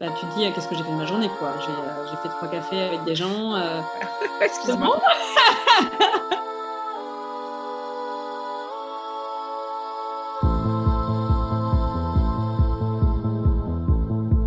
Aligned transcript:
bah, 0.00 0.06
tu 0.18 0.26
te 0.26 0.38
dis 0.38 0.52
qu'est-ce 0.52 0.68
que 0.68 0.76
j'ai 0.76 0.84
fait 0.84 0.92
de 0.92 0.96
ma 0.96 1.06
journée 1.06 1.28
quoi. 1.40 1.54
J'ai 1.60 2.16
fait 2.22 2.28
trois 2.28 2.48
cafés 2.48 2.82
avec 2.82 3.02
des 3.04 3.16
gens. 3.16 3.56
Excuse-moi. 4.40 5.00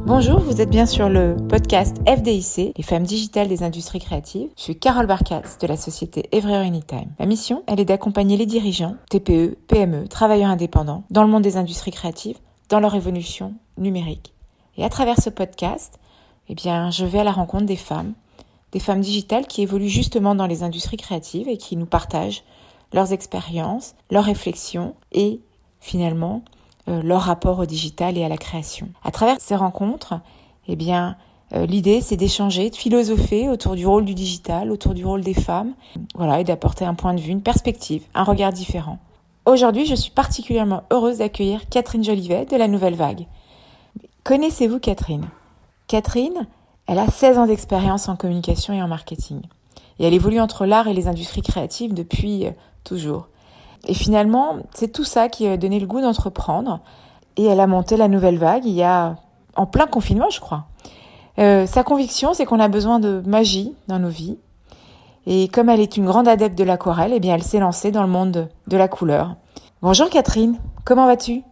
Bonjour, 0.06 0.40
vous 0.40 0.62
êtes 0.62 0.70
bien 0.70 0.86
sur 0.86 1.10
le 1.10 1.38
podcast 1.50 1.98
FDIC, 2.08 2.74
les 2.78 2.84
femmes 2.84 3.04
digitales 3.04 3.48
des 3.48 3.64
industries 3.64 4.00
créatives. 4.00 4.50
Je 4.58 4.62
suis 4.64 4.78
Carole 4.78 5.08
Barkatz 5.08 5.58
de 5.58 5.68
la 5.68 5.78
société 5.78 6.28
Everywhere 6.34 6.66
Anytime. 6.66 7.12
Ma 7.20 7.26
mission, 7.26 7.64
elle 7.68 7.80
est 7.80 7.86
d'accompagner 7.86 8.36
les 8.36 8.46
dirigeants, 8.46 8.96
TPE, 9.10 9.58
PME, 9.68 10.08
travailleurs 10.08 10.50
indépendants, 10.50 11.04
dans 11.12 11.24
le 11.24 11.30
monde 11.30 11.44
des 11.44 11.56
industries 11.58 11.92
créatives, 11.92 12.38
dans 12.70 12.80
leur 12.80 12.96
évolution 12.96 13.54
numérique. 13.78 14.34
Et 14.78 14.84
à 14.84 14.90
travers 14.90 15.22
ce 15.22 15.30
podcast, 15.30 16.00
eh 16.50 16.56
bien, 16.56 16.92
je 16.92 17.06
vais 17.06 17.20
à 17.20 17.24
la 17.24 17.32
rencontre 17.32 17.66
des 17.66 17.76
femmes, 17.76 18.14
des 18.72 18.80
femmes 18.80 19.02
digitales 19.02 19.48
qui 19.48 19.62
évoluent 19.62 19.90
justement 19.90 20.36
dans 20.36 20.48
les 20.48 20.64
industries 20.64 20.98
créatives 20.98 21.48
et 21.48 21.58
qui 21.58 21.76
nous 21.78 21.86
partagent 21.86 22.44
leurs 22.94 23.14
expériences, 23.14 23.96
leurs 24.10 24.26
réflexions 24.26 24.96
et 25.12 25.40
finalement 25.80 26.44
euh, 26.88 27.02
leur 27.04 27.22
rapport 27.22 27.60
au 27.60 27.66
digital 27.66 28.18
et 28.18 28.24
à 28.24 28.30
la 28.30 28.38
création. 28.38 28.90
À 29.04 29.12
travers 29.12 29.38
ces 29.40 29.56
rencontres, 29.56 30.16
eh 30.68 30.76
bien, 30.76 31.16
euh, 31.54 31.66
l'idée 31.66 32.02
c'est 32.02 32.18
d'échanger, 32.18 32.70
de 32.70 32.76
philosopher 32.76 33.50
autour 33.50 33.76
du 33.76 33.86
rôle 33.86 34.06
du 34.06 34.16
digital, 34.16 34.72
autour 34.72 34.94
du 34.94 35.06
rôle 35.06 35.22
des 35.22 35.34
femmes, 35.34 35.74
voilà, 36.16 36.40
et 36.40 36.44
d'apporter 36.44 36.86
un 36.86 36.94
point 36.94 37.14
de 37.14 37.22
vue, 37.22 37.32
une 37.32 37.42
perspective, 37.42 38.04
un 38.14 38.24
regard 38.24 38.54
différent. 38.54 39.00
Aujourd'hui, 39.46 39.86
je 39.86 39.96
suis 39.96 40.12
particulièrement 40.12 40.84
heureuse 40.92 41.18
d'accueillir 41.18 41.68
Catherine 41.70 42.04
Jolivet 42.04 42.46
de 42.46 42.56
la 42.56 42.68
Nouvelle 42.68 42.96
Vague. 42.96 43.26
Connaissez-vous 44.24 44.80
Catherine? 44.80 45.28
Catherine, 45.88 46.46
elle 46.86 47.00
a 47.00 47.08
16 47.08 47.40
ans 47.40 47.48
d'expérience 47.48 48.08
en 48.08 48.16
communication 48.16 48.74
et 48.74 48.82
en 48.82 48.88
marketing. 48.88 49.42
Et 49.98 50.06
elle 50.06 50.14
évolue 50.14 50.40
entre 50.40 50.68
l'art 50.68 50.88
et 50.88 50.94
les 50.94 51.08
industries 51.08 51.42
créatives 51.42 51.96
depuis 51.96 52.46
euh, 52.46 52.52
toujours. 52.84 53.28
Et 53.88 53.96
finalement, 53.96 54.58
c'est 54.76 54.92
tout 54.92 55.04
ça 55.04 55.28
qui 55.28 55.48
a 55.48 55.58
donné 55.58 55.80
le 55.80 55.88
goût 55.88 56.02
d'entreprendre. 56.02 56.82
Et 57.36 57.46
elle 57.46 57.60
a 57.60 57.66
monté 57.66 57.98
la 57.98 58.08
nouvelle 58.08 58.38
vague 58.38 58.66
il 58.66 58.74
y 58.74 58.84
a 58.84 59.16
en 59.56 59.66
plein 59.66 59.88
confinement, 59.88 60.30
je 60.30 60.40
crois. 60.40 60.66
Euh, 61.40 61.66
sa 61.66 61.84
conviction, 61.84 62.36
c'est 62.36 62.46
qu'on 62.46 62.60
a 62.60 62.68
besoin 62.68 63.00
de 63.00 63.24
magie 63.26 63.74
dans 63.88 63.98
nos 63.98 64.10
vies. 64.10 64.38
Et 65.26 65.48
comme 65.48 65.70
elle 65.70 65.80
est 65.80 65.98
une 65.98 66.06
grande 66.06 66.28
adepte 66.28 66.58
de 66.58 66.64
l'aquarelle, 66.64 67.14
eh 67.16 67.20
bien, 67.20 67.34
elle 67.34 67.44
s'est 67.44 67.60
lancée 67.60 67.92
dans 67.92 68.04
le 68.04 68.10
monde 68.10 68.50
de 68.68 68.78
la 68.78 68.88
couleur. 68.88 69.36
Bonjour 69.82 70.10
Catherine, 70.10 70.60
comment 70.86 71.08
vas-tu? 71.08 71.44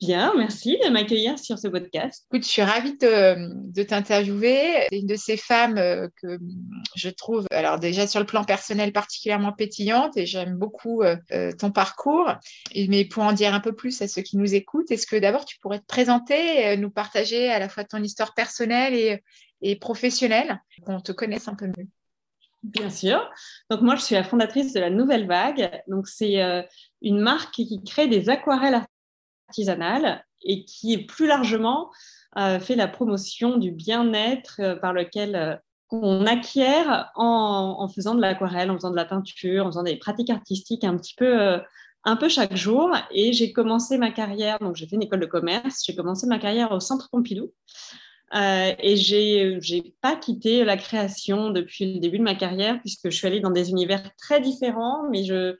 Bien, 0.00 0.34
merci 0.36 0.76
de 0.84 0.90
m'accueillir 0.90 1.38
sur 1.38 1.58
ce 1.58 1.68
podcast. 1.68 2.26
Écoute, 2.30 2.44
je 2.44 2.50
suis 2.50 2.62
ravie 2.62 2.96
de, 2.98 3.82
t'interviewer. 3.84 4.86
C'est 4.90 4.98
une 4.98 5.06
de 5.06 5.14
ces 5.14 5.36
femmes 5.36 5.78
euh, 5.78 6.08
que 6.20 6.38
je 6.96 7.08
trouve, 7.08 7.46
alors 7.52 7.78
déjà 7.78 8.06
sur 8.06 8.18
le 8.18 8.26
plan 8.26 8.44
personnel, 8.44 8.92
particulièrement 8.92 9.52
pétillante 9.52 10.16
et 10.16 10.26
j'aime 10.26 10.56
beaucoup 10.56 11.02
euh, 11.02 11.16
euh, 11.32 11.52
ton 11.52 11.70
parcours. 11.70 12.34
Mais 12.74 13.04
pour 13.04 13.22
en 13.22 13.32
dire 13.32 13.54
un 13.54 13.60
peu 13.60 13.72
plus 13.72 14.02
à 14.02 14.08
ceux 14.08 14.22
qui 14.22 14.36
nous 14.36 14.54
écoutent, 14.54 14.90
est-ce 14.90 15.06
que 15.06 15.16
d'abord 15.16 15.44
tu 15.44 15.58
pourrais 15.60 15.78
te 15.78 15.86
présenter, 15.86 16.76
nous 16.76 16.90
partager 16.90 17.48
à 17.48 17.60
la 17.60 17.68
fois 17.68 17.84
ton 17.84 18.02
histoire 18.02 18.34
personnelle 18.34 18.94
et, 18.94 19.22
et 19.62 19.76
professionnelle, 19.76 20.60
qu'on 20.84 21.00
te 21.00 21.12
connaisse 21.12 21.46
un 21.46 21.54
peu 21.54 21.66
mieux? 21.66 21.86
Bien 22.64 22.90
sûr. 22.90 23.30
Donc 23.70 23.82
moi, 23.82 23.94
je 23.94 24.02
suis 24.02 24.14
la 24.14 24.24
fondatrice 24.24 24.72
de 24.72 24.80
la 24.80 24.90
Nouvelle 24.90 25.26
Vague. 25.26 25.82
Donc 25.86 26.08
c'est 26.08 26.40
une 27.00 27.20
marque 27.20 27.54
qui 27.54 27.82
crée 27.84 28.08
des 28.08 28.28
aquarelles 28.28 28.82
artisanale 29.48 30.24
et 30.44 30.64
qui 30.64 30.98
plus 30.98 31.26
largement 31.26 31.90
euh, 32.36 32.58
fait 32.58 32.74
la 32.74 32.88
promotion 32.88 33.58
du 33.58 33.70
bien-être 33.70 34.56
euh, 34.58 34.74
par 34.74 34.92
lequel 34.92 35.36
euh, 35.36 35.54
on 35.90 36.26
acquiert 36.26 37.12
en, 37.14 37.88
faisant 37.94 38.16
de 38.16 38.20
l'aquarelle, 38.20 38.70
en 38.70 38.74
faisant 38.74 38.90
de 38.90 38.96
la 38.96 39.04
peinture, 39.04 39.64
en 39.64 39.68
faisant 39.68 39.84
des 39.84 39.96
pratiques 39.96 40.30
artistiques 40.30 40.82
un 40.82 40.96
petit 40.96 41.14
peu, 41.14 41.60
un 42.02 42.16
peu 42.16 42.28
chaque 42.28 42.56
jour. 42.56 42.90
Et 43.12 43.32
j'ai 43.32 43.52
commencé 43.52 43.96
ma 43.96 44.10
carrière, 44.10 44.58
donc 44.58 44.74
j'ai 44.74 44.88
fait 44.88 44.96
une 44.96 45.04
école 45.04 45.20
de 45.20 45.26
commerce, 45.26 45.84
j'ai 45.86 45.94
commencé 45.94 46.26
ma 46.26 46.40
carrière 46.40 46.72
au 46.72 46.80
Centre 46.80 47.10
Pompidou. 47.10 47.52
et 48.34 48.96
j'ai 48.96 49.60
n'ai 49.70 49.94
pas 50.00 50.16
quitté 50.16 50.64
la 50.64 50.76
création 50.76 51.50
depuis 51.50 51.94
le 51.94 52.00
début 52.00 52.18
de 52.18 52.24
ma 52.24 52.34
carrière 52.34 52.80
puisque 52.80 53.10
je 53.10 53.16
suis 53.16 53.28
allée 53.28 53.40
dans 53.40 53.50
des 53.50 53.70
univers 53.70 54.02
très 54.16 54.40
différents, 54.40 55.08
mais 55.10 55.22
je, 55.22 55.54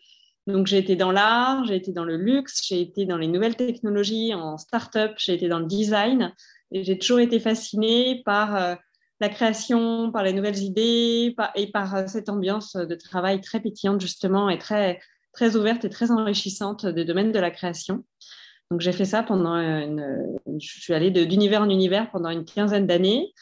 donc, 0.47 0.67
j'ai 0.67 0.77
été 0.77 0.95
dans 0.95 1.11
l'art, 1.11 1.65
j'ai 1.65 1.77
été 1.77 1.93
dans 1.93 2.05
le 2.05 2.17
luxe, 2.17 2.61
j'ai 2.67 2.81
été 2.81 3.07
dans 3.07 3.17
les 3.17 3.29
nouvelles 3.29 3.57
technologies, 3.57 4.35
en 4.35 4.59
start-up, 4.59 5.15
j'ai 5.17 5.35
été 5.35 5.49
dans 5.49 5.59
le 5.59 5.65
design. 5.67 6.35
Et 6.71 6.85
j'ai 6.85 6.99
toujours 6.99 7.21
été 7.21 7.41
fascinée 7.41 8.23
par 8.27 8.57
euh, 8.57 8.75
la 9.21 9.31
création, 9.31 10.13
par 10.13 10.23
les 10.23 10.35
nouvelles 10.35 10.59
idées 10.59 11.35
et 11.55 11.67
par 11.71 11.95
euh, 11.95 12.07
cette 12.09 12.29
ambiance 12.29 12.77
de 12.77 12.95
travail 12.95 13.41
très 13.41 13.61
pétillante, 13.61 14.03
justement, 14.03 14.51
et 14.51 14.59
très, 14.59 15.01
très 15.33 15.57
ouverte 15.57 15.87
et 15.87 15.91
très 15.91 16.11
enrichissante 16.11 16.85
des 16.85 17.07
domaines 17.07 17.33
de 17.33 17.39
la 17.39 17.51
création. 17.51 18.05
Donc, 18.71 18.83
j'ai 18.83 18.93
fait 18.93 19.07
ça 19.07 19.23
pendant 19.23 19.55
une. 19.55 20.39
Je 20.59 20.81
suis 20.81 20.93
allée 20.93 21.11
d'univers 21.11 21.63
en 21.63 21.71
univers 21.71 22.11
pendant 22.11 22.29
une 22.29 22.45
quinzaine 22.45 22.87
d'années. 22.87 23.33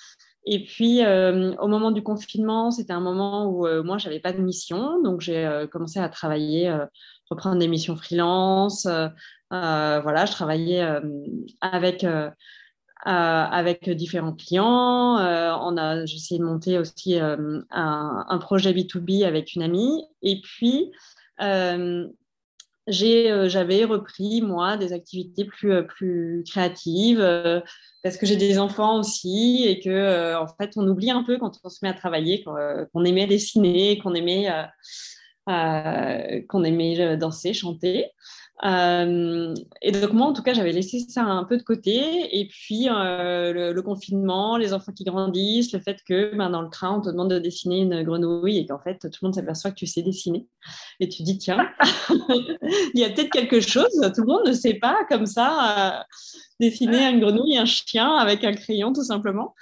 Et 0.45 0.65
puis, 0.65 1.05
euh, 1.05 1.55
au 1.57 1.69
moment 1.69 1.93
du 1.93 2.03
confinement, 2.03 2.71
c'était 2.73 2.93
un 2.93 3.01
moment 3.01 3.47
où 3.47 3.67
euh, 3.67 3.83
moi, 3.83 3.99
je 3.99 4.09
n'avais 4.09 4.19
pas 4.19 4.33
de 4.33 4.41
mission. 4.41 5.01
Donc, 5.03 5.21
j'ai 5.21 5.47
euh, 5.47 5.67
commencé 5.69 6.01
à 6.01 6.09
travailler, 6.09 6.75
reprendre 7.31 7.59
des 7.59 7.69
missions 7.69 7.97
freelance. 7.97 8.87
voilà, 9.51 10.27
je 10.27 10.33
travaillais 10.33 10.85
avec, 11.61 12.05
avec 13.05 13.91
différents 13.91 14.35
clients. 14.35 15.17
on 15.17 15.77
a, 15.77 16.05
j'ai 16.07 16.17
essayé 16.17 16.41
de 16.41 16.45
monter 16.45 16.79
aussi 16.79 17.19
un, 17.19 17.65
un, 17.71 18.39
projet 18.39 18.73
B2B 18.73 19.25
avec 19.25 19.55
une 19.55 19.63
amie. 19.63 20.05
Et 20.23 20.41
puis, 20.41 20.91
euh, 22.89 23.49
j'avais 23.49 23.85
repris, 23.85 24.43
moi, 24.43 24.77
des 24.77 24.93
activités 24.93 25.45
plus, 25.45 25.73
euh, 25.73 25.83
plus 25.83 26.43
créatives 26.49 27.21
euh, 27.21 27.61
parce 28.03 28.17
que 28.17 28.27
j'ai 28.27 28.37
des 28.37 28.59
enfants 28.59 28.99
aussi 28.99 29.65
et 29.67 29.81
que, 29.81 30.35
en 30.35 30.49
fait, 30.49 30.73
on 30.77 30.87
oublie 30.89 31.11
un 31.11 31.23
peu 31.23 31.39
quand 31.39 31.61
on 31.63 31.69
se 31.69 31.79
met 31.83 31.89
à 31.89 31.95
travailler 31.95 32.43
qu'on 32.43 33.05
aimait 33.05 33.29
dessiner, 33.29 33.99
qu'on 33.99 34.15
aimait, 34.15 34.49
qu'on 35.47 36.65
aimait 36.65 37.17
danser, 37.17 37.55
chanter. 37.55 38.07
Euh, 38.65 39.55
et 39.81 39.91
donc 39.91 40.13
moi, 40.13 40.27
en 40.27 40.33
tout 40.33 40.43
cas, 40.43 40.55
j'avais 40.55 40.73
laissé 40.73 41.01
ça 41.01 41.25
un 41.25 41.45
peu 41.45 41.57
de 41.57 41.63
côté. 41.63 42.39
Et 42.39 42.47
puis, 42.47 42.89
euh, 42.89 43.73
le, 43.73 43.83
confinement, 43.83 44.57
les 44.57 44.73
enfants 44.73 44.93
qui 44.93 45.05
grandissent, 45.05 45.73
le 45.73 45.81
fait 45.81 45.99
que 46.07 46.37
ben, 46.37 46.51
dans 46.51 46.63
le 46.63 46.71
train, 46.71 46.99
on 46.99 47.01
te 47.01 47.09
demande 47.11 47.31
de 47.31 47.39
dessiner 47.39 47.81
une 47.81 48.03
grenouille 48.03 48.59
et 48.59 48.67
qu'en 48.67 48.79
fait, 48.79 48.99
tout 48.99 49.19
le 49.23 49.27
monde 49.27 49.35
s'aperçoit 49.35 49.71
que 49.71 49.77
tu 49.77 49.87
sais 49.87 50.03
dessiner. 50.03 50.47
Et 51.01 51.09
tu 51.09 51.23
dis, 51.23 51.39
tiens, 51.39 51.69
il 52.21 53.01
y 53.01 53.05
a 53.05 53.11
peut-être 53.11 53.31
quelque 53.31 53.61
chose, 53.61 53.91
tout 54.15 54.23
le 54.23 54.27
monde 54.27 54.47
ne 54.47 54.53
sait 54.53 54.75
pas 54.75 54.99
comme 55.09 55.27
ça 55.27 55.99
euh, 55.99 56.03
dessiner 56.61 57.09
une 57.09 57.21
grenouille, 57.21 57.59
un 57.59 57.65
chien 57.65 58.15
avec 58.17 58.45
un 58.45 58.53
crayon, 58.53 58.93
tout 58.93 59.05
simplement. 59.05 59.55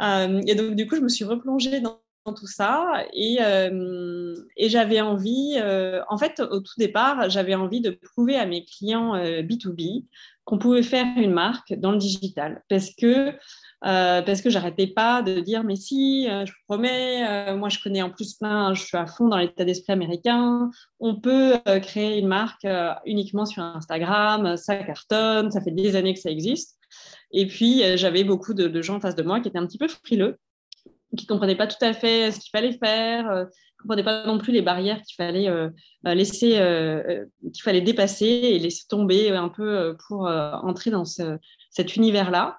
et 0.00 0.54
donc, 0.54 0.76
du 0.76 0.86
coup, 0.86 0.96
je 0.96 1.00
me 1.00 1.08
suis 1.08 1.24
replongée 1.24 1.80
dans 1.80 2.00
tout 2.24 2.46
ça 2.46 3.04
et, 3.12 3.38
euh, 3.40 4.34
et 4.56 4.68
j'avais 4.68 5.00
envie, 5.00 5.56
euh, 5.58 6.00
en 6.08 6.18
fait, 6.18 6.40
au 6.40 6.60
tout 6.60 6.74
départ, 6.78 7.30
j'avais 7.30 7.54
envie 7.54 7.80
de 7.80 7.90
prouver 7.90 8.36
à 8.36 8.46
mes 8.46 8.64
clients 8.64 9.16
B2B 9.16 10.02
euh, 10.02 10.06
qu'on 10.44 10.58
pouvait 10.58 10.82
faire 10.82 11.06
une 11.16 11.32
marque 11.32 11.74
dans 11.74 11.92
le 11.92 11.98
digital 11.98 12.62
parce 12.68 12.90
que 12.94 13.32
parce 13.82 14.42
que 14.42 14.50
j'arrêtais 14.50 14.88
pas 14.88 15.22
de 15.22 15.40
dire 15.40 15.64
mais 15.64 15.76
si, 15.76 16.26
je 16.26 16.50
vous 16.50 16.58
promets, 16.68 17.54
moi 17.56 17.70
je 17.70 17.78
connais 17.82 18.02
en 18.02 18.10
plus 18.10 18.34
plein, 18.34 18.74
je 18.74 18.82
suis 18.82 18.96
à 18.96 19.06
fond 19.06 19.28
dans 19.28 19.38
l'état 19.38 19.64
d'esprit 19.64 19.92
américain, 19.92 20.68
on 20.98 21.18
peut 21.18 21.54
créer 21.82 22.18
une 22.18 22.26
marque 22.26 22.66
uniquement 23.06 23.46
sur 23.46 23.62
Instagram, 23.62 24.56
ça 24.58 24.76
cartonne, 24.76 25.50
ça 25.50 25.62
fait 25.62 25.70
des 25.70 25.96
années 25.96 26.12
que 26.12 26.20
ça 26.20 26.30
existe. 26.30 26.78
Et 27.32 27.46
puis 27.46 27.82
j'avais 27.96 28.24
beaucoup 28.24 28.52
de, 28.52 28.68
de 28.68 28.82
gens 28.82 28.96
en 28.96 29.00
face 29.00 29.16
de 29.16 29.22
moi 29.22 29.40
qui 29.40 29.48
étaient 29.48 29.58
un 29.58 29.66
petit 29.66 29.78
peu 29.78 29.88
frileux 29.88 30.36
qui 31.16 31.26
comprenaient 31.26 31.56
pas 31.56 31.66
tout 31.66 31.82
à 31.84 31.92
fait 31.92 32.30
ce 32.30 32.40
qu'il 32.40 32.50
fallait 32.50 32.78
faire, 32.78 33.28
euh, 33.30 33.44
ne 33.44 33.82
comprenaient 33.82 34.04
pas 34.04 34.26
non 34.26 34.38
plus 34.38 34.52
les 34.52 34.62
barrières 34.62 35.02
qu'il 35.02 35.16
fallait 35.16 35.48
euh, 35.48 35.68
euh, 36.06 36.14
laisser, 36.14 36.50
qu'il 37.52 37.62
fallait 37.62 37.80
dépasser 37.80 38.26
et 38.26 38.58
laisser 38.58 38.86
tomber 38.88 39.30
un 39.30 39.48
peu 39.48 39.96
pour 40.06 40.26
entrer 40.26 40.90
dans 40.90 41.04
cet 41.04 41.96
univers-là. 41.96 42.58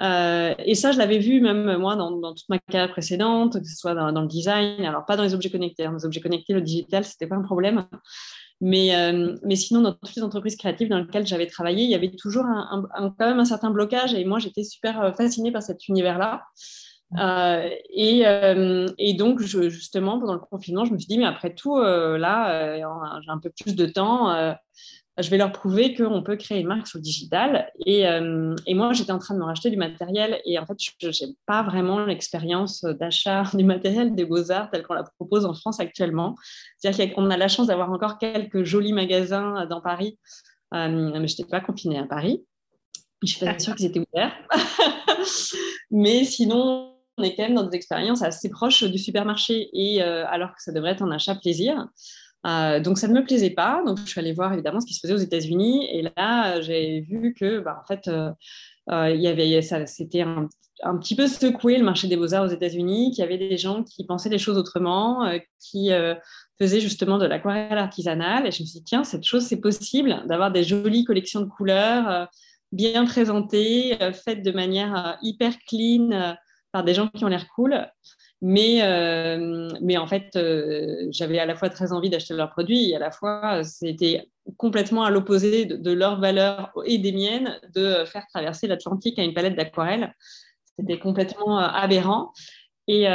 et 0.00 0.74
ça, 0.74 0.92
je 0.92 0.98
l'avais 0.98 1.18
vu 1.18 1.40
même 1.40 1.76
moi 1.76 1.96
dans, 1.96 2.34
toute 2.34 2.48
ma 2.48 2.58
carrière 2.58 2.90
précédente, 2.90 3.60
que 3.60 3.68
ce 3.68 3.76
soit 3.76 3.94
dans, 3.94 4.20
le 4.20 4.28
design, 4.28 4.84
alors 4.84 5.04
pas 5.04 5.16
dans 5.16 5.22
les 5.22 5.34
objets 5.34 5.50
connectés. 5.50 5.84
Hein. 5.84 5.94
les 5.96 6.04
objets 6.04 6.20
connectés, 6.20 6.54
le 6.54 6.62
digital, 6.62 7.04
c'était 7.04 7.26
pas 7.26 7.36
un 7.36 7.42
problème. 7.42 7.86
Mais, 8.64 8.90
mais 9.44 9.56
sinon, 9.56 9.82
dans 9.82 9.92
toutes 9.92 10.14
les 10.14 10.22
entreprises 10.22 10.56
créatives 10.56 10.88
dans 10.88 10.98
lesquelles 10.98 11.26
j'avais 11.26 11.46
travaillé, 11.46 11.84
il 11.84 11.90
y 11.90 11.94
avait 11.94 12.12
toujours 12.12 12.44
quand 12.80 13.26
même 13.26 13.40
un 13.40 13.44
certain 13.44 13.70
blocage. 13.70 14.14
Et 14.14 14.24
moi, 14.24 14.38
j'étais 14.38 14.64
super 14.64 15.14
fascinée 15.16 15.52
par 15.52 15.62
cet 15.62 15.88
univers-là. 15.88 16.42
Euh, 17.18 17.68
et, 17.90 18.26
euh, 18.26 18.88
et, 18.98 19.14
donc, 19.14 19.40
je, 19.40 19.68
justement, 19.68 20.18
pendant 20.18 20.34
le 20.34 20.40
confinement, 20.40 20.84
je 20.84 20.92
me 20.92 20.98
suis 20.98 21.08
dit, 21.08 21.18
mais 21.18 21.26
après 21.26 21.54
tout, 21.54 21.76
euh, 21.76 22.18
là, 22.18 22.76
j'ai 22.76 23.30
un 23.30 23.38
peu 23.38 23.50
plus 23.50 23.74
de 23.74 23.86
temps. 23.86 24.34
je 25.18 25.28
vais 25.28 25.36
leur 25.36 25.52
prouver 25.52 25.94
qu'on 25.94 26.22
peut 26.22 26.36
créer 26.36 26.60
une 26.60 26.68
marque 26.68 26.86
sur 26.86 26.98
le 26.98 27.02
digital. 27.02 27.70
Et, 27.84 28.02
et 28.66 28.74
moi, 28.74 28.92
j'étais 28.92 29.12
en 29.12 29.18
train 29.18 29.34
de 29.34 29.40
me 29.40 29.44
racheter 29.44 29.70
du 29.70 29.76
matériel 29.76 30.40
et 30.44 30.58
en 30.58 30.66
fait, 30.66 30.76
je 30.78 31.08
n'ai 31.08 31.34
pas 31.46 31.62
vraiment 31.62 32.04
l'expérience 32.04 32.84
d'achat 32.84 33.44
du 33.54 33.64
matériel 33.64 34.14
des 34.14 34.24
beaux-arts 34.24 34.70
tel 34.70 34.82
qu'on 34.82 34.94
la 34.94 35.04
propose 35.04 35.44
en 35.44 35.54
France 35.54 35.80
actuellement. 35.80 36.34
C'est-à-dire 36.78 37.14
qu'on 37.14 37.30
a 37.30 37.36
la 37.36 37.48
chance 37.48 37.66
d'avoir 37.66 37.90
encore 37.90 38.18
quelques 38.18 38.64
jolis 38.64 38.92
magasins 38.92 39.66
dans 39.66 39.80
Paris, 39.80 40.18
mais 40.72 40.88
je 40.88 41.18
n'étais 41.20 41.44
pas 41.44 41.60
confinée 41.60 41.98
à 41.98 42.06
Paris. 42.06 42.44
Je 43.22 43.36
suis 43.36 43.46
pas 43.46 43.56
sûre 43.58 43.76
qu'ils 43.76 43.86
étaient 43.86 44.00
ouverts. 44.12 44.34
mais 45.92 46.24
sinon, 46.24 46.91
on 47.18 47.22
est 47.22 47.34
quand 47.34 47.42
même 47.42 47.54
dans 47.54 47.66
des 47.66 47.76
expériences 47.76 48.22
assez 48.22 48.48
proches 48.48 48.84
du 48.84 48.98
supermarché 48.98 49.68
et 49.72 50.02
euh, 50.02 50.26
alors 50.28 50.50
que 50.50 50.62
ça 50.62 50.72
devrait 50.72 50.92
être 50.92 51.02
un 51.02 51.10
achat 51.10 51.34
plaisir. 51.34 51.88
Euh, 52.44 52.80
donc 52.80 52.98
ça 52.98 53.06
ne 53.06 53.14
me 53.14 53.24
plaisait 53.24 53.50
pas, 53.50 53.82
donc 53.86 53.98
je 53.98 54.06
suis 54.06 54.18
allée 54.18 54.32
voir 54.32 54.52
évidemment 54.52 54.80
ce 54.80 54.86
qui 54.86 54.94
se 54.94 55.00
faisait 55.00 55.14
aux 55.14 55.18
États-Unis. 55.18 55.88
Et 55.92 56.10
là 56.16 56.60
j'ai 56.60 57.00
vu 57.00 57.34
que 57.38 57.60
bah, 57.60 57.80
en 57.82 57.86
fait 57.86 58.08
euh, 58.08 58.32
il 59.10 59.20
y 59.20 59.28
avait 59.28 59.62
ça, 59.62 59.86
c'était 59.86 60.22
un, 60.22 60.48
petit 60.98 61.14
peu 61.14 61.28
secoué 61.28 61.78
le 61.78 61.84
marché 61.84 62.08
des 62.08 62.16
beaux-arts 62.16 62.44
aux 62.44 62.52
États-Unis, 62.52 63.12
qu'il 63.12 63.20
y 63.20 63.24
avait 63.24 63.38
des 63.38 63.56
gens 63.56 63.84
qui 63.84 64.04
pensaient 64.04 64.30
les 64.30 64.38
choses 64.38 64.58
autrement, 64.58 65.30
qui 65.60 65.90
faisaient 66.58 66.80
justement 66.80 67.18
de 67.18 67.26
l'aquarelle 67.26 67.78
artisanale. 67.78 68.46
Et 68.46 68.50
je 68.50 68.62
me 68.62 68.66
suis 68.66 68.80
dit 68.80 68.84
tiens 68.84 69.04
cette 69.04 69.24
chose 69.24 69.44
c'est 69.44 69.60
possible 69.60 70.24
d'avoir 70.26 70.50
des 70.50 70.64
jolies 70.64 71.04
collections 71.04 71.40
de 71.40 71.46
couleurs 71.46 72.28
bien 72.72 73.04
présentées, 73.04 73.96
faites 74.24 74.42
de 74.42 74.50
manière 74.50 75.18
hyper 75.22 75.52
clean 75.68 76.34
par 76.72 76.84
des 76.84 76.94
gens 76.94 77.08
qui 77.08 77.24
ont 77.24 77.28
l'air 77.28 77.46
cool. 77.54 77.86
Mais, 78.44 78.80
euh, 78.82 79.68
mais 79.80 79.96
en 79.96 80.08
fait, 80.08 80.34
euh, 80.34 81.06
j'avais 81.10 81.38
à 81.38 81.46
la 81.46 81.54
fois 81.54 81.68
très 81.68 81.92
envie 81.92 82.10
d'acheter 82.10 82.34
leurs 82.34 82.50
produits 82.50 82.90
et 82.90 82.96
à 82.96 82.98
la 82.98 83.12
fois, 83.12 83.62
c'était 83.62 84.28
complètement 84.56 85.04
à 85.04 85.10
l'opposé 85.10 85.64
de, 85.64 85.92
leurs 85.92 86.18
valeurs 86.18 86.72
et 86.84 86.98
des 86.98 87.12
miennes 87.12 87.60
de 87.72 88.04
faire 88.04 88.26
traverser 88.26 88.66
l'Atlantique 88.66 89.16
à 89.20 89.22
une 89.22 89.32
palette 89.32 89.54
d'aquarelle. 89.54 90.12
C'était 90.76 90.98
complètement 90.98 91.60
euh, 91.60 91.68
aberrant. 91.68 92.32
Et, 92.88 93.06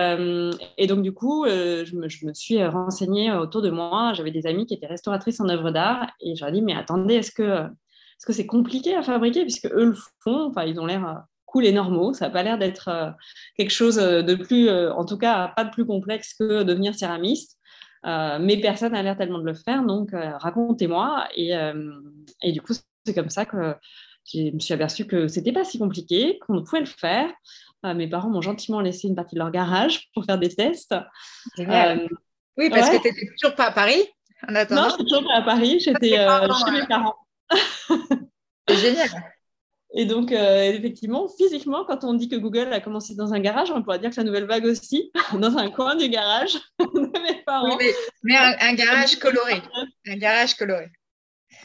donc, 0.88 1.02
du 1.02 1.12
coup, 1.12 1.46
je 1.46 1.96
me, 1.96 2.34
suis 2.34 2.66
renseignée 2.66 3.34
autour 3.34 3.62
de 3.62 3.70
moi. 3.70 4.14
J'avais 4.14 4.32
des 4.32 4.48
amis 4.48 4.66
qui 4.66 4.74
étaient 4.74 4.88
restauratrices 4.88 5.42
en 5.42 5.50
œuvres 5.50 5.72
d'art 5.72 6.10
et 6.22 6.36
je 6.36 6.40
leur 6.40 6.50
ai 6.50 6.54
dit, 6.54 6.62
mais 6.62 6.74
attendez, 6.74 7.16
est-ce 7.16 7.32
que 7.34 8.34
c'est 8.34 8.48
compliqué 8.48 8.96
à 8.96 9.04
fabriquer? 9.04 9.42
Puisque 9.42 9.66
eux 9.66 9.88
le 9.88 9.96
font 10.24 10.48
Enfin, 10.48 10.64
ils 10.64 10.80
ont 10.80 10.86
l'air 10.86 11.26
cool 11.48 11.66
et 11.66 11.72
normaux. 11.72 12.14
Ça 12.14 12.28
n'a 12.28 12.32
pas 12.32 12.44
l'air 12.44 12.60
d'être 12.60 12.90
euh, 12.90 13.10
quelque 13.58 13.72
chose 13.72 13.98
euh, 13.98 14.22
de 14.22 14.36
plus, 14.36 14.70
euh, 14.70 14.94
en 14.94 15.06
tout 15.06 15.18
cas, 15.18 15.48
pas 15.56 15.64
de 15.64 15.72
plus 15.72 15.86
complexe 15.86 16.36
que 16.36 16.62
devenir 16.62 16.94
céramiste. 16.94 17.58
mais 18.04 18.60
personne 18.62 18.92
n'a 18.92 19.02
l'air 19.02 19.18
tellement 19.18 19.40
de 19.40 19.46
le 19.46 19.56
faire, 19.56 19.84
donc 19.84 20.12
racontez-moi. 20.14 21.28
Et, 21.36 21.52
et, 22.44 22.52
du 22.52 22.62
coup, 22.62 22.74
c'est 23.06 23.14
comme 23.14 23.30
ça 23.30 23.46
que 23.46 23.76
je 24.32 24.52
me 24.52 24.60
suis 24.60 24.74
aperçue 24.74 25.06
que 25.08 25.28
c'était 25.28 25.52
pas 25.52 25.64
si 25.64 25.80
compliqué, 25.80 26.40
qu'on 26.40 26.64
pouvait 26.64 26.82
le 26.82 26.86
faire. 26.86 27.30
mes 27.84 28.08
parents 28.08 28.30
m'ont 28.30 28.42
gentiment 28.42 28.80
laissé 28.80 29.08
une 29.08 29.16
partie 29.16 29.36
de 29.36 29.40
leur 29.40 29.52
garage 29.52 30.10
pour 30.14 30.24
faire 30.24 30.38
des 30.38 30.54
tests. 30.54 30.96
oui, 31.58 32.70
parce 32.70 32.90
que 32.90 33.02
tu 33.02 33.08
n'étais 33.08 33.28
toujours 33.40 33.56
pas 33.56 33.68
à 33.68 33.72
Paris 33.72 34.04
en 34.48 34.56
attendant. 34.56 34.84
Non, 34.84 34.96
je 34.98 35.04
toujours 35.04 35.28
pas 35.28 35.40
à 35.40 35.42
Paris, 35.42 35.80
j'étais 35.80 36.16
chez 36.16 36.72
mes 36.72 36.88
parents. 36.88 37.16
C'est 38.70 38.78
génial. 38.78 39.10
Et 40.00 40.06
donc, 40.06 40.32
euh, 40.32 40.62
effectivement, 40.74 41.28
physiquement, 41.28 41.84
quand 41.84 42.04
on 42.04 42.14
dit 42.14 42.30
que 42.30 42.36
Google 42.36 42.72
a 42.72 42.80
commencé 42.80 43.16
dans 43.16 43.34
un 43.34 43.40
garage, 43.40 43.72
on 43.72 43.82
pourrait 43.82 43.98
dire 43.98 44.12
que 44.12 44.18
la 44.18 44.24
nouvelle 44.24 44.46
vague 44.46 44.66
aussi, 44.66 45.12
dans 45.34 45.58
un 45.58 45.72
coin 45.72 45.96
du 45.96 46.08
garage 46.08 46.54
de 46.80 47.20
mes 47.24 47.42
parents. 47.44 47.76
mais, 48.22 48.36
un, 48.36 48.76
garage 48.76 49.16
coloré. 49.16 49.60
Un 50.06 50.18
garage 50.18 50.54
coloré. 50.54 50.92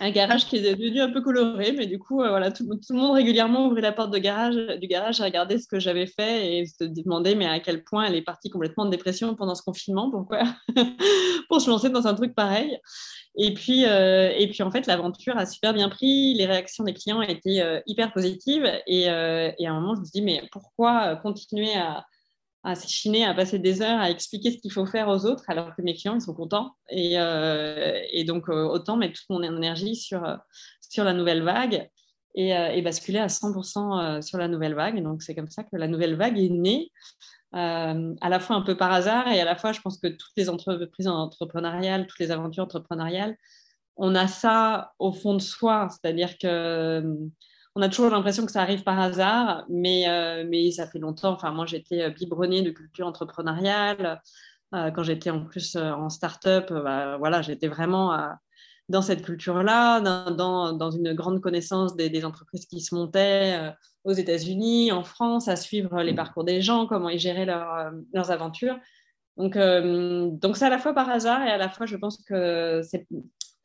Un 0.01 0.11
garage 0.11 0.47
qui 0.47 0.57
est 0.57 0.75
devenu 0.75 1.01
un 1.01 1.11
peu 1.11 1.21
coloré, 1.21 1.73
mais 1.73 1.87
du 1.87 1.99
coup, 1.99 2.23
euh, 2.23 2.29
voilà, 2.29 2.51
tout, 2.51 2.65
le 2.65 2.97
monde 2.97 3.15
régulièrement 3.15 3.67
ouvrait 3.67 3.81
la 3.81 3.93
porte 3.93 4.13
de 4.13 4.19
garage, 4.19 4.57
du 4.81 4.87
garage 4.87 5.21
à 5.21 5.25
regarder 5.25 5.59
ce 5.59 5.67
que 5.67 5.79
j'avais 5.81 6.07
fait 6.07 6.59
et 6.59 6.67
se 6.67 6.85
demander 6.85 7.35
mais 7.35 7.47
à 7.47 7.61
quel 7.61 7.85
point 7.85 8.05
elle 8.05 8.15
est 8.15 8.23
partie 8.23 8.49
complètement 8.49 8.85
de 8.85 8.91
dépression 8.91 9.35
pendant 9.35 9.55
ce 9.55 9.63
confinement, 9.63 10.11
pourquoi 10.11 10.45
Pour 11.49 11.61
se 11.61 11.69
lancer 11.69 11.91
dans 11.91 12.07
un 12.07 12.15
truc 12.15 12.35
pareil. 12.35 12.79
Et 13.37 13.55
puis, 13.55 13.87
euh, 13.87 14.31
et 14.37 14.49
puis 14.49 14.63
en 14.63 14.71
fait, 14.71 14.87
l'aventure 14.87 15.37
a 15.39 15.47
super 15.47 15.73
bien 15.73 15.89
pris. 15.89 16.35
Les 16.35 16.47
réactions 16.47 16.85
des 16.85 16.93
clients 16.93 17.23
étaient 17.23 17.61
euh, 17.61 17.81
hyper 17.87 18.13
positives. 18.13 18.71
Et, 18.87 19.09
euh, 19.09 19.51
et, 19.59 19.67
à 19.67 19.73
un 19.73 19.81
moment, 19.81 19.95
je 19.95 20.01
me 20.01 20.05
suis 20.05 20.13
dit, 20.13 20.23
mais 20.23 20.43
pourquoi 20.53 21.17
continuer 21.17 21.75
à, 21.75 22.05
à 22.65 22.75
s'échiner, 22.75 23.25
à 23.25 23.35
passer 23.35 23.59
des 23.59 23.83
heures 23.83 23.99
à 23.99 24.11
expliquer 24.11 24.53
ce 24.53 24.59
qu'il 24.59 24.73
faut 24.73 24.87
faire 24.87 25.09
aux 25.09 25.27
autres 25.27 25.45
alors 25.49 25.75
que 25.75 25.83
mes 25.83 25.95
clients, 25.95 26.15
ils 26.15 26.21
sont 26.21 26.35
contents. 26.35 26.73
Et, 26.91 27.15
et 27.15 28.25
donc, 28.25 28.49
autant 28.49 28.97
mettre 28.97 29.15
toute 29.15 29.31
mon 29.31 29.43
énergie 29.43 29.97
sur, 29.97 30.23
sur 30.81 31.03
la 31.03 31.13
nouvelle 31.13 31.43
vague 31.43 31.89
et, 32.37 32.51
et 32.51 32.83
basculer 32.83 33.19
à 33.19 33.27
100% 33.27 34.23
sur 34.23 34.39
la 34.39 34.47
nouvelle 34.47 34.75
vague. 34.75 35.03
donc, 35.03 35.23
c'est 35.23 35.35
comme 35.35 35.51
ça 35.51 35.65
que 35.65 35.77
la 35.77 35.89
nouvelle 35.89 36.15
vague 36.15 36.39
est 36.39 36.51
née. 36.51 36.93
Euh, 37.55 38.15
à 38.23 38.29
la 38.31 38.41
fois 38.41 38.57
un 38.57 38.63
peu 38.63 38.77
par 38.77 38.93
hasard 38.93 39.29
et 39.29 39.41
à 39.41 39.45
la 39.45 39.57
fois, 39.57 39.73
je 39.73 39.81
pense 39.81 39.99
que 39.99 40.09
toutes 40.09 40.33
les 40.37 40.49
entreprises 40.49 41.09
entrepreneuriales, 41.09 42.07
toutes 42.07 42.21
les 42.21 42.31
aventures 42.31 42.65
entrepreneuriales, 42.65 43.37
on 43.97 44.15
a 44.15 44.27
ça 44.27 44.93
au 44.99 45.13
fond 45.13 45.35
de 45.35 45.43
soi, 45.43 45.89
c'est-à-dire 45.91 46.39
que 46.39 46.47
euh, 46.47 47.15
on 47.75 47.83
a 47.83 47.89
toujours 47.89 48.11
l'impression 48.11 48.45
que 48.47 48.53
ça 48.53 48.63
arrive 48.63 48.83
par 48.83 48.99
hasard, 49.01 49.65
mais, 49.69 50.09
euh, 50.09 50.45
mais 50.49 50.71
ça 50.71 50.87
fait 50.87 50.99
longtemps. 50.99 51.33
Enfin, 51.33 51.53
moi, 51.53 51.67
j'étais 51.67 52.11
biberonnée 52.11 52.63
de 52.63 52.71
culture 52.71 53.07
entrepreneuriale. 53.07 54.21
quand 54.73 55.03
j'étais 55.03 55.31
en 55.31 55.45
plus 55.45 55.77
en 55.77 56.09
start-up, 56.09 56.73
bah, 56.73 57.19
voilà, 57.19 57.43
j'étais 57.43 57.69
vraiment 57.69 58.17
dans 58.89 59.03
cette 59.03 59.23
culture-là, 59.23 60.01
dans, 60.01 60.73
dans, 60.73 60.91
une 60.91 61.13
grande 61.15 61.41
connaissance 61.41 61.95
des, 61.95 62.25
entreprises 62.25 62.67
qui 62.67 62.81
se 62.81 62.95
montaient 62.95 63.75
aux 64.05 64.13
États-Unis, 64.13 64.93
en 64.93 65.05
France, 65.05 65.49
à 65.49 65.57
suivre 65.57 66.03
les 66.03 66.15
parcours 66.15 66.45
des 66.45 66.61
gens, 66.61 66.87
comment 66.87 67.09
ils 67.09 67.19
géraient 67.19 67.49
euh, 67.49 67.91
leurs 68.13 68.31
aventures. 68.31 68.79
Donc, 69.37 69.57
euh, 69.57 70.29
donc 70.31 70.57
c'est 70.57 70.67
à 70.67 70.71
la 70.71 70.79
fois 70.79 70.95
par 70.95 71.09
hasard 71.09 71.43
et 71.43 71.51
à 71.51 71.57
la 71.57 71.69
fois, 71.69 71.87
je 71.87 71.97
pense 71.97 72.23
que 72.25 72.83
c'est 72.83 73.07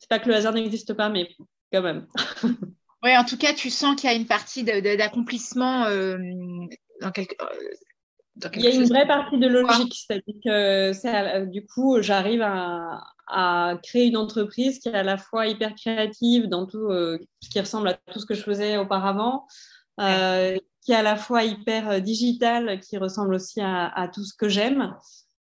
pas 0.09 0.19
que 0.19 0.29
le 0.29 0.35
hasard 0.35 0.53
n'existe 0.53 0.93
pas, 0.93 1.09
mais 1.09 1.29
quand 1.71 1.81
même. 1.81 2.07
oui, 3.03 3.15
en 3.15 3.23
tout 3.23 3.37
cas, 3.37 3.53
tu 3.53 3.69
sens 3.69 3.95
qu'il 3.95 4.09
y 4.09 4.13
a 4.13 4.15
une 4.15 4.25
partie 4.25 4.63
d'accomplissement 4.63 5.85
euh, 5.85 6.17
dans 7.01 7.11
quelque. 7.11 7.35
Il 8.53 8.61
y 8.61 8.67
a 8.67 8.71
une 8.71 8.85
vraie 8.85 9.07
partie 9.07 9.39
de 9.39 9.47
logique, 9.47 9.95
c'est-à-dire 9.95 10.35
que 10.45 11.45
du 11.45 11.65
coup, 11.65 12.01
j'arrive 12.01 12.43
à, 12.43 13.03
à, 13.27 13.77
créer 13.81 14.05
une 14.05 14.17
entreprise 14.17 14.77
qui 14.77 14.89
est 14.89 14.93
à 14.93 15.01
la 15.01 15.17
fois 15.17 15.47
hyper 15.47 15.73
créative 15.73 16.47
dans 16.47 16.67
tout 16.67 16.89
ce 16.89 17.49
qui 17.49 17.59
ressemble 17.59 17.87
à 17.87 17.93
tout 18.11 18.19
ce 18.19 18.27
que 18.27 18.35
je 18.35 18.43
faisais 18.43 18.77
auparavant, 18.77 19.47
euh, 19.99 20.57
qui 20.81 20.91
est 20.91 20.95
à 20.95 21.01
la 21.01 21.15
fois 21.15 21.43
hyper 21.43 21.89
euh, 21.89 21.99
digital, 21.99 22.79
qui 22.79 22.97
ressemble 22.97 23.33
aussi 23.33 23.59
à, 23.61 24.09
tout 24.13 24.23
ce 24.23 24.33
que 24.37 24.47
j'aime, 24.47 24.95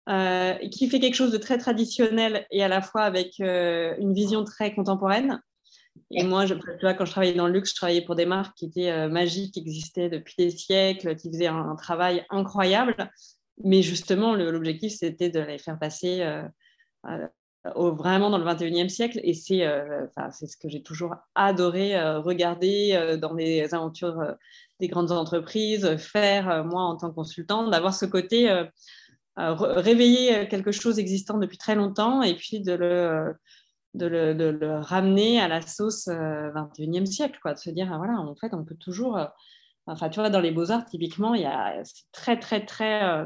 euh, 0.09 0.55
qui 0.71 0.89
fait 0.89 0.99
quelque 0.99 1.15
chose 1.15 1.31
de 1.31 1.37
très 1.37 1.59
traditionnel 1.59 2.47
et 2.51 2.65
à 2.65 2.69
la 2.69 2.81
fois 2.81 3.03
avec 3.03 3.39
une 3.39 4.15
vision 4.15 4.45
très 4.45 4.75
contemporaine. 4.75 5.41
Et 6.13 6.23
moi, 6.23 6.47
tu 6.47 6.55
vois, 6.83 6.95
quand 6.95 7.05
je 7.05 7.11
travaillais 7.11 7.35
dans 7.35 7.49
le 7.49 7.53
luxe, 7.53 7.71
je 7.71 7.77
travaillais 7.77 8.05
pour 8.05 8.15
des 8.15 8.27
marques 8.27 8.57
qui 8.57 8.67
étaient 8.67 9.09
magiques, 9.09 9.55
qui 9.55 9.61
existaient 9.61 10.09
depuis 10.09 10.35
des 10.39 10.51
siècles, 10.51 11.17
qui 11.17 11.31
faisaient 11.31 11.49
un, 11.49 11.75
travail 11.75 12.25
incroyable. 12.31 12.95
Mais 13.65 13.83
justement, 13.83 14.35
l'objectif, 14.37 14.95
c'était 14.95 15.31
de 15.31 15.41
les 15.41 15.59
faire 15.59 15.79
passer 15.79 16.23
vraiment 17.75 18.31
dans 18.31 18.39
le 18.39 18.45
21e 18.45 18.89
siècle. 18.89 19.21
Et 19.23 19.35
c'est 19.35 19.67
euh, 19.67 20.07
ce 20.31 20.57
que 20.57 20.69
j'ai 20.69 20.83
toujours 20.83 21.15
adoré 21.35 21.97
euh, 21.97 22.21
regarder 22.21 22.93
euh, 22.95 23.17
dans 23.17 23.35
les 23.35 23.75
aventures 23.75 24.37
des 24.81 24.89
grandes 24.89 25.13
entreprises, 25.13 25.97
faire, 25.97 26.65
moi, 26.65 26.83
en 26.83 26.97
tant 26.97 27.11
que 27.11 27.15
consultant, 27.15 27.69
d'avoir 27.69 27.95
ce 27.95 28.07
côté 28.07 28.65
réveiller 29.37 30.49
quelque 30.49 30.73
chose 30.73 30.99
existant 30.99 31.39
depuis 31.39 31.59
très 31.59 31.75
longtemps 31.75 32.23
et 32.23 32.35
puis 32.35 32.61
de 32.61 32.73
le, 32.73 33.35
de 33.97 34.07
le, 34.07 34.79
ramener 34.81 35.41
à 35.41 35.49
la 35.49 35.61
sauce 35.63 36.09
21e 36.09 37.07
siècle, 37.07 37.39
quoi, 37.43 37.55
de 37.55 37.59
se 37.59 37.71
dire, 37.71 37.87
voilà, 37.97 38.21
en 38.21 38.35
fait, 38.37 38.53
on 38.55 38.65
peut 38.65 38.77
toujours... 38.77 39.19
Enfin, 39.89 40.09
tu 40.09 40.19
vois, 40.19 40.31
dans 40.31 40.41
les 40.41 40.51
beaux-arts, 40.51 40.85
typiquement, 40.85 41.35
il 41.35 41.43
y 41.43 41.47
a 41.47 41.81
très, 42.13 42.39
très, 42.41 42.67
très 42.67 43.25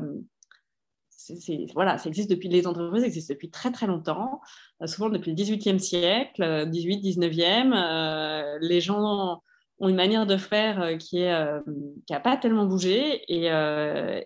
voilà, 1.74 1.98
ça 1.98 2.08
existe 2.08 2.30
depuis, 2.30 2.48
les 2.48 2.66
entreprises 2.66 3.04
existent 3.04 3.34
depuis 3.34 3.50
très 3.50 3.70
très 3.70 3.86
longtemps, 3.86 4.40
euh, 4.82 4.86
souvent 4.86 5.10
depuis 5.10 5.30
le 5.30 5.36
18e 5.36 5.78
siècle, 5.78 6.66
18, 6.68 6.96
euh, 6.96 7.28
19e. 7.28 7.72
Euh, 7.74 8.58
les 8.60 8.80
gens 8.80 9.40
ont 9.78 9.88
une 9.88 9.96
manière 9.96 10.26
de 10.26 10.36
faire 10.36 10.98
qui 10.98 11.22
n'a 11.22 11.62
qui 12.06 12.14
pas 12.22 12.36
tellement 12.36 12.66
bougé 12.66 13.22
et, 13.28 13.46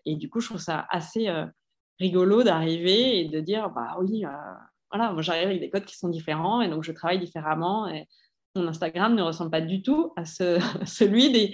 et, 0.04 0.16
du 0.16 0.28
coup, 0.28 0.40
je 0.40 0.48
trouve 0.48 0.60
ça 0.60 0.86
assez 0.90 1.28
rigolo 2.00 2.42
d'arriver 2.42 3.20
et 3.20 3.28
de 3.28 3.40
dire, 3.40 3.70
bah 3.70 3.96
oui, 4.00 4.24
voilà, 4.94 5.12
moi 5.12 5.22
j'arrive 5.22 5.48
avec 5.48 5.60
des 5.60 5.70
codes 5.70 5.84
qui 5.84 5.96
sont 5.96 6.08
différents 6.08 6.62
et 6.62 6.68
donc 6.68 6.84
je 6.84 6.92
travaille 6.92 7.18
différemment 7.18 7.88
et 7.88 8.06
mon 8.54 8.68
Instagram 8.68 9.14
ne 9.16 9.22
ressemble 9.22 9.50
pas 9.50 9.60
du 9.60 9.82
tout 9.82 10.12
à 10.16 10.24
ce, 10.24 10.60
celui 10.86 11.32
des, 11.32 11.52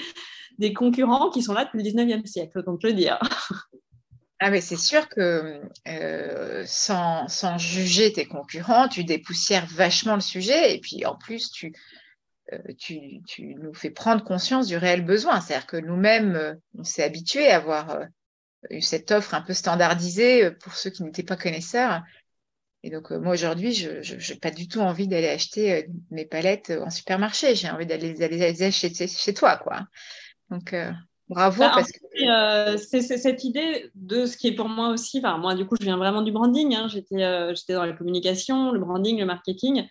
des 0.59 0.75
concurrents 0.75 1.31
qui 1.31 1.43
sont 1.43 1.55
là 1.55 1.65
depuis 1.65 1.83
le 1.83 1.91
19e 1.91 2.27
siècle, 2.27 2.59
autant 2.59 2.77
te 2.77 2.87
le 2.87 2.93
dire. 2.93 3.19
Ah 4.43 4.49
mais 4.49 4.63
c'est 4.63 4.79
sûr 4.79 5.07
que 5.11 5.61
euh, 5.87 6.65
sans, 6.65 7.59
juger 7.59 8.11
tes 8.11 8.25
concurrents, 8.25 8.89
tu 8.89 9.05
dépoussières 9.05 9.67
vachement 9.67 10.15
le 10.15 10.23
sujet 10.23 10.75
et 10.75 10.81
puis 10.81 11.05
en 11.05 11.15
plus 11.15 11.51
tu, 11.51 11.75
tu, 12.79 13.21
tu, 13.29 13.55
nous 13.57 13.75
fais 13.75 13.91
prendre 13.91 14.25
conscience 14.25 14.67
du 14.67 14.79
réel 14.79 15.05
besoin. 15.05 15.43
C'est-à-dire 15.43 15.67
que 15.67 15.77
nous-mêmes, 15.77 16.59
on 16.79 16.85
s'est 16.85 17.03
habitués 17.03 17.51
à 17.51 17.57
avoir 17.57 18.07
cette 18.81 19.11
offre 19.11 19.35
un 19.35 19.43
peu 19.43 19.53
standardisée 19.53 20.51
pour 20.53 20.75
ceux 20.75 20.89
qui 20.89 21.03
n'étaient 21.03 21.23
pas 21.23 21.37
connaisseurs. 21.37 22.01
Et 22.83 22.91
donc, 22.91 23.11
moi, 23.11 23.35
aujourd'hui, 23.35 23.75
je 23.75 24.33
n'ai 24.33 24.39
pas 24.39 24.51
du 24.51 24.67
tout 24.67 24.81
envie 24.81 25.07
d'aller 25.07 25.29
acheter 25.29 25.89
mes 26.11 26.25
palettes 26.25 26.71
en 26.71 26.91
supermarché. 26.91 27.55
J'ai 27.55 27.69
envie 27.69 27.87
d'aller 27.87 28.15
les 28.15 28.63
acheter 28.63 29.07
chez, 29.07 29.35
toi, 29.35 29.59
quoi. 29.59 29.87
Donc, 30.51 30.75
Bravo. 31.31 31.61
Bah, 31.61 31.71
parce 31.73 31.93
que... 31.93 31.99
Euh, 32.29 32.77
c'est 32.77 33.03
cette 33.03 33.45
idée 33.45 33.89
de 33.95 34.27
ce 34.27 34.37
qui 34.37 34.49
est 34.49 34.55
pour 34.55 34.69
moi 34.69 34.89
aussi. 34.89 35.19
Enfin, 35.19 35.39
moi, 35.39 35.55
du 35.55 35.65
coup, 35.65 35.77
je 35.79 35.85
viens 35.85 35.97
vraiment 35.97 36.23
du 36.23 36.33
branding. 36.33 36.75
Hein. 36.75 36.89
Euh, 37.13 37.55
j'étais 37.55 37.75
dans 37.75 37.87
la 37.87 37.93
communication, 37.93 38.73
le 38.73 38.81
branding, 38.81 39.21
le 39.21 39.27
marketing. 39.27 39.87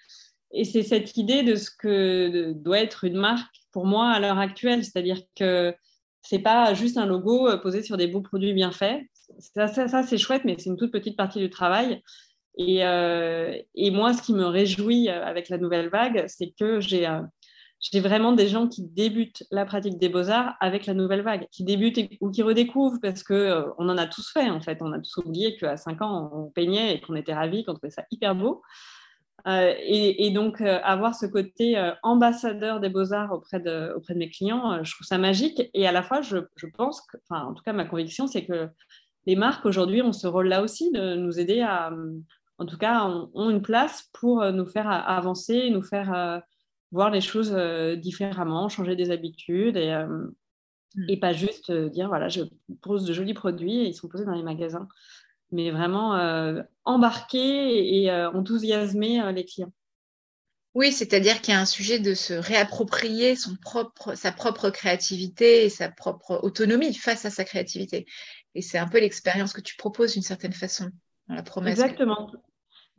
Et 0.51 0.65
c'est 0.65 0.83
cette 0.83 1.15
idée 1.15 1.43
de 1.43 1.55
ce 1.55 1.71
que 1.71 2.51
doit 2.51 2.79
être 2.79 3.05
une 3.05 3.15
marque 3.15 3.55
pour 3.71 3.85
moi 3.85 4.09
à 4.09 4.19
l'heure 4.19 4.37
actuelle. 4.37 4.83
C'est-à-dire 4.83 5.21
que 5.37 5.73
c'est 6.21 6.39
pas 6.39 6.73
juste 6.73 6.97
un 6.97 7.05
logo 7.05 7.47
euh, 7.47 7.57
posé 7.57 7.83
sur 7.83 7.95
des 7.95 8.07
beaux 8.07 8.21
produits 8.21 8.53
bien 8.53 8.71
faits. 8.71 9.01
Ça, 9.39 9.69
ça, 9.69 10.03
c'est 10.03 10.17
chouette, 10.17 10.41
mais 10.43 10.57
c'est 10.57 10.69
une 10.69 10.77
toute 10.77 10.91
petite 10.91 11.15
partie 11.15 11.39
du 11.39 11.49
travail. 11.49 12.03
Et, 12.57 12.79
et, 13.75 13.91
moi, 13.91 14.13
ce 14.13 14.21
qui 14.21 14.33
me 14.33 14.45
réjouit 14.45 15.07
avec 15.07 15.47
la 15.47 15.57
nouvelle 15.57 15.89
vague, 15.89 16.25
c'est 16.27 16.53
que 16.59 16.81
j'ai 16.81 17.07
j'ai 17.79 18.01
vraiment 18.01 18.33
des 18.33 18.47
gens 18.47 18.67
qui 18.67 18.83
débutent 18.83 19.43
la 19.51 19.65
pratique 19.65 19.97
des 19.97 20.09
beaux-arts 20.09 20.55
avec 20.59 20.85
la 20.85 20.93
nouvelle 20.93 21.21
vague, 21.21 21.47
qui 21.49 21.63
débutent 21.63 21.99
ou 22.19 22.29
qui 22.29 22.43
redécouvrent 22.43 22.99
parce 23.01 23.23
qu'on 23.23 23.35
euh, 23.35 23.63
on 23.77 23.87
en 23.87 23.97
a 23.97 24.05
tous 24.05 24.31
fait 24.31 24.49
en 24.49 24.59
fait. 24.59 24.79
On 24.81 24.91
a 24.91 24.99
tous 24.99 25.17
oublié 25.17 25.55
qu'à 25.55 25.77
5 25.77 26.01
ans, 26.01 26.29
on 26.33 26.51
peignait 26.51 26.95
et 26.95 27.01
qu'on 27.01 27.15
était 27.15 27.33
ravis, 27.33 27.63
qu'on 27.63 27.73
trouvait 27.73 27.89
ça 27.89 28.03
hyper 28.11 28.35
beau. 28.35 28.61
Euh, 29.47 29.73
et, 29.79 30.29
donc, 30.31 30.59
euh, 30.59 30.81
avoir 30.83 31.15
ce 31.15 31.25
côté 31.25 31.81
ambassadeur 32.03 32.81
des 32.81 32.89
beaux-arts 32.89 33.31
auprès 33.31 33.61
de, 33.61 33.93
auprès 33.95 34.13
de 34.13 34.19
mes 34.19 34.29
clients, 34.29 34.83
je 34.83 34.93
trouve 34.93 35.07
ça 35.07 35.17
magique. 35.17 35.61
Et 35.73 35.87
à 35.87 35.93
la 35.93 36.03
fois, 36.03 36.21
je, 36.21 36.37
pense, 36.75 37.07
en 37.29 37.53
tout 37.53 37.63
cas, 37.63 37.71
ma 37.71 37.85
conviction, 37.85 38.27
c'est 38.27 38.45
que 38.45 38.67
les 39.25 39.37
marques 39.37 39.65
aujourd'hui 39.65 40.01
ont 40.01 40.11
ce 40.11 40.27
rôle-là 40.27 40.61
aussi 40.61 40.91
de 40.91 41.15
nous 41.15 41.39
aider 41.39 41.61
à, 41.61 41.91
en 42.59 42.65
tout 42.65 42.77
cas, 42.77 43.05
ont 43.33 43.49
une 43.49 43.61
place 43.61 44.09
pour 44.13 44.43
nous 44.51 44.65
faire 44.65 44.89
avancer, 44.89 45.69
nous 45.69 45.81
faire 45.81 46.43
voir 46.91 47.09
les 47.09 47.21
choses 47.21 47.53
euh, 47.53 47.95
différemment, 47.95 48.69
changer 48.69 48.95
des 48.95 49.11
habitudes 49.11 49.77
et, 49.77 49.91
euh, 49.91 50.07
mm. 50.95 51.09
et 51.09 51.17
pas 51.17 51.33
juste 51.33 51.69
euh, 51.69 51.89
dire 51.89 52.07
voilà, 52.07 52.29
je 52.29 52.41
pose 52.81 53.05
de 53.05 53.13
jolis 53.13 53.33
produits 53.33 53.79
et 53.79 53.87
ils 53.87 53.93
sont 53.93 54.07
posés 54.07 54.25
dans 54.25 54.33
les 54.33 54.43
magasins, 54.43 54.87
mais 55.51 55.71
vraiment 55.71 56.13
embarquer 56.85 58.01
et 58.01 58.11
enthousiasmer 58.11 59.31
les 59.33 59.45
clients. 59.45 59.73
Oui, 60.75 60.91
c'est-à-dire 60.91 61.41
qu'il 61.41 61.55
y 61.55 61.57
a 61.57 61.59
un 61.59 61.65
sujet 61.65 61.97
de 61.97 62.13
se 62.13 62.35
réapproprier 62.35 63.35
son 63.35 63.55
propre, 63.55 64.13
sa 64.13 64.31
propre 64.31 64.69
créativité 64.69 65.65
et 65.65 65.69
sa 65.69 65.89
propre 65.89 66.39
autonomie 66.43 66.93
face 66.93 67.25
à 67.25 67.31
sa 67.31 67.43
créativité. 67.43 68.05
Et 68.53 68.61
c'est 68.61 68.77
un 68.77 68.87
peu 68.87 68.99
l'expérience 68.99 69.51
que 69.51 69.61
tu 69.61 69.75
proposes 69.75 70.13
d'une 70.13 70.21
certaine 70.21 70.53
façon 70.53 70.91
dans 71.27 71.35
la 71.35 71.41
promesse. 71.41 71.79
Exactement 71.79 72.31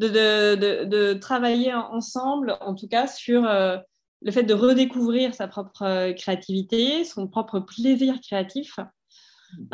de, 0.09 1.12
travailler 1.14 1.75
ensemble, 1.75 2.57
en 2.61 2.75
tout 2.75 2.88
cas, 2.88 3.07
sur 3.07 3.47
euh, 3.47 3.76
le 4.23 4.33
fait 4.33 4.42
de 4.42 4.54
redécouvrir 4.54 5.35
sa 5.35 5.49
propre 5.49 5.83
euh, 5.83 6.12
créativité, 6.12 7.04
son 7.04 7.28
propre 7.28 7.61
plaisir 7.61 8.21
créatif. 8.21 8.78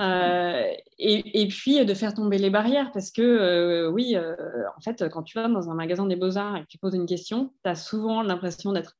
Euh, 0.00 0.72
et, 0.98 1.48
puis 1.48 1.84
de 1.84 1.92
faire 1.92 2.14
tomber 2.14 2.38
les 2.38 2.48
barrières 2.48 2.92
parce 2.92 3.10
que 3.10 3.90
oui, 3.92 4.16
en 4.16 4.80
fait, 4.80 5.06
quand 5.10 5.22
tu 5.22 5.38
vas 5.38 5.48
dans 5.48 5.68
un 5.68 5.74
magasin 5.74 6.06
des 6.06 6.16
beaux-arts 6.16 6.56
et 6.56 6.62
que 6.62 6.66
tu 6.66 6.78
poses 6.78 6.94
une 6.94 7.04
question, 7.04 7.52
tu 7.62 7.68
as 7.68 7.74
souvent 7.74 8.22
l'impression 8.22 8.72
d'être 8.72 8.96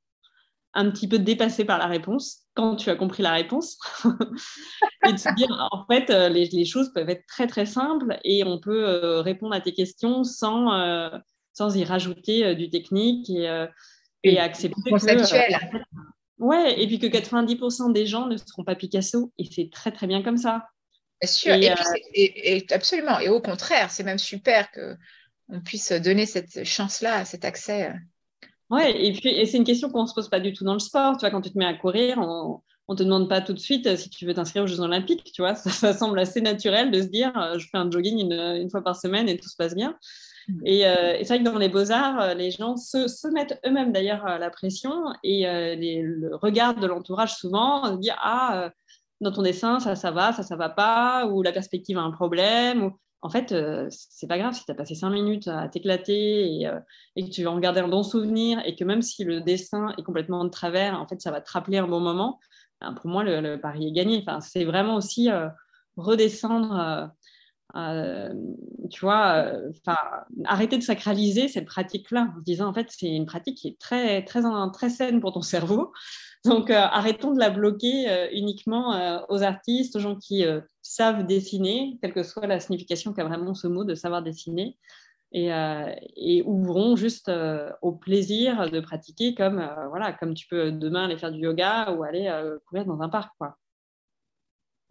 un 0.76 0.90
petit 0.90 1.08
peu 1.08 1.18
dépassé 1.18 1.64
par 1.64 1.78
la 1.78 1.86
réponse 1.86 2.42
quand 2.54 2.76
tu 2.76 2.90
as 2.90 2.96
compris 2.96 3.22
la 3.22 3.32
réponse. 3.32 3.78
et 5.06 5.12
de 5.12 5.16
se 5.16 5.34
dire, 5.34 5.48
en 5.72 5.86
fait, 5.86 6.10
euh, 6.10 6.28
les, 6.28 6.64
choses 6.64 6.92
peuvent 6.92 7.08
être 7.08 7.26
très, 7.26 7.46
très 7.46 7.66
simples 7.66 8.18
et 8.24 8.44
on 8.44 8.60
peut 8.60 8.86
euh, 8.86 9.22
répondre 9.22 9.54
à 9.54 9.60
tes 9.60 9.72
questions 9.72 10.22
sans, 10.22 10.72
euh, 10.74 11.08
sans 11.54 11.74
y 11.76 11.84
rajouter 11.84 12.54
du 12.54 12.68
technique 12.68 13.30
et, 13.30 13.66
et 14.22 14.38
accepter 14.38 14.90
conceptuel. 14.90 15.58
ouais, 16.38 16.80
et 16.80 16.86
puis 16.86 16.98
que 16.98 17.06
90% 17.06 17.92
des 17.92 18.06
gens 18.06 18.26
ne 18.26 18.36
seront 18.36 18.64
pas 18.64 18.76
Picasso 18.76 19.32
et 19.38 19.46
c'est 19.50 19.70
très, 19.72 19.92
très 19.92 20.06
bien 20.06 20.22
comme 20.22 20.36
ça. 20.36 20.68
Bien 21.22 21.30
sûr, 21.30 21.54
et, 21.54 22.66
absolument. 22.70 23.18
Et 23.20 23.30
au 23.30 23.40
contraire, 23.40 23.90
c'est 23.90 24.04
même 24.04 24.18
super 24.18 24.70
qu'on 24.72 25.60
puisse 25.62 25.90
donner 25.92 26.26
cette 26.26 26.64
chance-là, 26.64 27.24
cet 27.24 27.46
accès 27.46 27.94
Ouais, 28.70 29.06
et 29.06 29.12
puis 29.12 29.28
et 29.28 29.46
c'est 29.46 29.58
une 29.58 29.64
question 29.64 29.90
qu'on 29.90 30.02
ne 30.02 30.08
se 30.08 30.14
pose 30.14 30.28
pas 30.28 30.40
du 30.40 30.52
tout 30.52 30.64
dans 30.64 30.72
le 30.72 30.80
sport. 30.80 31.16
Tu 31.16 31.20
vois, 31.20 31.30
quand 31.30 31.40
tu 31.40 31.50
te 31.50 31.58
mets 31.58 31.66
à 31.66 31.74
courir, 31.74 32.18
on 32.18 32.62
ne 32.88 32.96
te 32.96 33.02
demande 33.02 33.28
pas 33.28 33.40
tout 33.40 33.52
de 33.52 33.58
suite 33.58 33.86
euh, 33.86 33.96
si 33.96 34.10
tu 34.10 34.26
veux 34.26 34.34
t'inscrire 34.34 34.64
aux 34.64 34.66
Jeux 34.66 34.80
Olympiques. 34.80 35.30
Tu 35.32 35.42
vois, 35.42 35.54
ça, 35.54 35.92
semble 35.92 36.18
assez 36.18 36.40
naturel 36.40 36.90
de 36.90 37.00
se 37.00 37.06
dire 37.06 37.36
euh, 37.36 37.58
je 37.58 37.68
fais 37.68 37.78
un 37.78 37.90
jogging 37.90 38.32
une, 38.32 38.70
fois 38.70 38.82
par 38.82 38.96
semaine 38.96 39.28
et 39.28 39.36
tout 39.36 39.48
se 39.48 39.56
passe 39.56 39.74
bien. 39.74 39.96
Mmh. 40.48 40.60
Euh, 40.66 41.14
et, 41.14 41.24
c'est 41.24 41.34
vrai 41.34 41.38
que 41.38 41.44
dans 41.44 41.58
les 41.58 41.68
beaux-arts, 41.68 42.34
les 42.34 42.50
gens 42.50 42.76
se, 42.76 43.32
mettent 43.32 43.60
eux-mêmes 43.66 43.92
d'ailleurs 43.92 44.24
la 44.38 44.50
pression 44.50 44.92
et 45.22 45.44
le 45.44 46.34
regard 46.36 46.74
de 46.74 46.86
l'entourage 46.86 47.34
souvent 47.34 47.96
dire 47.96 48.16
ah 48.20 48.70
dans 49.20 49.32
ton 49.32 49.42
dessin 49.42 49.80
ça 49.80 49.96
ça 49.96 50.10
va 50.12 50.32
ça 50.32 50.42
ça 50.42 50.56
va 50.56 50.68
pas 50.68 51.26
ou 51.26 51.42
la 51.42 51.50
perspective 51.50 51.98
a 51.98 52.02
un 52.02 52.12
problème 52.12 52.84
ou 52.84 52.98
en 53.26 53.28
fait, 53.28 53.50
euh, 53.50 53.88
c'est 53.90 54.28
pas 54.28 54.38
grave 54.38 54.54
si 54.54 54.64
tu 54.64 54.70
as 54.70 54.74
passé 54.76 54.94
cinq 54.94 55.10
minutes 55.10 55.48
à 55.48 55.66
t'éclater 55.68 56.60
et, 56.60 56.68
euh, 56.68 56.78
et, 57.16 57.24
que 57.24 57.30
tu 57.30 57.42
vas 57.42 57.50
en 57.50 57.58
garder 57.58 57.80
un 57.80 57.88
bon 57.88 58.04
souvenir 58.04 58.62
et 58.64 58.76
que 58.76 58.84
même 58.84 59.02
si 59.02 59.24
le 59.24 59.40
dessin 59.40 59.92
est 59.98 60.04
complètement 60.04 60.44
de 60.44 60.48
travers, 60.48 60.94
en 60.94 61.08
fait, 61.08 61.20
ça 61.20 61.32
va 61.32 61.40
te 61.40 61.50
rappeler 61.50 61.78
un 61.78 61.88
bon 61.88 61.98
moment. 61.98 62.38
Ben, 62.80 62.92
pour 62.92 63.10
moi, 63.10 63.24
le, 63.24 63.56
pari 63.56 63.88
est 63.88 63.92
gagné. 63.92 64.24
C'est 64.42 64.64
vraiment 64.64 64.94
aussi 64.94 65.28
euh, 65.28 65.48
redescendre, 65.96 67.10
tu 67.74 69.00
vois, 69.00 69.50
arrêter 70.44 70.78
de 70.78 70.84
sacraliser 70.84 71.48
cette 71.48 71.66
pratique-là 71.66 72.32
en 72.36 72.40
disant, 72.42 72.68
en 72.68 72.74
fait, 72.74 72.86
c'est 72.90 73.08
une 73.08 73.26
pratique 73.26 73.56
qui 73.58 73.68
est 73.68 73.80
très 73.80 74.88
saine 74.88 75.20
pour 75.20 75.32
ton 75.32 75.42
cerveau. 75.42 75.92
Donc, 76.46 76.70
euh, 76.70 76.74
arrêtons 76.74 77.32
de 77.32 77.38
la 77.40 77.50
bloquer 77.50 78.08
euh, 78.08 78.28
uniquement 78.32 78.94
euh, 78.94 79.18
aux 79.28 79.42
artistes, 79.42 79.96
aux 79.96 80.00
gens 80.00 80.16
qui 80.16 80.44
savent 80.82 81.26
dessiner, 81.26 81.98
quelle 82.00 82.12
que 82.12 82.22
soit 82.22 82.46
la 82.46 82.60
signification 82.60 83.12
qu'a 83.12 83.24
vraiment 83.24 83.54
ce 83.54 83.66
mot 83.66 83.84
de 83.84 83.94
savoir 83.94 84.22
dessiner, 84.22 84.78
et, 85.32 86.42
ouvrons 86.46 86.96
juste 86.96 87.30
au 87.82 87.92
plaisir 87.92 88.70
de 88.70 88.80
pratiquer 88.80 89.34
comme, 89.34 89.68
voilà, 89.90 90.12
comme 90.14 90.34
tu 90.34 90.46
peux 90.46 90.72
demain 90.72 91.04
aller 91.04 91.18
faire 91.18 91.32
du 91.32 91.40
yoga 91.40 91.92
ou 91.92 92.04
aller 92.04 92.32
courir 92.66 92.86
dans 92.86 93.00
un 93.02 93.08
parc. 93.08 93.32
Quoi. 93.36 93.58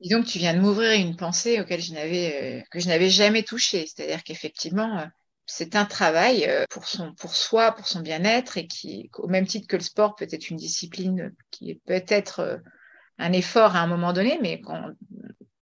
Disons 0.02 0.22
que 0.22 0.28
tu 0.28 0.38
viens 0.38 0.54
de 0.54 0.60
m'ouvrir 0.60 0.92
une 0.92 1.16
pensée 1.16 1.60
auquel 1.62 1.82
je 1.82 1.94
n'avais, 1.94 2.64
que 2.70 2.80
je 2.80 2.88
n'avais 2.90 3.10
jamais 3.10 3.42
touchée. 3.42 3.88
C'est-à-dire 3.88 4.24
qu'effectivement, 4.24 5.08
c'est 5.46 5.75
un 5.75 5.86
travail 5.86 6.46
euh, 6.48 6.66
pour, 6.70 6.88
son, 6.88 7.14
pour 7.14 7.36
soi, 7.36 7.72
pour 7.72 7.88
son 7.88 8.02
bien-être, 8.02 8.58
et 8.58 8.68
qui, 8.68 9.10
au 9.18 9.28
même 9.28 9.46
titre 9.46 9.68
que 9.68 9.75
le 9.75 9.84
sport, 9.84 10.16
peut 10.16 10.28
être 10.30 10.50
une 10.50 10.58
discipline 10.58 11.34
qui 11.52 11.75
peut 11.86 12.04
être 12.08 12.40
euh, 12.40 12.58
un 13.18 13.32
effort 13.32 13.75
à 13.75 13.80
un 13.80 13.88
moment 13.88 14.12
donné, 14.12 14.40
mais 14.42 14.62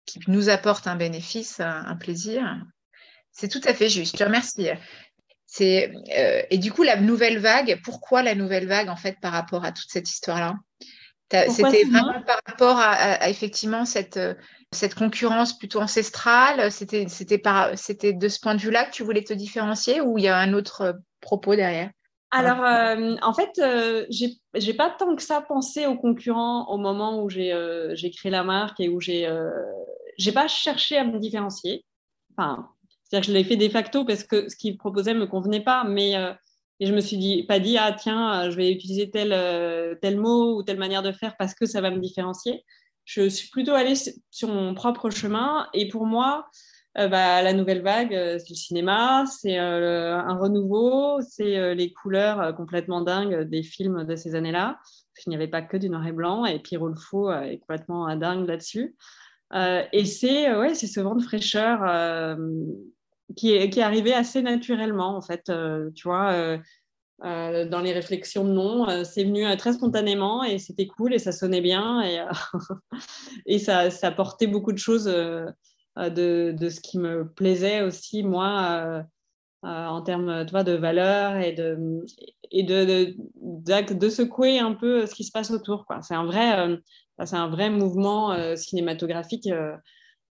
qui 0.07 0.21
nous 0.29 0.49
apporte 0.49 0.87
un 0.87 0.97
bénéfice, 0.97 1.59
un, 1.61 1.97
plaisir. 1.97 2.45
C'est 3.33 3.49
tout 3.49 3.61
à 3.65 3.75
fait 3.75 3.89
juste. 3.89 4.13
Je 4.13 4.19
te 4.19 4.25
remercie. 4.25 4.69
C'est, 5.47 5.93
euh, 6.17 6.43
et 6.51 6.59
du 6.59 6.71
coup, 6.71 6.83
la 6.83 6.97
nouvelle 6.97 7.39
vague, 7.39 7.81
pourquoi 7.83 8.23
la 8.23 8.35
nouvelle 8.35 8.69
vague, 8.69 8.89
en 8.89 8.97
fait, 8.97 9.19
par 9.21 9.33
rapport 9.33 9.65
à 9.65 9.73
toute 9.73 9.91
cette 9.91 10.09
histoire-là? 10.09 10.55
C'était 11.31 11.85
vraiment 11.85 12.23
par 12.27 12.41
rapport 12.47 12.79
à 12.79 13.31
effectivement 13.31 13.87
cette 13.87 14.21
cette 14.73 14.95
concurrence 14.95 15.57
plutôt 15.57 15.81
ancestrale, 15.81 16.71
c'était, 16.73 17.05
de 17.05 18.29
ce 18.29 18.41
point 18.41 18.55
de 18.55 18.61
vue-là 18.61 18.87
que 18.87 18.93
tu 18.93 19.03
voulais 19.03 19.23
te 19.23 19.33
différencier 19.33 20.01
ou 20.01 20.19
il 20.19 20.25
y 20.25 20.29
a 20.29 20.37
un 20.37 20.53
autre 20.55 20.81
euh, 20.81 20.93
propos 21.21 21.55
derrière? 21.55 21.91
Alors, 22.31 22.65
euh, 22.65 23.17
en 23.21 23.35
fait, 23.35 23.51
euh, 23.59 24.07
j'ai, 24.09 24.75
pas 24.75 24.89
tant 24.89 25.15
que 25.15 25.23
ça 25.23 25.43
pensé 25.43 25.87
aux 25.87 25.99
concurrents 25.99 26.67
au 26.71 26.79
moment 26.79 27.23
où 27.23 27.29
j'ai, 27.29 27.53
j'ai 27.93 28.11
créé 28.11 28.33
la 28.33 28.43
marque 28.43 28.81
et 28.81 28.89
où 28.89 29.01
j'ai, 29.01 29.29
pas 30.35 30.49
cherché 30.49 30.97
à 30.97 31.05
me 31.05 31.19
différencier. 31.19 31.85
Enfin, 32.35 32.71
c'est-à-dire 33.05 33.27
que 33.27 33.33
je 33.33 33.37
l'ai 33.37 33.45
fait 33.45 33.57
de 33.57 33.69
facto 33.69 34.07
parce 34.07 34.25
que 34.25 34.49
ce 34.49 34.57
qu'ils 34.57 34.79
proposaient 34.79 35.13
me 35.13 35.27
convenait 35.27 35.61
pas, 35.61 35.85
mais 35.85 36.15
et 36.81 36.87
je 36.87 36.95
me 36.95 37.01
suis 37.01 37.43
pas 37.43 37.59
dit, 37.59 37.77
ah 37.77 37.93
tiens, 37.93 38.49
je 38.49 38.57
vais 38.57 38.73
utiliser 38.73 39.11
tel, 39.11 39.99
tel 40.01 40.19
mot 40.19 40.57
ou 40.57 40.63
telle 40.63 40.79
manière 40.79 41.03
de 41.03 41.13
faire 41.13 41.37
parce 41.37 41.53
que 41.53 41.67
ça 41.67 41.83
va 41.83 41.91
me 41.91 41.99
différencier 41.99 42.65
je 43.05 43.29
suis 43.29 43.49
plutôt 43.49 43.73
allée 43.73 43.95
sur 44.31 44.49
mon 44.49 44.75
propre 44.75 45.11
chemin. 45.11 45.69
Et 45.75 45.89
pour 45.89 46.07
moi, 46.07 46.49
euh, 46.99 47.09
bah, 47.09 47.43
la 47.43 47.53
nouvelle 47.55 47.83
vague, 47.83 48.15
euh, 48.15 48.39
c'est 48.39 48.51
le 48.51 48.55
cinéma, 48.55 49.25
c'est 49.27 49.59
euh, 49.59 50.19
un 50.19 50.37
renouveau, 50.37 51.21
c'est 51.23 51.75
les 51.75 51.93
couleurs 51.93 52.55
complètement 52.55 53.01
dingues 53.01 53.43
des 53.43 53.63
films 53.63 54.05
de 54.05 54.17
ces 54.17 54.35
années-là. 54.35 54.79
Il 55.27 55.31
n'y 55.31 55.37
avait 55.37 55.49
pas 55.49 55.63
que 55.63 55.77
du 55.77 55.89
noir 55.89 56.07
et 56.07 56.13
blanc, 56.13 56.45
et 56.45 56.59
Pierrot 56.59 56.89
le 56.89 56.95
Faux 56.97 57.33
est 57.33 57.59
complètement 57.59 58.15
dingue 58.17 58.47
là-dessus. 58.47 58.97
et 59.55 60.05
c'est 60.05 60.55
ouais, 60.55 60.75
ce 60.75 61.01
vent 61.01 61.15
de 61.15 61.23
fraîcheur 61.23 62.37
qui 63.37 63.53
est, 63.53 63.71
qui, 63.71 63.81
est, 63.81 63.83
arrivé 63.83 64.13
assez 64.15 64.43
naturellement, 64.43 65.17
en 65.17 65.21
fait. 65.21 65.51
tu 65.95 66.09
vois, 66.09 66.59
dans 67.23 67.81
les 67.81 67.93
réflexions, 67.93 68.45
non. 68.45 69.05
c'est 69.05 69.25
venu 69.25 69.45
très 69.57 69.73
spontanément 69.73 70.43
et 70.43 70.59
c'était 70.59 70.87
cool 70.87 71.15
et 71.15 71.19
ça 71.19 71.33
sonnait 71.33 71.61
bien 71.61 72.03
et, 72.03 72.25
et 73.47 73.59
ça, 73.59 73.91
ça, 73.91 74.11
portait 74.11 74.49
beaucoup 74.49 74.73
de 74.73 74.79
choses 74.79 75.05
de, 75.05 75.47
de, 75.97 76.69
ce 76.69 76.81
qui 76.81 76.99
me 76.99 77.29
plaisait 77.29 77.83
aussi, 77.83 78.25
moi, 78.25 79.05
en 79.63 80.03
termes 80.03 80.45
de 80.45 80.73
valeurs 80.73 81.37
et 81.37 81.53
de, 81.53 82.05
et 82.51 82.65
de, 82.65 83.15
de, 83.95 84.09
secouer 84.09 84.59
un 84.59 84.75
peu 84.75 85.07
ce 85.07 85.15
qui 85.15 85.25
se 85.25 85.31
passe 85.31 85.53
autour. 85.53 85.87
C'est 86.03 86.15
un, 86.15 86.25
vrai, 86.25 86.77
c'est 87.25 87.37
un 87.37 87.49
vrai 87.49 87.71
mouvement 87.71 88.57
cinématographique 88.57 89.49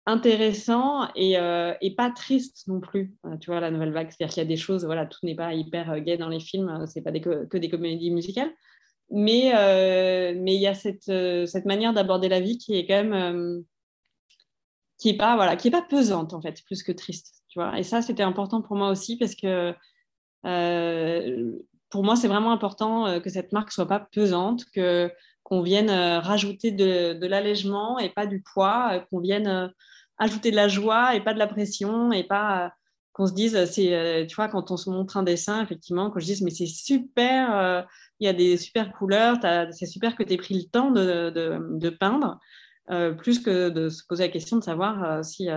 intéressant 0.07 1.09
et, 1.15 1.37
euh, 1.37 1.73
et, 1.81 1.93
pas 1.93 2.09
triste 2.09 2.65
non 2.67 2.79
plus. 2.79 3.13
Euh, 3.25 3.35
tu 3.37 3.51
vois, 3.51 3.59
la 3.59 3.69
nouvelle 3.71 3.91
vague, 3.91 4.09
c'est-à-dire 4.09 4.33
qu'il 4.33 4.41
y 4.41 4.45
a 4.45 4.47
des 4.47 4.55
choses, 4.55 4.85
voilà, 4.85 5.05
tout 5.05 5.19
n'est 5.23 5.35
pas 5.35 5.53
hyper 5.53 5.91
euh, 5.91 5.99
gay 5.99 6.17
dans 6.17 6.29
les 6.29 6.39
films, 6.39 6.85
c'est 6.87 7.01
pas 7.01 7.11
des 7.11 7.19
que 7.19 7.57
des 7.57 7.69
comédies 7.69 8.09
musicales. 8.09 8.51
Mais 9.11 9.51
mais 10.33 10.55
il 10.55 10.61
y 10.61 10.67
a 10.67 10.73
cette, 10.73 11.11
cette 11.47 11.65
manière 11.65 11.93
d'aborder 11.93 12.29
la 12.29 12.41
vie 12.41 12.57
qui 12.57 12.75
est 12.75 12.85
quand 12.85 13.03
même 13.03 13.63
qui 14.97 15.09
est 15.09 15.17
pas 15.17 15.35
voilà 15.35 15.55
pas 15.55 15.81
pesante 15.81 16.33
en 16.33 16.41
fait 16.41 16.61
plus 16.65 16.83
que 16.83 16.91
triste 16.91 17.43
tu 17.47 17.59
vois 17.59 17.79
et 17.79 17.83
ça 17.83 18.01
c'était 18.01 18.23
important 18.23 18.61
pour 18.61 18.75
moi 18.75 18.89
aussi 18.89 19.15
parce 19.17 19.35
que 19.35 19.73
pour 21.89 22.03
moi 22.03 22.17
c'est 22.17 22.27
vraiment 22.27 22.51
important 22.51 23.21
que 23.21 23.29
cette 23.29 23.53
marque 23.53 23.71
soit 23.71 23.87
pas 23.87 24.01
pesante 24.11 24.65
que 24.73 25.09
qu'on 25.43 25.61
vienne 25.61 25.89
rajouter 25.89 26.71
de, 26.71 27.13
de 27.13 27.27
l'allègement 27.27 27.99
et 27.99 28.09
pas 28.09 28.25
du 28.25 28.41
poids 28.41 29.05
qu'on 29.09 29.21
vienne 29.21 29.71
ajouter 30.17 30.51
de 30.51 30.55
la 30.55 30.67
joie 30.67 31.15
et 31.15 31.23
pas 31.23 31.33
de 31.33 31.39
la 31.39 31.47
pression 31.47 32.11
et 32.11 32.23
pas 32.23 32.65
euh, 32.65 32.69
qu'on 33.13 33.27
se 33.27 33.33
dise, 33.33 33.65
c'est, 33.65 33.93
euh, 33.93 34.25
tu 34.25 34.35
vois, 34.35 34.47
quand 34.47 34.71
on 34.71 34.77
se 34.77 34.89
montre 34.89 35.17
un 35.17 35.23
dessin, 35.23 35.63
effectivement, 35.63 36.11
que 36.11 36.19
je 36.19 36.25
dise, 36.25 36.41
mais 36.41 36.51
c'est 36.51 36.67
super, 36.67 37.55
euh, 37.55 37.81
il 38.19 38.25
y 38.25 38.27
a 38.27 38.33
des 38.33 38.57
super 38.57 38.91
couleurs, 38.93 39.37
c'est 39.71 39.85
super 39.85 40.15
que 40.15 40.23
tu 40.23 40.33
aies 40.33 40.37
pris 40.37 40.55
le 40.55 40.69
temps 40.69 40.91
de, 40.91 41.29
de, 41.29 41.89
peindre, 41.89 42.39
plus 43.17 43.39
que 43.39 43.69
de 43.69 43.89
se 43.89 44.03
poser 44.07 44.23
la 44.23 44.31
question 44.31 44.57
de 44.57 44.63
savoir 44.63 45.23
si 45.23 45.49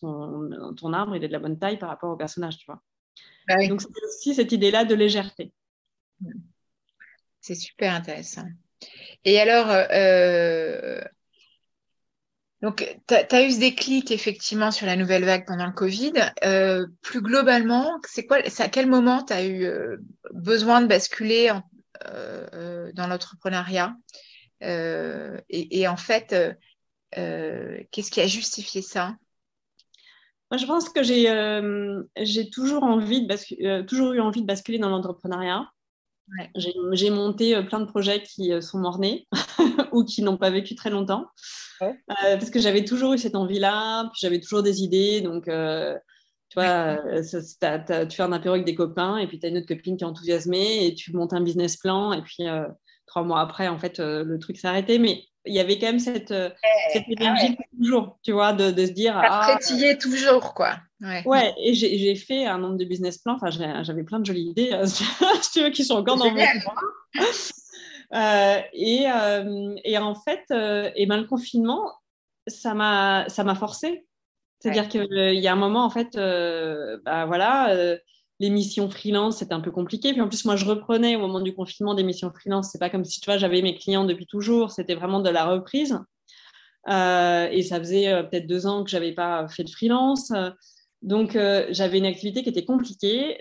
ton, 0.00 0.48
ton, 0.76 0.92
arbre 0.94 1.14
il 1.14 1.24
est 1.24 1.28
de 1.28 1.32
la 1.32 1.38
bonne 1.38 1.58
taille 1.58 1.78
par 1.78 1.90
rapport 1.90 2.10
au 2.10 2.16
personnage, 2.16 2.56
tu 2.56 2.64
vois. 2.66 2.80
Bah 3.48 3.66
Donc, 3.68 3.82
c'est 3.82 4.04
aussi 4.06 4.34
cette 4.34 4.52
idée-là 4.52 4.86
de 4.86 4.94
légèreté. 4.94 5.52
C'est 7.40 7.54
super 7.54 7.94
intéressant. 7.94 8.46
Et 9.24 9.38
alors, 9.38 9.66
donc, 12.62 12.96
tu 13.06 13.14
as, 13.14 13.42
eu 13.42 13.50
ce 13.50 13.60
déclic 13.60 14.10
effectivement 14.10 14.70
sur 14.70 14.86
la 14.86 14.96
nouvelle 14.96 15.24
vague 15.24 15.46
pendant 15.46 15.66
le 15.66 15.72
Covid. 15.72 16.12
Euh, 16.44 16.86
plus 17.02 17.20
globalement, 17.20 18.00
c'est 18.08 18.26
quoi, 18.26 18.38
à 18.38 18.68
quel 18.68 18.86
moment 18.86 19.22
tu 19.22 19.32
as 19.34 19.44
eu 19.44 19.64
euh, 19.64 19.98
besoin 20.32 20.80
de 20.80 20.86
basculer 20.86 21.52
euh, 22.06 22.90
dans 22.94 23.06
l'entrepreneuriat? 23.08 23.94
Et, 24.62 25.86
en 25.86 25.96
fait, 25.98 26.34
qu'est-ce 27.12 28.10
qui 28.10 28.20
a 28.22 28.26
justifié 28.26 28.80
ça? 28.80 29.14
Moi, 30.50 30.58
je 30.58 30.64
pense 30.64 30.88
que 30.88 31.02
j'ai 31.02 32.50
toujours, 32.50 32.84
envie 32.84 33.28
toujours 33.86 34.14
eu 34.14 34.20
envie 34.20 34.40
de 34.40 34.46
basculer 34.46 34.78
dans 34.78 34.88
l'entrepreneuriat. 34.88 35.68
J'ai 36.92 37.10
monté 37.10 37.54
euh, 37.54 37.62
plein 37.62 37.80
de 37.80 37.86
projets 37.86 38.22
qui 38.22 38.52
euh, 38.52 38.60
sont 38.60 38.78
mornés 38.78 39.28
ou 39.92 40.04
qui 40.04 40.22
n'ont 40.22 40.36
pas 40.36 40.50
vécu 40.50 40.74
très 40.74 40.90
longtemps. 40.90 41.26
Euh, 41.82 41.92
parce 42.08 42.50
que 42.50 42.60
j'avais 42.60 42.84
toujours 42.84 43.14
eu 43.14 43.18
cette 43.18 43.36
envie-là, 43.36 44.10
j'avais 44.18 44.40
toujours 44.40 44.62
des 44.62 44.82
idées. 44.82 45.20
Donc, 45.20 45.44
tu 45.44 46.54
vois, 46.54 46.98
tu 47.22 48.16
fais 48.16 48.22
un 48.22 48.32
apéro 48.32 48.54
avec 48.54 48.66
des 48.66 48.74
copains 48.74 49.18
et 49.18 49.26
puis 49.26 49.38
tu 49.38 49.46
as 49.46 49.50
une 49.50 49.58
autre 49.58 49.66
copine 49.66 49.96
qui 49.96 50.04
est 50.04 50.06
enthousiasmée 50.06 50.86
et 50.86 50.94
tu 50.94 51.12
montes 51.12 51.32
un 51.32 51.42
business 51.42 51.76
plan. 51.76 52.12
Et 52.12 52.22
puis, 52.22 52.44
trois 53.06 53.22
mois 53.22 53.40
après, 53.40 53.68
en 53.68 53.78
fait, 53.78 53.98
le 53.98 54.38
truc 54.38 54.56
s'est 54.56 54.68
arrêté. 54.68 54.98
Mais 54.98 55.22
il 55.46 55.54
y 55.54 55.60
avait 55.60 55.78
quand 55.78 55.86
même 55.86 55.98
cette, 55.98 56.34
cette 56.92 57.08
énergie 57.08 57.56
toujours, 57.78 58.18
tu 58.22 58.32
vois, 58.32 58.52
de, 58.52 58.70
de 58.70 58.86
se 58.86 58.92
dire. 58.92 59.16
Ah, 59.16 59.58
toujours, 60.00 60.54
quoi. 60.54 60.76
Ouais, 61.24 61.54
et 61.58 61.74
j'ai 61.74 62.14
fait 62.14 62.46
un 62.46 62.58
nombre 62.58 62.76
de 62.76 62.84
business 62.84 63.18
plans. 63.18 63.36
Enfin, 63.40 63.50
j'avais 63.50 64.02
plein 64.02 64.20
de 64.20 64.26
jolies 64.26 64.50
idées, 64.50 64.72
euh, 64.72 64.86
si 65.42 65.50
tu 65.52 65.62
veux, 65.62 65.70
qui 65.70 65.84
sont 65.84 65.96
encore 65.96 66.16
dans 66.16 66.30
mon 66.30 66.36
euh, 68.14 68.60
et, 68.72 69.06
euh, 69.10 69.74
et, 69.84 69.98
en 69.98 70.14
fait, 70.14 70.44
et 70.50 71.06
ben, 71.06 71.18
le 71.18 71.26
confinement, 71.26 71.92
ça 72.46 72.74
m'a 72.74 73.54
forcé. 73.58 74.06
C'est-à-dire 74.58 74.88
qu'il 74.88 75.38
y 75.38 75.48
a 75.48 75.52
un 75.52 75.56
moment, 75.56 75.84
en 75.84 75.90
fait, 75.90 76.16
bah, 77.04 77.26
voilà, 77.26 77.98
les 78.40 78.50
missions 78.50 78.90
freelance, 78.90 79.38
c'était 79.38 79.54
un 79.54 79.60
peu 79.60 79.70
compliqué. 79.70 80.12
Puis 80.12 80.20
en 80.20 80.28
plus, 80.28 80.44
moi, 80.44 80.56
je 80.56 80.64
reprenais 80.64 81.16
au 81.16 81.20
moment 81.20 81.40
du 81.40 81.54
confinement 81.54 81.94
des 81.94 82.02
missions 82.02 82.30
freelance. 82.32 82.70
C'est 82.70 82.78
pas 82.78 82.90
comme 82.90 83.04
si, 83.04 83.20
tu 83.20 83.26
vois, 83.26 83.38
j'avais 83.38 83.62
mes 83.62 83.76
clients 83.76 84.04
depuis 84.04 84.26
toujours. 84.26 84.70
C'était 84.70 84.94
vraiment 84.94 85.20
de 85.20 85.30
la 85.30 85.46
reprise. 85.46 85.98
et 86.88 87.62
ça 87.62 87.78
faisait 87.78 88.22
peut-être 88.30 88.46
deux 88.46 88.66
ans 88.66 88.84
que 88.84 88.90
j'avais 88.90 89.12
pas 89.12 89.48
fait 89.48 89.64
de 89.64 89.70
freelance. 89.70 90.32
Donc, 91.02 91.36
euh, 91.36 91.66
j'avais 91.70 91.98
une 91.98 92.06
activité 92.06 92.42
qui 92.42 92.48
était 92.48 92.64
compliquée. 92.64 93.38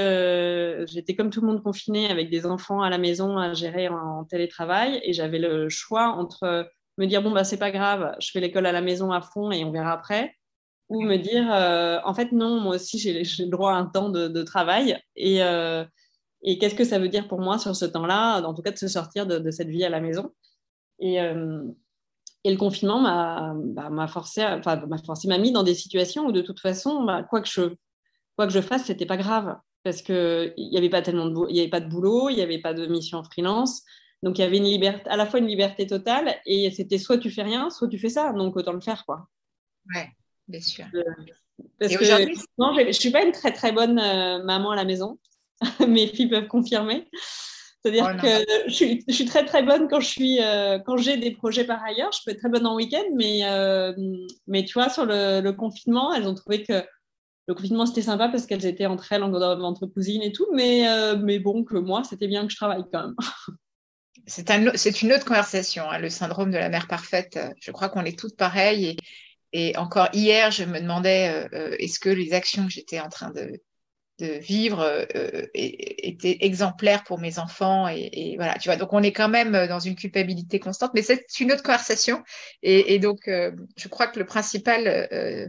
Euh, 0.00 0.86
j'étais, 0.88 1.14
comme 1.14 1.30
tout 1.30 1.40
le 1.40 1.46
monde 1.46 1.62
confinée 1.62 2.10
avec 2.10 2.30
des 2.30 2.46
enfants 2.46 2.82
à 2.82 2.90
la 2.90 2.98
maison 2.98 3.38
à 3.38 3.54
gérer 3.54 3.88
en, 3.88 4.24
télétravail 4.24 5.00
et 5.04 5.12
j'avais 5.12 5.38
le 5.38 5.68
choix 5.68 6.08
entre 6.08 6.68
me 6.98 7.06
dire 7.06 7.22
bon 7.22 7.30
bah 7.30 7.44
c'est 7.44 7.58
pas 7.58 7.70
grave, 7.70 8.16
je 8.20 8.30
fais 8.30 8.40
l'école 8.40 8.66
à 8.66 8.72
la 8.72 8.80
maison 8.80 9.12
à 9.12 9.20
fond 9.20 9.52
et 9.52 9.64
on 9.64 9.70
verra 9.70 9.92
après, 9.92 10.34
ou 10.88 11.02
me 11.02 11.16
dire 11.16 11.52
euh, 11.52 11.98
en 12.04 12.14
fait 12.14 12.32
non, 12.32 12.60
moi 12.60 12.76
aussi 12.76 12.98
j'ai, 12.98 13.22
le 13.22 13.50
droit 13.50 13.72
à 13.72 13.76
un 13.76 13.86
temps 13.86 14.08
de, 14.08 14.42
travail 14.42 14.98
et, 15.16 15.38
et 16.42 16.58
qu'est-ce 16.58 16.74
que 16.74 16.84
ça 16.84 16.98
veut 16.98 17.08
dire 17.08 17.28
pour 17.28 17.40
moi 17.40 17.58
sur 17.58 17.74
ce 17.74 17.84
temps-là, 17.84 18.40
en 18.42 18.54
tout 18.54 18.62
cas 18.62 18.70
de 18.70 18.78
se 18.78 18.88
sortir 18.88 19.26
de, 19.26 19.50
cette 19.50 19.68
vie 19.68 19.84
à 19.84 19.90
la 19.90 20.00
maison? 20.00 20.32
Et, 20.98 21.16
et 21.16 22.50
le 22.50 22.56
confinement 22.56 23.00
m'a 23.00 23.54
bah, 23.56 24.06
forcé, 24.06 24.42
m'a 24.42 24.98
forcé, 25.04 25.26
m'a 25.26 25.38
mis 25.38 25.50
dans 25.50 25.64
des 25.64 25.74
situations 25.74 26.26
où 26.26 26.32
de 26.32 26.42
toute 26.42 26.60
façon, 26.60 27.02
bah, 27.02 27.24
quoi, 27.24 27.40
que 27.40 27.48
je, 27.48 27.74
quoi 28.36 28.46
que 28.46 28.52
je 28.52 28.60
fasse, 28.60 28.84
c'était 28.84 29.06
pas 29.06 29.16
grave 29.16 29.56
parce 29.82 30.02
qu'il 30.02 30.52
n'y 30.56 30.76
avait 30.76 30.90
pas 30.90 31.00
tellement 31.00 31.26
de, 31.26 31.46
il 31.48 31.56
y 31.56 31.60
avait 31.60 31.70
pas 31.70 31.80
de 31.80 31.88
boulot, 31.88 32.28
il 32.28 32.34
n'y 32.34 32.42
avait 32.42 32.60
pas 32.60 32.74
de 32.74 32.86
mission 32.86 33.22
freelance. 33.22 33.82
Donc 34.22 34.38
il 34.38 34.42
y 34.42 34.44
avait 34.44 34.56
une 34.56 34.64
liberté, 34.64 35.08
à 35.08 35.16
la 35.16 35.26
fois 35.26 35.38
une 35.38 35.46
liberté 35.46 35.86
totale 35.86 36.34
et 36.44 36.72
c'était 36.72 36.98
soit 36.98 37.18
tu 37.18 37.30
fais 37.30 37.42
rien, 37.42 37.70
soit 37.70 37.86
tu 37.86 37.98
fais 37.98 38.08
ça. 38.08 38.32
Donc 38.32 38.56
autant 38.56 38.72
le 38.72 38.80
faire, 38.80 39.04
quoi. 39.06 39.28
Ouais, 39.94 40.08
bien 40.48 40.60
sûr. 40.60 40.86
Euh, 40.94 41.02
parce 41.78 41.96
que 41.96 42.04
non, 42.58 42.74
je, 42.74 42.86
ne 42.86 42.92
suis 42.92 43.10
pas 43.10 43.22
une 43.22 43.32
très 43.32 43.52
très 43.52 43.72
bonne 43.72 43.98
euh, 43.98 44.42
maman 44.42 44.70
à 44.70 44.76
la 44.76 44.84
maison. 44.84 45.18
Mes 45.88 46.06
filles 46.06 46.28
peuvent 46.28 46.48
confirmer. 46.48 47.08
C'est-à-dire 47.82 48.12
oh 48.12 48.20
que 48.20 48.68
je 48.68 48.72
suis, 49.12 49.24
très 49.26 49.44
très 49.44 49.62
bonne 49.62 49.88
quand 49.88 50.00
je 50.00 50.08
suis 50.08 50.42
euh, 50.42 50.78
quand 50.80 50.96
j'ai 50.96 51.16
des 51.16 51.30
projets 51.30 51.64
par 51.64 51.82
ailleurs. 51.84 52.10
Je 52.12 52.18
peux 52.24 52.32
être 52.32 52.40
très 52.40 52.48
bonne 52.48 52.66
en 52.66 52.74
week-end, 52.74 53.04
mais 53.14 53.42
mais 54.46 54.64
tu 54.64 54.74
vois 54.74 54.88
sur 54.88 55.06
le, 55.06 55.50
confinement, 55.52 56.12
elles 56.12 56.26
ont 56.26 56.34
trouvé 56.34 56.64
que 56.64 56.84
le 57.48 57.54
confinement 57.54 57.86
c'était 57.86 58.02
sympa 58.02 58.28
parce 58.28 58.44
qu'elles 58.46 58.66
étaient 58.66 58.86
entre 58.86 59.12
elles 59.12 59.22
entre 59.22 59.86
cousines 59.86 60.22
et 60.22 60.32
tout, 60.32 60.48
mais 60.52 60.84
mais 61.16 61.38
bon 61.38 61.62
que 61.62 61.76
moi 61.76 62.02
c'était 62.02 62.26
bien 62.26 62.44
que 62.44 62.50
je 62.50 62.56
travaille 62.56 62.84
quand 62.92 63.04
même. 63.04 63.16
C'est 64.28 64.50
un, 64.50 64.60
une 64.60 65.12
autre 65.12 65.24
conversation, 65.24 65.88
hein, 65.88 66.00
le 66.00 66.10
syndrome 66.10 66.50
de 66.50 66.56
la 66.58 66.68
mère 66.68 66.88
parfaite. 66.88 67.38
Je 67.60 67.70
crois 67.70 67.88
qu'on 67.88 68.04
est 68.04 68.18
toutes 68.18 68.36
pareilles 68.36 68.86
et, 68.86 68.96
et 69.52 69.76
encore 69.76 70.08
hier, 70.12 70.50
je 70.50 70.64
me 70.64 70.80
demandais 70.80 71.48
est-ce 71.78 71.98
que 71.98 72.08
les 72.08 72.32
actions 72.32 72.66
que 72.66 72.72
j'étais 72.72 73.00
en 73.00 73.08
train 73.08 73.30
de, 73.30 73.60
vivre 74.18 74.80
euh, 74.80 75.46
était 75.54 76.38
exemplaire 76.40 77.04
pour 77.04 77.18
mes 77.18 77.38
enfants 77.38 77.88
et, 77.88 78.34
voilà 78.36 78.54
tu 78.58 78.68
vois. 78.68 78.76
Donc 78.76 78.92
on 78.92 79.02
est 79.02 79.12
quand 79.12 79.28
même 79.28 79.66
dans 79.68 79.78
une 79.78 79.94
culpabilité 79.94 80.58
constante 80.58 80.92
mais 80.94 81.02
c'est 81.02 81.24
une 81.40 81.52
autre 81.52 81.62
conversation. 81.62 82.22
Et, 82.62 82.98
donc 82.98 83.28
euh, 83.28 83.52
je 83.76 83.88
crois 83.88 84.06
que 84.06 84.18
le 84.18 84.26
principal 84.26 84.86
euh, 85.12 85.46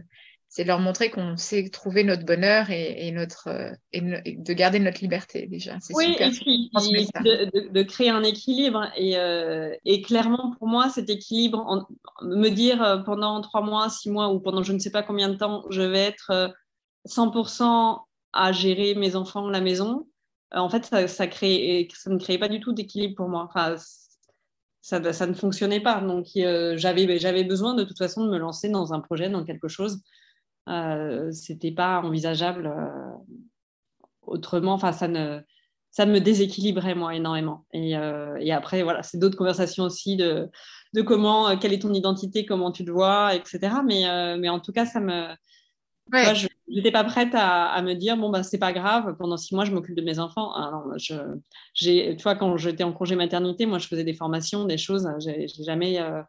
c'est 0.50 0.64
leur 0.64 0.78
montrer 0.80 1.10
qu'on 1.10 1.36
sait 1.36 1.68
trouver 1.68 2.04
notre 2.04 2.24
bonheur 2.24 2.70
et, 2.70 3.10
notre 3.12 3.48
et 3.92 4.00
de 4.00 4.52
garder 4.54 4.78
notre 4.78 5.00
liberté 5.00 5.46
déjà 5.46 5.76
oui 5.90 6.16
et 6.18 6.30
puis 6.30 6.70
de, 6.72 7.82
créer 7.82 8.08
un 8.08 8.22
équilibre 8.22 8.90
et, 8.96 10.02
clairement 10.02 10.54
pour 10.58 10.68
moi 10.68 10.88
cet 10.88 11.10
équilibre 11.10 11.86
me 12.22 12.48
dire 12.48 13.02
pendant 13.04 13.40
trois 13.42 13.60
mois 13.60 13.90
six 13.90 14.10
mois 14.10 14.32
ou 14.32 14.40
pendant 14.40 14.62
je 14.62 14.72
ne 14.72 14.78
sais 14.78 14.90
pas 14.90 15.02
combien 15.02 15.28
de 15.28 15.36
temps 15.36 15.64
je 15.70 15.82
vais 15.82 16.00
être 16.00 16.54
100% 17.06 18.00
à 18.32 18.52
gérer 18.52 18.94
mes 18.94 19.16
enfants, 19.16 19.48
la 19.48 19.60
maison, 19.60 20.06
euh, 20.54 20.58
en 20.58 20.68
fait, 20.68 20.84
ça, 20.84 21.08
ça, 21.08 21.26
crée, 21.26 21.88
ça 21.94 22.10
ne 22.10 22.18
créait 22.18 22.38
pas 22.38 22.48
du 22.48 22.60
tout 22.60 22.72
d'équilibre 22.72 23.16
pour 23.16 23.28
moi. 23.28 23.44
Enfin, 23.48 23.76
ça, 24.80 25.12
ça, 25.12 25.26
ne 25.26 25.34
fonctionnait 25.34 25.80
pas. 25.80 26.00
Donc, 26.00 26.26
euh, 26.36 26.76
j'avais, 26.76 27.18
j'avais 27.18 27.44
besoin 27.44 27.74
de 27.74 27.84
toute 27.84 27.98
façon 27.98 28.24
de 28.24 28.30
me 28.30 28.38
lancer 28.38 28.68
dans 28.68 28.92
un 28.92 29.00
projet, 29.00 29.28
dans 29.28 29.44
quelque 29.44 29.68
chose. 29.68 30.00
Euh, 30.68 31.30
c'était 31.32 31.72
pas 31.72 32.00
envisageable 32.00 32.66
euh, 32.66 33.10
autrement. 34.22 34.74
Enfin, 34.74 34.92
ça 34.92 35.08
ne, 35.08 35.40
ça 35.90 36.06
me 36.06 36.20
déséquilibrait 36.20 36.94
moi 36.94 37.14
énormément. 37.14 37.66
Et, 37.72 37.92
et 37.92 38.52
après, 38.52 38.82
voilà, 38.82 39.02
c'est 39.02 39.18
d'autres 39.18 39.38
conversations 39.38 39.84
aussi 39.84 40.16
de, 40.16 40.48
de 40.94 41.02
comment, 41.02 41.56
quelle 41.56 41.72
est 41.72 41.82
ton 41.82 41.94
identité, 41.94 42.44
comment 42.44 42.70
tu 42.70 42.84
te 42.84 42.90
vois, 42.90 43.34
etc. 43.34 43.76
Mais, 43.86 44.04
mais 44.38 44.48
en 44.48 44.60
tout 44.60 44.72
cas, 44.72 44.84
ça 44.84 45.00
me, 45.00 45.28
je 46.12 46.48
n'étais 46.68 46.90
pas 46.90 47.04
prête 47.04 47.34
à, 47.34 47.80
me 47.82 47.94
dire 47.94 48.16
bon, 48.16 48.30
bah, 48.30 48.42
c'est 48.42 48.58
pas 48.58 48.72
grave, 48.72 49.16
pendant 49.18 49.36
six 49.36 49.54
mois, 49.54 49.64
je 49.64 49.72
m'occupe 49.72 49.94
de 49.94 50.02
mes 50.02 50.18
enfants. 50.18 50.52
Ah, 50.54 50.82
je, 50.96 51.14
j'ai, 51.74 52.16
tu 52.16 52.22
vois, 52.22 52.34
quand 52.34 52.56
j'étais 52.56 52.84
en 52.84 52.92
congé 52.92 53.14
maternité, 53.16 53.66
moi, 53.66 53.78
je 53.78 53.88
faisais 53.88 54.04
des 54.04 54.14
formations, 54.14 54.64
des 54.64 54.78
choses. 54.78 55.08
J'ai, 55.20 55.46
jamais, 55.64 56.00
euh, 56.00 56.22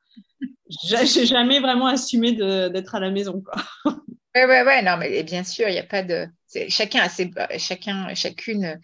j'ai, 0.70 1.26
jamais 1.26 1.60
vraiment 1.60 1.88
assumé 1.88 2.34
d'être 2.34 2.96
à 2.96 3.00
la 3.00 3.12
maison. 3.12 3.42
Quoi. 3.42 3.96
Ouais, 4.40 4.46
ouais, 4.46 4.64
ouais, 4.64 4.82
non, 4.82 4.98
mais 4.98 5.24
bien 5.24 5.44
sûr, 5.44 5.68
il 5.68 5.74
n'y 5.74 5.80
a 5.80 5.84
pas 5.84 6.04
de. 6.04 6.28
Chacun 6.70 7.02
a 7.02 7.10
ses. 7.10 7.30
Chacun, 7.58 8.14
chacune, 8.16 8.80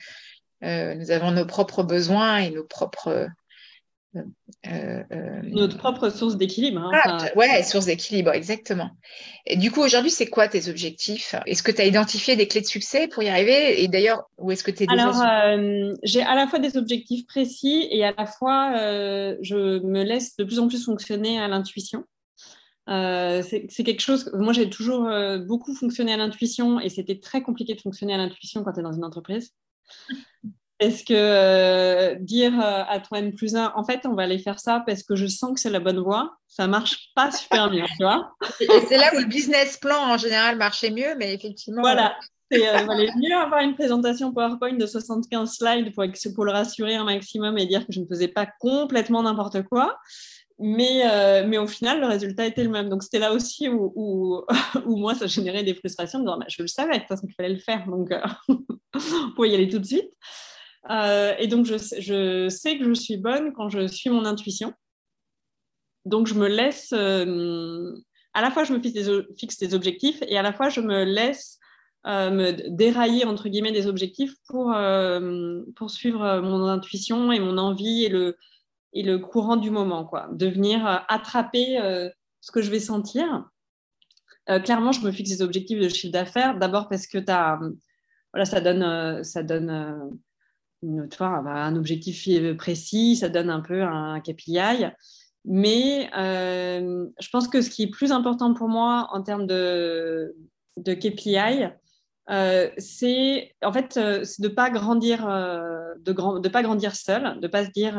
euh, 0.63 0.95
nous 0.95 1.11
avons 1.11 1.31
nos 1.31 1.45
propres 1.45 1.83
besoins 1.83 2.37
et 2.37 2.49
nos 2.49 2.65
propres 2.65 3.29
euh, 4.15 4.21
euh, 4.67 5.41
Notre 5.43 5.77
propre 5.77 6.09
source 6.09 6.35
d'équilibre. 6.35 6.81
Hein, 6.81 6.91
ah, 7.05 7.29
ouais, 7.37 7.63
source 7.63 7.85
d'équilibre, 7.85 8.31
exactement. 8.33 8.89
Et 9.45 9.55
du 9.55 9.71
coup, 9.71 9.81
aujourd'hui, 9.81 10.11
c'est 10.11 10.27
quoi 10.27 10.49
tes 10.49 10.67
objectifs? 10.67 11.35
Est-ce 11.45 11.63
que 11.63 11.71
tu 11.71 11.81
as 11.81 11.85
identifié 11.85 12.35
des 12.35 12.47
clés 12.47 12.61
de 12.61 12.65
succès 12.65 13.07
pour 13.07 13.23
y 13.23 13.29
arriver? 13.29 13.81
Et 13.81 13.87
d'ailleurs, 13.87 14.29
où 14.37 14.51
est-ce 14.51 14.63
que 14.63 14.71
tu 14.71 14.83
es 14.83 14.87
déjà 14.87 15.03
Alors, 15.03 15.97
j'ai 16.03 16.21
à 16.21 16.35
la 16.35 16.47
fois 16.47 16.59
des 16.59 16.75
objectifs 16.75 17.25
précis 17.27 17.87
et 17.91 18.03
à 18.03 18.13
la 18.17 18.25
fois, 18.25 18.73
je 19.41 19.79
me 19.85 20.03
laisse 20.03 20.35
de 20.35 20.43
plus 20.43 20.59
en 20.59 20.67
plus 20.67 20.83
fonctionner 20.83 21.39
à 21.39 21.47
l'intuition. 21.47 22.03
C'est 22.87 23.83
quelque 23.83 24.01
chose, 24.01 24.31
moi 24.33 24.53
j'ai 24.53 24.69
toujours 24.69 25.09
beaucoup 25.45 25.73
fonctionné 25.73 26.13
à 26.13 26.17
l'intuition 26.17 26.79
et 26.79 26.89
c'était 26.89 27.19
très 27.19 27.41
compliqué 27.41 27.73
de 27.73 27.81
fonctionner 27.81 28.13
à 28.13 28.17
l'intuition 28.17 28.63
quand 28.63 28.73
tu 28.73 28.79
es 28.79 28.83
dans 28.83 28.93
une 28.93 29.05
entreprise. 29.05 29.53
Est-ce 30.79 31.05
que 31.05 31.13
euh, 31.13 32.15
dire 32.19 32.53
euh, 32.59 32.83
à 32.89 32.99
toi 32.99 33.19
N 33.19 33.33
plus 33.33 33.55
1, 33.55 33.73
en 33.75 33.83
fait, 33.85 34.01
on 34.05 34.13
va 34.13 34.23
aller 34.23 34.39
faire 34.39 34.59
ça 34.59 34.83
parce 34.85 35.03
que 35.03 35.15
je 35.15 35.25
sens 35.25 35.53
que 35.53 35.59
c'est 35.61 35.69
la 35.69 35.79
bonne 35.79 35.99
voie, 35.99 36.35
ça 36.49 36.67
marche 36.67 37.11
pas 37.15 37.31
super 37.31 37.69
bien, 37.69 37.85
tu 37.85 38.03
vois? 38.03 38.35
C'est 38.89 38.97
là 38.97 39.11
où 39.15 39.19
le 39.19 39.25
business 39.25 39.77
plan, 39.77 40.13
en 40.13 40.17
général, 40.17 40.57
marchait 40.57 40.91
mieux, 40.91 41.15
mais 41.17 41.33
effectivement... 41.33 41.81
Voilà, 41.81 42.17
il 42.51 42.61
euh, 42.61 42.83
valait 42.83 43.09
mieux 43.15 43.33
avoir 43.33 43.61
une 43.61 43.75
présentation 43.75 44.33
PowerPoint 44.33 44.73
de 44.73 44.85
75 44.85 45.49
slides 45.49 45.95
pour, 45.95 46.03
pour, 46.35 46.45
le 46.45 46.51
rassurer 46.51 46.95
un 46.95 47.05
maximum 47.05 47.57
et 47.57 47.67
dire 47.67 47.85
que 47.87 47.93
je 47.93 48.01
ne 48.01 48.05
faisais 48.05 48.27
pas 48.27 48.45
complètement 48.59 49.23
n'importe 49.23 49.63
quoi. 49.63 49.97
Mais, 50.57 51.03
mais 51.47 51.57
au 51.57 51.67
final, 51.67 51.99
le 51.99 52.07
résultat 52.07 52.45
était 52.45 52.63
le 52.63 52.69
même. 52.69 52.87
Donc, 52.87 53.03
c'était 53.03 53.19
là 53.19 53.33
aussi 53.33 53.67
où, 53.67 53.91
où, 53.95 54.45
moi, 54.85 55.13
ça 55.13 55.27
générait 55.27 55.63
des 55.63 55.75
frustrations 55.75 56.19
de 56.19 56.25
dire, 56.25 56.37
bah, 56.37 56.45
je 56.47 56.61
le 56.61 56.67
savais, 56.67 56.93
de 56.93 56.99
toute 56.99 57.09
façon, 57.09 57.27
qu'il 57.27 57.35
fallait 57.35 57.53
le 57.53 57.59
faire. 57.59 57.85
Donc, 57.87 58.09
on 58.47 59.31
pouvait 59.35 59.49
y 59.49 59.55
aller 59.55 59.67
tout 59.67 59.79
de 59.79 59.85
suite. 59.85 60.11
Euh, 60.89 61.33
et 61.39 61.47
donc, 61.47 61.65
je, 61.65 61.77
sais 62.49 62.77
que 62.77 62.85
je 62.85 62.93
suis 62.93 63.17
bonne 63.17 63.53
quand 63.53 63.69
je 63.69 63.87
suis 63.87 64.09
mon 64.09 64.25
intuition. 64.25 64.73
Donc, 66.05 66.27
je 66.27 66.35
me 66.35 66.47
laisse, 66.47 66.93
euh, 66.93 67.91
à 68.33 68.41
la 68.41 68.51
fois, 68.51 68.63
je 68.63 68.73
me 68.73 68.81
fixe 68.81 69.57
des, 69.57 69.73
objectifs 69.73 70.21
et 70.27 70.37
à 70.37 70.41
la 70.41 70.53
fois, 70.53 70.69
je 70.69 70.81
me 70.81 71.03
laisse 71.03 71.59
euh, 72.05 72.29
me 72.29 72.51
dérailler, 72.69 73.25
entre 73.25 73.49
guillemets, 73.49 73.71
des 73.71 73.87
objectifs 73.87 74.35
pour, 74.47 74.75
pour 75.75 75.89
suivre 75.89 76.39
mon 76.41 76.65
intuition 76.67 77.31
et 77.31 77.39
mon 77.39 77.57
envie 77.57 78.05
et 78.05 78.09
le, 78.09 78.37
et 78.95 79.03
le 79.03 79.19
courant 79.19 79.57
du 79.57 79.69
moment, 79.69 80.05
quoi. 80.05 80.29
De 80.31 80.47
venir 80.47 81.05
attraper 81.09 81.77
ce 82.41 82.51
que 82.51 82.61
je 82.61 82.71
vais 82.71 82.79
sentir. 82.79 83.47
clairement, 84.63 84.91
je 84.91 85.01
me 85.01 85.11
fixe 85.11 85.29
des 85.29 85.41
objectifs 85.43 85.79
de 85.79 85.89
chiffre 85.89 86.13
d'affaires. 86.13 86.57
D'abord 86.57 86.89
parce 86.89 87.05
que 87.05 87.19
as, 87.29 87.59
voilà, 88.33 88.45
ça 88.45 88.61
donne, 88.61 89.23
ça 89.23 89.43
donne 89.43 90.17
un 90.81 91.75
objectif 91.75 92.27
précis, 92.57 93.17
ça 93.17 93.29
donne 93.29 93.49
un 93.49 93.61
peu 93.61 93.83
un 93.83 94.19
KPI. 94.21 94.85
Mais 95.45 96.09
euh, 96.17 97.05
je 97.19 97.29
pense 97.29 97.47
que 97.47 97.61
ce 97.61 97.69
qui 97.69 97.83
est 97.83 97.89
plus 97.89 98.11
important 98.11 98.53
pour 98.53 98.67
moi 98.67 99.07
en 99.11 99.21
termes 99.21 99.45
de, 99.45 100.35
de 100.77 100.93
KPI, 100.95 101.69
euh, 102.31 102.69
c'est 102.79 103.55
en 103.63 103.71
fait 103.71 103.97
euh, 103.97 104.25
de 104.39 104.47
pas 104.47 104.71
grandir 104.71 105.27
de, 105.27 106.11
grand, 106.11 106.39
de 106.39 106.49
pas 106.49 106.63
grandir 106.63 106.95
seul, 106.95 107.39
de 107.39 107.47
pas 107.47 107.63
se 107.63 107.69
dire 107.69 107.93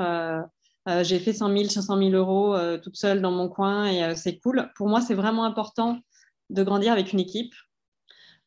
j'ai 1.02 1.18
fait 1.18 1.32
100 1.32 1.50
000, 1.56 1.64
500 1.68 1.98
000 1.98 2.10
euros 2.10 2.56
toute 2.78 2.96
seule 2.96 3.20
dans 3.20 3.32
mon 3.32 3.48
coin 3.48 3.86
et 3.86 4.14
c'est 4.14 4.38
cool. 4.38 4.70
Pour 4.76 4.88
moi, 4.88 5.00
c'est 5.00 5.14
vraiment 5.14 5.44
important 5.44 5.98
de 6.50 6.62
grandir 6.62 6.92
avec 6.92 7.12
une 7.12 7.20
équipe, 7.20 7.52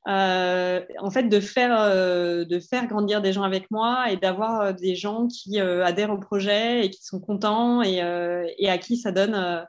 euh, 0.07 0.81
en 0.99 1.11
fait, 1.11 1.23
de 1.23 1.39
faire, 1.39 1.77
euh, 1.79 2.45
de 2.45 2.59
faire 2.59 2.87
grandir 2.87 3.21
des 3.21 3.33
gens 3.33 3.43
avec 3.43 3.69
moi 3.69 4.11
et 4.11 4.17
d'avoir 4.17 4.61
euh, 4.61 4.73
des 4.73 4.95
gens 4.95 5.27
qui 5.27 5.59
adhèrent 5.59 6.11
au 6.11 6.17
projet 6.17 6.85
et 6.85 6.89
qui 6.89 7.03
sont 7.03 7.19
contents 7.19 7.81
et 7.81 7.99
à 8.01 8.77
qui 8.77 8.97
ça 8.97 9.11
donne 9.11 9.65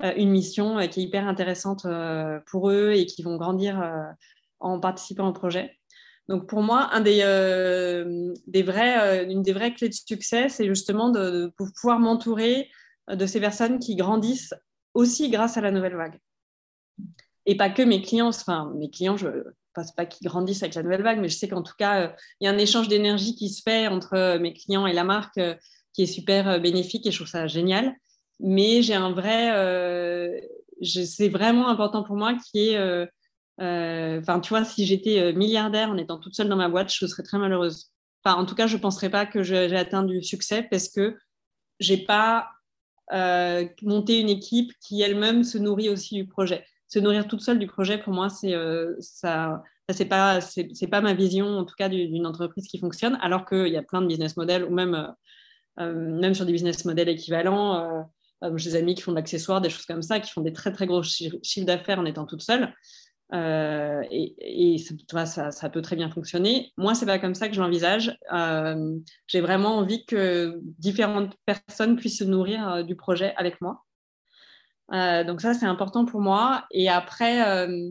une 0.00 0.30
mission 0.30 0.78
qui 0.88 1.00
est 1.00 1.04
hyper 1.04 1.28
intéressante 1.28 1.86
pour 2.46 2.70
eux 2.70 2.92
et 2.92 3.06
qui 3.06 3.22
vont 3.22 3.36
grandir 3.36 3.82
en 4.60 4.80
participant 4.80 5.28
au 5.28 5.32
projet. 5.32 5.78
Donc 6.28 6.48
pour 6.48 6.62
moi, 6.62 6.90
des 7.00 7.22
vrais, 8.62 9.24
une 9.24 9.42
des 9.42 9.52
vraies 9.52 9.74
clés 9.74 9.88
de 9.88 9.94
succès, 9.94 10.48
c'est 10.48 10.66
justement 10.66 11.10
de, 11.10 11.52
pouvoir 11.56 12.00
m'entourer 12.00 12.68
de 13.08 13.26
ces 13.26 13.40
personnes 13.40 13.78
qui 13.78 13.94
grandissent 13.94 14.54
aussi 14.94 15.30
grâce 15.30 15.56
à 15.56 15.60
la 15.60 15.70
nouvelle 15.70 15.96
vague. 15.96 16.18
Et 17.46 17.56
pas 17.56 17.70
que 17.70 17.82
mes 17.82 18.02
clients, 18.02 18.28
enfin 18.28 18.72
mes 18.76 18.90
clients, 18.90 19.16
je, 19.16 19.28
pense 19.76 19.92
pas 19.92 20.06
qu'ils 20.06 20.26
grandissent 20.26 20.62
avec 20.62 20.74
la 20.74 20.82
nouvelle 20.82 21.02
vague, 21.02 21.20
mais 21.20 21.28
je 21.28 21.36
sais 21.36 21.48
qu'en 21.48 21.62
tout 21.62 21.74
cas, 21.78 22.00
euh, 22.00 22.08
il 22.40 22.46
y 22.46 22.48
a 22.48 22.50
un 22.50 22.58
échange 22.58 22.88
d'énergie 22.88 23.36
qui 23.36 23.50
se 23.50 23.62
fait 23.62 23.86
entre 23.86 24.14
euh, 24.14 24.38
mes 24.38 24.52
clients 24.52 24.86
et 24.86 24.92
la 24.92 25.04
marque 25.04 25.38
euh, 25.38 25.54
qui 25.92 26.02
est 26.02 26.06
super 26.06 26.60
bénéfique 26.60 27.06
et 27.06 27.10
je 27.10 27.16
trouve 27.16 27.28
ça 27.28 27.46
génial. 27.46 27.94
Mais 28.40 28.82
j'ai 28.82 28.94
un 28.94 29.12
vrai, 29.12 29.48
c'est 30.82 31.30
vraiment 31.30 31.68
important 31.68 32.02
pour 32.02 32.16
moi 32.16 32.34
qui 32.34 32.68
est, 32.68 33.08
enfin, 33.58 34.40
tu 34.40 34.50
vois, 34.50 34.64
si 34.64 34.86
j'étais 34.86 35.32
milliardaire 35.32 35.90
en 35.90 35.96
étant 35.96 36.18
toute 36.18 36.34
seule 36.34 36.48
dans 36.48 36.56
ma 36.56 36.68
boîte, 36.68 36.92
je 36.92 37.06
serais 37.06 37.22
très 37.22 37.38
malheureuse. 37.38 37.90
Enfin, 38.24 38.36
en 38.36 38.44
tout 38.46 38.54
cas, 38.54 38.66
je 38.66 38.76
ne 38.76 38.82
penserais 38.82 39.10
pas 39.10 39.26
que 39.26 39.42
j'ai 39.42 39.76
atteint 39.76 40.02
du 40.02 40.22
succès 40.22 40.66
parce 40.70 40.88
que 40.88 41.16
j'ai 41.80 41.98
pas 41.98 42.50
monté 43.82 44.20
une 44.20 44.28
équipe 44.28 44.72
qui 44.80 45.02
elle-même 45.02 45.44
se 45.44 45.58
nourrit 45.58 45.88
aussi 45.88 46.14
du 46.14 46.26
projet 46.26 46.64
se 46.88 46.98
nourrir 46.98 47.26
toute 47.26 47.40
seule 47.40 47.58
du 47.58 47.66
projet, 47.66 47.98
pour 47.98 48.12
moi, 48.12 48.28
c'est 48.28 48.54
euh, 48.54 48.94
ça, 49.00 49.62
c'est 49.90 50.06
pas 50.06 50.40
pas 50.90 51.00
ma 51.00 51.14
vision 51.14 51.46
en 51.46 51.64
tout 51.64 51.74
cas 51.76 51.88
d'une 51.88 52.26
entreprise 52.26 52.66
qui 52.66 52.78
fonctionne. 52.78 53.18
Alors 53.20 53.44
qu'il 53.44 53.68
y 53.68 53.76
a 53.76 53.82
plein 53.82 54.02
de 54.02 54.06
business 54.06 54.36
models 54.36 54.64
ou 54.64 54.70
même 54.70 54.94
euh, 54.94 55.08
euh, 55.80 55.92
même 55.94 56.34
sur 56.34 56.46
des 56.46 56.52
business 56.52 56.84
models 56.84 57.08
équivalents. 57.08 58.08
j'ai 58.56 58.70
des 58.70 58.76
amis 58.76 58.94
qui 58.94 59.02
font 59.02 59.12
de 59.12 59.16
l'accessoire, 59.16 59.60
des 59.60 59.70
choses 59.70 59.86
comme 59.86 60.02
ça, 60.02 60.20
qui 60.20 60.30
font 60.32 60.40
des 60.40 60.52
très 60.52 60.72
très 60.72 60.86
gros 60.86 61.02
chiffres 61.02 61.66
d'affaires 61.66 61.98
en 61.98 62.06
étant 62.06 62.24
toute 62.24 62.42
seule. 62.42 62.74
Et, 63.32 64.74
et 64.74 64.78
ça, 64.78 65.70
peut 65.70 65.82
très 65.82 65.96
bien 65.96 66.10
fonctionner. 66.10 66.72
Moi, 66.76 66.94
c'est 66.94 67.06
pas 67.06 67.18
comme 67.18 67.34
ça 67.34 67.48
que 67.48 67.54
je 67.54 67.60
l'envisage. 67.60 68.18
J'ai 69.26 69.40
vraiment 69.40 69.76
envie 69.76 70.04
que 70.06 70.60
différentes 70.78 71.36
personnes 71.44 71.96
puissent 71.96 72.18
se 72.18 72.24
nourrir 72.24 72.84
du 72.84 72.96
projet 72.96 73.34
avec 73.36 73.60
moi. 73.60 73.86
Euh, 74.92 75.24
donc 75.24 75.40
ça, 75.40 75.54
c'est 75.54 75.66
important 75.66 76.04
pour 76.04 76.20
moi. 76.20 76.64
Et 76.70 76.88
après, 76.88 77.48
euh, 77.48 77.90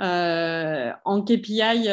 euh, 0.00 0.92
en 1.04 1.22
KPI 1.22 1.88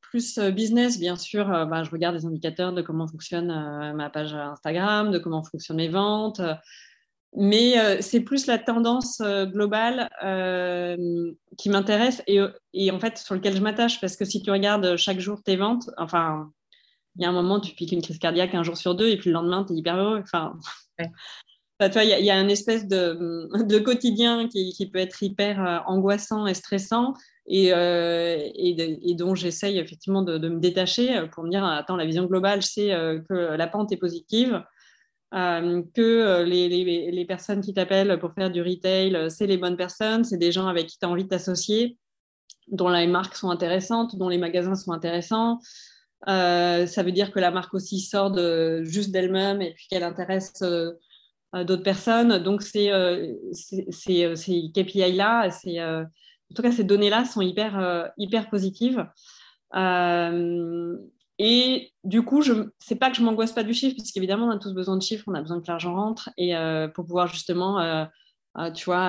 plus 0.00 0.38
business, 0.38 0.98
bien 0.98 1.16
sûr, 1.16 1.46
bah, 1.46 1.82
je 1.84 1.90
regarde 1.90 2.16
les 2.16 2.26
indicateurs 2.26 2.72
de 2.72 2.82
comment 2.82 3.06
fonctionne 3.06 3.94
ma 3.94 4.10
page 4.10 4.34
Instagram, 4.34 5.10
de 5.10 5.18
comment 5.18 5.42
fonctionnent 5.42 5.78
mes 5.78 5.88
ventes. 5.88 6.40
Mais 7.34 8.02
c'est 8.02 8.20
plus 8.20 8.46
la 8.46 8.58
tendance 8.58 9.22
globale 9.22 10.10
qui 11.56 11.70
m'intéresse 11.70 12.22
et, 12.26 12.40
et, 12.74 12.90
en 12.90 13.00
fait 13.00 13.16
sur 13.16 13.34
lequel 13.34 13.56
je 13.56 13.62
m'attache. 13.62 14.00
Parce 14.00 14.16
que 14.16 14.24
si 14.24 14.42
tu 14.42 14.50
regardes 14.50 14.96
chaque 14.96 15.18
jour 15.18 15.42
tes 15.42 15.56
ventes, 15.56 15.88
enfin, 15.96 16.50
il 17.16 17.22
y 17.22 17.24
a 17.24 17.28
un 17.28 17.32
moment, 17.32 17.60
tu 17.60 17.74
piques 17.74 17.92
une 17.92 18.02
crise 18.02 18.18
cardiaque 18.18 18.54
un 18.54 18.62
jour 18.62 18.76
sur 18.76 18.94
deux 18.94 19.08
et 19.08 19.16
puis 19.16 19.30
le 19.30 19.34
lendemain, 19.34 19.64
tu 19.64 19.74
es 19.74 19.76
hyper 19.76 19.96
heureux. 19.96 20.20
Enfin, 20.22 20.58
il 21.80 22.24
y, 22.24 22.30
a 22.30 22.40
une 22.40 22.50
espèce 22.50 22.86
de, 22.86 23.78
quotidien 23.84 24.48
qui, 24.48 24.90
peut 24.92 24.98
être 24.98 25.22
hyper 25.22 25.64
euh, 25.64 25.78
angoissant 25.86 26.46
et 26.46 26.54
stressant 26.54 27.14
euh, 27.50 28.38
et, 28.54 29.14
dont 29.14 29.34
j'essaye 29.34 29.78
effectivement 29.78 30.22
de, 30.22 30.48
me 30.48 30.60
détacher 30.60 31.26
pour 31.32 31.44
me 31.44 31.50
dire 31.50 31.64
attends, 31.64 31.96
la 31.96 32.06
vision 32.06 32.24
globale, 32.26 32.62
c'est 32.62 32.92
euh, 32.92 33.20
que 33.28 33.34
la 33.34 33.66
pente 33.66 33.92
est 33.92 33.96
positive, 33.96 34.62
que 35.32 36.42
les, 36.44 37.24
personnes 37.26 37.60
qui 37.60 37.72
t'appellent 37.72 38.18
pour 38.18 38.32
faire 38.34 38.50
du 38.50 38.62
retail, 38.62 39.30
c'est 39.30 39.46
les 39.46 39.56
bonnes 39.56 39.76
personnes, 39.76 40.24
c'est 40.24 40.36
des 40.36 40.52
gens 40.52 40.66
avec 40.66 40.86
qui 40.86 40.98
tu 40.98 41.06
as 41.06 41.08
envie 41.08 41.24
de 41.24 41.28
t'associer, 41.28 41.96
dont 42.68 42.88
les 42.88 43.06
marques 43.06 43.34
sont 43.34 43.50
intéressantes, 43.50 44.16
dont 44.16 44.28
les 44.28 44.38
magasins 44.38 44.74
sont 44.74 44.92
intéressants. 44.92 45.58
ça 46.26 47.02
veut 47.02 47.12
dire 47.12 47.32
que 47.32 47.40
la 47.40 47.50
marque 47.50 47.74
aussi 47.74 48.00
sort 48.00 48.36
juste 48.84 49.10
d'elle-même 49.10 49.62
et 49.62 49.72
puis 49.72 49.86
qu'elle 49.88 50.04
intéresse 50.04 50.62
d'autres 51.54 51.82
personnes. 51.82 52.38
Donc, 52.38 52.62
euh, 52.76 53.34
euh, 54.08 54.34
ces 54.34 54.72
KPI-là, 54.74 55.48
euh, 55.66 56.02
en 56.02 56.54
tout 56.54 56.62
cas, 56.62 56.72
ces 56.72 56.84
données-là 56.84 57.24
sont 57.24 57.42
hyper 57.42 58.50
positives. 58.50 59.06
Et 61.38 61.92
du 62.04 62.22
coup, 62.22 62.42
je 62.42 62.52
n'est 62.52 62.96
pas 62.98 63.10
que 63.10 63.16
je 63.16 63.22
m'angoisse 63.22 63.52
pas 63.52 63.62
du 63.62 63.74
chiffre, 63.74 63.96
puisqu'évidemment, 63.96 64.46
on 64.46 64.50
a 64.50 64.58
tous 64.58 64.74
besoin 64.74 64.96
de 64.96 65.02
chiffres, 65.02 65.24
on 65.26 65.34
a 65.34 65.40
besoin 65.40 65.60
que 65.60 65.66
l'argent 65.68 65.94
rentre, 65.94 66.30
et 66.36 66.54
pour 66.94 67.06
pouvoir 67.06 67.26
justement 67.26 68.06
tu 68.74 68.84
vois, 68.84 69.04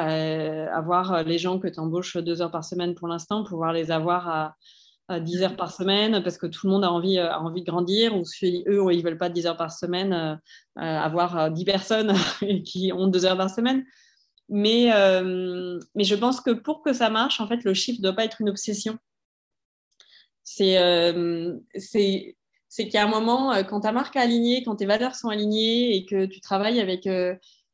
avoir 0.71 1.23
les 1.23 1.37
gens 1.37 1.59
que 1.59 1.67
tu 1.67 1.79
embauches 1.79 2.17
deux 2.17 2.41
heures 2.41 2.51
par 2.51 2.63
semaine 2.63 2.95
pour 2.95 3.07
l'instant, 3.07 3.43
pouvoir 3.43 3.73
les 3.73 3.91
avoir 3.91 4.29
à, 4.29 4.55
10 5.19 5.43
heures 5.43 5.55
par 5.57 5.71
semaine 5.71 6.23
parce 6.23 6.37
que 6.37 6.47
tout 6.47 6.65
le 6.65 6.71
monde 6.71 6.85
a 6.85 6.91
envie, 6.91 7.17
de 7.17 7.65
grandir 7.65 8.15
ou 8.17 8.23
si 8.23 8.63
eux, 8.67 8.81
ils 8.91 8.99
ne 8.99 9.03
veulent 9.03 9.17
pas 9.17 9.29
10 9.29 9.47
heures 9.47 9.57
par 9.57 9.71
semaine, 9.71 10.39
avoir 10.75 11.51
10 11.51 11.65
personnes 11.65 12.13
qui 12.65 12.91
ont 12.93 13.07
deux 13.07 13.25
heures 13.25 13.37
par 13.37 13.49
semaine. 13.49 13.83
Mais, 14.49 14.91
mais 15.93 16.03
je 16.03 16.15
pense 16.15 16.39
que 16.41 16.51
pour 16.51 16.81
que 16.81 16.93
ça 16.93 17.09
marche, 17.09 17.41
en 17.41 17.47
fait, 17.47 17.63
le 17.63 17.73
chiffre 17.73 17.99
ne 17.99 18.03
doit 18.03 18.15
pas 18.15 18.25
être 18.25 18.39
une 18.39 18.49
obsession. 18.49 18.97
C'est 20.43 20.75
qu'il 22.77 22.93
y 22.93 22.97
a 22.97 23.03
un 23.03 23.07
moment, 23.07 23.53
quand 23.63 23.81
ta 23.81 23.91
marque 23.91 24.15
est 24.15 24.19
alignée, 24.19 24.63
quand 24.63 24.77
tes 24.77 24.85
valeurs 24.85 25.15
sont 25.15 25.29
alignées 25.29 25.95
et 25.95 26.05
que 26.05 26.25
tu 26.25 26.41
travailles 26.41 26.79
avec 26.79 27.03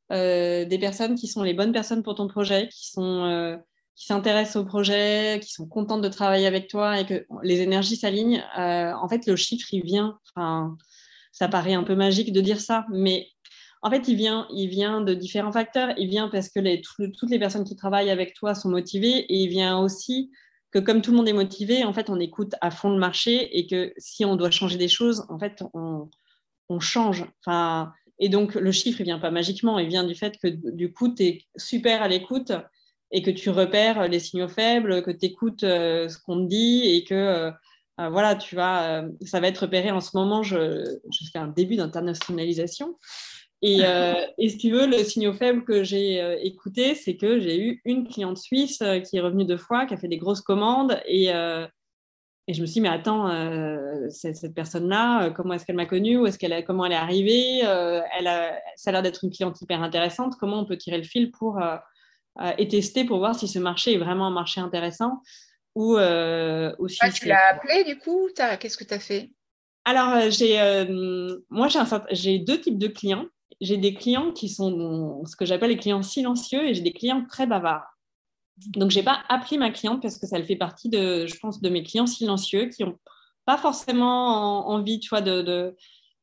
des 0.10 0.78
personnes 0.80 1.16
qui 1.16 1.28
sont 1.28 1.44
les 1.44 1.54
bonnes 1.54 1.72
personnes 1.72 2.04
pour 2.04 2.16
ton 2.16 2.28
projet, 2.28 2.68
qui 2.70 2.90
sont 2.90 3.60
qui 4.00 4.06
s'intéressent 4.06 4.56
au 4.56 4.66
projet, 4.66 5.42
qui 5.44 5.52
sont 5.52 5.68
contentes 5.68 6.02
de 6.02 6.08
travailler 6.08 6.48
avec 6.48 6.70
toi 6.70 7.02
et 7.02 7.06
que 7.06 7.26
les 7.44 7.60
énergies 7.60 7.98
s'alignent, 7.98 8.42
euh, 8.58 8.94
en 8.94 9.10
fait, 9.10 9.28
le 9.28 9.36
chiffre, 9.36 9.68
il 9.74 9.84
vient. 9.84 10.18
Enfin, 10.34 10.78
ça 11.34 11.50
paraît 11.50 11.74
un 11.74 11.84
peu 11.84 11.96
magique 11.96 12.32
de 12.32 12.40
dire 12.40 12.62
ça, 12.62 12.86
mais 12.90 13.28
en 13.82 13.90
fait, 13.90 14.08
il 14.08 14.16
vient, 14.16 14.48
il 14.52 14.70
vient 14.70 15.02
de 15.02 15.14
différents 15.14 15.52
facteurs. 15.52 15.94
Il 15.98 16.08
vient 16.08 16.30
parce 16.30 16.48
que 16.48 16.60
toutes 16.82 17.30
les 17.30 17.40
personnes 17.40 17.66
qui 17.66 17.76
travaillent 17.76 18.10
avec 18.10 18.34
toi 18.36 18.56
sont 18.56 18.70
motivées 18.70 19.18
et 19.18 19.36
il 19.36 19.50
vient 19.50 19.78
aussi 19.78 20.32
que 20.72 20.80
comme 20.80 21.02
tout 21.02 21.12
le 21.12 21.18
monde 21.18 21.28
est 21.28 21.34
motivé, 21.34 21.84
en 21.84 21.94
fait, 21.94 22.10
on 22.10 22.20
écoute 22.20 22.54
à 22.62 22.72
fond 22.72 22.92
le 22.92 23.00
marché 23.00 23.58
et 23.58 23.66
que 23.66 23.94
si 23.98 24.26
on 24.26 24.36
doit 24.36 24.52
changer 24.52 24.78
des 24.78 24.88
choses, 24.88 25.26
en 25.30 25.40
fait, 25.40 25.64
on, 25.74 26.10
change. 26.80 27.26
Enfin, 27.44 27.92
et 28.20 28.30
donc, 28.30 28.54
le 28.54 28.72
chiffre, 28.72 29.02
il 29.02 29.06
vient 29.06 29.18
pas 29.18 29.32
magiquement. 29.32 29.80
Il 29.80 29.88
vient 29.88 30.04
du 30.04 30.14
fait 30.14 30.38
que 30.38 30.48
du 30.48 30.94
coup, 30.94 31.14
tu 31.14 31.24
es 31.24 31.42
super 31.56 32.04
à 32.04 32.08
l'écoute 32.08 32.52
et 33.12 33.24
que 33.24 33.32
tu 33.32 33.50
repères 33.50 34.08
les 34.08 34.20
signaux 34.20 34.48
faibles, 34.48 35.02
que 35.02 35.10
tu 35.10 35.26
écoutes 35.26 35.64
euh, 35.64 36.08
ce 36.10 36.20
qu'on 36.20 36.44
te 36.44 36.50
dit 36.50 36.84
et 36.86 37.04
que 37.04 37.16
euh, 37.16 37.52
euh, 38.00 38.10
voilà, 38.10 38.36
tu 38.36 38.56
vas, 38.56 39.04
ça 39.26 39.40
va 39.40 39.48
être 39.48 39.58
repéré 39.58 39.90
en 39.90 40.00
ce 40.00 40.16
moment. 40.16 40.44
Je, 40.44 41.00
je 41.12 41.26
fais 41.32 41.40
un 41.40 41.48
début 41.48 41.76
d'internationalisation. 41.76 42.98
Et, 43.62 43.82
et, 44.38 44.50
si 44.50 44.58
tu 44.58 44.72
veux, 44.72 44.88
le 44.88 45.04
signal 45.04 45.34
faible 45.34 45.66
que 45.66 45.84
j'ai 45.84 46.46
écouté, 46.46 46.96
c'est 46.96 47.18
que 47.18 47.40
j'ai 47.40 47.60
eu 47.60 47.82
une 47.84 48.08
cliente 48.08 48.38
suisse 48.38 48.82
qui 49.06 49.18
est 49.18 49.20
revenue 49.20 49.44
deux 49.44 49.58
fois, 49.58 49.86
qui 49.86 49.94
a 49.94 49.98
fait 49.98 50.08
des 50.08 50.18
grosses 50.18 50.42
commandes. 50.42 50.98
Et, 51.06 51.26
et 51.28 52.54
je 52.54 52.62
me 52.62 52.66
suis 52.66 52.76
dit, 52.76 52.82
mais 52.82 52.88
attends, 52.88 53.30
cette 54.10 54.54
personne-là, 54.56 55.32
comment 55.32 55.56
est-ce 55.56 55.66
qu'elle 55.66 55.76
m'a 55.76 55.86
connue 55.86 56.18
Ou 56.18 56.28
est-ce 56.28 56.40
qu'elle 56.40 56.64
Comment 56.64 56.86
elle 56.86 56.94
est 56.94 56.96
arrivée 56.96 57.60
elle 57.60 58.28
a, 58.28 58.58
Ça 58.78 58.92
a 58.92 58.94
l'air 58.94 59.02
d'être 59.02 59.26
une 59.26 59.32
cliente 59.32 59.60
hyper 59.62 59.84
intéressante. 59.84 60.36
Comment 60.40 60.62
on 60.62 60.66
peut 60.66 60.78
tirer 60.78 60.98
le 60.98 61.04
fil 61.04 61.30
pour 61.30 61.60
euh, 62.42 62.52
et 62.58 62.68
tester 62.68 63.04
pour 63.04 63.18
voir 63.18 63.36
si 63.36 63.48
ce 63.48 63.60
marché 63.60 63.94
est 63.94 63.98
vraiment 63.98 64.28
un 64.28 64.32
marché 64.32 64.62
intéressant 64.62 65.22
ou, 65.76 65.98
euh, 65.98 66.74
ah, 67.02 67.12
tu 67.12 67.28
l'as 67.28 67.50
appelé 67.54 67.84
du 67.84 67.98
coup 67.98 68.30
Qu'est-ce 68.60 68.78
que 68.78 68.84
tu 68.84 68.94
as 68.94 69.00
fait? 69.00 69.30
Alors, 69.86 70.14
euh, 70.14 70.30
j'ai, 70.30 70.58
moi, 71.50 71.68
j'ai, 72.12 72.40
deux 72.40 72.60
types 72.60 72.78
de 72.78 72.88
clients. 72.88 73.26
J'ai 73.62 73.78
des 73.78 73.94
clients 73.94 74.32
qui 74.32 74.50
sont 74.50 75.24
ce 75.26 75.36
que 75.36 75.46
j'appelle 75.46 75.70
les 75.70 75.78
clients 75.78 76.02
silencieux 76.02 76.68
et 76.68 76.74
j'ai 76.74 76.82
des 76.82 76.94
clients 76.94 77.26
très 77.30 77.46
bavards. 77.46 77.98
Donc, 78.68 78.92
je 78.92 79.00
n'ai 79.00 79.04
pas 79.04 79.20
appris 79.30 79.58
ma 79.58 79.70
cliente 79.70 80.02
parce 80.02 80.18
que 80.18 80.28
ça 80.28 80.42
fait 80.44 80.56
partie 80.56 80.90
de, 80.90 81.26
je 81.26 81.38
pense, 81.40 81.62
de 81.62 81.70
mes 81.70 81.84
clients 81.84 82.08
silencieux 82.08 82.66
qui 82.66 82.84
n'ont 82.84 82.98
pas 83.46 83.58
forcément 83.58 84.70
envie, 84.70 85.00
tu 85.00 85.10
vois, 85.10 85.22
de, 85.22 85.76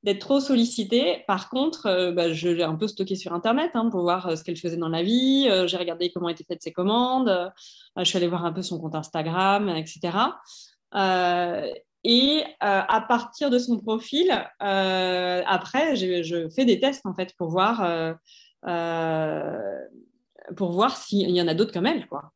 d'être 0.06 0.20
trop 0.20 0.40
sollicitée. 0.40 1.24
Par 1.26 1.50
contre, 1.50 1.86
euh, 1.86 2.12
bah, 2.12 2.32
je 2.32 2.48
l'ai 2.48 2.62
un 2.62 2.76
peu 2.76 2.86
stocké 2.86 3.16
sur 3.16 3.32
Internet 3.32 3.72
hein, 3.74 3.88
pour 3.90 4.02
voir 4.02 4.28
euh, 4.28 4.36
ce 4.36 4.44
qu'elle 4.44 4.56
faisait 4.56 4.76
dans 4.76 4.88
la 4.88 5.02
vie. 5.02 5.48
Euh, 5.50 5.66
j'ai 5.66 5.76
regardé 5.76 6.12
comment 6.12 6.28
étaient 6.28 6.44
faites 6.44 6.62
ses 6.62 6.72
commandes. 6.72 7.52
je 7.96 8.04
suis 8.04 8.16
allée 8.16 8.28
voir 8.28 8.44
un 8.44 8.52
peu 8.52 8.62
son 8.62 8.78
compte 8.78 8.94
Instagram, 8.94 9.68
etc. 9.68 10.16
et 12.08 12.44
à 12.60 13.04
partir 13.08 13.50
de 13.50 13.58
son 13.58 13.78
profil, 13.78 14.30
après, 14.60 15.96
je, 15.96 16.48
fais 16.54 16.64
des 16.64 16.78
tests 16.78 17.04
en 17.04 17.14
fait 17.14 17.34
pour 17.36 17.48
voir, 17.48 18.16
pour 20.56 20.72
voir 20.72 20.96
s'il 20.96 21.30
y 21.30 21.42
en 21.42 21.48
a 21.48 21.54
d'autres 21.54 21.72
comme 21.72 21.86
elle. 21.86 22.06
Quoi. 22.06 22.32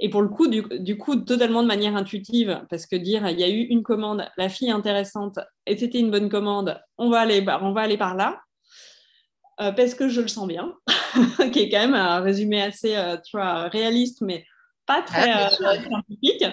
Et 0.00 0.08
pour 0.08 0.22
le 0.22 0.28
coup, 0.28 0.48
du, 0.48 0.96
coup, 0.96 1.16
totalement 1.16 1.62
de 1.62 1.68
manière 1.68 1.94
intuitive, 1.94 2.64
parce 2.70 2.86
que 2.86 2.96
dire 2.96 3.28
il 3.28 3.38
y 3.38 3.44
a 3.44 3.50
eu 3.50 3.60
une 3.64 3.82
commande, 3.82 4.26
la 4.38 4.48
fille 4.48 4.68
est 4.68 4.72
intéressante, 4.72 5.38
et 5.66 5.76
c'était 5.76 6.00
une 6.00 6.10
bonne 6.10 6.30
commande, 6.30 6.80
on 6.96 7.10
va 7.10 7.20
aller, 7.20 7.44
on 7.60 7.72
va 7.72 7.82
aller 7.82 7.98
par 7.98 8.14
là, 8.16 8.40
euh, 9.60 9.72
parce 9.72 9.94
que 9.94 10.08
je 10.08 10.22
le 10.22 10.28
sens 10.28 10.48
bien, 10.48 10.74
qui 11.52 11.60
est 11.60 11.68
quand 11.68 11.80
même 11.80 11.94
un 11.94 12.20
résumé 12.20 12.62
assez 12.62 12.96
euh, 12.96 13.18
tu 13.18 13.36
vois, 13.36 13.68
réaliste, 13.68 14.22
mais 14.22 14.46
pas 14.86 15.02
très 15.02 15.30
ah, 15.32 15.50
euh, 15.60 15.76
scientifique. 15.82 16.46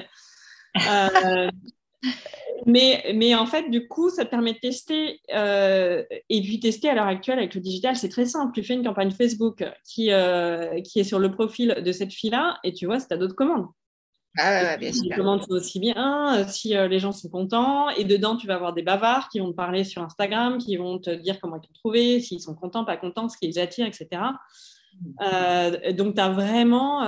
Mais, 2.66 3.14
mais, 3.16 3.34
en 3.36 3.46
fait, 3.46 3.70
du 3.70 3.88
coup, 3.88 4.10
ça 4.10 4.26
te 4.26 4.30
permet 4.30 4.54
de 4.54 4.60
tester. 4.60 5.22
Euh, 5.34 6.04
et 6.30 6.42
puis, 6.42 6.60
tester 6.60 6.90
à 6.90 6.96
l'heure 6.96 7.08
actuelle 7.08 7.40
avec 7.40 7.56
le 7.56 7.62
digital, 7.62 7.96
c'est 7.96 8.10
très 8.10 8.26
simple. 8.26 8.52
Tu 8.54 8.64
fais 8.64 8.74
une 8.74 8.84
campagne 8.84 9.12
Facebook 9.12 9.64
qui, 9.86 10.12
euh, 10.12 10.82
qui 10.82 11.00
est 11.00 11.06
sur 11.06 11.20
le 11.20 11.32
profil 11.32 11.82
de 11.84 11.92
cette 11.92 12.12
fille-là 12.12 12.60
et 12.64 12.74
tu 12.74 12.86
vois 12.86 13.00
si 13.00 13.08
tu 13.08 13.14
as 13.14 13.18
d'autres 13.18 13.36
commandes. 13.36 13.68
Ah, 14.38 14.78
bien 14.78 14.92
sûr. 14.92 15.04
Les 15.06 15.16
commandes 15.16 15.46
aussi 15.50 15.80
bien, 15.80 16.38
euh, 16.38 16.46
si 16.48 16.70
les 16.70 17.00
gens 17.00 17.14
sont 17.14 17.30
contents. 17.30 17.90
Et 17.92 18.04
dedans, 18.04 18.36
tu 18.36 18.48
vas 18.48 18.56
avoir 18.56 18.74
des 18.74 18.84
bavards 18.84 19.30
qui 19.30 19.40
vont 19.40 19.50
te 19.52 19.56
parler 19.56 19.84
sur 19.84 20.02
Instagram, 20.04 20.58
qui 20.58 20.76
vont 20.76 21.00
te 21.00 21.10
dire 21.10 21.40
comment 21.40 21.56
ils 21.56 21.62
t'ont 21.62 21.74
trouvé, 21.74 22.20
s'ils 22.20 22.42
sont 22.42 22.54
contents, 22.54 22.86
pas 22.86 22.98
contents, 22.98 23.30
ce 23.30 23.38
qui 23.38 23.48
les 23.48 23.60
attire, 23.60 23.88
etc. 23.88 24.22
donc, 25.94 26.16
tu 26.16 26.22
as 26.22 26.30
vraiment. 26.30 27.04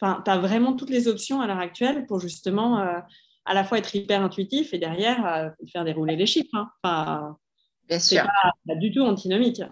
Enfin, 0.00 0.22
tu 0.24 0.30
as 0.30 0.38
vraiment 0.38 0.74
toutes 0.74 0.90
les 0.90 1.08
options 1.08 1.40
à 1.40 1.46
l'heure 1.46 1.58
actuelle 1.58 2.06
pour 2.06 2.20
justement 2.20 3.02
à 3.46 3.54
la 3.54 3.64
fois 3.64 3.78
être 3.78 3.94
hyper 3.94 4.22
intuitif 4.22 4.74
et 4.74 4.78
derrière 4.78 5.26
euh, 5.26 5.48
faire 5.72 5.84
dérouler 5.84 6.16
les 6.16 6.26
chiffres. 6.26 6.54
Hein. 6.54 6.68
Enfin, 6.82 7.36
Bien 7.88 8.00
sûr. 8.00 8.26
Pas, 8.66 8.74
du 8.74 8.92
tout 8.92 9.02
antinomique. 9.02 9.62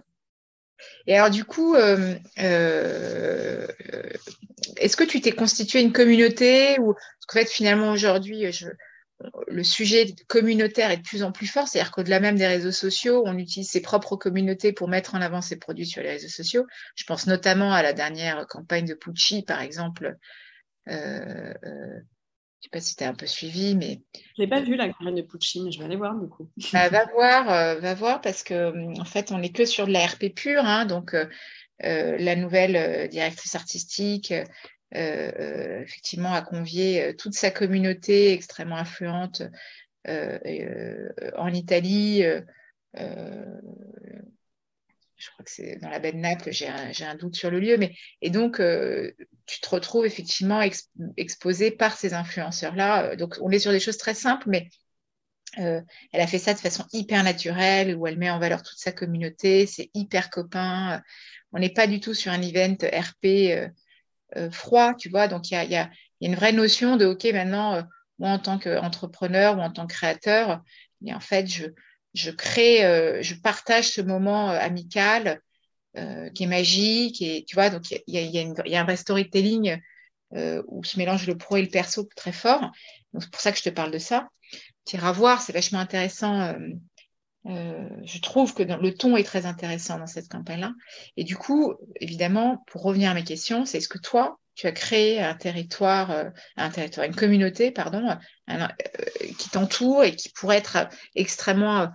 Et 1.06 1.16
alors, 1.16 1.30
du 1.30 1.44
coup, 1.44 1.74
euh, 1.74 2.14
euh, 2.38 3.66
est-ce 4.76 4.96
que 4.96 5.04
tu 5.04 5.20
t'es 5.20 5.32
constitué 5.32 5.80
une 5.80 5.92
communauté 5.92 6.78
ou 6.78 6.94
parce 6.94 7.26
qu'en 7.26 7.38
fait, 7.40 7.50
finalement, 7.50 7.90
aujourd'hui, 7.90 8.44
le 9.46 9.62
sujet 9.62 10.14
communautaire 10.28 10.90
est 10.90 10.98
de 10.98 11.02
plus 11.02 11.22
en 11.22 11.32
plus 11.32 11.46
fort, 11.46 11.68
c'est-à-dire 11.68 11.92
qu'au-delà 11.92 12.20
même 12.20 12.36
des 12.36 12.46
réseaux 12.46 12.72
sociaux, 12.72 13.22
on 13.26 13.38
utilise 13.38 13.70
ses 13.70 13.80
propres 13.80 14.16
communautés 14.16 14.72
pour 14.72 14.88
mettre 14.88 15.14
en 15.14 15.20
avant 15.20 15.40
ses 15.40 15.56
produits 15.56 15.86
sur 15.86 16.02
les 16.02 16.10
réseaux 16.10 16.28
sociaux. 16.28 16.66
Je 16.96 17.04
pense 17.04 17.26
notamment 17.26 17.72
à 17.72 17.82
la 17.82 17.92
dernière 17.92 18.46
campagne 18.46 18.86
de 18.86 18.94
Pucci, 18.94 19.42
par 19.42 19.60
exemple, 19.60 20.16
je 22.64 22.70
sais 22.70 22.70
pas 22.70 22.80
si 22.80 22.96
tu 22.96 23.04
as 23.04 23.10
un 23.10 23.14
peu 23.14 23.26
suivi, 23.26 23.76
mais. 23.76 24.00
Je 24.38 24.42
n'ai 24.42 24.48
pas 24.48 24.62
vu 24.62 24.74
la 24.74 24.88
campagne 24.88 25.16
de 25.16 25.22
Pucci, 25.22 25.60
mais 25.60 25.70
je 25.70 25.78
vais 25.78 25.84
aller 25.84 25.96
voir 25.96 26.14
du 26.14 26.28
coup. 26.28 26.48
Bah, 26.72 26.88
va 26.88 27.04
voir, 27.12 27.50
euh, 27.50 27.74
va 27.78 27.94
voir, 27.94 28.22
parce 28.22 28.42
que 28.42 28.70
hum, 28.70 28.94
en 28.98 29.04
fait, 29.04 29.32
on 29.32 29.38
n'est 29.38 29.52
que 29.52 29.66
sur 29.66 29.86
de 29.86 29.92
la 29.92 30.06
RP 30.06 30.34
pure. 30.34 30.64
Hein, 30.64 30.86
donc, 30.86 31.12
euh, 31.12 31.26
euh, 31.84 32.16
la 32.18 32.36
nouvelle 32.36 33.08
directrice 33.10 33.54
artistique, 33.54 34.32
effectivement, 34.94 36.32
a 36.32 36.42
convié 36.42 37.14
toute 37.16 37.34
sa 37.34 37.50
communauté 37.50 38.32
extrêmement 38.32 38.76
influente 38.76 39.42
en 40.06 41.52
Italie 41.52 42.24
je 45.24 45.30
crois 45.30 45.44
que 45.44 45.50
c'est 45.50 45.76
dans 45.76 45.88
la 45.88 45.98
baie 45.98 46.12
de 46.12 46.18
Naples, 46.18 46.50
j'ai 46.50 46.68
un, 46.68 47.14
doute 47.14 47.36
sur 47.36 47.50
le 47.50 47.60
lieu, 47.60 47.76
mais 47.76 47.94
et 48.20 48.30
donc 48.30 48.60
euh, 48.60 49.12
tu 49.46 49.60
te 49.60 49.68
retrouves 49.68 50.06
effectivement 50.06 50.60
exposé 51.16 51.70
par 51.70 51.96
ces 51.96 52.14
influenceurs-là. 52.14 53.04
Euh, 53.04 53.16
donc 53.16 53.36
on 53.40 53.50
est 53.50 53.58
sur 53.58 53.72
des 53.72 53.80
choses 53.80 53.96
très 53.96 54.14
simples, 54.14 54.48
mais 54.48 54.68
euh, 55.58 55.80
elle 56.12 56.20
a 56.20 56.26
fait 56.26 56.38
ça 56.38 56.52
de 56.52 56.58
façon 56.58 56.84
hyper 56.92 57.22
naturelle, 57.22 57.96
où 57.96 58.06
elle 58.06 58.18
met 58.18 58.30
en 58.30 58.38
valeur 58.38 58.62
toute 58.62 58.78
sa 58.78 58.92
communauté, 58.92 59.66
c'est 59.66 59.90
hyper 59.94 60.30
copain. 60.30 61.02
On 61.52 61.58
n'est 61.58 61.72
pas 61.72 61.86
du 61.86 62.00
tout 62.00 62.14
sur 62.14 62.32
un 62.32 62.42
event 62.42 62.76
RP 62.82 63.70
froid, 64.50 64.94
tu 64.94 65.08
vois. 65.08 65.28
Donc 65.28 65.50
il 65.50 65.54
y 65.54 65.56
a, 65.56 65.64
y 65.64 65.76
a, 65.76 65.90
une 66.20 66.34
vraie 66.34 66.52
notion 66.52 66.96
de 66.96 67.06
OK, 67.06 67.24
maintenant, 67.24 67.82
moi 68.18 68.30
en 68.30 68.38
tant 68.38 68.58
qu'entrepreneur 68.58 69.58
ou 69.58 69.60
en 69.60 69.70
tant 69.70 69.86
que 69.86 69.94
créateur, 69.94 70.62
et 71.04 71.14
en 71.14 71.20
fait, 71.20 71.46
je, 71.46 71.66
je 72.14 72.30
crée, 72.30 72.84
euh, 72.84 73.22
je 73.22 73.34
partage 73.34 73.90
ce 73.90 74.00
moment 74.00 74.50
euh, 74.50 74.58
amical 74.58 75.40
euh, 75.96 76.30
qui 76.30 76.44
est 76.44 76.48
magique. 76.48 77.20
Et 77.22 77.44
tu 77.46 77.54
vois, 77.54 77.70
donc 77.70 77.90
il 77.90 78.02
y, 78.06 78.74
a, 78.76 78.80
un 78.80 78.84
vrai 78.84 78.96
storytelling 78.96 79.78
où 80.66 80.82
se 80.82 80.98
mélange 80.98 81.28
le 81.28 81.38
pro 81.38 81.56
et 81.58 81.62
le 81.62 81.68
perso 81.68 82.08
très 82.16 82.32
fort. 82.32 82.72
Donc 83.12 83.22
c'est 83.22 83.30
pour 83.30 83.40
ça 83.40 83.52
que 83.52 83.58
je 83.58 83.62
te 83.62 83.68
parle 83.68 83.92
de 83.92 83.98
ça. 83.98 84.28
Tu 84.84 84.96
iras 84.96 85.12
voir, 85.12 85.40
c'est 85.40 85.52
vachement 85.52 85.78
intéressant. 85.78 86.56
Je 87.46 88.20
trouve 88.20 88.54
que 88.54 88.62
le 88.62 88.94
ton 88.94 89.16
est 89.16 89.24
très 89.24 89.46
intéressant 89.46 89.98
dans 89.98 90.06
cette 90.06 90.28
campagne-là. 90.28 90.72
Et 91.16 91.24
du 91.24 91.36
coup, 91.36 91.74
évidemment, 92.00 92.64
pour 92.66 92.82
revenir 92.82 93.10
à 93.10 93.14
mes 93.14 93.24
questions, 93.24 93.64
c'est 93.64 93.78
est-ce 93.78 93.88
que 93.88 93.98
toi, 93.98 94.38
tu 94.54 94.66
as 94.66 94.72
créé 94.72 95.20
un 95.20 95.34
territoire, 95.34 96.32
territoire, 96.72 97.06
une 97.06 97.14
communauté, 97.14 97.70
pardon, 97.70 98.16
qui 99.38 99.50
t'entoure 99.50 100.04
et 100.04 100.16
qui 100.16 100.30
pourrait 100.30 100.58
être 100.58 100.88
extrêmement 101.14 101.88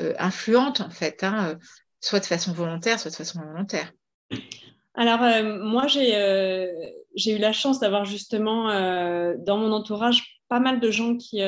euh, 0.00 0.14
influente, 0.18 0.80
en 0.80 0.90
fait, 0.90 1.24
hein, 1.24 1.50
euh, 1.50 1.54
soit 2.00 2.20
de 2.20 2.26
façon 2.26 2.52
volontaire, 2.52 3.00
soit 3.00 3.10
de 3.10 3.16
façon 3.16 3.40
involontaire? 3.40 3.92
Alors, 4.94 5.20
moi, 5.44 5.86
j'ai 5.86 6.96
eu 7.26 7.38
la 7.38 7.52
chance 7.52 7.80
d'avoir 7.80 8.04
justement 8.04 8.66
dans 9.36 9.58
mon 9.58 9.72
entourage 9.72 10.35
pas 10.48 10.60
mal 10.60 10.80
de 10.80 10.90
gens 10.90 11.16
qui, 11.16 11.40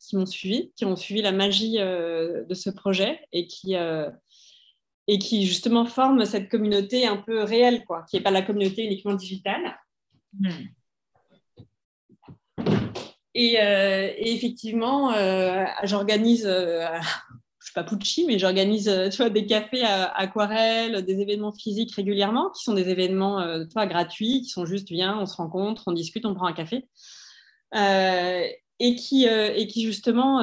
qui 0.00 0.16
m'ont 0.16 0.26
suivi, 0.26 0.72
qui 0.76 0.84
ont 0.84 0.96
suivi 0.96 1.22
la 1.22 1.32
magie 1.32 1.78
de 1.78 2.54
ce 2.54 2.70
projet 2.70 3.20
et 3.32 3.46
qui, 3.46 3.74
et 5.06 5.18
qui 5.18 5.46
justement 5.46 5.84
forment 5.84 6.24
cette 6.24 6.48
communauté 6.48 7.06
un 7.06 7.16
peu 7.16 7.42
réelle, 7.42 7.84
quoi, 7.84 8.04
qui 8.08 8.16
n'est 8.16 8.22
pas 8.22 8.30
la 8.30 8.42
communauté 8.42 8.84
uniquement 8.84 9.14
digitale. 9.14 9.76
Hmm. 10.38 10.50
Et, 13.34 13.60
euh, 13.60 14.12
et, 14.16 14.32
effectivement, 14.32 15.12
euh, 15.12 15.64
j'organise, 15.82 16.46
euh, 16.46 16.86
je 17.00 17.00
ne 17.00 17.64
suis 17.64 17.74
pas 17.74 17.84
Pucci, 17.84 18.24
mais 18.26 18.38
j'organise 18.38 18.90
tu 19.10 19.16
vois, 19.16 19.30
des 19.30 19.44
cafés 19.44 19.82
à, 19.82 20.06
aquarelles, 20.16 21.04
des 21.04 21.20
événements 21.20 21.52
physiques 21.52 21.94
régulièrement, 21.94 22.50
qui 22.50 22.62
sont 22.62 22.74
des 22.74 22.88
événements 22.88 23.66
toi, 23.68 23.86
gratuits, 23.86 24.42
qui 24.42 24.50
sont 24.50 24.64
juste, 24.66 24.88
viens, 24.88 25.18
on 25.18 25.26
se 25.26 25.36
rencontre, 25.36 25.82
on 25.86 25.92
discute, 25.92 26.26
on 26.26 26.34
prend 26.34 26.46
un 26.46 26.52
café. 26.52 26.86
Et, 27.74 28.94
qui, 28.96 29.26
et 29.26 29.66
qui 29.66 29.82
justement 29.82 30.42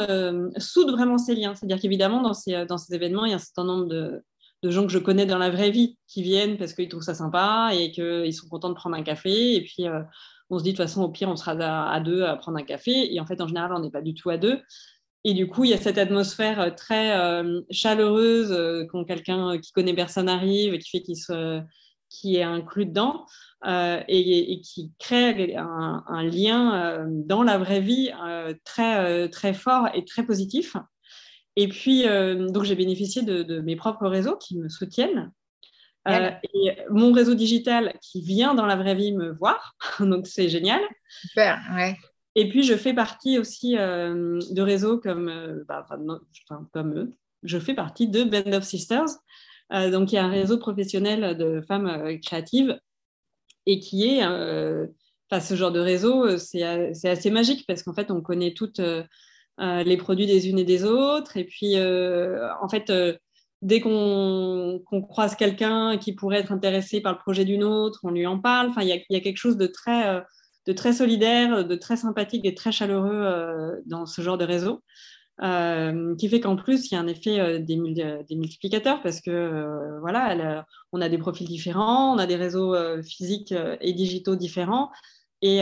soudent 0.58 0.92
vraiment 0.92 1.18
ces 1.18 1.36
liens. 1.36 1.56
C'est-à-dire 1.56 1.80
qu'évidemment, 1.80 2.22
dans 2.22 2.34
ces, 2.34 2.66
dans 2.66 2.78
ces 2.78 2.94
événements, 2.94 3.26
il 3.26 3.30
y 3.30 3.34
a 3.34 3.38
un 3.38 3.40
certain 3.40 3.64
nombre 3.64 3.86
de, 3.86 4.24
de 4.64 4.70
gens 4.70 4.86
que 4.86 4.92
je 4.92 5.00
connais 5.00 5.26
dans 5.26 5.38
la 5.38 5.50
vraie 5.50 5.72
vie 5.72 5.98
qui 6.08 6.22
viennent 6.22 6.58
parce 6.58 6.74
qu'ils 6.74 6.88
trouvent 6.88 7.02
ça 7.02 7.16
sympa 7.16 7.72
et 7.74 7.92
qu'ils 7.92 8.34
sont 8.34 8.48
contents 8.48 8.70
de 8.70 8.76
prendre 8.76 8.96
un 8.96 9.04
café. 9.04 9.56
Et 9.56 9.62
puis, 9.64 9.88
euh, 9.88 10.02
on 10.50 10.60
se 10.60 10.64
dit, 10.64 10.74
de 10.74 10.78
toute 10.78 10.86
façon, 10.86 11.04
au 11.04 11.10
pire, 11.10 11.30
on 11.30 11.36
sera 11.36 11.52
à, 11.52 12.00
deux 12.00 12.24
à 12.24 12.36
prendre 12.36 12.58
un 12.58 12.64
café. 12.64 13.14
Et 13.14 13.20
en 13.20 13.26
fait, 13.26 13.42
en 13.42 13.48
général, 13.48 13.74
on 13.74 13.80
n'est 13.80 13.92
pas 13.92 14.02
du 14.02 14.14
tout 14.14 14.30
à 14.30 14.38
deux. 14.38 14.62
Et 15.24 15.34
du 15.34 15.48
coup, 15.48 15.64
il 15.64 15.72
y 15.72 15.74
a 15.74 15.78
cette 15.78 15.98
atmosphère 15.98 16.60
euh, 16.60 16.70
très 16.72 17.18
euh, 17.20 17.62
chaleureuse 17.72 18.88
quand 18.92 19.04
quelqu'un 19.04 19.58
qui 19.60 19.72
connaît 19.72 19.96
personne 19.96 20.30
arrive 20.30 20.74
et 20.74 20.80
qui 20.80 20.90
fait 20.90 21.02
qu'il 21.02 21.18
se, 21.18 21.62
qui 22.10 22.36
est 22.36 22.44
inclus 22.44 22.86
dedans 22.86 23.26
et, 23.66 24.62
qui 24.64 24.92
crée 25.00 25.56
un, 25.56 26.04
un 26.08 26.24
lien 26.24 27.06
dans 27.10 27.44
la 27.44 27.58
vraie 27.58 27.82
vie 27.82 28.12
très, 28.64 29.30
très 29.30 29.54
fort 29.54 29.90
et 29.94 30.06
très 30.06 30.24
positif. 30.24 30.76
Et 31.56 31.68
puis, 31.68 32.08
euh, 32.08 32.48
donc, 32.50 32.64
j'ai 32.64 32.76
bénéficié 32.76 33.24
de, 33.24 33.60
mes 33.62 33.76
propres 33.76 34.08
réseaux 34.08 34.38
qui 34.38 34.58
me 34.58 34.70
soutiennent. 34.70 35.32
Euh, 36.08 36.32
et 36.56 36.78
mon 36.90 37.12
réseau 37.12 37.36
digital 37.36 37.94
qui 38.02 38.22
vient 38.22 38.56
dans 38.56 38.66
la 38.66 38.76
vraie 38.76 38.96
vie 38.96 39.12
me 39.12 39.32
voir. 39.34 39.76
donc, 40.00 40.28
c'est 40.28 40.50
génial. 40.50 40.82
Super, 41.10 41.60
ouais. 41.76 41.96
Et 42.36 42.48
puis, 42.48 42.64
je 42.64 42.76
fais 42.76 42.94
partie 42.94 43.38
aussi 43.38 43.78
euh, 43.78 44.40
de 44.52 44.62
réseaux 44.62 44.98
comme, 44.98 45.64
bah, 45.68 45.86
comme 46.72 46.98
eux. 46.98 47.12
Je 47.44 47.60
fais 47.60 47.74
partie 47.74 48.08
de 48.08 48.24
Band 48.24 48.54
of 48.54 48.64
Sisters. 48.64 49.10
donc, 49.70 50.12
il 50.12 50.16
y 50.16 50.18
a 50.18 50.24
un 50.24 50.30
réseau 50.30 50.58
professionnel 50.58 51.38
de 51.38 51.62
femmes 51.68 52.20
créatives 52.22 52.80
et 53.72 53.80
qui 53.80 54.08
est, 54.08 54.24
enfin, 54.24 55.42
ce 55.42 55.56
genre 55.56 55.72
de 55.72 55.80
réseau, 55.80 56.38
c'est 56.38 56.64
assez 56.64 57.32
magique 57.32 57.66
parce 57.68 57.84
qu'en 57.84 57.94
fait, 57.94 58.12
on 58.12 58.22
connaît 58.22 58.54
toutes 58.54 58.82
euh, 59.60 59.84
les 59.84 59.98
produits 59.98 60.26
des 60.26 60.50
unes 60.50 60.60
et 60.60 60.64
des 60.64 60.86
autres. 60.86 61.38
Et 61.38 61.44
puis, 61.44 61.76
euh, 61.76 62.48
en 62.62 62.70
fait, 62.70 62.90
euh, 62.90 63.14
dès 63.62 63.80
qu'on 63.80 64.82
croise 65.08 65.36
quelqu'un 65.36 65.98
qui 65.98 66.14
pourrait 66.14 66.40
être 66.40 66.52
intéressé 66.52 67.02
par 67.02 67.14
le 67.14 67.20
projet 67.20 67.46
d'une 67.46 67.64
autre, 67.64 68.00
on 68.04 68.12
lui 68.12 68.26
en 68.26 68.40
parle. 68.40 68.70
Enfin, 68.70 68.82
il 68.82 68.88
y, 68.88 69.16
a 69.16 69.20
quelque 69.20 69.38
chose 69.38 69.58
de 69.58 69.68
très, 69.68 70.24
de 70.66 70.74
très 70.74 70.94
solidaire, 70.94 71.66
de 71.66 71.76
très 71.76 71.98
sympathique 71.98 72.46
et 72.46 72.56
très 72.56 72.72
chaleureux 72.72 73.82
dans 73.86 74.08
ce 74.08 74.22
genre 74.22 74.38
de 74.40 74.46
réseau. 74.46 74.82
Qui 75.40 76.30
fait 76.30 76.40
qu'en 76.40 76.56
plus, 76.56 76.92
il 76.92 76.96
y 76.96 76.98
a 76.98 77.02
un 77.02 77.08
effet 77.08 77.60
des, 77.60 77.78
multiplicateurs 77.78 79.02
parce 79.02 79.22
que 79.22 80.00
voilà, 80.00 80.66
on 80.92 81.02
a 81.02 81.10
des 81.10 81.18
profils 81.18 81.48
différents, 81.48 82.14
on 82.14 82.18
a 82.18 82.28
des 82.28 82.36
réseaux 82.36 82.76
physiques 83.02 83.54
et 83.82 83.94
digitaux 83.94 84.36
différents, 84.36 84.92
et, 85.42 85.62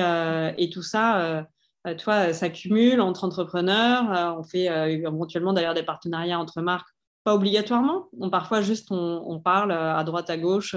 tout 0.73 0.83
ça 0.83 1.45
euh, 1.87 1.95
toi, 1.95 2.33
ça 2.33 2.49
cumule 2.49 3.01
entre 3.01 3.23
entrepreneurs. 3.23 4.11
Euh, 4.11 4.39
on 4.39 4.43
fait 4.43 4.69
euh, 4.69 4.87
éventuellement 4.87 5.53
d'ailleurs 5.53 5.73
des 5.73 5.83
partenariats 5.83 6.39
entre 6.39 6.61
marques, 6.61 6.89
pas 7.23 7.35
obligatoirement. 7.35 8.09
Parfois, 8.31 8.61
juste, 8.61 8.87
on, 8.91 9.39
parle 9.39 9.71
à 9.71 10.03
droite, 10.03 10.29
à 10.29 10.37
gauche 10.37 10.75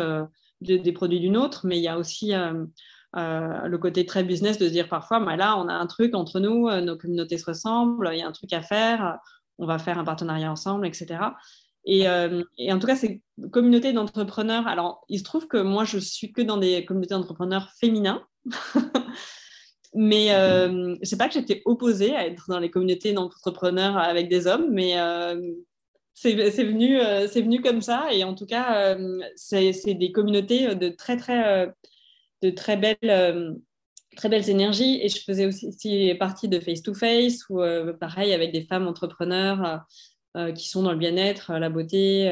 des 0.61 0.92
produits 0.92 1.20
d'une 1.20 1.37
autre, 1.37 1.66
mais 1.66 1.78
il 1.78 1.83
y 1.83 1.88
a 1.88 1.98
aussi 1.98 2.33
le 3.14 3.77
côté 3.77 4.07
très 4.07 4.25
business 4.25 4.59
de 4.59 4.68
dire 4.68 4.88
parfois, 4.88 5.20
bah, 5.20 5.37
là, 5.37 5.57
on 5.59 5.68
a 5.68 5.75
un 5.75 5.87
truc 5.87 6.14
entre 6.14 6.40
nous, 6.40 6.70
nos 6.81 6.96
communautés 6.96 7.38
se 7.38 7.46
ressemblent, 7.46 8.09
il 8.12 8.18
y 8.18 8.22
a 8.22 8.27
un 8.27 8.33
truc 8.33 8.53
à 8.53 8.62
faire, 8.62 9.18
on 9.59 9.66
va 9.66 9.79
faire 9.79 9.98
un 9.98 10.05
partenariat 10.05 10.51
ensemble, 10.51 10.87
etc. 10.87 11.20
Et, 11.85 12.07
et, 12.59 12.72
en 12.72 12.79
tout 12.79 12.87
cas, 12.87 12.96
ces 12.96 13.22
communautés 13.51 13.92
d'entrepreneurs, 13.92 14.66
alors 14.66 15.05
il 15.09 15.18
se 15.18 15.25
trouve 15.25 15.46
que 15.46 15.59
moi, 15.59 15.85
je 15.85 15.98
suis 15.98 16.33
que 16.33 16.42
dans 16.42 16.57
des 16.57 16.85
communautés 16.85 17.14
d'entrepreneurs 17.14 17.70
féminins. 17.79 18.22
Mais 19.94 20.35
euh, 20.35 20.96
sais 21.03 21.18
pas 21.18 21.29
que 21.29 21.35
j'étais 21.35 21.62
opposée 21.66 22.16
à 22.16 22.27
être 22.27 22.46
dans 22.48 22.59
les 22.59 22.70
communautés 22.70 23.12
d'entrepreneurs 23.12 23.98
avec 23.98 24.29
des 24.31 24.46
hommes, 24.46 24.70
mais 24.70 24.98
euh, 24.98 25.53
c'est 26.14 26.35
venu, 26.35 26.98
euh, 26.98 27.27
venu 27.27 27.61
comme 27.61 27.83
ça. 27.83 28.09
Et 28.11 28.25
en 28.25 28.35
tout 28.35 28.46
cas, 28.46 28.94
euh, 28.96 29.20
c'est 29.37 29.94
des 29.94 30.11
communautés 30.11 30.75
de 30.75 30.88
très, 30.88 31.18
très, 31.18 31.70
de 32.42 32.50
très 32.50 32.76
belles 32.76 33.57
très 34.16 34.28
belles 34.28 34.50
énergies 34.50 35.00
et 35.02 35.09
je 35.09 35.22
faisais 35.22 35.46
aussi, 35.46 36.14
partie 36.18 36.48
de 36.48 36.61
Face 36.61 36.83
to 36.83 36.92
Face 36.92 37.48
ou 37.48 37.61
pareil 37.98 38.33
avec 38.35 38.52
des 38.52 38.62
femmes 38.62 38.87
entrepreneurs 38.87 39.87
qui 40.55 40.68
sont 40.68 40.83
dans 40.83 40.92
le 40.92 40.98
bien-être, 40.98 41.55
la 41.55 41.70
beauté, 41.70 42.26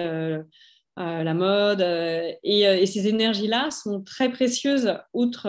la 0.97 1.35
mode 1.35 1.81
et, 1.81 2.61
et 2.61 2.87
ces 2.87 3.09
énergies-là 3.09 3.71
sont 3.71 4.03
très 4.03 4.31
précieuses 4.31 4.93
outre 5.15 5.47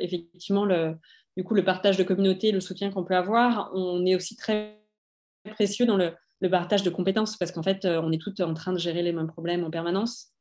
effectivement 0.00 0.64
le, 0.64 0.94
du 1.38 1.44
coup, 1.44 1.54
le 1.54 1.62
partage 1.62 1.96
de 1.96 2.02
communauté, 2.02 2.50
le 2.50 2.60
soutien 2.60 2.90
qu'on 2.90 3.04
peut 3.04 3.14
avoir, 3.14 3.70
on 3.72 4.04
est 4.04 4.16
aussi 4.16 4.34
très 4.34 4.82
précieux 5.52 5.86
dans 5.86 5.96
le, 5.96 6.12
partage 6.50 6.82
de 6.82 6.90
compétences 6.90 7.36
parce 7.36 7.52
qu'en 7.52 7.62
fait, 7.62 7.84
euh, 7.84 8.00
on 8.02 8.10
est 8.10 8.20
toutes 8.20 8.40
en 8.40 8.54
train 8.54 8.72
de 8.72 8.78
gérer 8.78 9.04
les 9.04 9.12
mêmes 9.12 9.28
problèmes 9.28 9.62
en 9.62 9.70
permanence. 9.70 10.32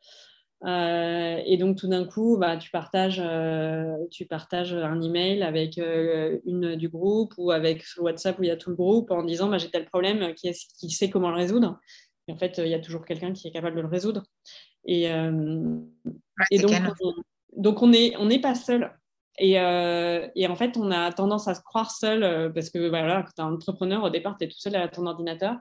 Euh, 0.65 1.39
et 1.45 1.57
donc, 1.57 1.77
tout 1.77 1.87
d'un 1.87 2.05
coup, 2.05 2.37
bah, 2.37 2.57
tu, 2.57 2.71
partages, 2.71 3.21
euh, 3.23 3.95
tu 4.11 4.25
partages 4.25 4.73
un 4.73 5.01
email 5.01 5.43
avec 5.43 5.77
une 5.77 6.75
du 6.75 6.89
groupe 6.89 7.33
ou 7.37 7.51
avec 7.51 7.83
sur 7.83 8.03
WhatsApp 8.03 8.39
où 8.39 8.43
il 8.43 8.47
y 8.47 8.51
a 8.51 8.57
tout 8.57 8.69
le 8.71 8.75
groupe 8.75 9.11
en 9.11 9.23
disant 9.23 9.49
bah, 9.49 9.57
j'ai 9.57 9.69
tel 9.69 9.85
problème, 9.85 10.33
qui, 10.33 10.51
qui, 10.79 10.89
sait 10.89 11.09
comment 11.09 11.29
le 11.29 11.37
résoudre? 11.37 11.79
Et 12.27 12.33
en 12.33 12.37
fait, 12.37 12.57
il 12.57 12.67
y 12.67 12.73
a 12.73 12.79
toujours 12.79 13.05
quelqu'un 13.05 13.33
qui 13.33 13.47
est 13.47 13.51
capable 13.51 13.77
de 13.77 13.81
le 13.81 13.87
résoudre. 13.87 14.23
Et, 14.85 15.03
et 15.03 16.59
donc, 16.59 16.71
on, 17.01 17.13
donc, 17.57 17.81
on 17.81 17.87
n'est 17.87 18.15
on 18.17 18.29
pas 18.39 18.55
seul. 18.55 18.91
Euh, 19.41 20.27
et, 20.35 20.47
en 20.47 20.55
fait, 20.55 20.77
on 20.77 20.91
a 20.91 21.11
tendance 21.11 21.47
à 21.47 21.55
se 21.55 21.61
croire 21.61 21.91
seul 21.91 22.23
euh, 22.23 22.49
parce 22.49 22.69
que 22.69 22.89
voilà, 22.89 23.23
quand 23.23 23.31
tu 23.35 23.41
es 23.41 23.43
entrepreneur, 23.43 24.03
au 24.03 24.09
départ, 24.09 24.37
tu 24.37 24.45
es 24.45 24.47
tout 24.47 24.57
seul 24.57 24.75
à 24.75 24.87
ton 24.87 25.05
ordinateur. 25.05 25.57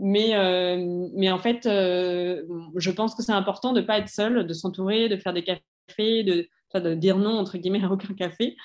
Mais, 0.00 0.34
euh, 0.34 1.08
mais 1.14 1.30
en 1.30 1.38
fait, 1.38 1.60
je 1.64 2.90
pense 2.90 3.14
que 3.14 3.22
c'est 3.22 3.32
important 3.32 3.72
de 3.72 3.80
ne 3.80 3.86
pas 3.86 3.98
être 3.98 4.08
seul, 4.08 4.46
de 4.46 4.54
s'entourer, 4.54 5.08
de 5.08 5.16
faire 5.16 5.32
des 5.32 5.44
cafés, 5.44 6.24
de, 6.24 6.48
de, 6.74 6.94
dire 6.94 7.18
non, 7.18 7.38
entre 7.38 7.58
guillemets, 7.58 7.84
à 7.84 7.90
aucun 7.90 8.14
café. 8.14 8.56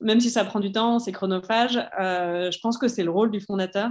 Même 0.00 0.20
si 0.20 0.30
ça 0.30 0.44
prend 0.44 0.60
du 0.60 0.72
temps, 0.72 0.98
c'est 0.98 1.12
chronophage, 1.12 1.74
je 1.74 2.58
pense 2.60 2.76
que 2.76 2.88
c'est 2.88 3.04
le 3.04 3.10
rôle 3.10 3.30
du 3.30 3.40
fondateur. 3.40 3.90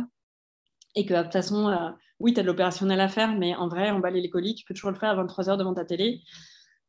Et 0.96 1.06
que 1.06 1.14
de 1.14 1.24
toute 1.24 1.32
façon, 1.32 1.74
oui, 2.20 2.34
tu 2.34 2.40
as 2.42 2.44
de 2.44 2.48
l'opérationnel 2.48 3.00
à 3.00 3.08
faire, 3.08 3.34
mais 3.34 3.56
en 3.56 3.70
vrai, 3.70 3.90
emballer 3.90 4.20
les 4.20 4.30
colis, 4.30 4.56
tu 4.56 4.66
peux 4.66 4.74
toujours 4.74 4.92
le 4.92 4.98
faire 4.98 5.18
à 5.18 5.24
23h 5.24 5.58
devant 5.58 5.74
ta 5.74 5.86
télé. 5.86 6.22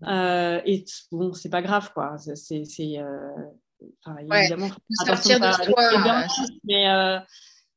Euh, 0.06 0.60
et 0.64 0.84
bon, 1.10 1.32
c'est 1.32 1.50
pas 1.50 1.62
grave, 1.62 1.92
quoi. 1.92 2.16
C'est, 2.18 2.64
euh, 2.98 3.30
évidemment, 4.18 4.70
sortir 5.06 5.40
de. 5.40 5.46
Mais, 6.64 6.88
euh, 6.88 7.18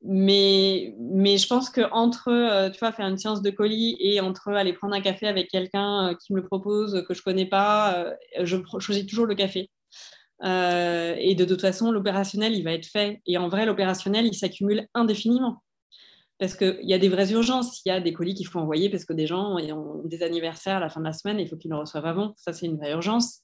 mais, 0.07 0.95
mais 0.99 1.37
je 1.37 1.47
pense 1.47 1.69
que 1.69 1.81
entre, 1.91 2.69
tu 2.71 2.79
vois, 2.79 2.91
faire 2.91 3.07
une 3.07 3.17
séance 3.17 3.41
de 3.41 3.49
colis 3.49 3.97
et 3.99 4.21
entre 4.21 4.49
aller 4.49 4.73
prendre 4.73 4.95
un 4.95 5.01
café 5.01 5.27
avec 5.27 5.49
quelqu'un 5.49 6.15
qui 6.21 6.33
me 6.33 6.39
le 6.39 6.45
propose, 6.45 7.03
que 7.07 7.13
je 7.13 7.21
connais 7.21 7.45
pas, 7.45 8.13
je 8.41 8.57
choisis 8.79 9.05
toujours 9.05 9.25
le 9.25 9.35
café. 9.35 9.69
et 10.43 11.35
de 11.35 11.45
toute 11.45 11.61
façon, 11.61 11.91
l'opérationnel, 11.91 12.53
il 12.53 12.63
va 12.63 12.73
être 12.73 12.85
fait. 12.85 13.21
Et 13.25 13.37
en 13.37 13.49
vrai, 13.49 13.65
l'opérationnel, 13.65 14.25
il 14.25 14.35
s'accumule 14.35 14.87
indéfiniment 14.93 15.61
parce 16.39 16.55
qu'il 16.55 16.79
y 16.83 16.93
a 16.93 16.97
des 16.97 17.09
vraies 17.09 17.31
urgences. 17.31 17.81
Il 17.85 17.89
y 17.89 17.91
a 17.91 17.99
des 17.99 18.13
colis 18.13 18.33
qu'il 18.33 18.47
faut 18.47 18.59
envoyer 18.59 18.89
parce 18.89 19.05
que 19.05 19.13
des 19.13 19.27
gens 19.27 19.57
ont 19.57 20.01
des 20.05 20.23
anniversaires 20.23 20.77
à 20.77 20.79
la 20.79 20.89
fin 20.89 20.99
de 20.99 21.05
la 21.05 21.13
semaine 21.13 21.39
et 21.39 21.43
il 21.43 21.47
faut 21.47 21.57
qu'ils 21.57 21.71
le 21.71 21.77
reçoivent 21.77 22.05
avant. 22.05 22.33
Ça, 22.37 22.53
c'est 22.53 22.65
une 22.65 22.77
vraie 22.77 22.91
urgence. 22.91 23.41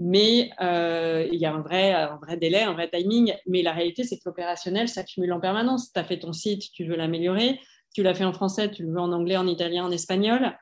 Mais 0.00 0.50
euh, 0.60 1.26
il 1.30 1.38
y 1.38 1.46
a 1.46 1.54
un 1.54 1.60
vrai, 1.60 2.36
délai, 2.36 2.62
un 2.62 2.72
vrai 2.72 2.90
timing. 2.90 3.34
Mais 3.46 3.62
la 3.62 3.72
réalité, 3.72 4.04
c'est 4.04 4.16
que 4.16 4.22
l'opérationnel 4.26 4.88
s'accumule 4.88 5.32
en 5.32 5.40
permanence. 5.40 5.92
Tu 5.92 6.00
as 6.00 6.04
fait 6.04 6.18
ton 6.18 6.32
site, 6.32 6.70
tu 6.72 6.84
veux 6.84 6.96
l'améliorer. 6.96 7.60
Tu 7.94 8.02
l'as 8.02 8.14
fait 8.14 8.24
en 8.24 8.32
français, 8.32 8.70
tu 8.70 8.82
le 8.82 8.90
veux 8.90 9.00
en 9.00 9.12
anglais, 9.12 9.36
en 9.36 9.46
italien, 9.46 9.84
en 9.84 9.90
espagnol. 9.90 10.56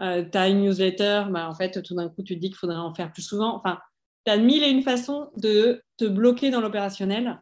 Euh, 0.00 0.24
tu 0.30 0.36
as 0.36 0.48
une 0.48 0.62
newsletter, 0.62 1.24
bah, 1.30 1.48
en 1.48 1.54
fait, 1.54 1.80
tout 1.82 1.94
d'un 1.94 2.08
coup, 2.08 2.22
tu 2.22 2.34
te 2.34 2.40
dis 2.40 2.48
qu'il 2.48 2.58
faudrait 2.58 2.76
en 2.76 2.94
faire 2.94 3.10
plus 3.12 3.22
souvent. 3.22 3.56
Enfin, 3.56 3.78
tu 4.26 4.32
as 4.32 4.36
mille 4.36 4.62
et 4.62 4.68
une 4.68 4.82
façons 4.82 5.30
de 5.36 5.82
te 5.96 6.04
bloquer 6.04 6.50
dans 6.50 6.60
l'opérationnel 6.60 7.40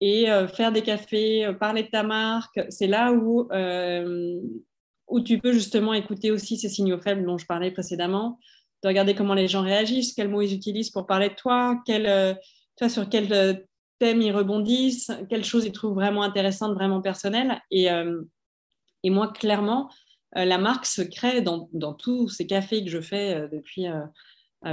et 0.00 0.30
euh, 0.30 0.46
faire 0.46 0.72
des 0.72 0.82
cafés, 0.82 1.46
euh, 1.46 1.52
parler 1.52 1.84
de 1.84 1.88
ta 1.88 2.02
marque, 2.02 2.60
c'est 2.68 2.86
là 2.86 3.12
où, 3.12 3.48
où 5.08 5.20
tu 5.20 5.38
peux 5.38 5.52
justement 5.52 5.94
écouter 5.94 6.30
aussi 6.30 6.56
ces 6.56 6.68
signaux 6.68 7.00
faibles 7.00 7.24
dont 7.24 7.38
je 7.38 7.46
parlais 7.46 7.70
précédemment, 7.70 8.38
de 8.86 8.88
regarder 8.88 9.16
comment 9.16 9.34
les 9.34 9.48
gens 9.48 9.62
réagissent, 9.62 10.14
quels 10.14 10.28
mots 10.28 10.42
ils 10.42 10.54
utilisent 10.54 10.90
pour 10.90 11.06
parler 11.06 11.28
de 11.28 11.34
toi, 11.34 11.80
quel, 11.84 12.38
sur 12.88 13.08
quel 13.08 13.66
thème 13.98 14.22
ils 14.22 14.32
rebondissent, 14.32 15.10
quelles 15.28 15.44
choses 15.44 15.64
ils 15.64 15.72
trouvent 15.72 15.94
vraiment 15.94 16.22
intéressantes, 16.22 16.74
vraiment 16.74 17.00
personnelles. 17.00 17.60
Et, 17.72 17.88
et 19.02 19.10
moi, 19.10 19.32
clairement, 19.32 19.90
la 20.34 20.58
marque 20.58 20.86
se 20.86 21.02
crée 21.02 21.40
dans, 21.42 21.68
dans, 21.72 21.94
tous 21.94 22.28
ces 22.28 22.46
cafés 22.46 22.84
que 22.84 22.90
je 22.90 23.00
fais 23.00 23.48
depuis 23.50 23.86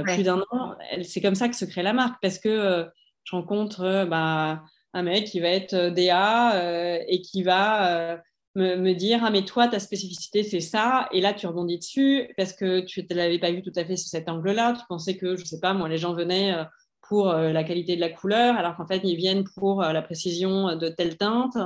plus 0.04 0.22
d'un 0.22 0.44
an. 0.52 0.76
C'est 1.02 1.20
comme 1.20 1.34
ça 1.34 1.48
que 1.48 1.56
se 1.56 1.64
crée 1.64 1.82
la 1.82 1.92
marque 1.92 2.22
parce 2.22 2.38
que 2.38 2.86
je 3.24 3.34
rencontre 3.34 4.06
bah, 4.08 4.62
un 4.94 5.02
mec 5.02 5.24
qui 5.26 5.40
va 5.40 5.48
être 5.48 5.74
euh, 5.74 5.90
DA 5.90 6.54
euh, 6.54 6.98
et 7.08 7.20
qui 7.20 7.42
va 7.42 8.20
euh, 8.56 8.76
me, 8.76 8.94
dire 8.94 9.20
Ah, 9.22 9.30
mais 9.30 9.44
toi, 9.44 9.68
ta 9.68 9.78
spécificité, 9.80 10.42
c'est 10.42 10.60
ça. 10.60 11.08
Et 11.12 11.20
là, 11.20 11.32
tu 11.32 11.46
rebondis 11.46 11.78
dessus 11.78 12.32
parce 12.36 12.52
que 12.52 12.80
tu 12.80 13.06
ne 13.08 13.14
l'avais 13.14 13.38
pas 13.38 13.50
vu 13.50 13.62
tout 13.62 13.72
à 13.76 13.84
fait 13.84 13.96
sous 13.96 14.08
cet 14.08 14.28
angle-là. 14.28 14.74
Tu 14.78 14.84
pensais 14.88 15.16
que, 15.16 15.36
je 15.36 15.42
ne 15.42 15.46
sais 15.46 15.60
pas, 15.60 15.74
moi, 15.74 15.88
les 15.88 15.98
gens 15.98 16.14
venaient 16.14 16.54
pour 17.02 17.26
la 17.26 17.64
qualité 17.64 17.96
de 17.96 18.00
la 18.00 18.08
couleur, 18.08 18.56
alors 18.56 18.76
qu'en 18.76 18.86
fait, 18.86 19.00
ils 19.04 19.16
viennent 19.16 19.44
pour 19.44 19.82
la 19.82 20.00
précision 20.00 20.74
de 20.74 20.88
telle 20.88 21.18
teinte. 21.18 21.56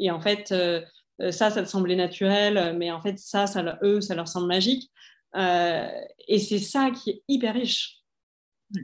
Et 0.00 0.10
en 0.10 0.20
fait, 0.20 0.48
ça, 0.48 1.50
ça 1.50 1.62
te 1.62 1.68
semblait 1.68 1.94
naturel, 1.94 2.76
mais 2.76 2.90
en 2.90 3.00
fait, 3.00 3.16
ça, 3.18 3.46
ça 3.46 3.78
eux, 3.84 4.00
ça 4.00 4.16
leur 4.16 4.26
semble 4.26 4.48
magique. 4.48 4.90
et 5.36 6.38
c'est 6.38 6.58
ça 6.58 6.90
qui 6.90 7.10
est 7.10 7.22
hyper 7.28 7.54
riche. 7.54 8.00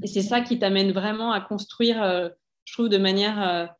Et 0.04 0.06
c'est 0.06 0.22
ça 0.22 0.40
qui 0.40 0.58
t'amène 0.60 0.92
vraiment 0.92 1.32
à 1.32 1.40
construire, 1.40 2.30
je 2.64 2.72
trouve, 2.72 2.88
de 2.88 2.98
manière 2.98 3.74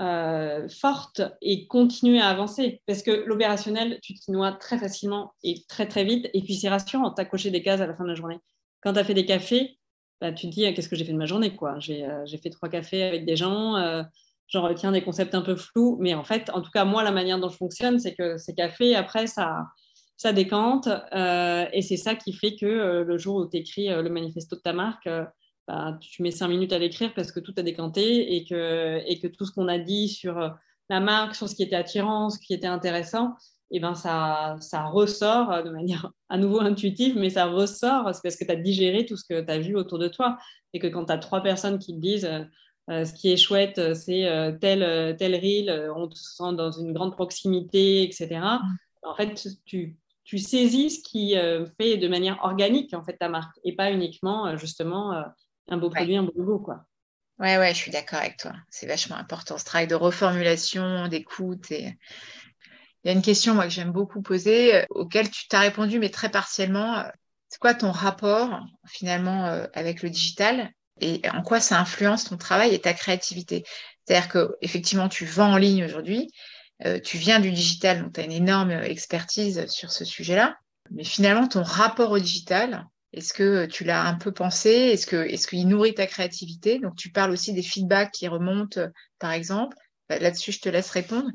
euh, 0.00 0.68
forte 0.70 1.20
et 1.42 1.66
continuer 1.66 2.18
à 2.18 2.28
avancer. 2.28 2.80
Parce 2.86 3.02
que 3.02 3.10
l'opérationnel, 3.26 3.98
tu 4.02 4.14
t'y 4.14 4.30
noies 4.30 4.52
très 4.52 4.78
facilement 4.78 5.34
et 5.42 5.64
très 5.68 5.86
très 5.86 6.04
vite. 6.04 6.30
Et 6.32 6.40
puis 6.42 6.54
c'est 6.54 6.70
rassurant, 6.70 7.12
tu 7.12 7.20
as 7.20 7.26
coché 7.26 7.50
des 7.50 7.62
cases 7.62 7.80
à 7.80 7.86
la 7.86 7.94
fin 7.94 8.04
de 8.04 8.08
la 8.08 8.14
journée. 8.14 8.38
Quand 8.80 8.94
tu 8.94 8.98
as 8.98 9.04
fait 9.04 9.14
des 9.14 9.26
cafés, 9.26 9.78
bah, 10.20 10.32
tu 10.32 10.48
te 10.48 10.52
dis 10.52 10.72
qu'est-ce 10.72 10.88
que 10.88 10.96
j'ai 10.96 11.04
fait 11.04 11.12
de 11.12 11.18
ma 11.18 11.26
journée 11.26 11.54
quoi. 11.54 11.78
J'ai 11.78 12.06
euh, 12.06 12.24
fait 12.42 12.48
trois 12.48 12.70
cafés 12.70 13.02
avec 13.02 13.26
des 13.26 13.36
gens, 13.36 13.76
euh, 13.76 14.02
j'en 14.48 14.62
retiens 14.62 14.92
des 14.92 15.02
concepts 15.02 15.34
un 15.34 15.42
peu 15.42 15.56
flous. 15.56 15.98
Mais 16.00 16.14
en 16.14 16.24
fait, 16.24 16.48
en 16.54 16.62
tout 16.62 16.70
cas, 16.70 16.86
moi, 16.86 17.02
la 17.02 17.12
manière 17.12 17.38
dont 17.38 17.50
je 17.50 17.56
fonctionne, 17.58 17.98
c'est 17.98 18.14
que 18.14 18.38
ces 18.38 18.54
cafés, 18.54 18.94
après, 18.94 19.26
ça, 19.26 19.66
ça 20.16 20.32
décante. 20.32 20.88
et 20.88 21.82
c'est 21.82 21.98
ça 21.98 22.14
qui 22.14 22.32
fait 22.32 22.56
que 22.56 23.02
le 23.06 23.18
jour 23.18 23.36
où 23.36 23.48
tu 23.48 23.58
écris 23.58 23.88
le 23.88 24.08
manifesto 24.08 24.56
de 24.56 24.62
ta 24.62 24.72
marque, 24.72 25.08
bah, 25.68 25.96
tu 26.00 26.22
mets 26.22 26.32
cinq 26.32 26.48
minutes 26.48 26.72
à 26.72 26.78
l'écrire 26.78 27.14
parce 27.14 27.30
que 27.30 27.38
tout 27.38 27.54
a 27.56 27.62
décanté 27.62 28.34
et 28.34 28.44
que, 28.44 29.00
et 29.06 29.20
que 29.20 29.28
tout 29.28 29.44
ce 29.44 29.52
qu'on 29.52 29.68
a 29.68 29.78
dit 29.78 30.08
sur 30.08 30.38
euh, 30.38 30.48
la 30.88 31.00
marque, 31.00 31.34
sur 31.36 31.48
ce 31.48 31.54
qui 31.54 31.62
était 31.62 31.76
attirant, 31.76 32.30
ce 32.30 32.38
qui 32.38 32.52
était 32.52 32.66
intéressant, 32.66 33.34
et 33.70 33.76
eh 33.76 33.80
ben 33.80 33.94
ça, 33.94 34.56
ça 34.60 34.84
ressort 34.84 35.50
euh, 35.50 35.62
de 35.62 35.70
manière 35.70 36.10
à 36.28 36.36
nouveau 36.36 36.60
intuitive, 36.60 37.16
mais 37.16 37.30
ça 37.30 37.46
ressort 37.46 38.04
parce 38.04 38.20
que 38.20 38.44
tu 38.44 38.50
as 38.50 38.56
digéré 38.56 39.06
tout 39.06 39.16
ce 39.16 39.24
que 39.24 39.40
tu 39.40 39.50
as 39.50 39.58
vu 39.58 39.76
autour 39.76 39.98
de 39.98 40.08
toi. 40.08 40.36
Et 40.74 40.78
que 40.78 40.86
quand 40.86 41.06
tu 41.06 41.12
as 41.12 41.18
trois 41.18 41.42
personnes 41.42 41.78
qui 41.78 41.94
te 41.94 42.00
disent 42.00 42.28
euh, 42.90 43.04
ce 43.04 43.12
qui 43.12 43.30
est 43.30 43.36
chouette, 43.36 43.94
c'est 43.94 44.56
tel, 44.60 45.16
tel 45.16 45.34
reel, 45.36 45.90
on 45.94 46.08
te 46.08 46.16
sent 46.16 46.54
dans 46.54 46.72
une 46.72 46.92
grande 46.92 47.12
proximité, 47.12 48.02
etc. 48.02 48.40
Mm. 48.40 48.58
En 49.04 49.14
fait, 49.14 49.48
tu, 49.64 49.96
tu 50.24 50.38
saisis 50.38 50.90
ce 50.90 51.02
qui 51.02 51.34
fait 51.78 51.98
de 51.98 52.08
manière 52.08 52.38
organique 52.42 52.94
en 52.94 53.04
fait 53.04 53.18
ta 53.18 53.28
marque 53.28 53.56
et 53.64 53.76
pas 53.76 53.92
uniquement 53.92 54.56
justement 54.56 55.12
un 55.68 55.76
beau 55.76 55.90
produit, 55.90 56.16
un 56.16 56.24
beau 56.24 56.32
logo, 56.36 56.58
quoi. 56.58 56.84
Ouais, 57.38 57.58
ouais, 57.58 57.72
je 57.72 57.78
suis 57.78 57.90
d'accord 57.90 58.20
avec 58.20 58.36
toi. 58.36 58.52
C'est 58.68 58.86
vachement 58.86 59.16
important 59.16 59.58
ce 59.58 59.64
travail 59.64 59.86
de 59.86 59.94
reformulation, 59.94 61.08
d'écoute. 61.08 61.70
Et... 61.70 61.98
Il 63.04 63.08
y 63.08 63.10
a 63.10 63.14
une 63.14 63.22
question 63.22 63.54
moi, 63.54 63.64
que 63.64 63.70
j'aime 63.70 63.90
beaucoup 63.90 64.22
poser, 64.22 64.76
euh, 64.76 64.84
auquel 64.90 65.30
tu 65.30 65.48
t'as 65.48 65.60
répondu, 65.60 65.98
mais 65.98 66.10
très 66.10 66.30
partiellement. 66.30 67.04
C'est 67.48 67.58
quoi 67.58 67.74
ton 67.74 67.90
rapport 67.90 68.60
finalement 68.86 69.46
euh, 69.46 69.66
avec 69.74 70.02
le 70.02 70.10
digital 70.10 70.70
et 71.00 71.20
en 71.32 71.42
quoi 71.42 71.58
ça 71.60 71.80
influence 71.80 72.24
ton 72.24 72.36
travail 72.36 72.74
et 72.74 72.80
ta 72.80 72.94
créativité? 72.94 73.64
C'est-à-dire 74.04 74.28
que 74.28 74.56
effectivement, 74.60 75.08
tu 75.08 75.26
vends 75.26 75.54
en 75.54 75.56
ligne 75.56 75.84
aujourd'hui, 75.84 76.30
euh, 76.84 77.00
tu 77.00 77.18
viens 77.18 77.40
du 77.40 77.50
digital, 77.50 78.02
donc 78.02 78.12
tu 78.12 78.20
as 78.20 78.24
une 78.24 78.32
énorme 78.32 78.70
expertise 78.70 79.66
sur 79.66 79.90
ce 79.90 80.04
sujet-là. 80.04 80.56
Mais 80.90 81.04
finalement, 81.04 81.48
ton 81.48 81.62
rapport 81.62 82.10
au 82.10 82.18
digital, 82.18 82.86
est-ce 83.12 83.34
que 83.34 83.66
tu 83.66 83.84
l'as 83.84 84.06
un 84.06 84.14
peu 84.14 84.32
pensé? 84.32 84.70
Est-ce 84.70 85.06
que 85.06 85.16
est-ce 85.16 85.46
qu'il 85.46 85.68
nourrit 85.68 85.94
ta 85.94 86.06
créativité? 86.06 86.78
Donc 86.78 86.96
tu 86.96 87.10
parles 87.10 87.30
aussi 87.30 87.52
des 87.52 87.62
feedbacks 87.62 88.12
qui 88.12 88.28
remontent, 88.28 88.80
par 89.18 89.32
exemple. 89.32 89.76
Bah, 90.08 90.18
là-dessus, 90.18 90.52
je 90.52 90.60
te 90.60 90.68
laisse 90.68 90.90
répondre. 90.90 91.28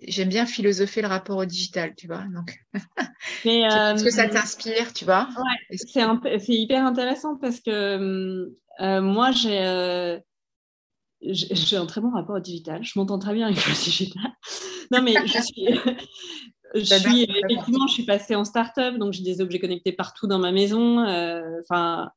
J'aime 0.00 0.28
bien 0.28 0.44
philosopher 0.44 1.02
le 1.02 1.08
rapport 1.08 1.38
au 1.38 1.44
digital, 1.44 1.94
tu 1.96 2.06
vois. 2.06 2.24
Donc, 2.34 2.58
est-ce 3.44 4.04
que 4.04 4.10
ça 4.10 4.24
euh, 4.24 4.28
t'inspire, 4.28 4.92
tu 4.92 5.04
vois? 5.04 5.28
ouais, 5.36 5.76
c'est, 5.76 6.52
hyper 6.52 6.84
intéressant 6.84 7.36
parce 7.36 7.60
que 7.60 8.50
euh, 8.80 9.00
moi, 9.00 9.30
euh, 9.46 10.20
j'ai, 11.22 11.54
j'ai 11.54 11.76
un 11.76 11.86
très 11.86 12.00
bon 12.00 12.10
rapport 12.10 12.36
au 12.36 12.40
digital. 12.40 12.84
Je 12.84 12.98
m'entends 12.98 13.18
très 13.18 13.34
bien 13.34 13.46
avec 13.46 13.66
le 13.66 13.72
digital. 13.72 14.22
Non, 14.90 15.00
mais 15.00 15.14
je 15.26 15.40
suis, 15.40 15.66
je 16.74 16.82
suis 16.84 17.22
effectivement, 17.22 17.86
je 17.86 17.92
suis 17.92 18.04
passée 18.04 18.34
en 18.34 18.44
start-up, 18.44 18.96
donc 18.96 19.12
j'ai 19.12 19.22
des 19.22 19.40
objets 19.40 19.58
connectés 19.58 19.92
partout 19.92 20.26
dans 20.26 20.38
ma 20.38 20.52
maison. 20.52 21.00
Euh, 21.00 21.60
enfin, 21.62 22.10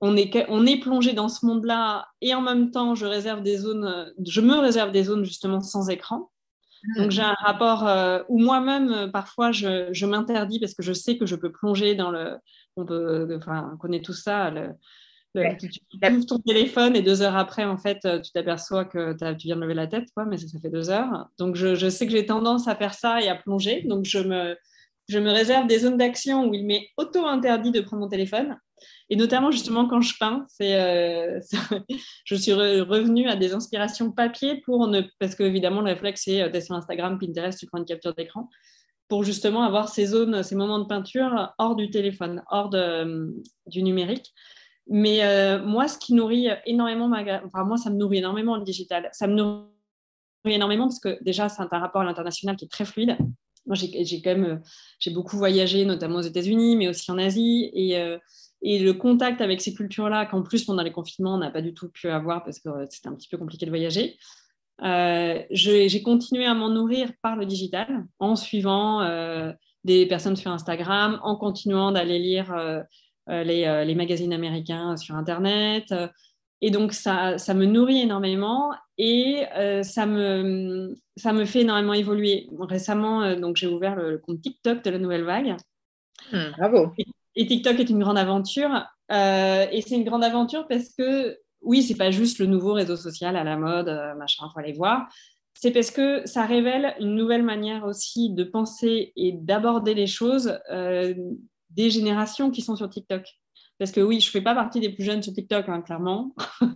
on 0.00 0.16
est, 0.16 0.46
on 0.48 0.66
est 0.66 0.78
plongé 0.78 1.12
dans 1.12 1.28
ce 1.28 1.44
monde-là 1.46 2.06
et 2.20 2.34
en 2.34 2.40
même 2.40 2.70
temps, 2.70 2.94
je 2.94 3.06
réserve 3.06 3.42
des 3.42 3.56
zones, 3.56 4.12
je 4.24 4.40
me 4.40 4.58
réserve 4.58 4.92
des 4.92 5.04
zones 5.04 5.24
justement 5.24 5.60
sans 5.60 5.88
écran. 5.88 6.30
Donc 6.98 7.10
j'ai 7.10 7.22
un 7.22 7.36
rapport 7.38 7.88
euh, 7.88 8.22
où 8.28 8.38
moi-même, 8.38 9.10
parfois, 9.10 9.52
je, 9.52 9.88
je 9.92 10.04
m'interdis 10.04 10.60
parce 10.60 10.74
que 10.74 10.82
je 10.82 10.92
sais 10.92 11.16
que 11.16 11.24
je 11.24 11.34
peux 11.34 11.50
plonger 11.50 11.94
dans 11.94 12.10
le. 12.10 12.36
On 12.76 12.84
peut, 12.84 13.36
enfin, 13.36 13.70
on 13.72 13.76
connaît 13.78 14.02
tout 14.02 14.12
ça, 14.12 14.50
le, 14.50 14.70
tu, 15.34 15.68
ouvres 16.12 16.26
ton 16.26 16.38
téléphone 16.38 16.96
et 16.96 17.02
deux 17.02 17.22
heures 17.22 17.36
après, 17.36 17.64
en 17.64 17.76
fait, 17.76 17.98
tu 18.22 18.32
t'aperçois 18.32 18.84
que 18.84 19.12
tu 19.34 19.46
viens 19.46 19.56
de 19.56 19.62
lever 19.62 19.74
la 19.74 19.86
tête, 19.86 20.08
quoi, 20.14 20.24
mais 20.24 20.36
ça, 20.36 20.58
fait 20.60 20.70
deux 20.70 20.90
heures. 20.90 21.28
Donc, 21.38 21.56
je, 21.56 21.88
sais 21.88 22.06
que 22.06 22.12
j'ai 22.12 22.26
tendance 22.26 22.68
à 22.68 22.76
faire 22.76 22.94
ça 22.94 23.20
et 23.20 23.28
à 23.28 23.34
plonger. 23.34 23.82
Donc, 23.82 24.04
je 24.04 24.18
me, 24.18 24.56
je 25.08 25.18
me 25.18 25.30
réserve 25.30 25.66
des 25.66 25.80
zones 25.80 25.96
d'action 25.96 26.48
où 26.48 26.54
il 26.54 26.64
m'est 26.64 26.88
auto-interdit 26.96 27.70
de 27.70 27.80
prendre 27.80 28.02
mon 28.02 28.08
téléphone. 28.08 28.56
Et 29.10 29.16
notamment, 29.16 29.50
justement, 29.50 29.86
quand 29.88 30.00
je 30.00 30.14
peins, 30.18 30.46
euh, 30.62 31.40
je 32.24 32.34
suis 32.34 32.52
revenue 32.52 33.28
à 33.28 33.36
des 33.36 33.54
inspirations 33.54 34.10
papier 34.12 34.60
pour 34.64 34.86
ne. 34.88 35.02
Parce 35.18 35.34
que, 35.34 35.42
évidemment, 35.42 35.80
le 35.80 35.92
réflexe, 35.92 36.22
c'est 36.24 36.42
euh, 36.42 36.50
tu 36.50 36.56
es 36.56 36.60
sur 36.60 36.74
Instagram, 36.74 37.18
Pinterest, 37.18 37.58
tu 37.58 37.66
prends 37.66 37.78
une 37.78 37.84
capture 37.84 38.14
d'écran 38.14 38.48
pour 39.08 39.22
justement 39.22 39.62
avoir 39.62 39.90
ces 39.90 40.06
zones, 40.06 40.42
ces 40.42 40.54
moments 40.54 40.78
de 40.78 40.86
peinture 40.86 41.52
hors 41.58 41.76
du 41.76 41.90
téléphone, 41.90 42.42
hors 42.50 42.70
de, 42.70 43.34
du 43.66 43.82
numérique. 43.82 44.32
Mais 44.86 45.24
euh, 45.24 45.64
moi, 45.64 45.88
ce 45.88 45.98
qui 45.98 46.14
nourrit 46.14 46.48
énormément, 46.66 47.10
enfin, 47.46 47.64
moi, 47.64 47.76
ça 47.76 47.90
me 47.90 47.96
nourrit 47.96 48.18
énormément 48.18 48.56
le 48.56 48.64
digital. 48.64 49.08
Ça 49.12 49.26
me 49.26 49.34
nourrit 49.34 49.64
énormément 50.44 50.84
parce 50.84 51.00
que 51.00 51.22
déjà, 51.22 51.48
c'est 51.48 51.62
un 51.62 51.78
rapport 51.78 52.02
à 52.02 52.04
l'international 52.04 52.56
qui 52.56 52.66
est 52.66 52.70
très 52.70 52.84
fluide. 52.84 53.16
Moi, 53.66 53.76
j'ai 53.76 54.20
quand 54.20 54.30
même, 54.30 54.44
euh, 54.44 54.56
j'ai 54.98 55.10
beaucoup 55.10 55.38
voyagé, 55.38 55.86
notamment 55.86 56.18
aux 56.18 56.22
États-Unis, 56.22 56.76
mais 56.76 56.88
aussi 56.88 57.10
en 57.10 57.16
Asie. 57.16 57.70
Et, 57.72 57.98
euh, 57.98 58.18
et 58.60 58.78
le 58.78 58.92
contact 58.92 59.40
avec 59.40 59.62
ces 59.62 59.72
cultures-là, 59.72 60.26
qu'en 60.26 60.42
plus, 60.42 60.64
pendant 60.64 60.82
les 60.82 60.92
confinements, 60.92 61.34
on 61.34 61.38
n'a 61.38 61.50
pas 61.50 61.62
du 61.62 61.72
tout 61.72 61.88
pu 61.88 62.08
avoir 62.08 62.44
parce 62.44 62.58
que 62.58 62.68
c'était 62.90 63.08
un 63.08 63.14
petit 63.14 63.28
peu 63.28 63.38
compliqué 63.38 63.64
de 63.64 63.70
voyager. 63.70 64.18
j'ai 65.50 66.02
continué 66.02 66.44
à 66.44 66.52
m'en 66.52 66.68
nourrir 66.68 67.10
par 67.22 67.36
le 67.36 67.46
digital 67.46 68.04
en 68.18 68.36
suivant 68.36 69.02
des 69.84 70.06
personnes 70.06 70.36
sur 70.36 70.50
Instagram, 70.50 71.20
en 71.22 71.36
continuant 71.36 71.92
d'aller 71.92 72.18
lire 72.18 72.54
euh, 73.30 73.42
les, 73.42 73.94
magazines 73.94 74.32
américains 74.32 74.96
sur 74.96 75.14
Internet. 75.14 75.94
Et 76.60 76.70
donc, 76.70 76.92
ça, 76.92 77.38
ça 77.38 77.54
me 77.54 77.66
nourrit 77.66 78.00
énormément 78.00 78.72
et 78.98 79.44
euh, 79.56 79.82
ça, 79.82 80.06
me, 80.06 80.94
ça 81.16 81.32
me 81.32 81.44
fait 81.44 81.60
énormément 81.60 81.94
évoluer. 81.94 82.48
Récemment, 82.58 83.36
donc, 83.36 83.56
j'ai 83.56 83.66
ouvert 83.66 83.96
le, 83.96 84.18
compte 84.18 84.40
TikTok 84.40 84.82
de 84.84 84.90
la 84.90 84.98
Nouvelle 84.98 85.24
Vague. 85.24 85.56
Hmm, 86.32 86.52
bravo. 86.58 86.92
Et, 87.34 87.46
TikTok 87.46 87.80
est 87.80 87.90
une 87.90 87.98
grande 87.98 88.18
aventure. 88.18 88.86
et 89.10 89.82
c'est 89.86 89.96
une 89.96 90.04
grande 90.04 90.24
aventure 90.24 90.66
parce 90.68 90.90
que, 90.96 91.38
oui, 91.62 91.82
c'est 91.82 91.96
pas 91.96 92.10
juste 92.10 92.38
le 92.38 92.46
nouveau 92.46 92.74
réseau 92.74 92.96
social 92.96 93.36
à 93.36 93.44
la 93.44 93.56
mode, 93.56 93.88
machin, 94.18 94.44
il 94.46 94.52
faut 94.52 94.60
aller 94.60 94.72
voir. 94.72 95.08
C'est 95.54 95.70
parce 95.70 95.90
que 95.90 96.26
ça 96.26 96.44
révèle 96.44 96.94
une 97.00 97.14
nouvelle 97.14 97.42
manière 97.42 97.84
aussi 97.84 98.30
de 98.30 98.44
penser 98.44 99.12
et 99.16 99.32
d'aborder 99.32 99.94
les 99.94 100.06
choses 100.06 100.58
des 101.76 101.90
générations 101.90 102.50
qui 102.50 102.62
sont 102.62 102.76
sur 102.76 102.88
TikTok. 102.88 103.24
Parce 103.78 103.90
que 103.90 104.00
oui, 104.00 104.20
je 104.20 104.28
ne 104.28 104.30
fais 104.30 104.40
pas 104.40 104.54
partie 104.54 104.80
des 104.80 104.90
plus 104.90 105.04
jeunes 105.04 105.22
sur 105.22 105.32
TikTok, 105.32 105.68
hein, 105.68 105.82
clairement. 105.82 106.34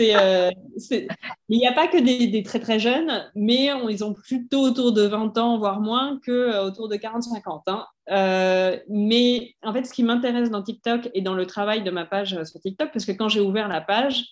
Euh, 0.00 0.50
c'est, 0.76 1.06
il 1.48 1.58
n'y 1.58 1.66
a 1.66 1.72
pas 1.72 1.86
que 1.86 1.98
des, 1.98 2.42
très 2.42 2.60
très 2.60 2.78
jeunes, 2.78 3.30
mais 3.34 3.70
ils 3.90 4.04
ont 4.04 4.12
plutôt 4.12 4.62
autour 4.62 4.92
de 4.92 5.02
20 5.02 5.38
ans, 5.38 5.58
voire 5.58 5.80
moins, 5.80 6.18
que 6.24 6.32
euh, 6.32 6.64
autour 6.64 6.88
de 6.88 6.96
40-50. 6.96 7.62
Hein. 7.66 7.86
Euh, 8.10 8.78
mais 8.88 9.54
en 9.62 9.72
fait, 9.72 9.84
ce 9.84 9.92
qui 9.92 10.02
m'intéresse 10.02 10.50
dans 10.50 10.62
TikTok 10.62 11.10
et 11.14 11.22
dans 11.22 11.34
le 11.34 11.46
travail 11.46 11.82
de 11.82 11.90
ma 11.90 12.04
page 12.04 12.42
sur 12.44 12.60
TikTok, 12.60 12.90
parce 12.92 13.04
que 13.04 13.12
quand 13.12 13.28
j'ai 13.28 13.40
ouvert 13.40 13.68
la 13.68 13.80
page, 13.80 14.24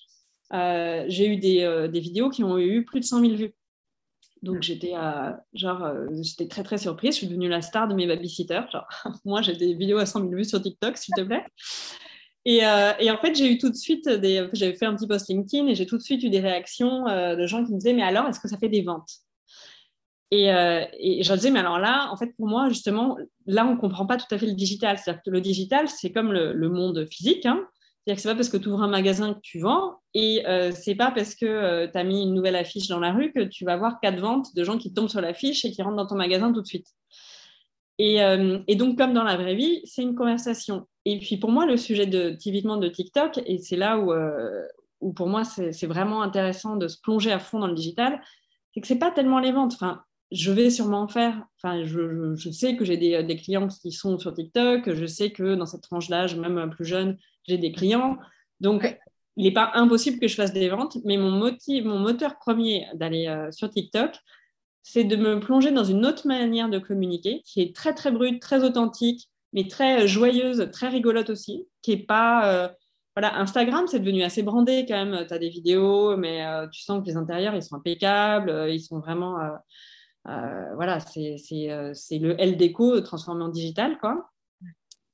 j'ai 0.52 1.26
eu 1.28 1.36
des, 1.36 1.88
des, 1.90 2.00
vidéos 2.00 2.28
qui 2.28 2.44
ont 2.44 2.58
eu 2.58 2.84
plus 2.84 3.00
de 3.00 3.04
100 3.04 3.20
000 3.20 3.34
vues. 3.34 3.54
Donc 4.42 4.62
j'étais 4.62 4.94
genre 5.54 5.84
euh, 5.84 6.08
j'étais 6.20 6.48
très 6.48 6.62
très 6.62 6.78
surprise. 6.78 7.12
Je 7.14 7.18
suis 7.18 7.26
devenue 7.28 7.48
la 7.48 7.62
star 7.62 7.86
de 7.86 7.94
mes 7.94 8.06
babysitters. 8.06 8.70
Genre 8.72 8.86
moi 9.24 9.40
j'ai 9.40 9.54
des 9.54 9.74
vidéos 9.74 9.98
à 9.98 10.06
100 10.06 10.20
000 10.20 10.32
vues 10.32 10.44
sur 10.44 10.60
TikTok, 10.60 10.96
s'il 10.96 11.14
te 11.14 11.22
plaît. 11.22 11.44
Et, 12.44 12.64
en 12.64 13.18
fait, 13.18 13.36
j'ai 13.36 13.52
eu 13.52 13.58
tout 13.58 13.70
de 13.70 13.76
suite 13.76 14.08
des. 14.08 14.48
J'avais 14.52 14.74
fait 14.74 14.86
un 14.86 14.96
petit 14.96 15.06
post 15.06 15.28
LinkedIn 15.28 15.68
et 15.68 15.76
j'ai 15.76 15.86
tout 15.86 15.96
de 15.96 16.02
suite 16.02 16.24
eu 16.24 16.28
des 16.28 16.40
réactions 16.40 17.04
de 17.04 17.46
gens 17.46 17.64
qui 17.64 17.72
me 17.72 17.78
disaient 17.78 17.92
Mais 17.92 18.02
alors, 18.02 18.26
est-ce 18.26 18.40
que 18.40 18.48
ça 18.48 18.58
fait 18.58 18.68
des 18.68 18.82
ventes? 18.82 19.10
Et, 20.32 20.46
et, 20.46 21.22
je 21.22 21.34
disais, 21.34 21.52
mais 21.52 21.60
alors 21.60 21.78
là, 21.78 22.10
en 22.10 22.16
fait, 22.16 22.34
pour 22.36 22.48
moi, 22.48 22.68
justement, 22.68 23.16
là, 23.46 23.64
on 23.64 23.74
ne 23.74 23.78
comprend 23.78 24.06
pas 24.06 24.16
tout 24.16 24.26
à 24.34 24.38
fait 24.38 24.46
le 24.46 24.54
digital. 24.54 24.98
C'est-à-dire 24.98 25.22
que 25.22 25.30
le 25.30 25.40
digital, 25.40 25.88
c'est 25.88 26.10
comme 26.10 26.32
le, 26.32 26.68
monde 26.68 27.06
physique. 27.08 27.46
Hein. 27.46 27.64
C'est-à-dire 28.04 28.16
que 28.16 28.22
ce 28.22 28.28
n'est 28.28 28.34
pas 28.34 28.38
parce 28.38 28.48
que 28.48 28.56
tu 28.56 28.68
ouvres 28.68 28.82
un 28.82 28.88
magasin 28.88 29.34
que 29.34 29.40
tu 29.40 29.60
vends 29.60 30.00
et 30.12 30.44
euh, 30.46 30.72
ce 30.72 30.90
n'est 30.90 30.96
pas 30.96 31.12
parce 31.12 31.36
que 31.36 31.46
euh, 31.46 31.86
tu 31.86 31.96
as 31.96 32.02
mis 32.02 32.22
une 32.22 32.34
nouvelle 32.34 32.56
affiche 32.56 32.88
dans 32.88 32.98
la 32.98 33.12
rue 33.12 33.32
que 33.32 33.44
tu 33.44 33.64
vas 33.64 33.76
voir 33.76 34.00
quatre 34.00 34.18
ventes 34.18 34.54
de 34.56 34.64
gens 34.64 34.76
qui 34.76 34.92
tombent 34.92 35.08
sur 35.08 35.20
l'affiche 35.20 35.64
et 35.64 35.70
qui 35.70 35.82
rentrent 35.82 35.96
dans 35.96 36.06
ton 36.06 36.16
magasin 36.16 36.52
tout 36.52 36.62
de 36.62 36.66
suite. 36.66 36.88
Et, 37.98 38.22
euh, 38.22 38.58
donc, 38.76 38.98
comme 38.98 39.12
dans 39.12 39.22
la 39.22 39.36
vraie 39.36 39.54
vie, 39.54 39.82
c'est 39.84 40.02
une 40.02 40.16
conversation. 40.16 40.88
Et 41.04 41.20
puis, 41.20 41.36
pour 41.36 41.52
moi, 41.52 41.64
le 41.64 41.76
sujet 41.76 42.06
de, 42.06 42.30
typiquement 42.30 42.76
de 42.76 42.88
TikTok, 42.88 43.40
et 43.46 43.58
c'est 43.58 43.76
là 43.76 43.98
où, 43.98 44.12
où 45.00 45.12
pour 45.12 45.28
moi, 45.28 45.44
c'est 45.44 45.86
vraiment 45.86 46.22
intéressant 46.22 46.76
de 46.76 46.88
se 46.88 46.98
plonger 47.00 47.30
à 47.30 47.38
fond 47.38 47.60
dans 47.60 47.68
le 47.68 47.74
digital, 47.74 48.20
c'est 48.74 48.80
que 48.80 48.88
ce 48.88 48.94
n'est 48.94 48.98
pas 48.98 49.12
tellement 49.12 49.38
les 49.38 49.52
ventes. 49.52 49.74
Enfin, 49.74 50.02
je 50.32 50.50
vais 50.50 50.70
sûrement 50.70 51.06
faire, 51.06 51.44
enfin, 51.62 51.84
je, 51.84 52.34
je 52.34 52.50
sais 52.50 52.76
que 52.76 52.84
j'ai 52.84 52.96
des, 52.96 53.22
des, 53.22 53.36
clients 53.36 53.68
qui 53.68 53.92
sont 53.92 54.18
sur 54.18 54.32
TikTok, 54.32 54.92
je 54.92 55.06
sais 55.06 55.30
que 55.30 55.54
dans 55.54 55.66
cette 55.66 55.82
tranche 55.82 56.08
d'âge, 56.08 56.34
même 56.34 56.70
plus 56.70 56.86
jeune, 56.86 57.18
j'ai 57.46 57.58
des 57.58 57.72
clients. 57.72 58.18
Donc, 58.60 58.98
il 59.36 59.44
n'est 59.44 59.52
pas 59.52 59.70
impossible 59.74 60.18
que 60.18 60.28
je 60.28 60.34
fasse 60.34 60.52
des 60.52 60.68
ventes, 60.68 60.98
mais 61.04 61.16
mon, 61.16 61.30
motif, 61.30 61.84
mon 61.84 61.98
moteur 61.98 62.38
premier 62.38 62.86
d'aller 62.94 63.26
euh, 63.28 63.50
sur 63.50 63.70
TikTok, 63.70 64.14
c'est 64.82 65.04
de 65.04 65.16
me 65.16 65.40
plonger 65.40 65.70
dans 65.70 65.84
une 65.84 66.04
autre 66.04 66.26
manière 66.26 66.68
de 66.68 66.78
communiquer 66.78 67.42
qui 67.44 67.62
est 67.62 67.74
très, 67.74 67.94
très 67.94 68.10
brute, 68.10 68.42
très 68.42 68.62
authentique, 68.64 69.28
mais 69.52 69.68
très 69.68 70.02
euh, 70.02 70.06
joyeuse, 70.06 70.68
très 70.72 70.88
rigolote 70.88 71.30
aussi, 71.30 71.66
qui 71.82 71.92
est 71.92 72.06
pas... 72.06 72.52
Euh, 72.52 72.68
voilà, 73.14 73.38
Instagram, 73.38 73.86
c'est 73.86 74.00
devenu 74.00 74.22
assez 74.22 74.42
brandé 74.42 74.86
quand 74.88 75.04
même. 75.04 75.26
Tu 75.26 75.34
as 75.34 75.38
des 75.38 75.50
vidéos, 75.50 76.16
mais 76.16 76.46
tu 76.72 76.80
sens 76.80 77.02
que 77.02 77.06
les 77.08 77.18
intérieurs, 77.18 77.54
ils 77.54 77.62
sont 77.62 77.76
impeccables, 77.76 78.70
ils 78.70 78.80
sont 78.80 79.00
vraiment... 79.00 79.36
voilà, 80.24 80.98
c'est 80.98 81.36
le 82.18 82.40
L-Déco 82.40 83.02
transformé 83.02 83.44
en 83.44 83.50
digital, 83.50 83.98
quoi. 83.98 84.31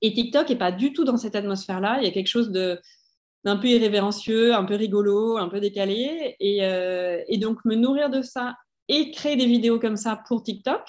Et 0.02 0.12
TikTok 0.12 0.48
n'est 0.48 0.56
pas 0.56 0.72
du 0.72 0.92
tout 0.92 1.04
dans 1.04 1.16
cette 1.16 1.34
atmosphère-là. 1.34 1.98
Il 2.00 2.04
y 2.04 2.08
a 2.08 2.12
quelque 2.12 2.28
chose 2.28 2.50
d'un 2.50 3.56
peu 3.56 3.68
irrévérencieux, 3.68 4.54
un 4.54 4.64
peu 4.64 4.74
rigolo, 4.74 5.36
un 5.36 5.48
peu 5.48 5.60
décalé. 5.60 6.36
Euh, 6.40 7.22
et, 7.26 7.38
donc, 7.38 7.64
me 7.64 7.74
nourrir 7.74 8.10
de 8.10 8.22
ça 8.22 8.56
et 8.88 9.10
créer 9.10 9.36
des 9.36 9.46
vidéos 9.46 9.78
comme 9.78 9.96
ça 9.96 10.22
pour 10.28 10.42
TikTok, 10.42 10.82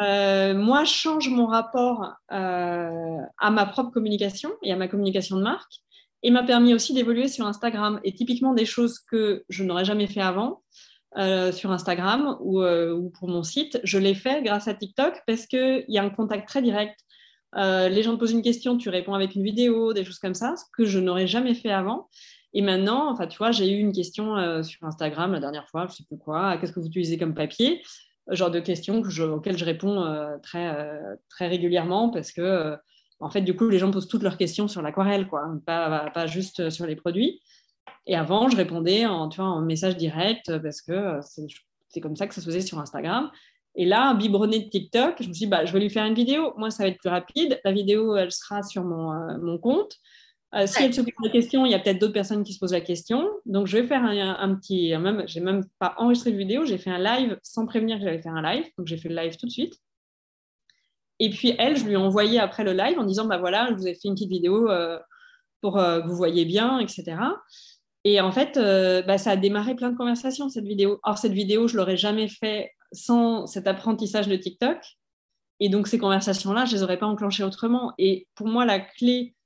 euh, 0.00 0.54
moi, 0.54 0.84
change 0.84 1.30
mon 1.30 1.46
rapport 1.46 2.12
euh, 2.32 3.18
à 3.38 3.50
ma 3.50 3.66
propre 3.66 3.90
communication 3.90 4.50
et 4.62 4.72
à 4.72 4.76
ma 4.76 4.88
communication 4.88 5.36
de 5.36 5.42
marque. 5.42 5.72
Et 6.22 6.30
m'a 6.30 6.42
permis 6.42 6.74
aussi 6.74 6.92
d'évoluer 6.92 7.28
sur 7.28 7.46
Instagram. 7.46 8.00
Et 8.04 8.12
typiquement 8.12 8.52
des 8.52 8.66
choses 8.66 8.98
que 8.98 9.44
je 9.48 9.64
n'aurais 9.64 9.84
jamais 9.84 10.06
fait 10.06 10.20
avant. 10.20 10.62
sur 11.52 11.70
Instagram 11.70 12.36
ou, 12.40 12.62
ou, 12.62 13.10
pour 13.10 13.28
mon 13.28 13.42
site, 13.42 13.80
je 13.84 13.96
l'ai 13.96 14.14
fait 14.14 14.42
grâce 14.42 14.68
à 14.68 14.74
TikTok 14.74 15.22
parce 15.26 15.46
qu'il 15.46 15.84
y 15.88 15.98
a 15.98 16.02
un 16.02 16.10
contact 16.10 16.46
très 16.46 16.60
direct 16.60 16.98
euh, 17.56 17.88
les 17.88 18.02
gens 18.02 18.14
te 18.14 18.20
posent 18.20 18.32
une 18.32 18.42
question, 18.42 18.76
tu 18.76 18.88
réponds 18.88 19.14
avec 19.14 19.34
une 19.34 19.42
vidéo, 19.42 19.92
des 19.92 20.04
choses 20.04 20.18
comme 20.18 20.34
ça, 20.34 20.54
ce 20.56 20.64
que 20.76 20.84
je 20.84 20.98
n'aurais 20.98 21.26
jamais 21.26 21.54
fait 21.54 21.70
avant. 21.70 22.08
Et 22.52 22.62
maintenant, 22.62 23.10
enfin, 23.10 23.26
tu 23.26 23.38
vois, 23.38 23.50
j'ai 23.50 23.70
eu 23.70 23.78
une 23.78 23.92
question 23.92 24.36
euh, 24.36 24.62
sur 24.62 24.84
Instagram 24.84 25.32
la 25.32 25.40
dernière 25.40 25.68
fois, 25.68 25.86
je 25.86 25.92
ne 25.92 25.96
sais 25.96 26.04
plus 26.04 26.18
quoi, 26.18 26.56
qu'est-ce 26.58 26.72
que 26.72 26.80
vous 26.80 26.86
utilisez 26.86 27.18
comme 27.18 27.34
papier? 27.34 27.82
Genre 28.28 28.50
de 28.50 28.60
questions 28.60 29.02
auxquelles 29.02 29.56
je 29.56 29.64
réponds 29.64 30.02
euh, 30.02 30.36
très, 30.42 30.74
très 31.28 31.46
régulièrement 31.46 32.10
parce 32.10 32.32
que, 32.32 32.76
en 33.20 33.30
fait, 33.30 33.42
du 33.42 33.54
coup, 33.54 33.68
les 33.68 33.78
gens 33.78 33.90
posent 33.90 34.08
toutes 34.08 34.22
leurs 34.22 34.36
questions 34.36 34.68
sur 34.68 34.82
l'aquarelle, 34.82 35.28
quoi, 35.28 35.42
pas, 35.64 36.10
pas 36.10 36.26
juste 36.26 36.70
sur 36.70 36.86
les 36.86 36.96
produits. 36.96 37.40
Et 38.06 38.16
avant, 38.16 38.48
je 38.48 38.56
répondais 38.56 39.06
en, 39.06 39.28
tu 39.28 39.40
vois, 39.40 39.50
en 39.50 39.60
message 39.60 39.96
direct 39.96 40.58
parce 40.58 40.82
que 40.82 41.20
c'est 41.88 42.00
comme 42.00 42.16
ça 42.16 42.26
que 42.26 42.34
ça 42.34 42.40
se 42.40 42.46
faisait 42.46 42.60
sur 42.60 42.78
Instagram. 42.78 43.30
Et 43.76 43.84
là, 43.84 44.08
un 44.08 44.14
biberonné 44.14 44.60
de 44.60 44.70
TikTok, 44.70 45.16
je 45.20 45.28
me 45.28 45.34
suis 45.34 45.44
dit, 45.44 45.46
bah, 45.46 45.66
je 45.66 45.72
vais 45.72 45.80
lui 45.80 45.90
faire 45.90 46.06
une 46.06 46.14
vidéo. 46.14 46.54
Moi, 46.56 46.70
ça 46.70 46.82
va 46.82 46.88
être 46.88 46.98
plus 46.98 47.10
rapide. 47.10 47.60
La 47.62 47.72
vidéo, 47.72 48.16
elle 48.16 48.32
sera 48.32 48.62
sur 48.62 48.82
mon, 48.84 49.12
euh, 49.12 49.36
mon 49.38 49.58
compte. 49.58 49.96
Euh, 50.54 50.66
si 50.66 50.82
elle 50.82 50.94
se 50.94 51.02
pose 51.02 51.12
la 51.22 51.30
question, 51.30 51.66
il 51.66 51.72
y 51.72 51.74
a 51.74 51.78
peut-être 51.78 51.98
d'autres 51.98 52.14
personnes 52.14 52.42
qui 52.42 52.54
se 52.54 52.58
posent 52.58 52.72
la 52.72 52.80
question. 52.80 53.28
Donc, 53.44 53.66
je 53.66 53.76
vais 53.76 53.86
faire 53.86 54.02
un, 54.02 54.54
petit. 54.54 54.96
Même, 54.96 55.24
j'ai 55.26 55.40
même 55.40 55.66
pas 55.78 55.94
enregistré 55.98 56.32
de 56.32 56.38
vidéo, 56.38 56.64
j'ai 56.64 56.78
fait 56.78 56.88
un 56.88 56.98
live 56.98 57.38
sans 57.42 57.66
prévenir 57.66 57.98
que 57.98 58.04
j'allais 58.04 58.22
faire 58.22 58.34
un 58.34 58.42
live. 58.42 58.64
Donc, 58.78 58.86
j'ai 58.86 58.96
fait 58.96 59.10
le 59.10 59.16
live 59.16 59.36
tout 59.36 59.44
de 59.44 59.52
suite. 59.52 59.74
Et 61.18 61.28
puis, 61.28 61.54
elle, 61.58 61.76
je 61.76 61.84
lui 61.84 61.92
ai 61.92 61.96
envoyé 61.96 62.38
après 62.38 62.64
le 62.64 62.72
live 62.72 62.98
en 62.98 63.04
disant, 63.04 63.26
bah 63.26 63.36
voilà, 63.36 63.68
je 63.70 63.74
vous 63.74 63.86
ai 63.86 63.94
fait 63.94 64.08
une 64.08 64.14
petite 64.14 64.30
vidéo 64.30 64.70
euh, 64.70 64.98
pour 65.60 65.74
que 65.74 66.06
vous 66.06 66.16
voyez 66.16 66.46
bien, 66.46 66.78
etc. 66.78 67.16
Et 68.04 68.20
en 68.22 68.32
fait, 68.32 68.54
bah, 69.06 69.18
ça 69.18 69.32
a 69.32 69.36
démarré 69.36 69.74
plein 69.74 69.90
de 69.90 69.96
conversations, 69.96 70.48
cette 70.48 70.64
vidéo. 70.64 71.00
Or, 71.02 71.18
cette 71.18 71.32
vidéo, 71.32 71.68
je 71.68 71.74
ne 71.74 71.78
l'aurais 71.78 71.96
jamais 71.96 72.28
fait 72.28 72.70
sans 72.96 73.46
cet 73.46 73.66
apprentissage 73.66 74.28
de 74.28 74.36
TikTok. 74.36 74.78
Et 75.60 75.68
donc, 75.68 75.86
ces 75.88 75.98
conversations-là, 75.98 76.64
je 76.64 76.72
ne 76.72 76.76
les 76.76 76.82
aurais 76.82 76.98
pas 76.98 77.06
enclenchées 77.06 77.44
autrement. 77.44 77.92
Et 77.98 78.26
pour 78.34 78.48
moi, 78.48 78.64
la 78.64 78.80
clé 78.80 79.36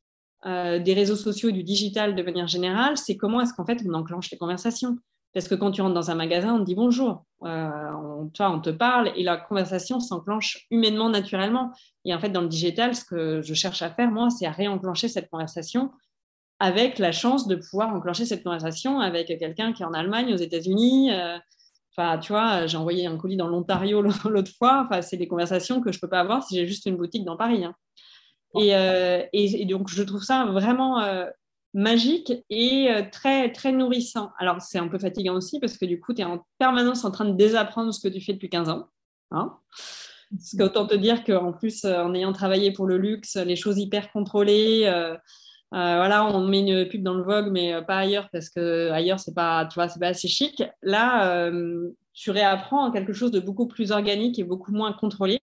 euh, 0.46 0.78
des 0.78 0.94
réseaux 0.94 1.16
sociaux 1.16 1.51
du 1.51 1.62
digital 1.62 2.14
de 2.14 2.22
manière 2.22 2.48
générale, 2.48 2.96
c'est 2.96 3.18
comment 3.18 3.42
est-ce 3.42 3.53
qu'en 3.53 3.66
fait 3.66 3.78
on 3.86 3.92
enclenche 3.92 4.30
les 4.30 4.38
conversations. 4.38 4.96
Parce 5.34 5.46
que 5.46 5.55
quand 5.55 5.70
tu 5.70 5.82
rentres 5.82 5.94
dans 5.94 6.11
un 6.11 6.14
magasin, 6.14 6.55
on 6.55 6.61
te 6.61 6.64
dit 6.64 6.74
bonjour, 6.74 7.26
euh, 7.44 7.90
on, 7.92 8.28
toi, 8.28 8.51
on 8.51 8.59
te 8.59 8.70
parle 8.70 9.12
et 9.16 9.22
la 9.22 9.36
conversation 9.36 10.01
s'enclenche 10.01 10.66
humainement, 10.70 11.11
naturellement. 11.11 11.72
Et 12.07 12.14
en 12.14 12.18
fait, 12.18 12.30
dans 12.30 12.40
le 12.40 12.48
digital, 12.48 12.96
ce 12.96 13.05
que 13.05 13.42
je 13.42 13.53
cherche 13.53 13.82
à 13.82 13.90
faire, 13.90 14.11
moi, 14.11 14.30
c'est 14.30 14.46
à 14.46 14.51
réenclencher 14.51 15.09
cette 15.09 15.28
conversation 15.28 15.90
avec 16.59 16.98
la 16.98 17.12
chance 17.12 17.46
de 17.46 17.57
pouvoir 17.57 17.94
enclencher 17.94 18.24
cette 18.24 18.42
conversation 18.42 18.98
avec 18.98 19.28
quelqu'un 19.28 19.72
qui 19.72 19.82
est 19.82 19.86
en 19.86 19.92
Allemagne, 19.92 20.32
aux 20.32 20.38
États-Unis, 20.38 21.12
euh, 21.12 21.38
Enfin, 21.97 22.18
tu 22.18 22.32
vois, 22.32 22.66
j'ai 22.66 22.76
envoyé 22.76 23.07
un 23.07 23.16
colis 23.16 23.36
dans 23.36 23.49
l'Ontario 23.49 24.03
l'autre 24.24 24.53
fois. 24.57 24.86
Enfin, 24.86 25.03
c'est 25.03 25.16
des 25.16 25.28
conversations 25.28 25.80
que 25.80 25.93
je 25.93 25.99
ne 25.99 26.01
peux 26.01 26.09
pas 26.09 26.20
avoir 26.20 26.43
si 26.43 26.57
j'ai 26.57 26.66
juste 26.66 26.86
une 26.86 26.97
boutique 26.97 27.24
dans 27.24 27.36
Paris. 27.36 27.64
Hein. 27.64 27.74
Euh, 28.57 29.24
et, 29.32 29.62
et, 29.62 29.64
donc, 29.64 29.88
je 29.88 30.03
trouve 30.03 30.22
ça 30.22 30.45
vraiment 30.47 31.01
euh, 31.01 31.26
magique 31.74 32.32
et 32.49 32.91
euh, 32.91 33.03
très, 33.11 33.53
très 33.53 33.72
nourrissant. 33.72 34.32
Alors, 34.38 34.61
c'est 34.61 34.78
un 34.78 34.88
peu 34.88 34.99
fatigant 34.99 35.34
aussi 35.34 35.61
parce 35.61 35.76
que 35.76 35.84
du 35.84 36.01
coup, 36.01 36.14
tu 36.14 36.22
es 36.22 36.24
en 36.24 36.45
permanence 36.59 37.05
en 37.05 37.11
train 37.11 37.24
de 37.24 37.34
désapprendre 37.34 37.93
ce 37.93 38.01
que 38.01 38.12
tu 38.12 38.20
fais 38.20 38.32
depuis 38.32 38.51
15 38.51 38.68
ans. 38.68 38.86
Hein 39.32 39.57
parce 40.32 40.57
qu'autant 40.57 40.86
te 40.86 40.95
dire 40.95 41.24
qu'en 41.24 41.53
plus, 41.53 41.84
en 41.84 42.14
ayant 42.14 42.32
travaillé 42.32 42.72
pour 42.72 42.86
le 42.86 42.99
luxe, 42.99 43.34
les 43.34 43.57
choses 43.57 43.78
hyper 43.78 44.12
contrôlées, 44.12 44.88
euh, 45.72 45.96
voilà, 45.96 46.26
on 46.26 46.48
met 46.48 46.60
une 46.60 46.88
pub 46.88 47.04
dans 47.04 47.14
le 47.14 47.22
Vogue, 47.22 47.50
mais 47.52 47.74
euh, 47.74 47.82
pas 47.82 47.98
ailleurs 47.98 48.28
parce 48.32 48.50
que 48.50 48.90
ailleurs 48.90 49.20
c'est 49.20 49.34
pas, 49.34 49.66
tu 49.66 49.74
vois, 49.74 49.88
c'est 49.88 50.00
pas 50.00 50.08
assez 50.08 50.26
chic. 50.26 50.64
Là, 50.82 51.32
euh, 51.32 51.90
tu 52.12 52.32
réapprends 52.32 52.90
quelque 52.90 53.12
chose 53.12 53.30
de 53.30 53.38
beaucoup 53.38 53.68
plus 53.68 53.92
organique 53.92 54.40
et 54.40 54.44
beaucoup 54.44 54.72
moins 54.72 54.92
contrôlé, 54.92 55.40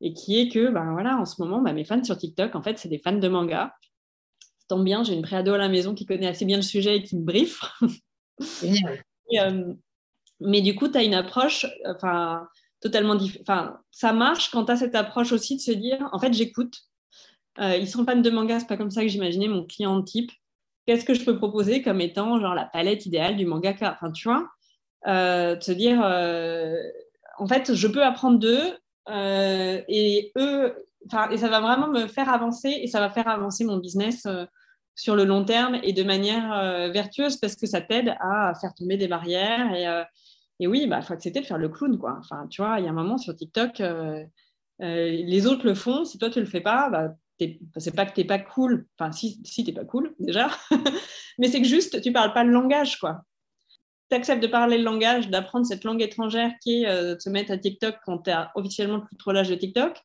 et 0.00 0.12
qui 0.12 0.40
est 0.40 0.48
que, 0.48 0.70
ben 0.70 0.92
voilà, 0.92 1.18
en 1.18 1.24
ce 1.24 1.40
moment, 1.40 1.62
ben, 1.62 1.72
mes 1.72 1.84
fans 1.84 2.02
sur 2.02 2.18
TikTok, 2.18 2.56
en 2.56 2.62
fait, 2.62 2.78
c'est 2.78 2.88
des 2.88 2.98
fans 2.98 3.12
de 3.12 3.28
manga. 3.28 3.72
Tant 4.66 4.80
bien, 4.80 5.04
j'ai 5.04 5.14
une 5.14 5.22
préado 5.22 5.54
à 5.54 5.58
la 5.58 5.68
maison 5.68 5.94
qui 5.94 6.04
connaît 6.04 6.26
assez 6.26 6.44
bien 6.44 6.56
le 6.56 6.62
sujet 6.62 6.96
et 6.96 7.02
qui 7.04 7.16
me 7.16 7.24
briefe. 7.24 7.60
mais 10.40 10.62
du 10.62 10.74
coup, 10.74 10.88
tu 10.88 10.98
as 10.98 11.04
une 11.04 11.14
approche, 11.14 11.64
enfin, 11.86 12.48
totalement 12.80 13.14
différente. 13.14 13.48
Enfin, 13.48 13.80
ça 13.92 14.12
marche 14.12 14.50
quand 14.50 14.64
tu 14.64 14.72
as 14.72 14.76
cette 14.76 14.96
approche 14.96 15.30
aussi 15.32 15.56
de 15.56 15.60
se 15.60 15.72
dire, 15.72 16.08
en 16.12 16.18
fait, 16.18 16.32
j'écoute 16.32 16.87
euh, 17.60 17.76
ils 17.76 17.88
sont 17.88 18.04
fans 18.04 18.16
de 18.16 18.30
manga, 18.30 18.60
c'est 18.60 18.68
pas 18.68 18.76
comme 18.76 18.90
ça 18.90 19.02
que 19.02 19.08
j'imaginais 19.08 19.48
mon 19.48 19.64
client 19.64 20.00
type. 20.02 20.30
Qu'est-ce 20.86 21.04
que 21.04 21.14
je 21.14 21.24
peux 21.24 21.36
proposer 21.36 21.82
comme 21.82 22.00
étant 22.00 22.40
genre 22.40 22.54
la 22.54 22.64
palette 22.64 23.04
idéale 23.06 23.36
du 23.36 23.46
mangaka? 23.46 23.92
Enfin, 23.92 24.12
tu 24.12 24.28
vois, 24.28 24.48
euh, 25.06 25.56
de 25.56 25.62
se 25.62 25.72
dire, 25.72 26.00
euh, 26.02 26.76
en 27.38 27.46
fait, 27.46 27.74
je 27.74 27.88
peux 27.88 28.02
apprendre 28.02 28.38
d'eux 28.38 28.78
et 29.88 30.32
eux, 30.38 30.86
et 31.30 31.36
ça 31.38 31.48
va 31.48 31.60
vraiment 31.60 31.88
me 31.88 32.06
faire 32.06 32.28
avancer 32.28 32.68
et 32.68 32.86
ça 32.86 33.00
va 33.00 33.08
faire 33.08 33.26
avancer 33.28 33.64
mon 33.64 33.78
business 33.78 34.26
sur 34.94 35.16
le 35.16 35.24
long 35.24 35.44
terme 35.44 35.78
et 35.82 35.94
de 35.94 36.02
manière 36.02 36.90
vertueuse 36.92 37.38
parce 37.38 37.56
que 37.56 37.66
ça 37.66 37.80
t'aide 37.80 38.14
à 38.20 38.52
faire 38.60 38.74
tomber 38.74 38.98
des 38.98 39.08
barrières 39.08 39.74
et, 39.74 39.86
et 40.60 40.66
oui, 40.66 40.80
il 40.82 40.90
bah, 40.90 41.00
faut 41.00 41.14
accepter 41.14 41.40
de 41.40 41.46
faire 41.46 41.56
le 41.56 41.70
clown, 41.70 41.96
quoi. 41.96 42.16
Enfin, 42.18 42.46
tu 42.50 42.60
vois, 42.60 42.80
il 42.80 42.84
y 42.84 42.88
a 42.88 42.90
un 42.90 42.94
moment 42.94 43.16
sur 43.16 43.34
TikTok, 43.34 43.82
les 44.80 45.46
autres 45.46 45.64
le 45.64 45.74
font, 45.74 46.04
si 46.04 46.18
toi 46.18 46.28
tu 46.28 46.40
le 46.40 46.46
fais 46.46 46.60
pas, 46.60 46.90
bah, 46.90 47.14
c'est 47.76 47.94
pas 47.94 48.06
que 48.06 48.14
t'es 48.14 48.24
pas 48.24 48.38
cool, 48.38 48.86
enfin 48.98 49.12
si, 49.12 49.40
si 49.44 49.64
t'es 49.64 49.72
pas 49.72 49.84
cool 49.84 50.14
déjà, 50.18 50.50
mais 51.38 51.48
c'est 51.48 51.60
que 51.60 51.66
juste 51.66 52.00
tu 52.02 52.12
parles 52.12 52.32
pas 52.32 52.44
le 52.44 52.50
langage 52.50 52.98
quoi. 52.98 53.22
Tu 54.10 54.16
acceptes 54.16 54.42
de 54.42 54.48
parler 54.48 54.78
le 54.78 54.84
langage, 54.84 55.28
d'apprendre 55.28 55.66
cette 55.66 55.84
langue 55.84 56.00
étrangère 56.02 56.52
qui 56.62 56.82
est 56.82 56.88
euh, 56.88 57.14
de 57.14 57.20
se 57.20 57.28
mettre 57.28 57.52
à 57.52 57.58
TikTok 57.58 57.96
quand 58.06 58.18
tu 58.18 58.30
as 58.30 58.50
officiellement 58.54 59.00
plus 59.00 59.16
trop 59.16 59.32
l'âge 59.32 59.50
de 59.50 59.54
TikTok. 59.54 59.96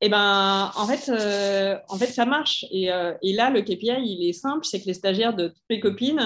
Et 0.00 0.06
eh 0.06 0.08
ben 0.08 0.72
en 0.74 0.86
fait, 0.86 1.08
euh, 1.08 1.78
en 1.88 1.96
fait 1.96 2.06
ça 2.06 2.26
marche. 2.26 2.64
Et, 2.70 2.92
euh, 2.92 3.14
et, 3.22 3.32
là 3.32 3.50
le 3.50 3.62
KPI 3.62 4.02
il 4.04 4.28
est 4.28 4.32
simple, 4.32 4.64
c'est 4.64 4.80
que 4.80 4.86
les 4.86 4.94
stagiaires 4.94 5.34
de 5.34 5.48
toutes 5.48 5.80
copines 5.80 6.20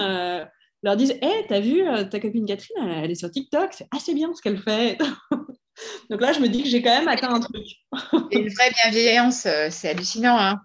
leur 0.81 0.95
disent 0.95 1.11
Hé, 1.21 1.25
hey, 1.25 1.45
t'as 1.47 1.59
vu 1.59 1.83
ta 2.09 2.19
copine 2.19 2.45
Catherine, 2.45 2.77
elle 3.03 3.11
est 3.11 3.15
sur 3.15 3.29
TikTok, 3.29 3.73
c'est 3.73 3.87
assez 3.91 4.13
bien 4.13 4.33
ce 4.33 4.41
qu'elle 4.41 4.59
fait. 4.59 4.97
Donc 6.09 6.21
là, 6.21 6.33
je 6.33 6.39
me 6.39 6.47
dis 6.47 6.63
que 6.63 6.69
j'ai 6.69 6.81
quand 6.81 6.97
même 6.97 7.07
atteint 7.07 7.33
un 7.33 7.39
truc. 7.39 7.65
une 8.31 8.49
vraie 8.49 8.71
bienveillance, 8.71 9.45
euh, 9.45 9.67
c'est 9.69 9.89
hallucinant. 9.89 10.37
Hein 10.37 10.61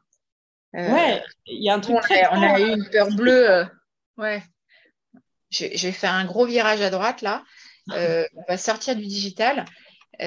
ouais, 0.72 1.22
il 1.46 1.62
y 1.62 1.70
a 1.70 1.74
un 1.74 1.80
truc. 1.80 1.96
On, 2.32 2.42
a, 2.42 2.60
eu 2.60 2.72
une 2.72 2.88
peur 2.90 3.08
bleue. 3.10 3.66
ouais. 4.16 4.42
J'ai 5.50 5.92
fait 5.92 6.08
un 6.08 6.24
gros 6.24 6.46
virage 6.46 6.80
à 6.80 6.90
droite 6.90 7.22
là. 7.22 7.44
on 7.88 8.42
va 8.48 8.56
sortir 8.56 8.96
du 8.96 9.06
digital. 9.06 9.64
et 10.18 10.26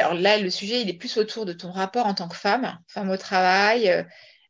alors 0.00 0.14
là, 0.14 0.38
le 0.38 0.50
sujet, 0.50 0.82
il 0.82 0.90
est 0.90 0.98
plus 0.98 1.16
autour 1.16 1.46
de 1.46 1.54
ton 1.54 1.70
rapport 1.70 2.06
en 2.06 2.14
tant 2.14 2.28
que 2.28 2.36
femme, 2.36 2.78
femme 2.88 3.10
au 3.10 3.16
travail, 3.16 4.04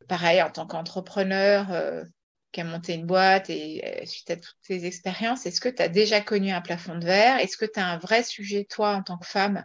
pareil, 0.08 0.42
en 0.42 0.50
tant 0.50 0.66
qu'entrepreneur 0.66 1.72
euh, 1.72 2.04
qui 2.52 2.60
a 2.60 2.64
monté 2.64 2.94
une 2.94 3.06
boîte 3.06 3.50
et 3.50 3.82
euh, 3.84 4.06
suite 4.06 4.30
à 4.30 4.36
toutes 4.36 4.56
tes 4.66 4.84
expériences, 4.84 5.46
est-ce 5.46 5.60
que 5.60 5.70
tu 5.70 5.82
as 5.82 5.88
déjà 5.88 6.20
connu 6.20 6.50
un 6.50 6.60
plafond 6.60 6.98
de 6.98 7.04
verre? 7.04 7.38
Est-ce 7.38 7.56
que 7.56 7.64
tu 7.64 7.80
as 7.80 7.86
un 7.86 7.98
vrai 7.98 8.22
sujet, 8.22 8.64
toi, 8.64 8.94
en 8.94 9.02
tant 9.02 9.18
que 9.18 9.26
femme 9.26 9.64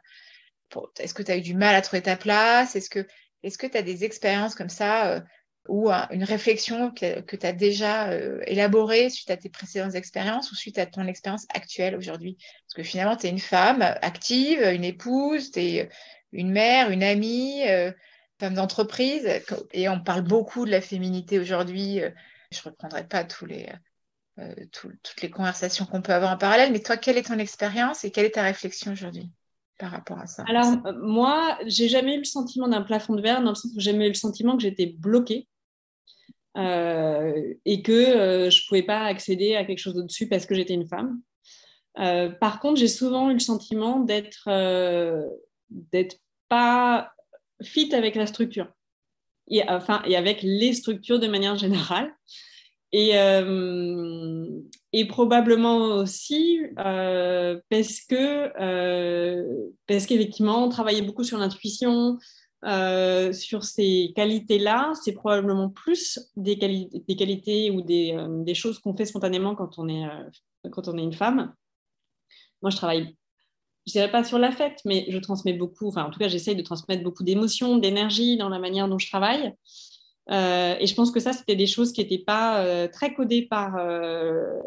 Est-ce 0.99 1.13
que 1.13 1.23
tu 1.23 1.31
as 1.31 1.37
eu 1.37 1.41
du 1.41 1.53
mal 1.53 1.75
à 1.75 1.81
trouver 1.81 2.01
ta 2.01 2.15
place? 2.15 2.75
Est-ce 2.75 2.89
que 2.89 3.67
tu 3.67 3.77
as 3.77 3.81
des 3.81 4.05
expériences 4.05 4.55
comme 4.55 4.69
ça 4.69 5.11
euh, 5.11 5.21
ou 5.67 5.91
une 5.91 6.23
réflexion 6.23 6.91
que, 6.91 7.19
tu 7.19 7.45
as 7.45 7.51
déjà 7.51 8.17
élaborée 8.45 9.09
suite 9.09 9.29
à 9.31 9.35
tes 9.35 9.49
précédentes 9.49 9.95
expériences 9.95 10.49
ou 10.53 10.55
suite 10.55 10.77
à 10.77 10.85
ton 10.85 11.05
expérience 11.07 11.45
actuelle 11.53 11.97
aujourd'hui? 11.97 12.37
Parce 12.39 12.73
que 12.75 12.83
finalement, 12.83 13.17
tu 13.17 13.27
es 13.27 13.29
une 13.29 13.39
femme 13.39 13.81
active, 13.81 14.61
une 14.61 14.85
épouse, 14.85 15.51
tu 15.51 15.59
es 15.59 15.89
une 16.31 16.51
mère, 16.51 16.89
une 16.89 17.03
amie, 17.03 17.63
femme 18.39 18.53
d'entreprise. 18.53 19.27
Et 19.73 19.89
on 19.89 19.99
parle 19.99 20.21
beaucoup 20.21 20.65
de 20.65 20.71
la 20.71 20.79
féminité 20.79 21.37
aujourd'hui. 21.37 22.01
Euh, 22.53 22.55
je 22.55 22.59
ne 22.59 22.71
reprendrai 22.71 23.07
pas 23.07 23.25
les, 23.47 23.69
euh, 24.39 24.53
toutes 24.71 25.21
les 25.21 25.29
conversations 25.29 25.85
qu'on 25.85 26.01
peut 26.01 26.13
avoir 26.13 26.31
en 26.31 26.37
parallèle, 26.37 26.71
mais 26.71 26.81
toi, 26.81 26.97
quelle 26.97 27.17
est 27.17 27.27
ton 27.27 27.39
expérience 27.39 28.03
et 28.03 28.11
quelle 28.11 28.25
est 28.25 28.31
ta 28.31 28.43
réflexion 28.43 28.91
aujourd'hui 28.93 29.29
par 29.79 29.91
rapport 29.91 30.19
à 30.19 30.27
ça? 30.27 30.43
Alors, 30.47 30.73
euh, 30.85 30.93
moi, 31.01 31.57
j'ai 31.65 31.87
jamais 31.87 32.15
eu 32.15 32.19
le 32.19 32.23
sentiment 32.23 32.67
d'un 32.67 32.81
plafond 32.81 33.15
de 33.15 33.21
verre, 33.21 33.41
dans 33.41 33.49
le 33.49 33.55
sens 33.55 33.71
où 33.75 33.79
j'ai 33.79 33.91
jamais 33.91 34.05
eu 34.05 34.09
le 34.09 34.15
sentiment 34.15 34.55
que 34.55 34.63
j'étais 34.63 34.87
bloquée. 34.87 35.47
et 36.55 37.81
que 37.83 38.49
je 38.49 38.61
ne 38.61 38.67
pouvais 38.67 38.83
pas 38.83 39.05
accéder 39.05 39.55
à 39.55 39.63
quelque 39.63 39.77
chose 39.77 39.97
au-dessus 39.97 40.27
parce 40.27 40.47
que 40.47 40.55
j'étais 40.55 40.73
une 40.73 40.87
femme. 40.87 41.21
par 42.39 42.59
contre, 42.59 42.79
j'ai 42.79 42.87
souvent 42.87 43.29
eu 43.29 43.33
le 43.33 43.39
sentiment 43.39 43.99
d'être 43.99 44.49
d'être 45.69 46.17
pas 46.49 47.13
fit 47.61 47.93
avec 47.93 48.15
la 48.15 48.25
structure, 48.25 48.71
et, 49.49 49.63
enfin, 49.69 50.01
et 50.05 50.15
avec 50.15 50.41
les 50.41 50.73
structures 50.73 51.19
de 51.19 51.27
manière 51.27 51.57
générale. 51.57 52.13
Et, 52.93 53.17
euh, 53.17 54.47
et 54.93 55.05
probablement 55.05 55.97
aussi 55.97 56.61
euh, 56.79 57.59
parce 57.69 57.99
que 57.99 58.49
euh, 58.61 59.45
parce 59.87 60.05
qu'effectivement, 60.05 60.63
on 60.63 60.69
travaillait 60.69 61.01
beaucoup 61.01 61.25
sur 61.25 61.37
l'intuition, 61.37 62.17
sur 62.63 63.63
ces 63.63 64.13
qualités-là. 64.15 64.93
C'est 65.03 65.11
probablement 65.11 65.69
plus 65.69 66.19
des, 66.37 66.57
qualités, 66.57 67.03
des 67.07 67.15
qualités 67.15 67.71
ou 67.71 67.81
des, 67.81 68.17
des 68.45 68.55
choses 68.55 68.79
qu'on 68.79 68.95
fait 68.95 69.05
spontanément 69.05 69.53
quand 69.53 69.77
on, 69.79 69.89
est, 69.89 70.07
quand 70.71 70.87
on 70.87 70.97
est 70.97 71.03
une 71.03 71.13
femme. 71.13 71.53
Moi, 72.61 72.71
je 72.71 72.77
travaille 72.77 73.15
je 73.87 73.93
dirais 73.93 74.11
pas 74.11 74.23
sur 74.23 74.37
l'affect, 74.37 74.81
mais 74.85 75.05
je 75.09 75.17
transmets 75.17 75.53
beaucoup, 75.53 75.87
enfin 75.87 76.03
en 76.03 76.11
tout 76.11 76.19
cas 76.19 76.27
j'essaye 76.27 76.55
de 76.55 76.61
transmettre 76.61 77.03
beaucoup 77.03 77.23
d'émotions, 77.23 77.77
d'énergie 77.77 78.37
dans 78.37 78.49
la 78.49 78.59
manière 78.59 78.87
dont 78.87 78.99
je 78.99 79.07
travaille. 79.07 79.53
Euh, 80.29 80.75
et 80.79 80.87
je 80.87 80.93
pense 80.93 81.11
que 81.11 81.21
ça, 81.21 81.31
c'était 81.31 81.55
des 81.55 81.67
choses 81.67 81.93
qui 81.93 82.01
n'étaient 82.01 82.23
pas 82.23 82.59
euh, 82.59 82.89
très 82.89 83.13
codées 83.13 83.43
par, 83.43 83.77
euh, 83.77 84.59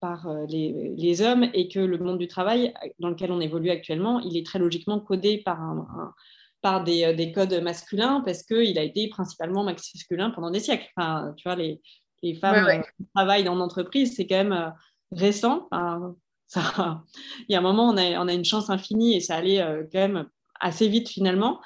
par 0.00 0.28
les, 0.48 0.92
les, 0.98 1.22
hommes 1.22 1.48
et 1.54 1.68
que 1.68 1.78
le 1.80 1.96
monde 1.96 2.18
du 2.18 2.28
travail 2.28 2.74
dans 2.98 3.08
lequel 3.08 3.32
on 3.32 3.40
évolue 3.40 3.70
actuellement, 3.70 4.20
il 4.20 4.36
est 4.36 4.44
très 4.44 4.58
logiquement 4.58 5.00
codé 5.00 5.38
par, 5.38 5.62
un, 5.62 6.12
par 6.60 6.84
des, 6.84 7.14
des, 7.14 7.32
codes 7.32 7.54
masculins 7.62 8.22
parce 8.22 8.42
qu'il 8.42 8.78
a 8.78 8.82
été 8.82 9.08
principalement 9.08 9.64
masculin 9.64 10.28
pendant 10.28 10.50
des 10.50 10.60
siècles. 10.60 10.88
Enfin, 10.94 11.32
tu 11.38 11.44
vois, 11.44 11.56
les, 11.56 11.80
les 12.22 12.34
femmes 12.34 12.82
qui 12.98 13.06
travaillent 13.14 13.44
dans 13.44 13.54
l'entreprise, 13.54 14.14
c'est 14.14 14.26
quand 14.26 14.44
même 14.44 14.74
récent. 15.10 15.68
Enfin, 15.70 16.14
il 16.56 17.52
y 17.52 17.54
a 17.54 17.58
un 17.58 17.62
moment, 17.62 17.88
on 17.88 17.96
a, 17.96 18.18
on 18.20 18.28
a 18.28 18.32
une 18.32 18.44
chance 18.44 18.70
infinie 18.70 19.16
et 19.16 19.20
ça 19.20 19.36
allait 19.36 19.60
euh, 19.60 19.84
quand 19.92 19.98
même 19.98 20.26
assez 20.60 20.88
vite 20.88 21.08
finalement. 21.08 21.60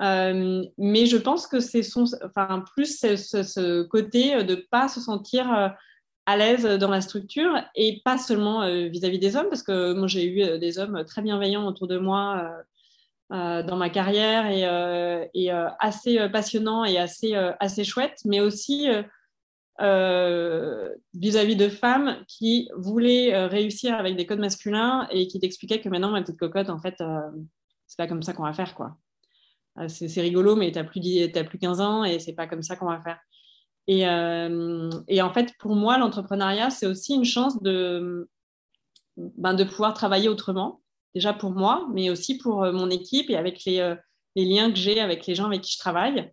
Euh, 0.00 0.62
mais 0.78 1.06
je 1.06 1.16
pense 1.16 1.46
que 1.46 1.58
c'est 1.58 1.82
son, 1.82 2.04
enfin, 2.24 2.62
plus 2.74 2.98
ce, 3.00 3.82
côté 3.82 4.44
de 4.44 4.54
ne 4.54 4.60
pas 4.70 4.88
se 4.88 5.00
sentir 5.00 5.52
euh, 5.52 5.68
à 6.26 6.36
l'aise 6.36 6.64
dans 6.64 6.90
la 6.90 7.00
structure 7.00 7.52
et 7.74 8.00
pas 8.04 8.18
seulement 8.18 8.68
vis-à-vis 8.90 9.18
des 9.18 9.34
hommes, 9.34 9.48
parce 9.48 9.62
que 9.62 9.94
moi 9.94 10.08
j'ai 10.08 10.26
eu 10.26 10.58
des 10.58 10.78
hommes 10.78 11.02
très 11.06 11.22
bienveillants 11.22 11.66
autour 11.66 11.88
de 11.88 11.96
moi 11.96 12.52
dans 13.30 13.76
ma 13.76 13.88
carrière 13.88 14.44
et, 14.44 15.30
et 15.32 15.50
assez 15.50 16.28
passionnants 16.28 16.84
et 16.84 16.98
assez, 16.98 17.34
assez 17.34 17.82
chouettes, 17.82 18.20
mais 18.26 18.40
aussi 18.40 18.88
euh, 19.80 20.92
vis-à-vis 21.14 21.54
de 21.54 21.68
femmes 21.68 22.24
qui 22.26 22.68
voulaient 22.76 23.32
euh, 23.32 23.46
réussir 23.46 23.94
avec 23.94 24.16
des 24.16 24.26
codes 24.26 24.40
masculins 24.40 25.06
et 25.12 25.28
qui 25.28 25.38
t'expliquaient 25.38 25.80
que 25.80 25.88
maintenant, 25.88 26.10
ma 26.10 26.20
petite 26.20 26.38
cocotte, 26.38 26.68
en 26.68 26.80
fait, 26.80 27.00
euh, 27.00 27.20
c'est 27.86 27.96
pas 27.96 28.08
comme 28.08 28.22
ça 28.22 28.32
qu'on 28.32 28.42
va 28.42 28.52
faire, 28.52 28.74
quoi. 28.74 28.96
c'est 29.86 30.20
rigolo, 30.20 30.56
mais 30.56 30.72
tu 30.72 30.84
plus, 30.84 31.00
plus 31.30 31.58
15 31.58 31.80
ans 31.80 32.04
et 32.04 32.18
c'est 32.18 32.32
pas 32.32 32.48
comme 32.48 32.62
ça 32.62 32.74
qu'on 32.74 32.86
va 32.86 33.00
faire. 33.00 33.20
Et, 33.86 34.00
et, 35.08 35.22
en 35.22 35.32
fait, 35.32 35.54
pour 35.58 35.74
moi, 35.74 35.96
l'entrepreneuriat, 35.96 36.68
c'est 36.68 36.86
aussi 36.86 37.14
une 37.14 37.24
chance 37.24 37.62
de, 37.62 38.28
ben, 39.16 39.54
de 39.54 39.64
pouvoir 39.64 39.94
travailler 39.94 40.28
autrement, 40.28 40.82
déjà 41.14 41.32
pour 41.32 41.52
moi, 41.52 41.88
mais 41.94 42.10
aussi 42.10 42.36
pour 42.36 42.70
mon 42.70 42.90
équipe 42.90 43.30
et 43.30 43.36
avec 43.36 43.64
les, 43.64 43.94
les 44.36 44.44
liens 44.44 44.70
que 44.70 44.76
j'ai 44.76 45.00
avec 45.00 45.26
les 45.26 45.34
gens 45.34 45.46
avec 45.46 45.62
qui 45.62 45.72
je 45.72 45.78
travaille 45.78 46.30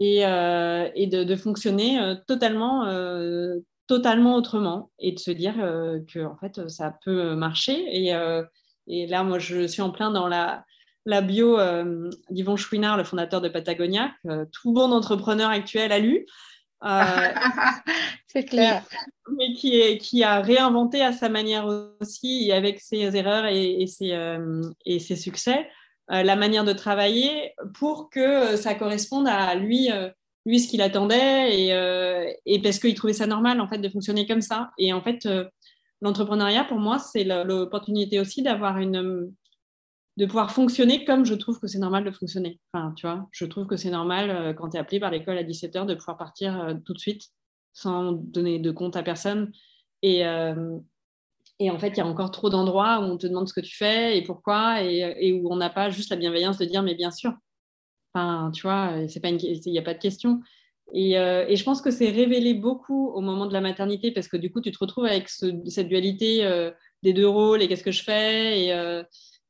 et, 0.00 0.26
euh, 0.26 0.88
et 0.94 1.06
de, 1.06 1.24
de, 1.24 1.36
fonctionner 1.36 2.00
euh, 2.00 2.14
totalement, 2.26 2.86
euh, 2.86 3.58
totalement 3.86 4.34
autrement 4.34 4.90
et 4.98 5.12
de 5.12 5.18
se 5.18 5.30
dire 5.30 5.54
que 5.54 6.24
en 6.24 6.36
fait 6.36 6.68
ça 6.68 6.96
peut 7.04 7.34
marcher. 7.34 7.84
Et, 7.90 8.12
et, 8.86 9.06
là, 9.06 9.22
moi, 9.22 9.38
je 9.38 9.66
suis 9.66 9.82
en 9.82 9.90
plein 9.90 10.10
dans 10.10 10.26
la, 10.26 10.64
la 11.06 11.20
bio 11.20 11.58
d'Yvon 12.30 12.56
Chouinard, 12.56 12.96
le 12.96 13.04
fondateur 13.04 13.40
de 13.40 13.48
Patagonia, 13.48 14.12
que 14.24 14.44
tout 14.46 14.72
bon 14.72 14.90
entrepreneur 14.90 15.50
actuel 15.50 15.92
a 15.92 15.98
lu. 15.98 16.26
C'est 18.26 18.44
clair. 18.44 18.82
mais 19.38 19.52
qui, 19.54 19.80
est, 19.80 19.98
qui, 19.98 20.22
a 20.22 20.40
réinventé 20.40 21.02
à 21.02 21.12
sa 21.12 21.28
manière 21.28 21.66
aussi, 22.00 22.52
avec 22.52 22.80
ses 22.80 23.16
erreurs 23.16 23.46
et, 23.46 23.82
et 23.82 23.86
ses, 24.98 25.16
succès, 25.16 25.68
la 26.08 26.36
manière 26.36 26.64
de 26.64 26.72
travailler 26.72 27.54
pour 27.78 28.10
que 28.10 28.20
euh, 28.20 28.56
ça 28.56 28.74
corresponde 28.74 29.26
à 29.26 29.54
lui, 29.54 29.90
euh, 29.90 30.10
lui 30.44 30.60
ce 30.60 30.68
qu'il 30.68 30.82
attendait 30.82 31.58
et, 31.58 31.68
et 32.46 32.62
parce 32.62 32.78
qu'il 32.78 32.94
trouvait 32.94 33.14
ça 33.14 33.26
normal 33.26 33.60
en 33.60 33.68
fait 33.68 33.78
de 33.78 33.88
fonctionner 33.88 34.26
comme 34.26 34.42
ça. 34.42 34.70
Et 34.78 34.92
en 34.92 35.02
fait, 35.02 35.26
l'entrepreneuriat 36.02 36.64
pour 36.64 36.78
moi, 36.78 36.98
c'est 36.98 37.24
l'opportunité 37.24 38.20
aussi 38.20 38.42
d'avoir 38.42 38.78
une 38.78 39.32
de 40.16 40.26
pouvoir 40.26 40.52
fonctionner 40.52 41.04
comme 41.04 41.24
je 41.24 41.34
trouve 41.34 41.58
que 41.58 41.66
c'est 41.66 41.78
normal 41.78 42.04
de 42.04 42.10
fonctionner. 42.12 42.60
Tu 42.94 43.06
vois, 43.06 43.26
je 43.32 43.46
trouve 43.46 43.66
que 43.66 43.76
c'est 43.76 43.90
normal 43.90 44.54
quand 44.54 44.68
tu 44.68 44.76
es 44.76 44.80
appelé 44.80 45.00
par 45.00 45.10
l'école 45.10 45.38
à 45.38 45.42
17h 45.42 45.86
de 45.86 45.94
pouvoir 45.94 46.18
partir 46.18 46.76
tout 46.84 46.92
de 46.92 46.98
suite 46.98 47.22
sans 47.72 48.12
donner 48.12 48.58
de 48.58 48.70
compte 48.70 48.96
à 48.96 49.02
personne. 49.02 49.50
Et, 50.02 50.22
et 51.60 51.70
en 51.70 51.78
fait, 51.78 51.88
il 51.88 51.98
y 51.98 52.00
a 52.00 52.06
encore 52.06 52.30
trop 52.30 52.50
d'endroits 52.50 52.98
où 53.00 53.04
on 53.04 53.16
te 53.16 53.26
demande 53.26 53.48
ce 53.48 53.54
que 53.54 53.60
tu 53.60 53.76
fais 53.76 54.18
et 54.18 54.22
pourquoi, 54.22 54.82
et, 54.82 55.32
où 55.32 55.52
on 55.52 55.56
n'a 55.56 55.70
pas 55.70 55.90
juste 55.90 56.10
la 56.10 56.16
bienveillance 56.16 56.58
de 56.58 56.64
dire 56.64 56.82
mais 56.82 56.94
bien 56.94 57.10
sûr. 57.10 57.32
Enfin, 58.12 58.50
tu 58.52 58.62
vois, 58.62 58.94
il 58.96 59.60
n'y 59.66 59.78
a 59.78 59.82
pas 59.82 59.94
de 59.94 59.98
question. 59.98 60.40
Euh, 60.94 61.46
et, 61.48 61.56
je 61.56 61.64
pense 61.64 61.80
que 61.80 61.90
c'est 61.90 62.10
révélé 62.10 62.54
beaucoup 62.54 63.08
au 63.08 63.20
moment 63.20 63.46
de 63.46 63.52
la 63.52 63.60
maternité 63.60 64.10
parce 64.10 64.28
que 64.28 64.36
du 64.36 64.52
coup, 64.52 64.60
tu 64.60 64.70
te 64.70 64.78
retrouves 64.78 65.06
avec 65.06 65.28
cette 65.28 65.88
dualité 65.88 66.44
euh, 66.44 66.70
des 67.02 67.12
deux 67.12 67.28
rôles 67.28 67.62
et 67.62 67.68
qu'est-ce 67.68 67.82
que 67.82 67.90
je 67.90 68.02
fais 68.02 68.70
euh, 68.72 69.02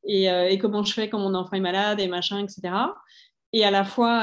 et, 0.05 0.25
et, 0.25 0.59
comment 0.59 0.85
je 0.85 0.93
fais 0.93 1.09
quand 1.09 1.19
mon 1.19 1.35
enfant 1.35 1.57
est 1.57 1.61
malade 1.61 1.99
et 2.01 2.09
machin, 2.09 2.39
etc. 2.45 2.75
Et 3.53 3.65
à 3.65 3.71
la 3.71 3.85
fois, 3.85 4.21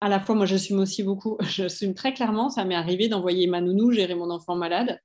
à 0.00 0.08
la 0.08 0.20
fois, 0.20 0.34
moi, 0.34 0.46
je 0.46 0.56
suis 0.56 0.74
aussi 0.74 1.02
beaucoup, 1.02 1.38
je 1.40 1.66
suis 1.68 1.92
très 1.94 2.12
clairement, 2.12 2.50
ça 2.50 2.64
m'est 2.64 2.74
arrivé 2.74 3.08
d'envoyer 3.08 3.46
ma 3.46 3.60
nounou 3.60 3.92
gérer 3.92 4.14
mon 4.14 4.30
enfant 4.30 4.56
malade 4.56 5.00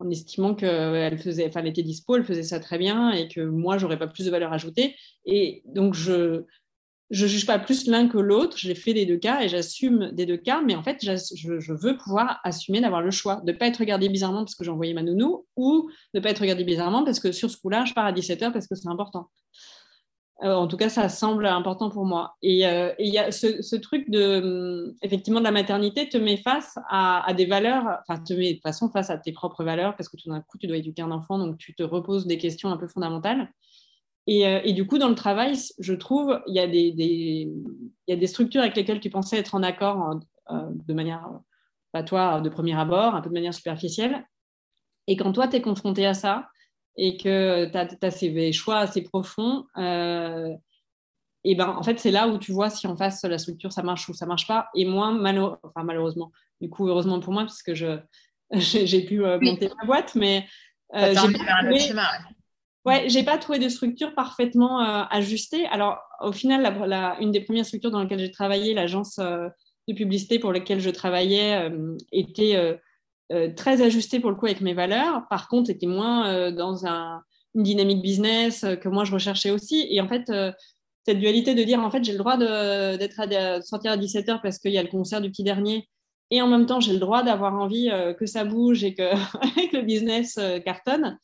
en 0.00 0.10
estimant 0.10 0.54
qu'elle 0.54 1.18
faisait, 1.18 1.46
enfin, 1.46 1.60
elle 1.60 1.68
était 1.68 1.82
dispo, 1.82 2.16
elle 2.16 2.24
faisait 2.24 2.42
ça 2.42 2.60
très 2.60 2.78
bien 2.78 3.12
et 3.12 3.28
que 3.28 3.40
moi, 3.40 3.78
j'aurais 3.78 3.98
pas 3.98 4.08
plus 4.08 4.26
de 4.26 4.30
valeur 4.30 4.52
ajoutée. 4.52 4.96
Et 5.24 5.62
donc, 5.66 5.94
je 5.94 6.44
je 7.10 7.26
juge 7.26 7.46
pas 7.46 7.58
plus 7.58 7.86
l'un 7.86 8.08
que 8.08 8.18
l'autre. 8.18 8.56
Je 8.56 8.66
l'ai 8.66 8.74
fait 8.74 8.94
des 8.94 9.06
deux 9.06 9.18
cas 9.18 9.42
et 9.42 9.48
j'assume 9.48 10.10
des 10.12 10.26
deux 10.26 10.36
cas. 10.36 10.62
Mais 10.62 10.74
en 10.74 10.82
fait, 10.82 10.98
je, 11.02 11.60
je 11.60 11.72
veux 11.72 11.96
pouvoir 11.96 12.40
assumer 12.44 12.80
d'avoir 12.80 13.02
le 13.02 13.10
choix 13.10 13.40
de 13.44 13.52
ne 13.52 13.56
pas 13.56 13.66
être 13.66 13.78
regardée 13.78 14.08
bizarrement 14.08 14.44
parce 14.44 14.54
que 14.54 14.64
j'ai 14.64 14.70
envoyé 14.70 14.94
ma 14.94 15.02
nounou 15.02 15.46
ou 15.56 15.90
de 16.14 16.18
ne 16.18 16.22
pas 16.22 16.30
être 16.30 16.40
regardée 16.40 16.64
bizarrement 16.64 17.04
parce 17.04 17.20
que 17.20 17.30
sur 17.30 17.50
ce 17.50 17.56
coup-là, 17.58 17.84
je 17.84 17.92
pars 17.92 18.06
à 18.06 18.12
17h 18.12 18.52
parce 18.52 18.66
que 18.66 18.74
c'est 18.74 18.88
important. 18.88 19.28
Euh, 20.42 20.52
en 20.52 20.66
tout 20.66 20.76
cas, 20.76 20.88
ça 20.88 21.08
semble 21.08 21.46
important 21.46 21.90
pour 21.90 22.04
moi. 22.04 22.36
Et 22.42 22.66
euh, 22.66 22.92
il 22.98 23.12
y 23.12 23.18
a 23.18 23.30
ce, 23.30 23.76
truc 23.76 24.10
de, 24.10 24.94
effectivement, 25.02 25.38
de 25.38 25.44
la 25.44 25.52
maternité 25.52 26.08
te 26.08 26.18
met 26.18 26.36
face 26.36 26.76
à, 26.88 27.32
des 27.34 27.46
valeurs, 27.46 28.00
enfin, 28.06 28.20
te 28.20 28.32
met 28.34 28.54
de 28.54 28.60
façon 28.60 28.90
face 28.90 29.10
à 29.10 29.18
tes 29.18 29.32
propres 29.32 29.62
valeurs 29.62 29.96
parce 29.96 30.08
que 30.08 30.16
tout 30.16 30.28
d'un 30.28 30.40
coup, 30.40 30.58
tu 30.58 30.66
dois 30.66 30.78
éduquer 30.78 31.02
un 31.02 31.12
enfant, 31.12 31.38
donc 31.38 31.58
tu 31.58 31.74
te 31.74 31.84
reposes 31.84 32.26
des 32.26 32.38
questions 32.38 32.70
un 32.70 32.76
peu 32.76 32.88
fondamentales. 32.88 33.50
Et, 34.26 34.72
du 34.72 34.86
coup, 34.86 34.96
dans 34.98 35.10
le 35.10 35.14
travail, 35.14 35.54
je 35.78 35.92
trouve, 35.92 36.40
il 36.46 36.54
y, 36.54 36.58
a 36.58 36.66
des, 36.66 36.94
y 38.08 38.12
a 38.12 38.16
des 38.16 38.26
structures 38.26 38.62
avec 38.62 38.74
lesquelles 38.74 39.00
tu 39.00 39.10
pensais 39.10 39.36
être 39.36 39.54
en 39.54 39.62
accord 39.62 40.18
de 40.50 40.94
manière, 40.94 41.28
pas 41.92 42.02
toi, 42.02 42.40
de 42.40 42.48
premier 42.48 42.74
abord, 42.74 43.14
un 43.14 43.20
peu 43.20 43.28
de 43.28 43.34
manière 43.34 43.52
superficielle. 43.52 44.26
Et 45.08 45.16
quand 45.16 45.32
toi, 45.32 45.46
tu 45.46 45.56
es 45.56 45.60
confronté 45.60 46.06
à 46.06 46.14
ça 46.14 46.48
et 46.96 47.16
que 47.16 47.66
tu 47.66 48.06
as, 48.06 48.10
ces 48.10 48.52
choix 48.52 48.78
assez 48.78 49.02
profonds, 49.02 49.66
euh, 49.76 50.54
et 51.44 51.54
ben, 51.54 51.68
en 51.68 51.82
fait, 51.82 51.98
c'est 52.00 52.10
là 52.10 52.26
où 52.26 52.38
tu 52.38 52.52
vois 52.52 52.70
si 52.70 52.86
en 52.86 52.96
face, 52.96 53.22
la 53.24 53.38
structure, 53.38 53.70
ça 53.70 53.82
marche 53.82 54.08
ou 54.08 54.14
ça 54.14 54.24
marche 54.24 54.46
pas. 54.46 54.68
Et 54.74 54.86
moi, 54.86 55.08
enfin, 55.62 55.84
malheureusement, 55.84 56.32
du 56.60 56.70
coup, 56.70 56.88
heureusement 56.88 57.20
pour 57.20 57.34
moi, 57.34 57.44
puisque 57.44 57.74
je, 57.74 57.98
j'ai 58.52 59.04
pu 59.04 59.24
euh, 59.24 59.38
monter 59.40 59.70
ma 59.78 59.86
boîte, 59.86 60.14
mais 60.14 60.46
euh, 60.94 61.14
j'ai 61.14 61.32
pas, 61.32 61.62
trouvé... 61.62 61.92
ouais, 62.86 63.08
j'ai 63.08 63.22
pas 63.22 63.36
trouvé 63.36 63.58
de 63.58 63.68
structure 63.68 64.14
parfaitement 64.14 64.80
euh, 64.80 65.04
ajustée. 65.10 65.66
Alors, 65.66 65.98
au 66.20 66.32
final, 66.32 66.62
la, 66.86 67.18
une 67.20 67.30
des 67.30 67.40
premières 67.40 67.66
structures 67.66 67.90
dans 67.90 68.02
lesquelles 68.02 68.20
j'ai 68.20 68.30
travaillé, 68.30 68.72
l'agence 68.72 69.18
de 69.18 69.94
publicité 69.94 70.38
pour 70.38 70.50
laquelle 70.50 70.80
je 70.80 70.90
travaillais, 70.90 71.70
était 72.10 72.78
très 73.56 73.82
ajustée 73.82 74.20
pour 74.20 74.30
le 74.30 74.36
coup 74.36 74.46
avec 74.46 74.60
mes 74.60 74.74
valeurs. 74.74 75.26
Par 75.28 75.48
contre, 75.48 75.70
était 75.70 75.86
moins 75.86 76.52
dans 76.52 76.86
un, 76.86 77.22
une 77.54 77.62
dynamique 77.62 78.02
business 78.02 78.64
que 78.80 78.88
moi 78.88 79.04
je 79.04 79.12
recherchais 79.12 79.50
aussi. 79.50 79.86
Et 79.90 80.00
en 80.00 80.08
fait, 80.08 80.30
cette 81.04 81.18
dualité 81.18 81.54
de 81.54 81.62
dire 81.62 81.80
en 81.80 81.90
fait 81.90 82.02
j'ai 82.02 82.12
le 82.12 82.18
droit 82.18 82.36
d'être 82.36 83.20
à, 83.20 83.62
sortir 83.62 83.92
à 83.92 83.96
17h 83.96 84.40
parce 84.42 84.58
qu'il 84.58 84.72
y 84.72 84.78
a 84.78 84.82
le 84.82 84.88
concert 84.88 85.20
du 85.20 85.30
petit 85.30 85.44
dernier 85.44 85.88
et 86.30 86.40
en 86.40 86.48
même 86.48 86.66
temps 86.66 86.80
j'ai 86.80 86.92
le 86.92 86.98
droit 86.98 87.22
d'avoir 87.22 87.54
envie 87.54 87.90
euh, 87.90 88.14
que 88.14 88.26
ça 88.26 88.44
bouge 88.44 88.84
et 88.84 88.94
que, 88.94 89.02
le 89.76 89.82
business 89.82 90.38
euh, 90.38 90.58
cartonne. 90.60 91.18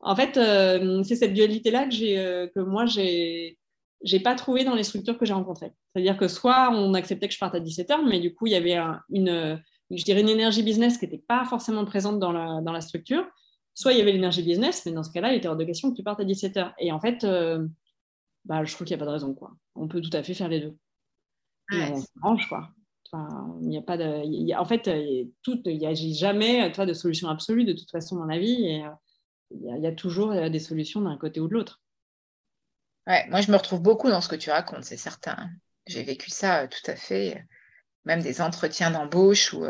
En 0.00 0.16
fait, 0.16 0.36
euh, 0.36 1.02
c'est 1.04 1.14
cette 1.14 1.34
dualité-là 1.34 1.86
que, 1.86 2.46
que 2.46 2.60
moi 2.60 2.86
j'ai 2.86 3.58
j'ai 4.04 4.18
pas 4.18 4.34
trouvé 4.34 4.64
dans 4.64 4.74
les 4.74 4.82
structures 4.82 5.16
que 5.16 5.24
j'ai 5.24 5.32
rencontrées. 5.32 5.70
C'est-à-dire 5.94 6.16
que 6.16 6.26
soit 6.26 6.70
on 6.72 6.94
acceptait 6.94 7.28
que 7.28 7.34
je 7.34 7.38
parte 7.38 7.54
à 7.54 7.60
17h, 7.60 8.08
mais 8.08 8.18
du 8.18 8.34
coup 8.34 8.46
il 8.46 8.52
y 8.52 8.56
avait 8.56 8.76
une, 9.10 9.62
je 9.96 10.04
dirais 10.04 10.20
une 10.20 10.28
énergie 10.28 10.62
business 10.62 10.98
qui 10.98 11.04
n'était 11.04 11.24
pas 11.26 11.44
forcément 11.44 11.84
présente 11.84 12.18
dans 12.18 12.32
la, 12.32 12.60
dans 12.60 12.72
la 12.72 12.80
structure. 12.80 13.24
Soit 13.74 13.92
il 13.92 13.98
y 13.98 14.02
avait 14.02 14.12
l'énergie 14.12 14.42
business, 14.42 14.84
mais 14.84 14.92
dans 14.92 15.02
ce 15.02 15.10
cas-là, 15.12 15.32
il 15.32 15.36
était 15.36 15.48
hors 15.48 15.56
de 15.56 15.64
question 15.64 15.90
que 15.90 15.96
tu 15.96 16.02
partes 16.02 16.20
à 16.20 16.24
17h. 16.24 16.74
Et 16.78 16.92
en 16.92 17.00
fait, 17.00 17.24
bah, 18.44 18.64
je 18.64 18.74
trouve 18.74 18.86
qu'il 18.86 18.96
n'y 18.96 19.02
a 19.02 19.04
pas 19.04 19.10
de 19.10 19.14
raison. 19.14 19.34
Quoi. 19.34 19.52
On 19.74 19.88
peut 19.88 20.00
tout 20.00 20.14
à 20.16 20.22
fait 20.22 20.34
faire 20.34 20.48
les 20.48 20.60
deux. 20.60 20.76
on 21.72 21.96
s'arrange, 21.96 22.48
quoi. 22.48 22.70
il 23.60 23.68
n'y 23.68 23.78
a 23.78 23.82
pas 23.82 23.96
de, 23.96 24.54
en 24.56 24.64
fait, 24.64 24.86
il 24.88 25.78
n'y 25.78 25.86
a, 25.86 25.94
jamais 25.94 26.70
toi, 26.72 26.86
de 26.86 26.92
solution 26.92 27.28
absolue 27.28 27.64
de 27.64 27.72
toute 27.72 27.90
façon 27.90 28.16
dans 28.16 28.26
la 28.26 28.38
vie. 28.38 28.66
Et, 28.66 28.84
euh, 28.84 28.90
il, 29.50 29.82
y 29.82 29.86
a, 29.86 29.92
toujours 29.92 30.32
euh, 30.32 30.48
des 30.48 30.58
solutions 30.58 31.02
d'un 31.02 31.16
côté 31.16 31.40
ou 31.40 31.48
de 31.48 31.54
l'autre. 31.54 31.82
Ouais, 33.06 33.28
moi, 33.28 33.40
je 33.40 33.50
me 33.50 33.56
retrouve 33.56 33.82
beaucoup 33.82 34.08
dans 34.08 34.20
ce 34.20 34.28
que 34.28 34.36
tu 34.36 34.50
racontes, 34.50 34.84
c'est 34.84 34.96
certain. 34.96 35.50
J'ai 35.86 36.02
vécu 36.02 36.30
ça 36.30 36.62
euh, 36.62 36.68
tout 36.68 36.90
à 36.90 36.96
fait. 36.96 37.44
Même 38.04 38.22
des 38.22 38.40
entretiens 38.40 38.90
d'embauche 38.90 39.52
où, 39.52 39.64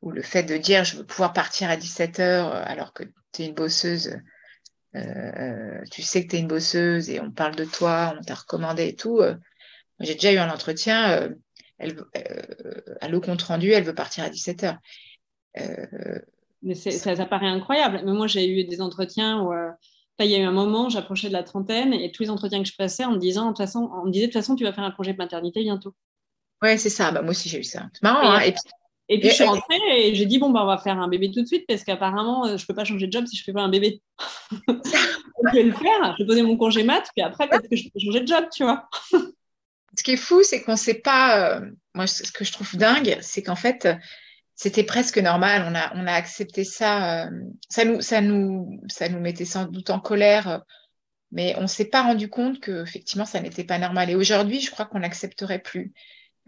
où 0.00 0.10
le 0.10 0.22
fait 0.22 0.42
de 0.42 0.56
dire 0.56 0.84
je 0.84 0.96
veux 0.96 1.06
pouvoir 1.06 1.32
partir 1.32 1.70
à 1.70 1.76
17h 1.76 2.22
alors 2.64 2.92
que 2.92 3.04
tu 3.32 3.42
es 3.42 3.46
une 3.46 3.54
bosseuse 3.54 4.18
euh, 4.94 5.80
tu 5.90 6.02
sais 6.02 6.24
que 6.24 6.30
tu 6.30 6.36
es 6.36 6.40
une 6.40 6.48
bosseuse 6.48 7.08
et 7.08 7.20
on 7.20 7.30
parle 7.30 7.54
de 7.56 7.64
toi, 7.64 8.14
on 8.18 8.22
t'a 8.22 8.34
recommandé 8.34 8.88
et 8.88 8.96
tout. 8.96 9.20
Euh, 9.20 9.34
j'ai 10.00 10.14
déjà 10.14 10.32
eu 10.32 10.38
un 10.38 10.50
entretien, 10.50 11.10
euh, 11.12 11.28
elle, 11.78 11.96
à 13.00 13.08
le 13.08 13.20
compte 13.20 13.42
rendu, 13.42 13.70
elle 13.70 13.84
veut 13.84 13.94
partir 13.94 14.24
à 14.24 14.28
17h. 14.28 14.78
mais 16.62 16.74
ça, 16.74 17.16
ça, 17.16 17.26
paraît 17.26 17.46
incroyable. 17.46 18.02
Mais 18.04 18.12
moi, 18.12 18.26
j'ai 18.26 18.48
eu 18.48 18.64
des 18.64 18.80
entretiens 18.80 19.42
où 19.42 19.52
il 20.18 20.30
y 20.30 20.34
a 20.34 20.38
eu 20.38 20.44
un 20.44 20.52
moment, 20.52 20.88
j'approchais 20.88 21.28
de 21.28 21.32
la 21.32 21.42
trentaine 21.42 21.92
et 21.92 22.12
tous 22.12 22.22
les 22.22 22.30
entretiens 22.30 22.62
que 22.62 22.68
je 22.68 22.76
passais 22.76 23.04
en 23.04 23.12
me 23.12 23.18
disant, 23.18 23.46
de 23.46 23.48
toute 23.48 23.58
façon, 23.58 23.90
on 23.92 24.06
me 24.06 24.10
disait 24.10 24.26
de 24.26 24.32
toute 24.32 24.40
façon, 24.40 24.54
tu 24.54 24.64
vas 24.64 24.72
faire 24.72 24.84
un 24.84 24.92
congé 24.92 25.12
de 25.12 25.18
maternité 25.18 25.62
bientôt. 25.62 25.94
Ouais, 26.62 26.78
c'est 26.78 26.90
ça. 26.90 27.10
Bah, 27.10 27.22
moi 27.22 27.32
aussi, 27.32 27.48
j'ai 27.48 27.58
eu 27.58 27.64
ça. 27.64 27.88
C'est 27.92 28.02
marrant. 28.02 28.38
Et, 28.38 28.48
hein. 28.48 28.54
et, 29.08 29.18
puis, 29.18 29.28
je 29.28 29.34
suis 29.34 29.44
rentrée 29.44 29.76
et 29.96 30.14
j'ai 30.14 30.26
dit, 30.26 30.38
bon, 30.38 30.50
bah, 30.50 30.62
on 30.62 30.66
va 30.66 30.78
faire 30.78 30.98
un 30.98 31.08
bébé 31.08 31.30
tout 31.30 31.42
de 31.42 31.46
suite 31.46 31.66
parce 31.66 31.82
qu'apparemment, 31.84 32.46
je 32.46 32.62
ne 32.62 32.66
peux 32.66 32.74
pas 32.74 32.84
changer 32.84 33.08
de 33.08 33.12
job 33.12 33.26
si 33.26 33.36
je 33.36 33.42
ne 33.42 33.44
fais 33.44 33.52
pas 33.52 33.62
un 33.62 33.68
bébé. 33.68 34.00
je 34.68 35.52
vais 35.52 35.64
le 35.64 35.72
faire, 35.72 36.14
je 36.16 36.22
vais 36.22 36.26
poser 36.26 36.42
mon 36.42 36.56
congé 36.56 36.84
mat, 36.84 37.04
puis 37.14 37.24
après, 37.24 37.48
peut-être 37.48 37.68
que 37.68 37.76
je 37.76 37.84
vais 37.84 38.00
changer 38.00 38.20
de 38.20 38.28
job, 38.28 38.44
tu 38.54 38.62
vois. 38.62 38.88
ce 39.98 40.02
qui 40.02 40.12
est 40.12 40.16
fou, 40.16 40.42
c'est 40.42 40.62
qu'on 40.62 40.72
ne 40.72 40.76
sait 40.76 41.00
pas. 41.00 41.56
Euh, 41.56 41.70
moi, 41.94 42.06
ce 42.06 42.30
que 42.30 42.44
je 42.44 42.52
trouve 42.52 42.76
dingue, 42.76 43.18
c'est 43.20 43.42
qu'en 43.42 43.56
fait, 43.56 43.88
c'était 44.54 44.84
presque 44.84 45.18
normal. 45.18 45.64
On 45.68 45.74
a, 45.74 45.92
on 45.96 46.06
a 46.06 46.12
accepté 46.12 46.64
ça. 46.64 47.26
Euh, 47.26 47.30
ça, 47.68 47.84
nous, 47.84 48.00
ça, 48.00 48.20
nous, 48.20 48.80
ça 48.88 49.08
nous 49.08 49.20
mettait 49.20 49.44
sans 49.44 49.64
doute 49.64 49.90
en 49.90 50.00
colère, 50.00 50.62
mais 51.30 51.54
on 51.58 51.62
ne 51.62 51.66
s'est 51.66 51.86
pas 51.86 52.02
rendu 52.02 52.28
compte 52.28 52.60
que 52.60 52.82
effectivement, 52.82 53.24
ça 53.24 53.40
n'était 53.40 53.64
pas 53.64 53.78
normal. 53.78 54.10
Et 54.10 54.14
aujourd'hui, 54.14 54.60
je 54.60 54.70
crois 54.70 54.86
qu'on 54.86 55.00
n'accepterait 55.00 55.58
plus. 55.58 55.92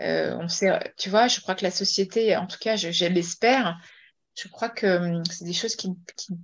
Euh, 0.00 0.36
on 0.40 0.48
sait, 0.48 0.92
tu 0.96 1.08
vois, 1.08 1.28
je 1.28 1.40
crois 1.40 1.54
que 1.54 1.64
la 1.64 1.70
société, 1.70 2.36
en 2.36 2.46
tout 2.46 2.58
cas, 2.60 2.76
je, 2.76 3.06
l'espère, 3.06 3.78
je 4.34 4.48
crois 4.48 4.68
que 4.68 4.86
hum, 4.86 5.22
c'est 5.30 5.44
des 5.44 5.52
choses 5.52 5.76
qui, 5.76 5.90
qui, 6.16 6.34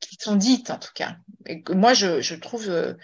qui 0.00 0.16
sont 0.18 0.36
dites 0.36 0.70
en 0.70 0.78
tout 0.78 0.92
cas. 0.94 1.16
Et 1.46 1.62
que 1.62 1.72
moi, 1.72 1.94
je, 1.94 2.20
je 2.20 2.34
trouve 2.34 2.68
euh, 2.70 2.94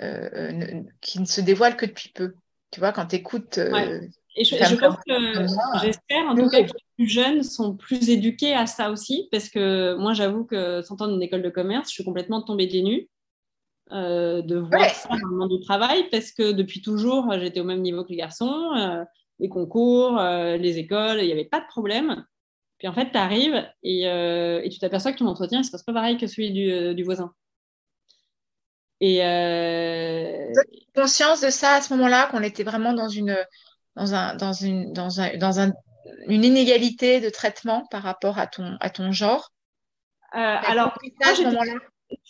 euh, 0.00 0.82
qui 1.00 1.20
ne 1.20 1.24
se 1.24 1.40
dévoilent 1.40 1.76
que 1.76 1.86
depuis 1.86 2.10
peu. 2.10 2.34
Tu 2.70 2.80
vois, 2.80 2.92
quand 2.92 3.06
tu 3.06 3.16
écoutes. 3.16 3.58
Euh, 3.58 4.00
et 4.36 4.44
je, 4.44 4.54
pense 4.76 4.96
que 5.04 5.80
j'espère 5.84 6.26
en 6.26 6.36
tout 6.36 6.48
cas 6.48 6.62
que 6.62 6.68
les 6.68 6.82
plus 6.96 7.08
jeunes 7.08 7.42
sont 7.42 7.74
plus 7.74 8.08
éduqués 8.08 8.54
à 8.54 8.66
ça 8.66 8.92
aussi, 8.92 9.28
parce 9.32 9.48
que 9.48 9.96
moi, 9.96 10.12
j'avoue 10.12 10.44
que 10.44 10.82
sortant 10.82 11.08
d'une 11.08 11.22
école 11.22 11.42
de 11.42 11.50
commerce, 11.50 11.88
je 11.88 11.94
suis 11.94 12.04
complètement 12.04 12.42
tombée 12.42 12.68
des 12.68 12.82
nues. 12.82 13.08
De 13.90 14.56
voir 14.56 14.90
ça 14.90 15.08
dans 15.08 15.28
le 15.28 15.36
monde 15.36 15.50
du 15.50 15.60
travail 15.64 16.08
parce 16.10 16.32
que 16.32 16.52
depuis 16.52 16.82
toujours 16.82 17.32
j'étais 17.38 17.60
au 17.60 17.64
même 17.64 17.82
niveau 17.82 18.04
que 18.04 18.10
les 18.10 18.16
garçons 18.16 19.04
les 19.38 19.48
concours 19.48 20.20
les 20.20 20.78
écoles 20.78 21.20
il 21.20 21.26
n'y 21.26 21.32
avait 21.32 21.44
pas 21.44 21.60
de 21.60 21.66
problème 21.66 22.24
puis 22.78 22.86
en 22.86 22.92
fait, 22.92 23.10
tu 23.10 23.18
arrives 23.18 23.56
euh, 23.84 24.60
et, 24.62 24.68
tu 24.70 24.78
t'aperçois 24.78 25.12
que 25.12 25.18
ton 25.18 25.26
entretien 25.26 25.58
ne 25.58 25.64
se 25.64 25.70
passe 25.70 25.82
pas 25.82 25.92
pareil 25.92 26.16
que 26.16 26.26
celui 26.26 26.52
du, 26.52 26.70
euh, 26.70 27.04
voisin. 27.04 27.34
Et 29.00 29.24
euh... 29.24 30.52
conscience 30.94 31.40
de 31.40 31.50
ça 31.50 31.74
à 31.74 31.80
ce 31.80 31.92
moment-là, 31.94 32.28
qu'on 32.30 32.42
était 32.42 32.64
vraiment 32.64 32.92
dans 32.92 33.08
une, 33.08 33.36
dans 33.96 34.14
un, 34.14 34.34
dans 34.36 34.52
une, 34.52 34.92
dans 34.92 35.20
un, 35.20 35.36
dans 35.36 35.60
un, 35.60 35.72
une 36.26 36.44
inégalité 36.44 37.20
de 37.20 37.30
traitement 37.30 37.84
par 37.90 38.02
rapport 38.02 38.38
à 38.38 38.46
ton, 38.46 38.76
à 38.80 38.90
ton 38.90 39.12
genre? 39.12 39.52
Euh, 40.34 40.38
alors, 40.38 40.96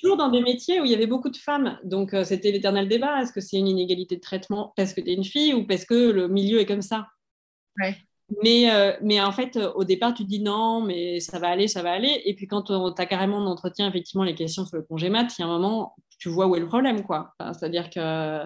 toujours 0.00 0.16
dans 0.16 0.30
des 0.30 0.40
métiers 0.40 0.80
où 0.80 0.84
il 0.84 0.90
y 0.90 0.94
avait 0.94 1.06
beaucoup 1.06 1.30
de 1.30 1.36
femmes. 1.36 1.78
Donc, 1.84 2.14
c'était 2.24 2.50
l'éternel 2.50 2.88
débat. 2.88 3.20
Est-ce 3.22 3.32
que 3.32 3.40
c'est 3.40 3.58
une 3.58 3.68
inégalité 3.68 4.16
de 4.16 4.20
traitement 4.20 4.72
parce 4.76 4.92
que 4.92 5.00
tu 5.00 5.10
es 5.10 5.14
une 5.14 5.24
fille 5.24 5.54
ou 5.54 5.66
parce 5.66 5.84
que 5.84 6.10
le 6.10 6.28
milieu 6.28 6.60
est 6.60 6.66
comme 6.66 6.82
ça? 6.82 7.06
Ouais. 7.80 7.96
Mais, 8.42 8.70
euh, 8.70 8.92
mais 9.00 9.20
en 9.20 9.32
fait, 9.32 9.56
au 9.56 9.84
départ, 9.84 10.12
tu 10.12 10.24
dis 10.24 10.40
non, 10.40 10.82
mais 10.82 11.18
ça 11.20 11.38
va 11.38 11.48
aller, 11.48 11.66
ça 11.66 11.82
va 11.82 11.92
aller. 11.92 12.22
Et 12.24 12.34
puis 12.34 12.46
quand 12.46 12.62
tu 12.62 12.72
as 12.72 13.06
carrément 13.06 13.42
d'entretien, 13.42 13.88
effectivement, 13.88 14.24
les 14.24 14.34
questions 14.34 14.66
sur 14.66 14.76
le 14.76 14.82
congé 14.82 15.08
mat, 15.08 15.28
il 15.38 15.42
y 15.42 15.44
a 15.44 15.46
un 15.46 15.50
moment, 15.58 15.94
tu 16.18 16.28
vois 16.28 16.46
où 16.46 16.54
est 16.54 16.60
le 16.60 16.66
problème. 16.66 17.04
quoi. 17.04 17.34
C'est-à-dire 17.40 17.88
que 17.88 18.44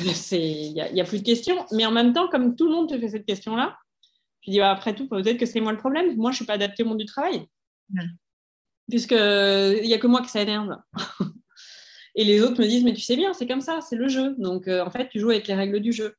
il 0.00 0.72
n'y 0.72 0.80
a, 0.80 1.02
a, 1.02 1.04
plus 1.04 1.20
de 1.20 1.26
questions. 1.26 1.66
Mais 1.72 1.84
en 1.84 1.90
même 1.90 2.12
temps, 2.12 2.28
comme 2.28 2.56
tout 2.56 2.66
le 2.66 2.72
monde 2.72 2.88
te 2.88 2.98
fait 2.98 3.08
cette 3.08 3.26
question-là, 3.26 3.76
tu 4.40 4.50
dis, 4.50 4.58
bah, 4.58 4.70
après 4.70 4.94
tout, 4.94 5.08
peut-être 5.08 5.38
que 5.38 5.46
c'est 5.46 5.60
moi 5.60 5.72
le 5.72 5.78
problème. 5.78 6.16
Moi, 6.16 6.30
je 6.30 6.34
ne 6.34 6.36
suis 6.36 6.46
pas 6.46 6.54
adaptée 6.54 6.82
au 6.82 6.86
monde 6.86 6.98
du 6.98 7.06
travail. 7.06 7.46
Puisque 8.88 9.08
Puisqu'il 9.08 9.86
n'y 9.86 9.94
a 9.94 9.98
que 9.98 10.06
moi 10.06 10.22
que 10.22 10.30
ça 10.30 10.42
énerve. 10.42 10.76
Et 12.14 12.24
les 12.24 12.42
autres 12.42 12.60
me 12.60 12.66
disent, 12.66 12.84
mais 12.84 12.94
tu 12.94 13.02
sais 13.02 13.16
bien, 13.16 13.32
c'est 13.32 13.46
comme 13.46 13.60
ça, 13.60 13.80
c'est 13.80 13.96
le 13.96 14.08
jeu. 14.08 14.34
Donc, 14.38 14.66
euh, 14.66 14.84
en 14.84 14.90
fait, 14.90 15.08
tu 15.08 15.20
joues 15.20 15.30
avec 15.30 15.46
les 15.46 15.54
règles 15.54 15.80
du 15.80 15.92
jeu. 15.92 16.14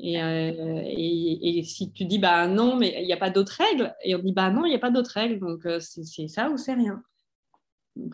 Euh, 0.00 0.82
et, 0.84 1.58
et, 1.58 1.62
si 1.62 1.92
tu 1.92 2.04
dis 2.04 2.18
bah 2.18 2.48
non, 2.48 2.76
mais 2.76 2.96
il 3.00 3.06
n'y 3.06 3.12
a 3.12 3.16
pas 3.16 3.30
d'autres 3.30 3.56
règles, 3.62 3.94
et 4.02 4.16
on 4.16 4.18
dit 4.18 4.32
bah 4.32 4.50
non, 4.50 4.64
il 4.64 4.70
n'y 4.70 4.74
a 4.74 4.80
pas 4.80 4.90
d'autres 4.90 5.12
règles, 5.12 5.38
donc 5.38 5.64
euh, 5.66 5.78
c'est 5.78 6.26
ça 6.26 6.50
ou 6.50 6.56
c'est 6.56 6.74
rien. 6.74 7.00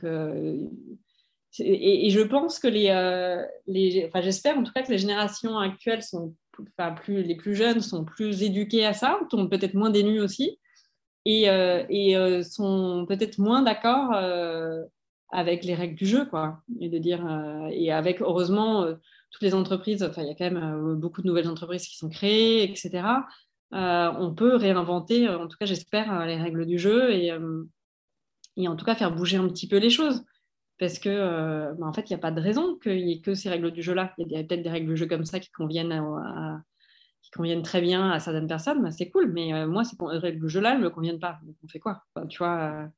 Euh, 0.05 0.67
et, 1.59 2.11
je 2.11 2.21
pense 2.21 2.59
que 2.59 2.69
les, 2.69 2.93
les 3.67 4.07
enfin 4.07 4.21
j'espère 4.21 4.59
en 4.59 4.63
tout 4.63 4.73
cas 4.73 4.83
que 4.83 4.93
les 4.93 4.99
générations 4.99 5.57
actuelles 5.57 6.03
sont, 6.03 6.35
enfin 6.77 6.93
plus 6.93 7.23
les 7.23 7.35
plus 7.35 7.55
jeunes 7.55 7.81
sont 7.81 8.05
plus 8.05 8.43
éduquées 8.43 8.85
à 8.85 8.93
ça, 8.93 9.19
sont 9.31 9.49
peut-être 9.49 9.75
moins 9.75 9.91
dénues 9.91 10.21
aussi, 10.21 10.59
et, 11.25 11.45
et 11.45 12.43
sont 12.43 13.07
peut-être 13.09 13.39
moins 13.39 13.63
d'accord 13.63 14.15
avec 15.33 15.65
les 15.65 15.75
règles 15.75 15.97
du 15.97 16.07
jeu, 16.07 16.27
quoi, 16.27 16.63
et 16.81 16.89
de 16.89 16.99
dire 16.99 17.25
et 17.71 17.93
avec 17.93 18.21
heureusement 18.21 18.87
toutes 19.31 19.43
les 19.43 19.55
entreprises, 19.55 20.03
enfin, 20.03 20.23
il 20.23 20.29
y 20.29 20.31
a 20.31 20.35
quand 20.35 20.51
même 20.51 20.63
euh, 20.63 20.95
beaucoup 20.95 21.23
de 21.23 21.27
nouvelles 21.27 21.49
entreprises 21.49 21.87
qui 21.87 21.97
sont 21.97 22.09
créées, 22.09 22.65
etc. 22.65 23.05
Euh, 23.73 24.13
on 24.19 24.35
peut 24.35 24.57
réinventer, 24.57 25.29
en 25.29 25.47
tout 25.47 25.57
cas, 25.59 25.67
j'espère, 25.67 26.13
euh, 26.13 26.27
les 26.27 26.37
règles 26.37 26.67
du 26.67 26.79
jeu 26.79 27.13
et, 27.13 27.31
et, 28.57 28.69
en 28.69 28.77
tout 28.77 28.85
cas 28.85 28.95
faire 28.97 29.15
bouger 29.15 29.37
un 29.37 29.49
petit 29.49 29.69
peu 29.69 29.79
les 29.79 29.91
choses. 29.91 30.25
Parce 30.79 30.99
que, 30.99 31.75
bah, 31.79 31.87
en 31.87 31.93
fait, 31.93 32.09
il 32.09 32.13
n'y 32.15 32.19
a 32.19 32.19
pas 32.19 32.31
de 32.31 32.41
raison 32.41 32.79
qu'il 32.79 33.05
n'y 33.05 33.13
ait 33.13 33.21
que 33.21 33.35
ces 33.35 33.51
règles 33.51 33.71
du 33.71 33.83
jeu-là. 33.83 34.15
Il 34.17 34.33
y 34.33 34.37
a 34.37 34.43
peut-être 34.43 34.63
des 34.63 34.71
règles 34.71 34.89
du 34.89 34.97
jeu 34.97 35.07
comme 35.07 35.27
ça 35.27 35.39
qui 35.39 35.51
conviennent, 35.51 35.93
qui 37.23 37.31
conviennent 37.31 37.63
très 37.63 37.81
bien 37.81 38.11
à 38.11 38.21
certaines 38.21 38.47
personnes, 38.47 38.83
bah, 38.83 38.91
c'est 38.91 39.11
cool. 39.11 39.33
Mais 39.33 39.67
moi, 39.67 39.85
ces 39.85 39.97
règles 40.01 40.41
du 40.41 40.49
jeu-là, 40.49 40.73
elles 40.73 40.79
ne 40.79 40.85
me 40.85 40.91
conviennent 40.91 41.21
pas. 41.21 41.39
Donc, 41.45 41.57
on 41.65 41.69
fait 41.69 41.79
quoi? 41.79 42.03
Tu 42.29 42.39
vois, 42.39 42.89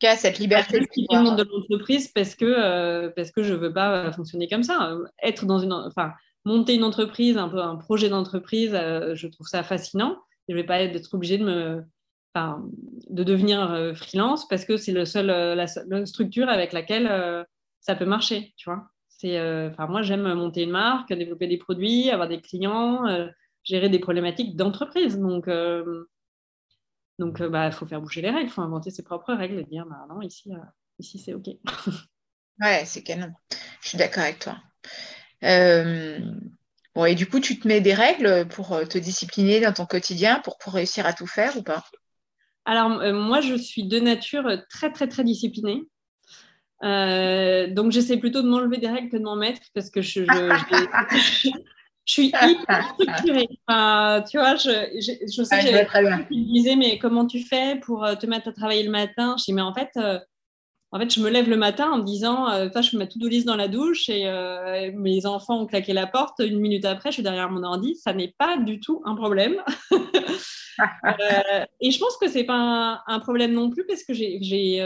cas, 0.00 0.16
cette 0.16 0.38
liberté. 0.38 0.80
Monde 1.10 1.36
de 1.36 1.44
l'entreprise 1.44 2.08
parce 2.08 2.34
que, 2.34 3.08
parce 3.08 3.30
que 3.30 3.42
je 3.42 3.52
ne 3.52 3.58
veux 3.58 3.72
pas 3.72 4.12
fonctionner 4.12 4.48
comme 4.48 4.62
ça. 4.62 4.96
Être 5.22 5.46
dans 5.46 5.58
une, 5.58 5.72
enfin, 5.72 6.12
monter 6.44 6.74
une 6.74 6.84
entreprise, 6.84 7.36
un 7.36 7.48
peu 7.48 7.60
un 7.60 7.76
projet 7.76 8.08
d'entreprise, 8.08 8.72
je 8.72 9.26
trouve 9.26 9.46
ça 9.46 9.62
fascinant. 9.62 10.18
Je 10.48 10.54
ne 10.54 10.60
vais 10.60 10.66
pas 10.66 10.80
être 10.80 11.12
obligée 11.14 11.38
de 11.38 11.44
me, 11.44 11.84
de 13.10 13.24
devenir 13.24 13.92
freelance 13.94 14.46
parce 14.48 14.64
que 14.64 14.76
c'est 14.76 14.92
le 14.92 15.04
seul, 15.04 15.26
la, 15.26 15.66
seule 15.66 16.06
structure 16.06 16.48
avec 16.48 16.72
laquelle 16.72 17.46
ça 17.80 17.94
peut 17.94 18.06
marcher, 18.06 18.54
tu 18.56 18.70
vois. 18.70 18.88
C'est, 19.18 19.38
enfin, 19.68 19.88
moi, 19.88 20.02
j'aime 20.02 20.32
monter 20.34 20.62
une 20.62 20.70
marque, 20.70 21.12
développer 21.12 21.48
des 21.48 21.58
produits, 21.58 22.08
avoir 22.10 22.28
des 22.28 22.40
clients, 22.40 23.02
gérer 23.64 23.88
des 23.88 23.98
problématiques 23.98 24.56
d'entreprise. 24.56 25.18
Donc, 25.18 25.48
donc, 27.18 27.38
il 27.40 27.48
bah, 27.48 27.70
faut 27.72 27.86
faire 27.86 28.00
bouger 28.00 28.22
les 28.22 28.30
règles, 28.30 28.48
il 28.48 28.52
faut 28.52 28.62
inventer 28.62 28.90
ses 28.90 29.02
propres 29.02 29.34
règles 29.34 29.58
et 29.58 29.64
dire, 29.64 29.84
bah, 29.86 30.06
non, 30.08 30.22
ici, 30.22 30.52
ici 31.00 31.18
c'est 31.18 31.34
OK. 31.34 31.48
ouais, 32.60 32.84
c'est 32.84 33.02
canon. 33.02 33.32
Je 33.82 33.88
suis 33.88 33.98
d'accord 33.98 34.22
avec 34.22 34.38
toi. 34.38 34.56
bon, 36.94 37.04
et 37.04 37.16
du 37.16 37.28
coup, 37.28 37.40
tu 37.40 37.58
te 37.58 37.66
mets 37.66 37.80
des 37.80 37.94
règles 37.94 38.46
pour 38.48 38.68
te 38.88 38.98
discipliner 38.98 39.60
dans 39.60 39.72
ton 39.72 39.86
quotidien, 39.86 40.40
pour, 40.44 40.58
pour 40.58 40.74
réussir 40.74 41.06
à 41.06 41.12
tout 41.12 41.26
faire 41.26 41.56
ou 41.56 41.64
pas? 41.64 41.84
Alors, 42.64 42.90
moi, 43.12 43.40
je 43.40 43.56
suis 43.56 43.88
de 43.88 43.98
nature 43.98 44.62
très, 44.70 44.92
très, 44.92 45.08
très 45.08 45.24
disciplinée. 45.24 45.82
Euh, 46.84 47.66
donc, 47.68 47.92
j'essaie 47.92 48.18
plutôt 48.18 48.42
de 48.42 48.48
m'enlever 48.48 48.78
des 48.78 48.88
règles 48.88 49.08
que 49.08 49.16
de 49.16 49.22
m'en 49.22 49.36
mettre 49.36 49.60
parce 49.74 49.90
que 49.90 50.00
je, 50.00 50.24
je, 50.24 51.50
suis 52.04 52.26
hyper 52.26 52.94
structurée. 52.94 53.48
tu 53.48 54.38
vois, 54.38 54.56
je, 54.56 54.70
je, 55.00 55.42
sais 55.42 55.58
que 55.58 55.66
j'avais 55.66 55.86
qui 56.28 56.40
me 56.40 56.52
disait, 56.52 56.76
mais 56.76 56.98
comment 56.98 57.26
tu 57.26 57.40
fais 57.40 57.76
pour 57.82 58.04
euh, 58.04 58.14
te 58.14 58.26
mettre 58.26 58.48
à 58.48 58.52
travailler 58.52 58.82
le 58.82 58.90
matin? 58.90 59.36
Je 59.38 59.44
dis, 59.44 59.52
mais 59.52 59.62
en 59.62 59.74
fait, 59.74 59.90
euh, 59.96 60.18
en 60.90 60.98
fait, 60.98 61.12
je 61.12 61.20
me 61.20 61.28
lève 61.28 61.50
le 61.50 61.56
matin 61.56 61.90
en 61.90 61.98
me 61.98 62.04
disant, 62.04 62.48
euh, 62.48 62.68
je 62.74 62.88
fais 62.88 62.96
ma 62.96 63.06
to-do 63.06 63.28
list 63.28 63.46
dans 63.46 63.56
la 63.56 63.68
douche 63.68 64.08
et 64.08 64.24
mes 64.94 65.26
enfants 65.26 65.60
ont 65.60 65.66
claqué 65.66 65.92
la 65.92 66.06
porte. 66.06 66.40
Une 66.40 66.60
minute 66.60 66.86
après, 66.86 67.10
je 67.10 67.14
suis 67.14 67.22
derrière 67.22 67.50
mon 67.50 67.62
ordi. 67.62 67.94
Ça 67.96 68.14
n'est 68.14 68.34
pas 68.38 68.56
du 68.56 68.80
tout 68.80 69.02
un 69.04 69.14
problème. 69.14 69.56
et 71.80 71.90
je 71.90 71.98
pense 71.98 72.16
que 72.16 72.28
c'est 72.28 72.44
pas 72.44 72.54
un, 72.54 73.00
un, 73.06 73.20
problème 73.20 73.52
non 73.52 73.68
plus 73.68 73.84
parce 73.84 74.02
que 74.02 74.14
j'ai 74.14 74.80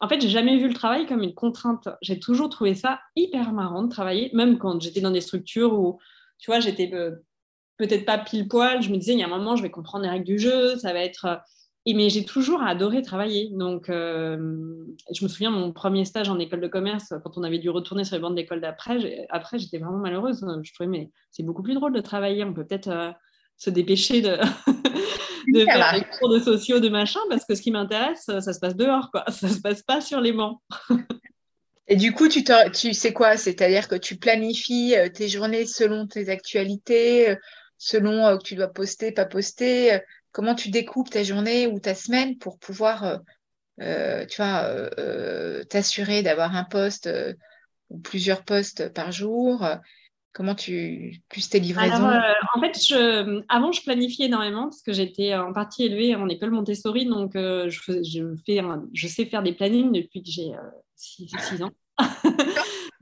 en 0.00 0.08
fait, 0.08 0.20
j'ai 0.20 0.28
jamais 0.28 0.56
vu 0.58 0.68
le 0.68 0.74
travail 0.74 1.06
comme 1.06 1.22
une 1.22 1.34
contrainte. 1.34 1.88
J'ai 2.02 2.20
toujours 2.20 2.48
trouvé 2.48 2.74
ça 2.74 3.00
hyper 3.16 3.52
marrant 3.52 3.82
de 3.82 3.88
travailler, 3.88 4.30
même 4.32 4.58
quand 4.58 4.80
j'étais 4.80 5.00
dans 5.00 5.10
des 5.10 5.20
structures 5.20 5.74
où, 5.74 5.98
tu 6.38 6.50
vois, 6.50 6.60
j'étais 6.60 6.88
peut-être 7.76 8.04
pas 8.04 8.18
pile 8.18 8.46
poil. 8.48 8.80
Je 8.82 8.90
me 8.90 8.96
disais, 8.96 9.14
il 9.14 9.18
y 9.18 9.22
a 9.22 9.26
un 9.26 9.30
moment, 9.30 9.56
je 9.56 9.62
vais 9.62 9.70
comprendre 9.70 10.04
les 10.04 10.10
règles 10.10 10.24
du 10.24 10.38
jeu, 10.38 10.76
ça 10.76 10.92
va 10.92 11.00
être. 11.00 11.40
Et 11.84 11.94
mais 11.94 12.10
j'ai 12.10 12.24
toujours 12.24 12.62
adoré 12.62 13.02
travailler. 13.02 13.50
Donc, 13.50 13.88
euh, 13.88 14.36
je 15.12 15.24
me 15.24 15.28
souviens 15.28 15.50
mon 15.50 15.72
premier 15.72 16.04
stage 16.04 16.28
en 16.28 16.38
école 16.38 16.60
de 16.60 16.68
commerce, 16.68 17.14
quand 17.24 17.36
on 17.36 17.42
avait 17.42 17.58
dû 17.58 17.70
retourner 17.70 18.04
sur 18.04 18.14
les 18.14 18.22
bancs 18.22 18.36
d'école 18.36 18.60
d'après. 18.60 19.26
Après, 19.30 19.58
j'étais 19.58 19.78
vraiment 19.78 19.98
malheureuse. 19.98 20.46
Je 20.62 20.74
trouvais, 20.74 20.88
mais 20.88 21.10
c'est 21.32 21.42
beaucoup 21.42 21.62
plus 21.62 21.74
drôle 21.74 21.92
de 21.92 22.00
travailler. 22.00 22.44
On 22.44 22.52
peut 22.52 22.64
peut-être 22.64 22.88
euh, 22.88 23.10
se 23.56 23.70
dépêcher 23.70 24.20
de, 24.20 24.38
de 25.52 25.64
faire 25.64 25.94
des 25.94 26.04
cours 26.18 26.30
de 26.30 26.38
sociaux, 26.38 26.80
de 26.80 26.88
machin, 26.88 27.20
parce 27.28 27.44
que 27.44 27.54
ce 27.54 27.62
qui 27.62 27.70
m'intéresse, 27.70 28.24
ça 28.24 28.52
se 28.52 28.58
passe 28.58 28.76
dehors, 28.76 29.10
quoi. 29.10 29.24
Ça 29.30 29.48
se 29.48 29.60
passe 29.60 29.82
pas 29.82 30.00
sur 30.00 30.20
les 30.20 30.32
bancs. 30.32 30.60
Et 31.88 31.96
du 31.96 32.12
coup, 32.12 32.28
tu, 32.28 32.44
tu 32.74 32.92
sais 32.92 33.12
quoi? 33.14 33.38
C'est-à-dire 33.38 33.88
que 33.88 33.94
tu 33.94 34.16
planifies 34.16 34.94
euh, 34.94 35.08
tes 35.08 35.28
journées 35.28 35.64
selon 35.66 36.06
tes 36.06 36.28
actualités, 36.28 37.30
euh, 37.30 37.36
selon 37.78 38.26
euh, 38.26 38.36
que 38.36 38.42
tu 38.42 38.54
dois 38.56 38.68
poster, 38.68 39.10
pas 39.10 39.24
poster. 39.24 39.98
Comment 40.30 40.54
tu 40.54 40.68
découpes 40.70 41.08
ta 41.08 41.22
journée 41.22 41.66
ou 41.66 41.80
ta 41.80 41.94
semaine 41.94 42.36
pour 42.36 42.58
pouvoir, 42.58 43.20
tu 43.78 44.36
vois, 44.36 44.90
t'assurer 45.70 46.22
d'avoir 46.22 46.54
un 46.54 46.64
poste 46.64 47.08
ou 47.88 47.98
plusieurs 47.98 48.44
postes 48.44 48.92
par 48.92 49.10
jour 49.10 49.66
Comment 50.38 50.54
tu 50.54 51.20
plus 51.28 51.48
tes 51.48 51.58
livraisons 51.58 52.08
euh, 52.08 52.20
En 52.54 52.60
fait, 52.60 52.78
je, 52.80 53.42
avant, 53.48 53.72
je 53.72 53.82
planifiais 53.82 54.26
énormément 54.26 54.68
parce 54.68 54.82
que 54.82 54.92
j'étais 54.92 55.34
en 55.34 55.52
partie 55.52 55.86
élevée 55.86 56.14
en 56.14 56.28
école 56.28 56.52
Montessori, 56.52 57.06
donc 57.06 57.34
euh, 57.34 57.68
je, 57.68 57.80
je, 58.04 58.36
fais 58.46 58.60
je 58.92 59.08
sais 59.08 59.24
faire 59.24 59.42
des 59.42 59.52
plannings 59.52 59.90
depuis 59.90 60.22
que 60.22 60.30
j'ai 60.30 60.52
6 60.94 61.26
euh, 61.60 61.64
ans. 61.64 61.72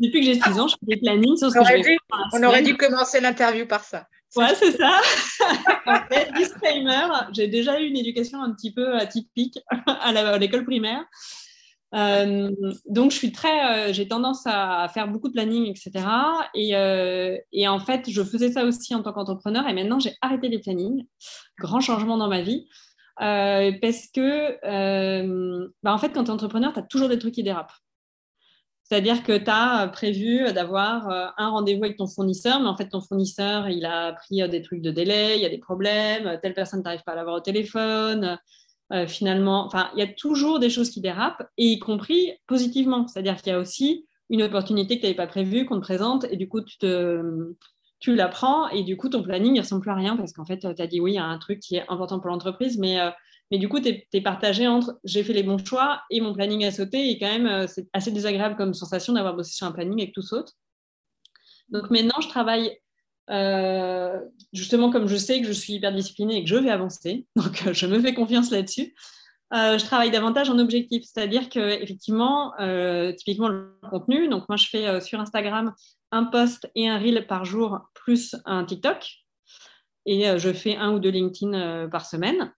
depuis 0.00 0.20
que 0.20 0.24
j'ai 0.24 0.40
6 0.40 0.58
ans, 0.58 0.66
je 0.66 0.76
fais 0.80 0.96
des 0.96 0.96
plannings. 0.96 1.36
on, 1.42 1.60
aurait, 1.60 1.82
dû, 1.82 1.98
on 2.32 2.42
aurait 2.42 2.62
dû 2.62 2.74
commencer 2.74 3.20
l'interview 3.20 3.66
par 3.66 3.84
ça. 3.84 4.06
Ouais, 4.34 4.54
c'est 4.54 4.72
ça. 4.72 5.02
en 5.86 6.00
fait, 6.10 6.32
disclaimer, 6.38 7.06
j'ai 7.32 7.48
déjà 7.48 7.78
eu 7.78 7.84
une 7.84 7.98
éducation 7.98 8.42
un 8.42 8.54
petit 8.54 8.72
peu 8.72 8.96
atypique 8.96 9.58
à 9.86 10.38
l'école 10.38 10.64
primaire. 10.64 11.04
Euh, 11.94 12.50
donc, 12.86 13.10
je 13.12 13.16
suis 13.16 13.32
très, 13.32 13.88
euh, 13.88 13.92
j'ai 13.92 14.08
tendance 14.08 14.42
à 14.46 14.88
faire 14.92 15.08
beaucoup 15.08 15.28
de 15.28 15.32
planning, 15.32 15.66
etc. 15.66 16.06
Et, 16.54 16.76
euh, 16.76 17.38
et, 17.52 17.68
en 17.68 17.78
fait, 17.78 18.10
je 18.10 18.22
faisais 18.22 18.52
ça 18.52 18.64
aussi 18.64 18.94
en 18.94 19.02
tant 19.02 19.12
qu'entrepreneur. 19.12 19.66
Et 19.68 19.72
maintenant, 19.72 19.98
j'ai 19.98 20.14
arrêté 20.20 20.48
les 20.48 20.58
plannings. 20.58 21.06
Grand 21.58 21.80
changement 21.80 22.16
dans 22.16 22.28
ma 22.28 22.42
vie. 22.42 22.68
parce 23.18 24.08
que, 24.12 24.58
bah, 25.82 25.92
en 25.92 25.98
fait, 25.98 26.10
quand 26.10 26.24
tu 26.24 26.30
es 26.30 26.34
entrepreneur, 26.34 26.72
tu 26.72 26.80
as 26.80 26.82
toujours 26.82 27.08
des 27.08 27.18
trucs 27.18 27.34
qui 27.34 27.42
dérapent. 27.42 27.72
C'est-à-dire 28.84 29.24
que 29.24 29.36
tu 29.36 29.50
as 29.50 29.88
prévu 29.88 30.52
d'avoir 30.52 31.08
un 31.36 31.48
rendez-vous 31.48 31.84
avec 31.84 31.96
ton 31.96 32.06
fournisseur, 32.06 32.60
mais 32.60 32.68
en 32.68 32.76
fait, 32.76 32.88
ton 32.88 33.00
fournisseur, 33.00 33.68
il 33.68 33.84
a 33.84 34.12
pris 34.12 34.48
des 34.48 34.62
trucs 34.62 34.80
de 34.82 34.90
délai, 34.92 35.36
il 35.36 35.42
y 35.42 35.46
a 35.46 35.48
des 35.48 35.58
problèmes, 35.58 36.38
telle 36.42 36.54
personne 36.54 36.82
n'arrive 36.82 37.02
pas 37.04 37.12
à 37.12 37.16
l'avoir 37.16 37.36
au 37.36 37.40
téléphone, 37.40 38.38
euh, 38.92 39.06
finalement, 39.06 39.66
enfin, 39.66 39.90
il 39.94 39.98
y 39.98 40.02
a 40.02 40.06
toujours 40.06 40.58
des 40.58 40.70
choses 40.70 40.90
qui 40.90 41.00
dérapent, 41.00 41.42
et 41.58 41.66
y 41.66 41.78
compris 41.78 42.32
positivement. 42.46 43.06
C'est-à-dire 43.08 43.36
qu'il 43.36 43.52
y 43.52 43.54
a 43.54 43.58
aussi 43.58 44.06
une 44.30 44.42
opportunité 44.42 44.96
que 44.96 45.00
tu 45.00 45.06
n'avais 45.06 45.16
pas 45.16 45.26
prévue, 45.26 45.66
qu'on 45.66 45.76
te 45.76 45.80
présente, 45.80 46.24
et 46.30 46.36
du 46.36 46.48
coup, 46.48 46.60
tu, 46.60 46.78
te, 46.78 47.54
tu 47.98 48.14
la 48.14 48.28
prends, 48.28 48.68
et 48.68 48.82
du 48.82 48.96
coup, 48.96 49.08
ton 49.08 49.22
planning 49.22 49.54
ne 49.54 49.60
ressemble 49.60 49.82
plus 49.82 49.90
à 49.90 49.94
rien, 49.94 50.16
parce 50.16 50.32
qu'en 50.32 50.44
fait, 50.44 50.58
tu 50.58 50.82
as 50.82 50.86
dit 50.86 51.00
oui, 51.00 51.18
a 51.18 51.24
un 51.24 51.38
truc 51.38 51.60
qui 51.60 51.76
est 51.76 51.84
important 51.88 52.20
pour 52.20 52.30
l'entreprise, 52.30 52.78
mais, 52.78 53.00
euh, 53.00 53.10
mais 53.50 53.58
du 53.58 53.68
coup, 53.68 53.80
tu 53.80 53.88
es, 53.88 54.20
partagé 54.20 54.66
entre 54.66 54.98
j'ai 55.04 55.22
fait 55.24 55.32
les 55.32 55.42
bons 55.42 55.64
choix 55.64 56.02
et 56.10 56.20
mon 56.20 56.32
planning 56.32 56.64
a 56.64 56.70
sauté, 56.70 57.10
et 57.10 57.18
quand 57.18 57.26
même, 57.26 57.46
euh, 57.46 57.66
c'est 57.66 57.88
assez 57.92 58.12
désagréable 58.12 58.56
comme 58.56 58.74
sensation 58.74 59.12
d'avoir 59.12 59.34
bossé 59.34 59.52
sur 59.52 59.66
un 59.66 59.72
planning 59.72 60.00
et 60.00 60.08
que 60.08 60.12
tout 60.12 60.22
saute. 60.22 60.52
Donc 61.68 61.90
maintenant, 61.90 62.20
je 62.20 62.28
travaille 62.28 62.78
euh, 63.30 64.20
justement, 64.52 64.90
comme 64.90 65.08
je 65.08 65.16
sais 65.16 65.40
que 65.40 65.46
je 65.46 65.52
suis 65.52 65.74
hyper 65.74 65.92
disciplinée 65.92 66.36
et 66.36 66.44
que 66.44 66.48
je 66.48 66.56
vais 66.56 66.70
avancer, 66.70 67.26
donc 67.36 67.66
euh, 67.66 67.72
je 67.72 67.86
me 67.86 68.00
fais 68.00 68.14
confiance 68.14 68.50
là-dessus. 68.50 68.94
Euh, 69.54 69.78
je 69.78 69.84
travaille 69.84 70.10
davantage 70.10 70.50
en 70.50 70.58
objectif, 70.58 71.04
c'est-à-dire 71.04 71.48
que 71.48 71.60
effectivement, 71.82 72.52
typiquement 73.16 73.48
le 73.48 73.78
contenu. 73.90 74.28
Donc 74.28 74.48
moi, 74.48 74.56
je 74.56 74.66
fais 74.66 75.00
sur 75.00 75.20
Instagram 75.20 75.72
un 76.10 76.24
post 76.24 76.68
et 76.74 76.88
un 76.88 76.98
reel 76.98 77.26
par 77.28 77.44
jour 77.44 77.78
plus 77.94 78.34
un 78.44 78.64
TikTok, 78.64 79.06
et 80.04 80.36
je 80.38 80.52
fais 80.52 80.76
un 80.76 80.92
ou 80.92 80.98
deux 80.98 81.10
LinkedIn 81.10 81.88
par 81.90 82.06
semaine. 82.06 82.52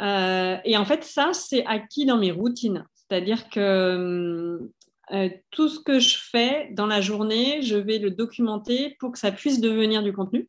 et 0.00 0.76
en 0.76 0.84
fait, 0.84 1.02
ça, 1.02 1.32
c'est 1.32 1.66
acquis 1.66 2.06
dans 2.06 2.18
mes 2.18 2.30
routines. 2.30 2.84
C'est-à-dire 2.94 3.48
que 3.48 3.96
hum, 3.96 4.70
euh, 5.12 5.28
tout 5.50 5.68
ce 5.68 5.80
que 5.80 5.98
je 5.98 6.16
fais 6.18 6.68
dans 6.72 6.86
la 6.86 7.00
journée, 7.00 7.62
je 7.62 7.76
vais 7.76 7.98
le 7.98 8.10
documenter 8.10 8.96
pour 9.00 9.12
que 9.12 9.18
ça 9.18 9.32
puisse 9.32 9.60
devenir 9.60 10.02
du 10.02 10.12
contenu. 10.12 10.48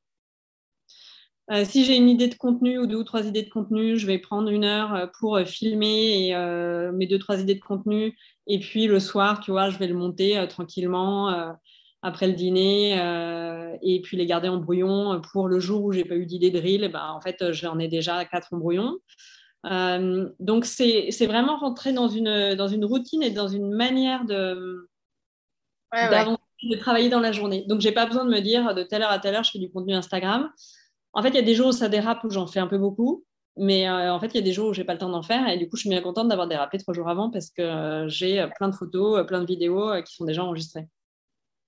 Euh, 1.51 1.65
si 1.65 1.83
j'ai 1.83 1.95
une 1.95 2.09
idée 2.09 2.27
de 2.27 2.35
contenu 2.35 2.77
ou 2.77 2.85
deux 2.85 2.97
ou 2.97 3.03
trois 3.03 3.25
idées 3.25 3.41
de 3.41 3.49
contenu, 3.49 3.97
je 3.97 4.05
vais 4.05 4.19
prendre 4.19 4.49
une 4.49 4.65
heure 4.65 4.93
euh, 4.93 5.07
pour 5.19 5.39
filmer 5.39 6.35
mes 6.93 7.07
deux, 7.07 7.19
trois 7.19 7.39
idées 7.39 7.55
de 7.55 7.61
contenu. 7.61 8.15
Et 8.47 8.59
puis 8.59 8.87
le 8.87 8.99
soir, 8.99 9.39
tu 9.39 9.51
vois, 9.51 9.69
je 9.69 9.77
vais 9.77 9.87
le 9.87 9.95
monter 9.95 10.45
tranquillement 10.49 11.55
après 12.01 12.27
le 12.27 12.33
dîner 12.33 12.93
et 13.81 14.01
puis 14.01 14.17
les 14.17 14.25
garder 14.25 14.47
en 14.47 14.57
brouillon 14.57 15.21
pour 15.31 15.47
le 15.47 15.59
jour 15.59 15.83
où 15.83 15.91
j'ai 15.91 16.05
pas 16.05 16.15
eu 16.15 16.25
d'idée 16.25 16.49
de 16.49 16.59
reel. 16.59 16.89
Ben, 16.91 17.11
en 17.11 17.21
fait, 17.21 17.51
j'en 17.51 17.77
ai 17.77 17.87
déjà 17.87 18.25
quatre 18.25 18.53
en 18.53 18.57
brouillon. 18.57 18.97
Euh, 19.65 20.29
donc, 20.39 20.65
c'est 20.65 21.25
vraiment 21.25 21.57
rentrer 21.57 21.93
dans 21.93 22.07
une, 22.07 22.55
dans 22.55 22.67
une 22.67 22.85
routine 22.85 23.23
et 23.23 23.31
dans 23.31 23.47
une 23.47 23.71
manière 23.71 24.25
de, 24.25 24.89
de 25.93 26.75
travailler 26.77 27.09
dans 27.09 27.19
la 27.19 27.31
journée. 27.31 27.65
Donc, 27.67 27.81
j'ai 27.81 27.91
pas 27.91 28.05
besoin 28.05 28.25
de 28.25 28.29
me 28.29 28.39
dire 28.39 28.73
de 28.73 28.83
telle 28.83 29.01
heure 29.01 29.11
à 29.11 29.19
telle 29.19 29.35
heure, 29.35 29.43
je 29.43 29.51
fais 29.51 29.59
du 29.59 29.71
contenu 29.71 29.93
Instagram. 29.93 30.51
En 31.13 31.21
fait, 31.21 31.29
il 31.29 31.35
y 31.35 31.39
a 31.39 31.43
des 31.43 31.55
jours 31.55 31.67
où 31.67 31.71
ça 31.71 31.89
dérape, 31.89 32.23
où 32.23 32.29
j'en 32.29 32.47
fais 32.47 32.59
un 32.59 32.67
peu 32.67 32.77
beaucoup. 32.77 33.25
Mais 33.57 33.89
euh, 33.89 34.13
en 34.13 34.19
fait, 34.19 34.27
il 34.27 34.35
y 34.35 34.39
a 34.39 34.43
des 34.43 34.53
jours 34.53 34.69
où 34.69 34.73
j'ai 34.73 34.85
pas 34.85 34.93
le 34.93 34.99
temps 34.99 35.09
d'en 35.09 35.23
faire. 35.23 35.47
Et 35.49 35.57
du 35.57 35.67
coup, 35.67 35.75
je 35.75 35.81
suis 35.81 35.89
bien 35.89 36.01
contente 36.01 36.29
d'avoir 36.29 36.47
dérapé 36.47 36.77
trois 36.77 36.93
jours 36.93 37.09
avant 37.09 37.29
parce 37.29 37.49
que 37.49 37.61
euh, 37.61 38.07
j'ai 38.07 38.47
plein 38.55 38.69
de 38.69 38.75
photos, 38.75 39.25
plein 39.27 39.41
de 39.41 39.45
vidéos 39.45 39.91
qui 40.03 40.15
sont 40.15 40.23
déjà 40.23 40.43
enregistrées. 40.43 40.87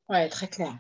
Ouais, 0.08 0.30
très 0.30 0.48
clair. 0.48 0.74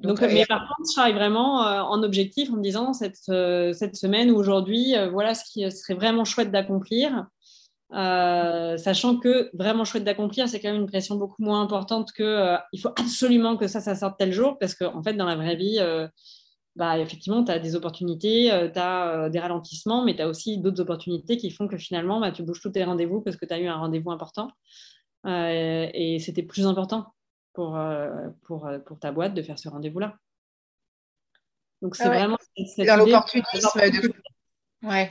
Donc, 0.00 0.22
euh, 0.22 0.28
mais 0.32 0.44
par 0.46 0.60
contre, 0.60 0.88
je 0.88 0.94
travaille 0.94 1.14
vraiment 1.14 1.66
euh, 1.66 1.80
en 1.80 2.02
objectif 2.02 2.50
en 2.50 2.56
me 2.56 2.62
disant 2.62 2.92
cette, 2.92 3.18
euh, 3.28 3.72
cette 3.72 3.96
semaine 3.96 4.30
ou 4.30 4.36
aujourd'hui, 4.36 4.94
voilà 5.12 5.34
ce 5.34 5.44
qui 5.50 5.70
serait 5.70 5.94
vraiment 5.94 6.24
chouette 6.24 6.50
d'accomplir. 6.50 7.26
sachant 7.90 9.16
que 9.18 9.50
vraiment 9.54 9.84
chouette 9.84 10.04
d'accomplir, 10.04 10.48
c'est 10.48 10.60
quand 10.60 10.72
même 10.72 10.82
une 10.82 10.88
pression 10.88 11.16
beaucoup 11.16 11.42
moins 11.42 11.62
importante 11.62 12.12
que 12.12 12.56
il 12.72 12.80
faut 12.80 12.90
absolument 12.98 13.56
que 13.56 13.66
ça, 13.66 13.80
ça 13.80 13.94
sorte 13.94 14.18
tel 14.18 14.32
jour, 14.32 14.58
parce 14.58 14.74
qu'en 14.74 14.96
en 14.96 15.02
fait, 15.02 15.14
dans 15.14 15.26
la 15.26 15.36
vraie 15.36 15.56
vie, 15.56 15.78
bah, 16.76 16.98
effectivement, 16.98 17.44
tu 17.44 17.52
as 17.52 17.58
des 17.58 17.76
opportunités, 17.76 18.50
tu 18.72 18.78
as 18.78 19.28
des 19.30 19.38
ralentissements, 19.38 20.04
mais 20.04 20.16
tu 20.16 20.22
as 20.22 20.28
aussi 20.28 20.58
d'autres 20.58 20.80
opportunités 20.80 21.36
qui 21.36 21.50
font 21.50 21.68
que 21.68 21.78
finalement, 21.78 22.20
bah, 22.20 22.32
tu 22.32 22.42
bouges 22.42 22.60
tous 22.60 22.70
tes 22.70 22.84
rendez-vous 22.84 23.20
parce 23.20 23.36
que 23.36 23.46
tu 23.46 23.54
as 23.54 23.60
eu 23.60 23.66
un 23.66 23.76
rendez-vous 23.76 24.10
important. 24.10 24.50
et 25.26 26.18
c'était 26.20 26.42
plus 26.42 26.66
important 26.66 27.14
pour, 27.54 27.78
pour, 28.42 28.68
pour 28.84 28.98
ta 28.98 29.12
boîte 29.12 29.34
de 29.34 29.42
faire 29.42 29.58
ce 29.58 29.68
rendez-vous-là. 29.68 30.16
Donc, 31.82 31.96
c'est 31.96 32.04
ah 32.04 32.08
vraiment. 32.08 32.38
Dans 32.78 32.96
l'opportunisme 32.96 33.80
de. 33.80 34.12
Ouais. 34.82 35.10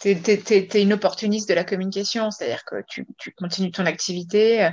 Tu 0.00 0.10
es, 0.10 0.82
une 0.82 0.92
opportuniste 0.92 1.48
de 1.48 1.54
la 1.54 1.64
communication, 1.64 2.30
c'est-à-dire 2.30 2.64
que 2.64 2.76
tu, 2.86 3.06
tu, 3.18 3.32
continues 3.32 3.72
ton 3.72 3.84
activité 3.84 4.70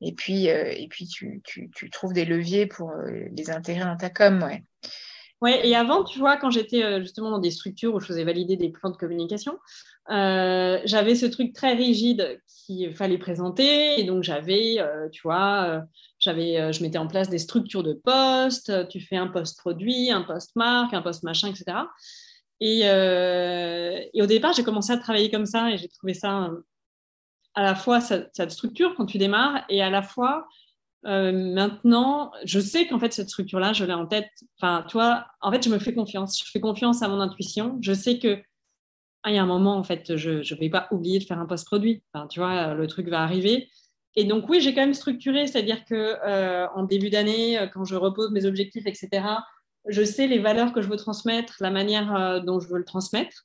et 0.00 0.12
puis, 0.12 0.46
et 0.46 0.88
puis 0.90 1.06
tu, 1.06 1.40
tu, 1.44 1.70
tu, 1.72 1.90
trouves 1.90 2.12
des 2.12 2.24
leviers 2.24 2.66
pour 2.66 2.92
les 3.30 3.50
intégrer 3.50 3.84
dans 3.84 3.96
ta 3.96 4.10
com. 4.10 4.42
Ouais. 4.42 4.64
Ouais, 5.40 5.66
et 5.68 5.76
avant, 5.76 6.02
tu 6.02 6.18
vois, 6.18 6.38
quand 6.38 6.50
j'étais 6.50 7.00
justement 7.00 7.30
dans 7.30 7.38
des 7.38 7.50
structures 7.50 7.94
où 7.94 8.00
je 8.00 8.06
faisais 8.06 8.24
valider 8.24 8.56
des 8.56 8.70
plans 8.70 8.90
de 8.90 8.96
communication, 8.96 9.58
euh, 10.10 10.80
j'avais 10.84 11.14
ce 11.14 11.26
truc 11.26 11.52
très 11.52 11.74
rigide 11.74 12.40
qu'il 12.46 12.94
fallait 12.94 13.18
présenter. 13.18 14.00
Et 14.00 14.04
donc, 14.04 14.22
j'avais, 14.22 14.76
euh, 14.78 15.08
tu 15.10 15.22
vois, 15.22 15.64
euh, 15.68 15.80
j'avais, 16.24 16.72
je 16.72 16.82
mettais 16.82 16.98
en 16.98 17.06
place 17.06 17.28
des 17.28 17.38
structures 17.38 17.82
de 17.82 17.92
poste. 17.92 18.88
Tu 18.88 19.00
fais 19.00 19.16
un 19.16 19.28
poste 19.28 19.58
produit, 19.58 20.10
un 20.10 20.22
poste 20.22 20.56
marque, 20.56 20.94
un 20.94 21.02
poste 21.02 21.22
machin, 21.22 21.48
etc. 21.48 21.78
Et, 22.60 22.80
et 22.80 24.22
au 24.22 24.26
départ, 24.26 24.52
j'ai 24.54 24.64
commencé 24.64 24.92
à 24.92 24.96
travailler 24.96 25.30
comme 25.30 25.46
ça 25.46 25.70
et 25.70 25.78
j'ai 25.78 25.88
trouvé 25.88 26.14
ça 26.14 26.50
à 27.54 27.62
la 27.62 27.74
fois 27.74 28.00
ça, 28.00 28.24
ça, 28.32 28.46
te 28.46 28.52
structure 28.52 28.94
quand 28.96 29.06
tu 29.06 29.18
démarres 29.18 29.64
et 29.68 29.82
à 29.82 29.90
la 29.90 30.02
fois 30.02 30.48
maintenant, 31.04 32.32
je 32.44 32.60
sais 32.60 32.86
qu'en 32.86 32.98
fait 32.98 33.12
cette 33.12 33.28
structure-là, 33.28 33.72
je 33.72 33.84
l'ai 33.84 33.92
en 33.92 34.06
tête. 34.06 34.30
Enfin, 34.58 34.84
tu 34.88 34.94
vois, 34.94 35.26
en 35.40 35.52
fait, 35.52 35.62
je 35.62 35.70
me 35.70 35.78
fais 35.78 35.94
confiance. 35.94 36.42
Je 36.42 36.50
fais 36.50 36.60
confiance 36.60 37.02
à 37.02 37.08
mon 37.08 37.20
intuition. 37.20 37.78
Je 37.82 37.92
sais 37.92 38.18
que 38.18 38.42
ah, 39.22 39.30
il 39.30 39.36
y 39.36 39.38
a 39.38 39.42
un 39.42 39.46
moment, 39.46 39.76
en 39.76 39.84
fait, 39.84 40.16
je 40.16 40.30
ne 40.30 40.58
vais 40.58 40.68
pas 40.70 40.86
oublier 40.90 41.18
de 41.18 41.24
faire 41.24 41.38
un 41.38 41.46
post-produit. 41.46 42.02
Enfin, 42.12 42.26
tu 42.28 42.40
vois, 42.40 42.74
le 42.74 42.86
truc 42.86 43.08
va 43.08 43.22
arriver. 43.22 43.70
Et 44.16 44.24
donc, 44.24 44.48
oui, 44.48 44.60
j'ai 44.60 44.74
quand 44.74 44.82
même 44.82 44.94
structuré, 44.94 45.46
c'est-à-dire 45.46 45.84
que 45.84 45.94
euh, 45.94 46.66
en 46.74 46.84
début 46.84 47.10
d'année, 47.10 47.58
euh, 47.58 47.66
quand 47.66 47.84
je 47.84 47.96
repose 47.96 48.30
mes 48.30 48.44
objectifs, 48.44 48.86
etc., 48.86 49.26
je 49.86 50.04
sais 50.04 50.26
les 50.26 50.38
valeurs 50.38 50.72
que 50.72 50.82
je 50.82 50.88
veux 50.88 50.96
transmettre, 50.96 51.56
la 51.60 51.70
manière 51.70 52.14
euh, 52.14 52.40
dont 52.40 52.60
je 52.60 52.68
veux 52.68 52.78
le 52.78 52.84
transmettre. 52.84 53.44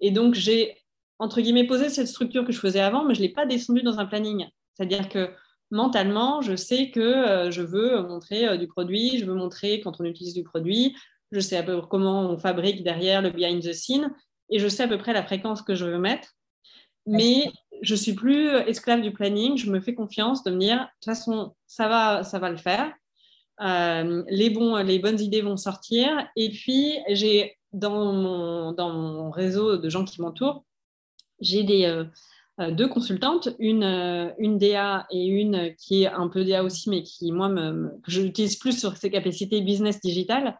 Et 0.00 0.10
donc, 0.10 0.34
j'ai, 0.34 0.76
entre 1.18 1.40
guillemets, 1.40 1.66
posé 1.66 1.88
cette 1.88 2.08
structure 2.08 2.44
que 2.44 2.52
je 2.52 2.60
faisais 2.60 2.80
avant, 2.80 3.04
mais 3.04 3.14
je 3.14 3.22
l'ai 3.22 3.30
pas 3.30 3.46
descendue 3.46 3.82
dans 3.82 3.98
un 3.98 4.06
planning. 4.06 4.46
C'est-à-dire 4.74 5.08
que 5.08 5.30
mentalement, 5.70 6.42
je 6.42 6.56
sais 6.56 6.90
que 6.90 7.50
je 7.50 7.62
veux 7.62 8.02
montrer 8.02 8.58
du 8.58 8.66
produit, 8.66 9.18
je 9.18 9.24
veux 9.24 9.34
montrer 9.34 9.80
quand 9.80 10.00
on 10.00 10.04
utilise 10.04 10.34
du 10.34 10.42
produit, 10.42 10.94
je 11.30 11.40
sais 11.40 11.56
un 11.56 11.62
peu 11.62 11.80
comment 11.80 12.28
on 12.28 12.38
fabrique 12.38 12.84
derrière 12.84 13.22
le 13.22 13.30
behind 13.30 13.62
the 13.62 13.72
scene 13.72 14.12
et 14.50 14.58
je 14.58 14.68
sais 14.68 14.82
à 14.82 14.88
peu 14.88 14.98
près 14.98 15.14
la 15.14 15.22
fréquence 15.22 15.62
que 15.62 15.74
je 15.74 15.86
veux 15.86 15.98
mettre. 15.98 16.34
Mais 17.06 17.50
je 17.82 17.94
suis 17.94 18.14
plus 18.14 18.48
esclave 18.48 19.00
du 19.00 19.12
planning. 19.12 19.56
Je 19.56 19.70
me 19.70 19.80
fais 19.80 19.94
confiance 19.94 20.44
de 20.44 20.50
me 20.50 20.58
dire, 20.58 20.78
de 20.78 20.82
toute 20.82 21.04
façon, 21.04 21.54
ça 21.66 21.88
va, 21.88 22.24
ça 22.24 22.38
va 22.38 22.50
le 22.50 22.56
faire. 22.56 22.92
Euh, 23.60 24.22
les, 24.28 24.50
bons, 24.50 24.76
les 24.76 24.98
bonnes 24.98 25.20
idées 25.20 25.42
vont 25.42 25.56
sortir. 25.56 26.08
Et 26.36 26.50
puis, 26.50 26.98
j'ai 27.08 27.56
dans 27.72 28.12
mon, 28.12 28.72
dans 28.72 28.92
mon 28.92 29.30
réseau 29.30 29.76
de 29.76 29.88
gens 29.88 30.04
qui 30.04 30.20
m'entourent, 30.20 30.64
j'ai 31.40 31.64
des, 31.64 31.86
euh, 31.86 32.04
euh, 32.60 32.70
deux 32.70 32.88
consultantes, 32.88 33.48
une, 33.58 34.34
une 34.38 34.58
DA 34.58 35.06
et 35.10 35.24
une 35.24 35.74
qui 35.76 36.02
est 36.02 36.06
un 36.06 36.28
peu 36.28 36.44
DA 36.44 36.62
aussi, 36.62 36.90
mais 36.90 37.02
qui, 37.02 37.32
moi, 37.32 37.48
me, 37.48 37.98
que 38.02 38.10
j'utilise 38.10 38.56
plus 38.56 38.78
sur 38.78 38.96
ses 38.96 39.10
capacités 39.10 39.62
business 39.62 40.00
digital. 40.00 40.58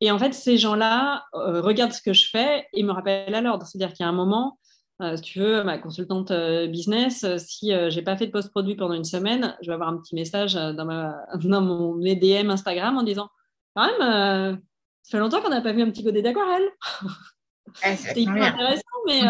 Et 0.00 0.10
en 0.10 0.18
fait, 0.18 0.34
ces 0.34 0.58
gens-là 0.58 1.24
euh, 1.34 1.60
regardent 1.60 1.92
ce 1.92 2.02
que 2.02 2.12
je 2.12 2.28
fais 2.28 2.66
et 2.72 2.82
me 2.82 2.92
rappellent 2.92 3.34
à 3.34 3.40
l'ordre. 3.40 3.64
C'est-à-dire 3.66 3.94
qu'il 3.94 4.04
y 4.04 4.06
a 4.06 4.08
un 4.08 4.12
moment, 4.12 4.58
euh, 5.00 5.16
si 5.16 5.22
tu 5.22 5.40
veux, 5.40 5.64
ma 5.64 5.78
consultante 5.78 6.30
euh, 6.30 6.66
business, 6.66 7.26
si 7.38 7.70
je 7.70 7.94
n'ai 7.94 8.02
pas 8.02 8.16
fait 8.16 8.26
de 8.26 8.32
post-produit 8.32 8.76
pendant 8.76 8.94
une 8.94 9.04
semaine, 9.04 9.56
je 9.60 9.68
vais 9.68 9.74
avoir 9.74 9.88
un 9.88 9.96
petit 9.96 10.14
message 10.14 10.54
dans, 10.54 10.84
ma, 10.84 11.16
dans 11.44 11.60
mon 11.60 11.96
DM 11.96 12.50
Instagram 12.50 12.96
en 12.96 13.02
disant 13.02 13.28
Quand 13.74 13.86
même, 13.86 14.60
ça 15.02 15.10
fait 15.10 15.18
longtemps 15.18 15.40
qu'on 15.42 15.50
n'a 15.50 15.60
pas 15.60 15.72
vu 15.72 15.82
un 15.82 15.90
petit 15.90 16.02
godet 16.02 16.22
d'aquarelle. 16.22 16.68
c'est 17.74 18.16
hyper 18.16 18.54
intéressant, 18.54 18.82
mais. 19.06 19.20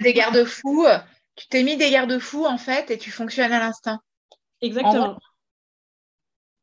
Des 0.00 0.12
garde-fous, 0.12 0.84
tu 1.36 1.48
t'es 1.48 1.62
mis 1.62 1.78
des 1.78 1.90
garde-fous 1.90 2.44
en 2.44 2.58
fait 2.58 2.90
et 2.90 2.98
tu 2.98 3.10
fonctionnes 3.10 3.52
à 3.52 3.60
l'instinct. 3.60 4.00
Exactement. 4.60 5.18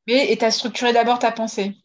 Et 0.08 0.38
tu 0.38 0.46
as 0.46 0.52
structuré 0.52 0.94
d'abord 0.94 1.20
ta 1.20 1.32
pensée. 1.32 1.76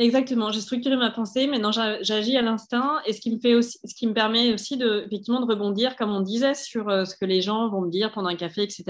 Exactement, 0.00 0.52
j'ai 0.52 0.60
structuré 0.60 0.94
ma 0.96 1.10
pensée, 1.10 1.48
maintenant 1.48 1.72
j'agis 1.72 2.36
à 2.36 2.42
l'instinct 2.42 3.00
et 3.04 3.12
ce 3.12 3.20
qui 3.20 3.34
me 3.34 3.40
fait 3.40 3.54
aussi, 3.54 3.80
ce 3.84 3.92
qui 3.96 4.06
me 4.06 4.14
permet 4.14 4.52
aussi 4.54 4.76
de 4.76 5.02
effectivement 5.04 5.40
de 5.40 5.46
rebondir, 5.46 5.96
comme 5.96 6.12
on 6.12 6.20
disait, 6.20 6.54
sur 6.54 6.88
euh, 6.88 7.04
ce 7.04 7.16
que 7.16 7.24
les 7.24 7.42
gens 7.42 7.68
vont 7.68 7.80
me 7.80 7.90
dire 7.90 8.12
pendant 8.12 8.28
un 8.28 8.36
café, 8.36 8.62
etc. 8.62 8.84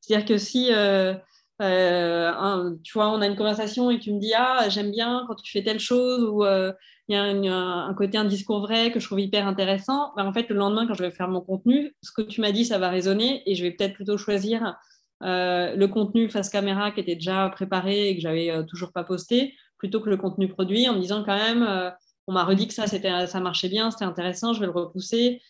C'est-à-dire 0.00 0.24
que 0.28 0.38
si 0.38 0.72
euh, 0.72 1.12
euh, 1.60 2.70
tu 2.84 2.92
vois, 2.92 3.10
on 3.10 3.20
a 3.20 3.26
une 3.26 3.34
conversation 3.34 3.90
et 3.90 3.98
tu 3.98 4.12
me 4.12 4.20
dis 4.20 4.32
ah 4.36 4.68
j'aime 4.68 4.92
bien 4.92 5.24
quand 5.26 5.34
tu 5.34 5.50
fais 5.50 5.64
telle 5.64 5.80
chose 5.80 6.22
ou 6.22 6.44
il 6.44 7.14
y 7.14 7.16
a 7.16 7.22
un, 7.24 7.94
côté 7.94 8.16
un 8.16 8.24
discours 8.24 8.60
vrai 8.60 8.92
que 8.92 9.00
je 9.00 9.06
trouve 9.06 9.18
hyper 9.18 9.44
intéressant, 9.48 10.12
ben, 10.16 10.24
en 10.24 10.32
fait 10.32 10.48
le 10.50 10.54
lendemain 10.54 10.86
quand 10.86 10.94
je 10.94 11.02
vais 11.02 11.10
faire 11.10 11.26
mon 11.28 11.40
contenu, 11.40 11.96
ce 12.00 12.12
que 12.12 12.22
tu 12.22 12.40
m'as 12.40 12.52
dit 12.52 12.64
ça 12.64 12.78
va 12.78 12.90
résonner 12.90 13.42
et 13.50 13.56
je 13.56 13.64
vais 13.64 13.72
peut-être 13.72 13.94
plutôt 13.94 14.16
choisir 14.16 14.76
le 15.20 15.86
contenu 15.86 16.30
face 16.30 16.48
caméra 16.48 16.92
qui 16.92 17.00
était 17.00 17.16
déjà 17.16 17.48
préparé 17.48 18.10
et 18.10 18.14
que 18.14 18.20
j'avais 18.22 18.64
toujours 18.68 18.92
pas 18.92 19.02
posté 19.02 19.54
plutôt 19.78 20.00
que 20.00 20.10
le 20.10 20.16
contenu 20.16 20.48
produit 20.48 20.88
en 20.88 20.94
me 20.94 21.00
disant 21.00 21.24
quand 21.24 21.36
même, 21.36 21.62
euh, 21.62 21.90
on 22.26 22.32
m'a 22.32 22.44
redit 22.44 22.68
que 22.68 22.74
ça, 22.74 22.86
ça 22.86 23.40
marchait 23.40 23.68
bien, 23.68 23.90
c'était 23.90 24.04
intéressant, 24.04 24.52
je 24.52 24.60
vais 24.60 24.66
le 24.66 24.72
repousser. 24.72 25.40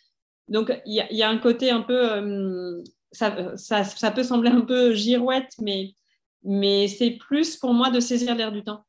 Donc, 0.49 0.73
il 0.87 0.95
y, 0.95 1.23
a 1.23 1.29
un 1.29 1.39
côté 1.39 1.71
un 1.71 1.83
peu, 1.83 2.11
euh, 2.11 2.83
ça, 3.13 3.57
ça, 3.57 4.11
peut 4.11 4.23
sembler 4.23 4.51
un 4.51 4.63
peu 4.63 4.95
girouette, 4.95 5.53
mais, 5.61 5.95
mais 6.43 6.89
c'est 6.89 7.11
plus 7.11 7.57
pour 7.57 7.75
moi 7.75 7.91
de 7.91 8.01
saisir 8.01 8.35
l'air 8.35 8.53
du 8.53 8.63
temps. 8.63 8.85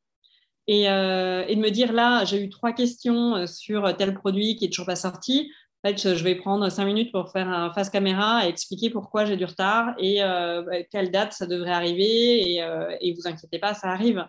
Et, 0.68 0.88
euh, 0.88 1.44
et, 1.48 1.56
de 1.56 1.60
me 1.60 1.70
dire, 1.70 1.92
là, 1.92 2.24
j'ai 2.24 2.42
eu 2.42 2.48
trois 2.48 2.72
questions 2.72 3.46
sur 3.46 3.94
tel 3.96 4.14
produit 4.14 4.56
qui 4.56 4.66
est 4.66 4.68
toujours 4.68 4.86
pas 4.86 4.96
sorti. 4.96 5.52
En 5.82 5.88
fait, 5.88 6.14
je 6.14 6.24
vais 6.24 6.34
prendre 6.34 6.70
cinq 6.70 6.84
minutes 6.86 7.12
pour 7.12 7.30
faire 7.30 7.48
un 7.48 7.72
face 7.74 7.90
caméra 7.90 8.46
et 8.46 8.48
expliquer 8.48 8.88
pourquoi 8.88 9.24
j'ai 9.24 9.36
du 9.36 9.44
retard 9.44 9.94
et 9.98 10.20
quelle 10.90 11.10
date 11.10 11.32
ça 11.32 11.46
devrait 11.46 11.72
arriver. 11.72 12.52
Et, 12.52 12.64
et 13.00 13.14
vous 13.14 13.26
inquiétez 13.26 13.58
pas, 13.58 13.74
ça 13.74 13.88
arrive. 13.88 14.24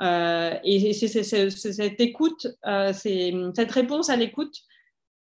Euh, 0.00 0.58
et 0.64 0.92
c'est 0.94 1.22
cette 1.22 2.00
écoute, 2.00 2.46
euh, 2.66 2.92
c'est 2.92 3.34
cette 3.54 3.72
réponse 3.72 4.08
à 4.08 4.16
l'écoute. 4.16 4.56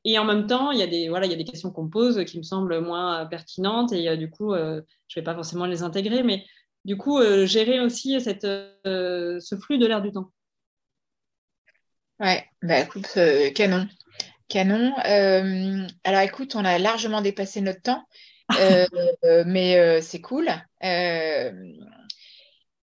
Et 0.05 0.19
en 0.19 0.25
même 0.25 0.47
temps, 0.47 0.73
il 0.73 0.79
y 0.79 0.83
a 0.83 0.87
des, 0.87 1.09
voilà, 1.09 1.27
il 1.27 1.31
y 1.31 1.35
a 1.35 1.39
des 1.39 1.45
questions 1.45 1.71
qu'on 1.71 1.89
pose 1.89 2.25
qui 2.25 2.39
me 2.39 2.43
semblent 2.43 2.81
moins 2.81 3.25
pertinentes 3.27 3.93
et 3.93 4.09
euh, 4.09 4.17
du 4.17 4.31
coup, 4.31 4.53
je 4.55 4.59
ne 4.59 4.83
vais 5.15 5.23
pas 5.23 5.35
forcément 5.35 5.67
les 5.67 5.83
intégrer, 5.83 6.23
mais 6.23 6.45
du 6.85 6.97
coup, 6.97 7.21
gérer 7.45 7.79
aussi 7.79 8.21
cette, 8.21 8.43
ce 8.45 9.57
flux 9.61 9.79
de 9.79 9.87
l'air 9.87 10.03
du 10.03 10.11
temps. 10.11 10.33
Ouais, 12.19 12.45
bah 12.63 12.81
écoute, 12.81 13.17
canon. 13.55 13.87
Canon. 14.49 14.93
alors 14.97 16.21
écoute, 16.23 16.57
on 16.57 16.65
a 16.65 16.79
largement 16.79 17.21
dépassé 17.21 17.61
notre 17.61 17.83
temps, 17.83 18.05
mais 19.47 20.01
c'est 20.03 20.21
cool. 20.21 20.49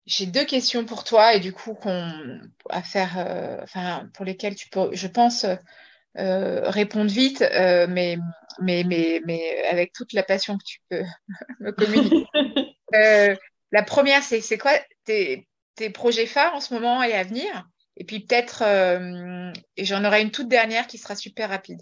J'ai 0.10 0.26
deux 0.26 0.44
questions 0.44 0.86
pour 0.86 1.04
toi 1.04 1.36
et 1.36 1.40
du 1.40 1.54
coup 1.54 1.76
qu'on 1.76 2.42
à 2.72 2.82
faire, 2.82 3.20
euh, 3.20 3.60
enfin 3.62 4.10
pour 4.16 4.26
lesquelles 4.26 4.56
tu 4.56 4.68
peux, 4.68 4.90
je 4.92 5.06
pense, 5.06 5.46
euh, 6.18 6.68
répondre 6.68 7.12
vite, 7.12 7.44
euh, 7.44 7.86
mais, 7.88 8.18
mais, 8.60 8.84
mais, 8.84 9.22
mais 9.28 9.64
avec 9.66 9.94
toute 9.94 10.14
la 10.14 10.24
passion 10.24 10.58
que 10.58 10.64
tu 10.66 10.80
peux 10.90 11.04
me 11.60 11.72
communiquer. 11.72 12.26
la 13.72 13.84
première, 13.84 14.24
c'est 14.24 14.42
c'est 14.42 14.58
quoi 14.58 14.72
tes, 15.06 15.48
tes, 15.76 15.92
projets 15.92 16.26
phares 16.26 16.56
en 16.56 16.60
ce 16.60 16.74
moment 16.74 17.04
et 17.04 17.14
à 17.14 17.24
venir? 17.24 17.70
Et 17.96 18.04
puis 18.04 18.22
peut-être, 18.22 18.64
et 19.78 19.86
j'en 19.86 20.04
aurai 20.06 20.24
une 20.24 20.32
toute 20.32 20.48
dernière 20.48 20.88
qui 20.88 20.98
sera 20.98 21.16
super 21.16 21.50
rapide. 21.50 21.82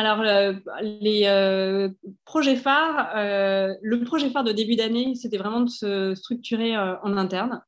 Alors, 0.00 0.20
euh, 0.20 0.52
les 0.80 1.24
euh, 1.26 1.88
projets 2.24 2.54
phares, 2.54 3.10
euh, 3.16 3.74
le 3.82 4.04
projet 4.04 4.30
phare 4.30 4.44
de 4.44 4.52
début 4.52 4.76
d'année, 4.76 5.16
c'était 5.16 5.38
vraiment 5.38 5.62
de 5.62 5.68
se 5.68 6.14
structurer 6.14 6.78
en 6.78 7.16
interne. 7.16 7.60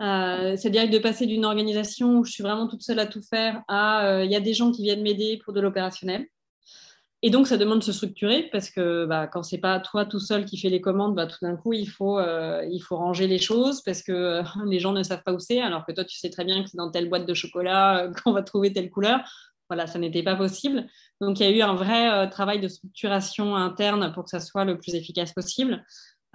C'est-à-dire 0.00 0.90
de 0.90 0.98
passer 0.98 1.26
d'une 1.26 1.44
organisation 1.44 2.18
où 2.18 2.24
je 2.24 2.32
suis 2.32 2.42
vraiment 2.42 2.66
toute 2.66 2.82
seule 2.82 2.98
à 2.98 3.06
tout 3.06 3.22
faire 3.22 3.62
à 3.68 4.24
il 4.24 4.30
y 4.30 4.34
a 4.34 4.40
des 4.40 4.52
gens 4.52 4.72
qui 4.72 4.82
viennent 4.82 5.02
m'aider 5.02 5.40
pour 5.44 5.52
de 5.52 5.60
l'opérationnel. 5.60 6.26
Et 7.22 7.30
donc, 7.30 7.46
ça 7.46 7.56
demande 7.56 7.78
de 7.78 7.84
se 7.84 7.92
structurer 7.92 8.48
parce 8.50 8.70
que 8.70 9.06
bah, 9.06 9.28
quand 9.28 9.44
c'est 9.44 9.58
pas 9.58 9.78
toi 9.78 10.04
tout 10.04 10.18
seul 10.18 10.44
qui 10.46 10.58
fais 10.58 10.68
les 10.68 10.80
commandes, 10.80 11.14
bah, 11.14 11.26
tout 11.26 11.38
d'un 11.40 11.54
coup, 11.54 11.72
il 11.72 11.88
faut, 11.88 12.18
il 12.20 12.80
faut 12.80 12.96
ranger 12.96 13.28
les 13.28 13.38
choses 13.38 13.80
parce 13.82 14.02
que 14.02 14.42
les 14.68 14.80
gens 14.80 14.92
ne 14.92 15.04
savent 15.04 15.22
pas 15.22 15.32
où 15.32 15.38
c'est, 15.38 15.60
alors 15.60 15.86
que 15.86 15.92
toi, 15.92 16.04
tu 16.04 16.18
sais 16.18 16.30
très 16.30 16.44
bien 16.44 16.64
que 16.64 16.68
c'est 16.68 16.76
dans 16.76 16.90
telle 16.90 17.08
boîte 17.08 17.26
de 17.26 17.34
chocolat 17.34 18.10
qu'on 18.24 18.32
va 18.32 18.42
trouver 18.42 18.72
telle 18.72 18.90
couleur. 18.90 19.20
Voilà, 19.68 19.86
ça 19.86 19.98
n'était 19.98 20.22
pas 20.22 20.36
possible. 20.36 20.86
Donc, 21.20 21.40
il 21.40 21.44
y 21.44 21.46
a 21.46 21.50
eu 21.50 21.62
un 21.62 21.74
vrai 21.74 22.10
euh, 22.10 22.26
travail 22.26 22.60
de 22.60 22.68
structuration 22.68 23.56
interne 23.56 24.12
pour 24.12 24.24
que 24.24 24.30
ça 24.30 24.40
soit 24.40 24.64
le 24.64 24.78
plus 24.78 24.94
efficace 24.94 25.32
possible. 25.32 25.84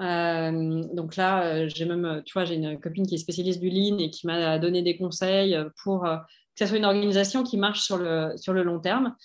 Euh, 0.01 0.83
donc 0.93 1.15
là, 1.15 1.43
euh, 1.43 1.69
j'ai 1.69 1.85
même, 1.85 2.23
tu 2.25 2.33
vois, 2.33 2.45
j'ai 2.45 2.55
une 2.55 2.79
copine 2.79 3.05
qui 3.05 3.15
est 3.15 3.19
spécialiste 3.19 3.59
du 3.59 3.69
lean 3.69 3.97
et 3.99 4.09
qui 4.09 4.25
m'a 4.25 4.57
donné 4.57 4.81
des 4.81 4.97
conseils 4.97 5.57
pour 5.83 6.03
que 6.03 6.09
ça 6.55 6.67
soit 6.67 6.77
une 6.77 6.85
organisation 6.85 7.43
qui 7.43 7.57
marche 7.57 7.81
sur 7.81 7.97
le, 7.97 8.33
sur 8.37 8.53
le 8.53 8.63
long 8.63 8.79
terme. 8.79 9.15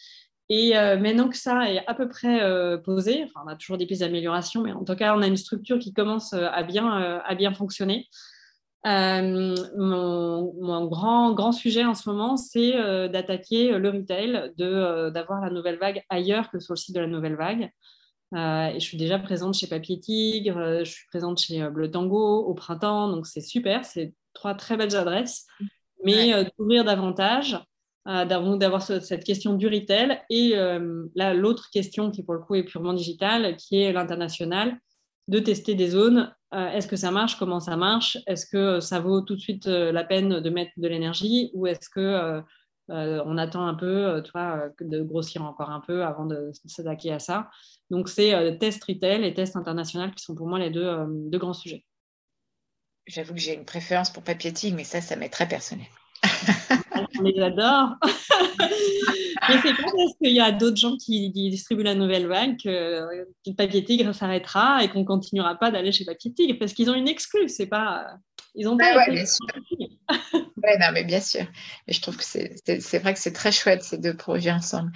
Et 0.51 0.75
maintenant 0.75 1.31
que 1.31 1.39
ça 1.39 1.73
est 1.73 1.83
à 1.87 1.95
peu 1.95 2.07
près 2.07 2.43
posé, 2.83 3.25
enfin, 3.25 3.47
on 3.47 3.49
a 3.49 3.57
toujours 3.57 3.79
des 3.79 3.87
pistes 3.87 4.03
d'amélioration, 4.03 4.63
mais 4.63 4.73
en 4.73 4.85
tout 4.85 4.95
cas, 4.95 5.17
on 5.17 5.23
a 5.23 5.27
une 5.27 5.39
structure 5.39 5.79
qui 5.79 5.95
commence 5.95 6.35
à 6.35 6.63
bien, 6.63 6.87
à 7.25 7.35
bien 7.35 7.55
fonctionner. 7.55 8.09
Euh, 8.87 9.57
mon, 9.77 10.87
grand, 10.87 11.33
grand 11.33 11.53
sujet 11.53 11.85
en 11.85 11.95
ce 11.95 12.09
moment, 12.09 12.37
c'est 12.37 12.77
euh, 12.77 13.09
d'attaquer 13.09 13.79
le 13.79 13.89
retail, 13.89 14.53
euh, 14.61 15.11
d'avoir 15.11 15.41
la 15.41 15.51
nouvelle 15.51 15.79
vague 15.79 16.03
ailleurs 16.11 16.51
que 16.51 16.59
sur 16.59 16.75
le 16.75 16.79
site 16.79 16.95
de 16.95 17.01
la 17.01 17.07
nouvelle 17.07 17.37
vague. 17.37 17.71
et 18.33 18.79
je 18.79 18.85
suis 18.85 18.99
déjà 18.99 19.19
présente 19.19 19.55
chez 19.55 19.69
Papier 19.69 20.01
Tigre, 20.01 20.81
je 20.85 20.91
suis 20.91 21.07
présente 21.07 21.39
chez 21.39 21.67
Bleu 21.71 21.91
Tango 21.91 22.45
au 22.45 22.53
printemps, 22.53 23.09
donc 23.09 23.27
c'est 23.27 23.41
super, 23.41 23.85
c'est 23.85 24.13
trois 24.35 24.55
très 24.55 24.77
belles 24.77 24.97
adresses. 24.97 25.47
Mais 26.05 26.45
d'ouvrir 26.59 26.85
davantage, 26.85 27.59
d'avoir 28.05 28.83
cette 28.83 29.25
question 29.25 29.55
du 29.55 29.67
retail. 29.67 30.21
Et 30.29 30.55
là, 31.15 31.33
l'autre 31.33 31.71
question 31.73 32.11
qui 32.11 32.23
pour 32.23 32.35
le 32.35 32.41
coup 32.41 32.57
est 32.57 32.65
purement 32.65 32.93
digitale, 32.93 33.57
qui 33.57 33.81
est 33.81 33.93
l'international, 33.93 34.79
de 35.29 35.39
tester 35.39 35.75
des 35.75 35.89
zones 35.89 36.19
euh, 36.19 36.44
est-ce 36.55 36.87
que 36.87 36.97
ça 36.97 37.11
marche? 37.11 37.37
Comment 37.37 37.61
ça 37.61 37.77
marche? 37.77 38.19
Est-ce 38.27 38.47
que 38.47 38.81
ça 38.81 39.01
vaut 39.01 39.21
tout 39.21 39.35
de 39.35 39.41
suite 39.41 39.67
euh, 39.67 39.93
la 39.93 40.05
peine 40.05 40.41
de 40.41 40.51
mettre 40.51 40.73
de 40.77 40.89
l'énergie? 40.89 41.51
Ou 41.55 41.67
est-ce 41.67 41.89
que 41.89 42.01
euh, 42.01 43.23
on 43.25 43.39
attend 43.39 43.67
un 43.67 43.75
peu, 43.75 44.23
tu 44.25 44.31
vois, 44.33 44.69
de 44.81 45.03
grossir 45.03 45.43
encore 45.43 45.71
un 45.71 45.81
peu 45.81 46.05
avant 46.05 46.27
de 46.27 46.51
s'attaquer 46.67 47.13
à 47.13 47.19
ça? 47.19 47.51
Donc 47.91 48.09
c'est 48.09 48.59
test 48.59 48.85
retail 48.85 49.25
et 49.25 49.33
test 49.33 49.57
international 49.57 50.15
qui 50.15 50.23
sont 50.23 50.35
pour 50.35 50.47
moi 50.47 50.59
les 50.59 50.71
deux, 50.71 50.95
deux 51.09 51.39
grands 51.39 51.55
sujets. 51.55 51.85
J'avoue 53.07 53.35
que 53.35 53.41
j'ai 53.41 53.55
une 53.55 53.65
préférence 53.65 54.11
pour 54.11 54.23
papier 54.23 54.53
mais 54.73 54.85
ça, 54.85 55.01
ça 55.01 55.17
m'est 55.17 55.31
très 55.31 55.49
personnel. 55.49 55.87
on 57.19 57.23
les 57.23 57.41
adore. 57.41 57.91
Mais 59.49 59.57
c'est 59.63 59.75
pas 59.75 59.83
parce 59.83 60.15
qu'il 60.23 60.33
y 60.33 60.41
a 60.41 60.53
d'autres 60.53 60.77
gens 60.77 60.97
qui, 60.97 61.31
distribuent 61.31 61.83
la 61.83 61.95
nouvelle 61.95 62.27
vague 62.27 62.57
que 62.63 63.25
le 63.47 63.55
papier 63.55 63.85
tigre 63.85 64.13
s'arrêtera 64.15 64.83
et 64.83 64.89
qu'on 64.89 65.01
ne 65.01 65.05
continuera 65.05 65.55
pas 65.57 65.71
d'aller 65.71 65.93
chez 65.93 66.05
Papier 66.05 66.33
Tigre 66.33 66.59
parce 66.59 66.73
qu'ils 66.73 66.91
ont 66.91 66.95
une 66.95 67.09
exclue. 67.09 67.49
C'est 67.49 67.67
pas. 67.67 68.07
Ils 68.55 68.69
ont 68.69 68.77
pas. 68.77 69.11
bien 69.11 69.27
sûr. 69.27 69.47
non, 70.81 70.93
mais 70.93 71.05
bien 71.05 71.21
sûr. 71.21 71.45
Mais 71.87 71.93
je 71.93 72.01
trouve 72.01 72.17
que 72.17 72.25
c'est 72.25 72.99
vrai 72.99 73.15
que 73.15 73.21
c'est 73.21 73.33
très 73.33 73.53
chouette 73.53 73.83
ces 73.83 73.99
deux 73.99 74.17
projets 74.17 74.53
ensemble. 74.53 74.93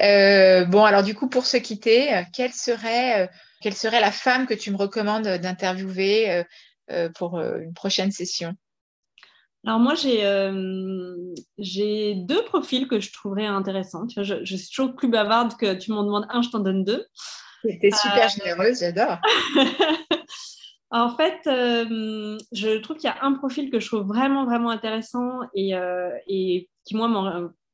Euh, 0.00 0.64
bon, 0.64 0.84
alors 0.84 1.02
du 1.02 1.14
coup, 1.14 1.28
pour 1.28 1.46
se 1.46 1.56
quitter, 1.56 2.14
euh, 2.14 2.22
quelle 2.32 2.52
serait, 2.52 3.22
euh, 3.22 3.26
quelle 3.60 3.74
serait 3.74 4.00
la 4.00 4.12
femme 4.12 4.46
que 4.46 4.54
tu 4.54 4.70
me 4.70 4.76
recommandes 4.76 5.28
d'interviewer 5.28 6.44
pour 7.14 7.40
une 7.40 7.72
prochaine 7.72 8.10
session? 8.10 8.54
Alors 9.66 9.80
moi, 9.80 9.94
euh, 10.04 11.34
j'ai 11.56 12.14
deux 12.16 12.44
profils 12.44 12.86
que 12.86 13.00
je 13.00 13.12
trouverais 13.12 13.46
intéressants. 13.46 14.06
je, 14.08 14.44
suis 14.44 14.68
toujours 14.68 14.94
plus 14.94 15.08
bavarde 15.08 15.56
que 15.56 15.74
tu 15.74 15.90
m'en 15.90 16.04
demandes 16.04 16.26
un, 16.28 16.42
je 16.42 16.50
t'en 16.50 16.60
donne 16.60 16.84
deux. 16.84 17.06
C'était 17.62 17.90
super 17.90 18.26
euh, 18.26 18.28
généreuse, 18.28 18.80
j'adore. 18.80 19.18
en 20.90 21.16
fait, 21.16 21.40
euh, 21.46 22.36
je 22.52 22.78
trouve 22.80 22.98
qu'il 22.98 23.08
y 23.08 23.12
a 23.12 23.24
un 23.24 23.32
profil 23.32 23.70
que 23.70 23.80
je 23.80 23.86
trouve 23.86 24.06
vraiment, 24.06 24.44
vraiment 24.44 24.68
intéressant 24.68 25.40
et, 25.54 25.72
et 26.26 26.68
qui, 26.84 26.94
moi, 26.94 27.08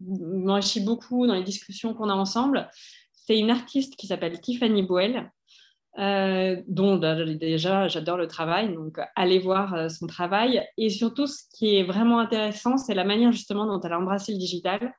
m'enrichit 0.01 0.81
beaucoup 0.81 1.27
dans 1.27 1.35
les 1.35 1.43
discussions 1.43 1.93
qu'on 1.95 2.09
a 2.09 2.15
ensemble. 2.15 2.69
C'est 3.13 3.37
une 3.37 3.51
artiste 3.51 3.97
qui 3.97 4.07
s'appelle 4.07 4.41
Tiffany 4.41 4.85
Boel. 4.85 5.31
Euh, 5.99 6.63
dont 6.69 6.97
déjà 6.99 7.89
j'adore 7.89 8.17
le 8.17 8.29
travail, 8.29 8.73
donc 8.73 9.01
allez 9.17 9.41
voir 9.41 9.75
euh, 9.75 9.89
son 9.89 10.07
travail. 10.07 10.65
Et 10.77 10.89
surtout, 10.89 11.27
ce 11.27 11.43
qui 11.53 11.77
est 11.77 11.83
vraiment 11.83 12.21
intéressant, 12.21 12.77
c'est 12.77 12.95
la 12.95 13.05
manière 13.05 13.33
justement 13.33 13.67
dont 13.67 13.81
elle 13.81 13.93
a 13.93 13.99
embrassé 13.99 14.33
le 14.33 14.39
digital, 14.39 14.95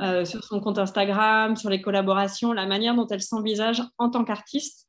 euh, 0.00 0.24
sur 0.24 0.44
son 0.44 0.60
compte 0.60 0.78
Instagram, 0.78 1.56
sur 1.56 1.68
les 1.68 1.82
collaborations, 1.82 2.52
la 2.52 2.66
manière 2.66 2.94
dont 2.94 3.08
elle 3.08 3.22
s'envisage 3.22 3.82
en 3.98 4.08
tant 4.08 4.24
qu'artiste. 4.24 4.86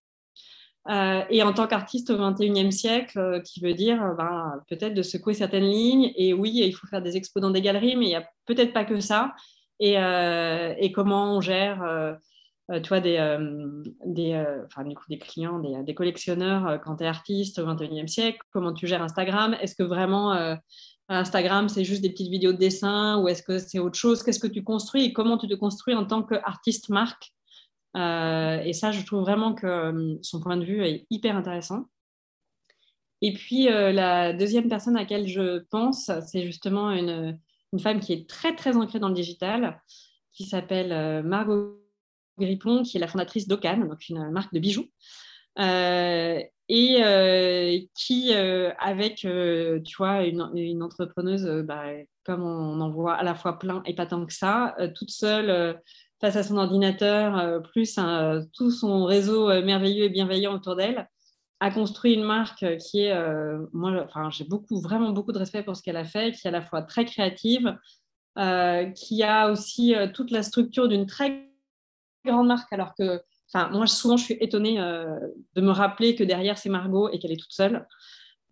et 0.89 1.43
en 1.43 1.53
tant 1.53 1.67
qu'artiste 1.67 2.09
au 2.11 2.17
21e 2.17 2.71
siècle, 2.71 3.41
qui 3.43 3.61
veut 3.61 3.73
dire 3.73 4.15
ben, 4.17 4.53
peut-être 4.67 4.93
de 4.93 5.03
secouer 5.03 5.33
certaines 5.33 5.69
lignes. 5.69 6.11
Et 6.15 6.33
oui, 6.33 6.51
il 6.55 6.71
faut 6.73 6.87
faire 6.87 7.01
des 7.01 7.17
expos 7.17 7.41
dans 7.41 7.51
des 7.51 7.61
galeries, 7.61 7.95
mais 7.95 8.05
il 8.05 8.09
n'y 8.09 8.15
a 8.15 8.27
peut-être 8.45 8.73
pas 8.73 8.85
que 8.85 8.99
ça. 8.99 9.33
Et, 9.81 10.91
comment 10.93 11.35
on 11.35 11.41
gère 11.41 11.81
euh, 11.83 12.13
tu 12.79 12.87
vois, 12.87 13.01
des, 13.01 13.17
euh, 13.17 13.83
des, 14.05 14.33
euh, 14.33 14.65
enfin, 14.65 14.83
du 14.85 14.95
coup, 14.95 15.03
des 15.09 15.17
clients, 15.17 15.59
des, 15.59 15.83
des 15.83 15.93
collectionneurs, 15.93 16.79
quand 16.83 16.97
tu 16.97 17.03
es 17.03 17.07
artiste 17.07 17.59
au 17.59 17.65
21e 17.65 18.07
siècle, 18.07 18.39
comment 18.51 18.73
tu 18.73 18.87
gères 18.87 19.01
Instagram? 19.01 19.55
Est-ce 19.61 19.75
que 19.75 19.83
vraiment 19.83 20.57
Instagram, 21.09 21.67
c'est 21.67 21.83
juste 21.83 22.01
des 22.01 22.09
petites 22.09 22.31
vidéos 22.31 22.53
de 22.53 22.57
dessin 22.57 23.21
ou 23.21 23.27
est-ce 23.27 23.43
que 23.43 23.59
c'est 23.59 23.79
autre 23.79 23.97
chose? 23.97 24.23
Qu'est-ce 24.23 24.39
que 24.39 24.47
tu 24.47 24.63
construis 24.63 25.05
et 25.05 25.13
comment 25.13 25.37
tu 25.37 25.47
te 25.47 25.55
construis 25.55 25.95
en 25.95 26.05
tant 26.05 26.23
qu'artiste 26.23 26.89
marque? 26.89 27.33
Et 27.95 28.73
ça, 28.73 28.91
je 28.91 29.05
trouve 29.05 29.21
vraiment 29.21 29.53
que 29.53 30.17
son 30.21 30.39
point 30.39 30.55
de 30.55 30.63
vue 30.63 30.85
est 30.85 31.05
hyper 31.09 31.35
intéressant. 31.35 31.87
Et 33.21 33.33
puis, 33.33 33.65
la 33.65 34.31
deuxième 34.31 34.69
personne 34.69 34.95
à 34.95 35.01
laquelle 35.01 35.27
je 35.27 35.59
pense, 35.69 36.09
c'est 36.27 36.45
justement 36.45 36.91
une, 36.91 37.37
une, 37.73 37.79
femme 37.79 37.99
qui 37.99 38.13
est 38.13 38.29
très, 38.29 38.55
très 38.55 38.77
ancrée 38.77 38.99
dans 38.99 39.09
le 39.09 39.13
digital, 39.13 39.81
qui 40.31 40.45
s'appelle 40.45 41.21
Margot 41.23 41.80
Grippon, 42.39 42.83
qui 42.83 42.97
est 42.97 42.99
la 42.99 43.07
fondatrice 43.07 43.47
d'Ocan, 43.47 43.77
donc 43.77 44.09
une 44.09 44.29
marque 44.31 44.53
de 44.53 44.59
bijoux. 44.59 44.87
Euh, 45.59 46.39
et 46.69 47.03
euh, 47.03 47.79
qui, 47.95 48.33
euh, 48.33 48.71
avec, 48.79 49.15
tu 49.17 49.95
vois, 49.97 50.23
une, 50.23 50.83
entrepreneuse, 50.83 51.45
bah, 51.65 51.83
comme 52.23 52.43
on 52.43 52.79
en 52.79 52.89
voit 52.89 53.15
à 53.15 53.23
la 53.23 53.35
fois 53.35 53.59
plein 53.59 53.83
et 53.85 53.93
pas 53.93 54.05
tant 54.05 54.25
que 54.25 54.33
ça, 54.33 54.75
toute 54.95 55.09
seule 55.09 55.79
face 56.21 56.35
à 56.35 56.43
son 56.43 56.57
ordinateur, 56.57 57.61
plus 57.73 57.99
tout 58.53 58.71
son 58.71 59.05
réseau 59.05 59.47
merveilleux 59.63 60.05
et 60.05 60.09
bienveillant 60.09 60.53
autour 60.53 60.75
d'elle, 60.75 61.09
a 61.59 61.71
construit 61.71 62.13
une 62.13 62.23
marque 62.23 62.65
qui 62.77 63.01
est, 63.01 63.15
moi, 63.73 64.03
enfin, 64.05 64.29
j'ai 64.29 64.45
beaucoup, 64.45 64.79
vraiment 64.79 65.11
beaucoup 65.11 65.33
de 65.33 65.39
respect 65.39 65.63
pour 65.63 65.75
ce 65.75 65.83
qu'elle 65.83 65.97
a 65.97 66.05
fait, 66.05 66.31
qui 66.31 66.47
est 66.47 66.49
à 66.49 66.51
la 66.51 66.61
fois 66.61 66.83
très 66.83 67.03
créative, 67.03 67.75
qui 68.37 69.23
a 69.23 69.51
aussi 69.51 69.93
toute 70.13 70.31
la 70.31 70.43
structure 70.43 70.87
d'une 70.87 71.05
très 71.05 71.50
grande 72.25 72.47
marque, 72.47 72.71
alors 72.71 72.93
que, 72.95 73.21
enfin, 73.53 73.69
moi, 73.69 73.87
souvent, 73.87 74.17
je 74.17 74.23
suis 74.23 74.37
étonnée 74.39 74.79
euh, 74.79 75.19
de 75.55 75.61
me 75.61 75.71
rappeler 75.71 76.15
que 76.15 76.23
derrière, 76.23 76.57
c'est 76.57 76.69
Margot 76.69 77.09
et 77.09 77.19
qu'elle 77.19 77.31
est 77.31 77.41
toute 77.41 77.53
seule. 77.53 77.87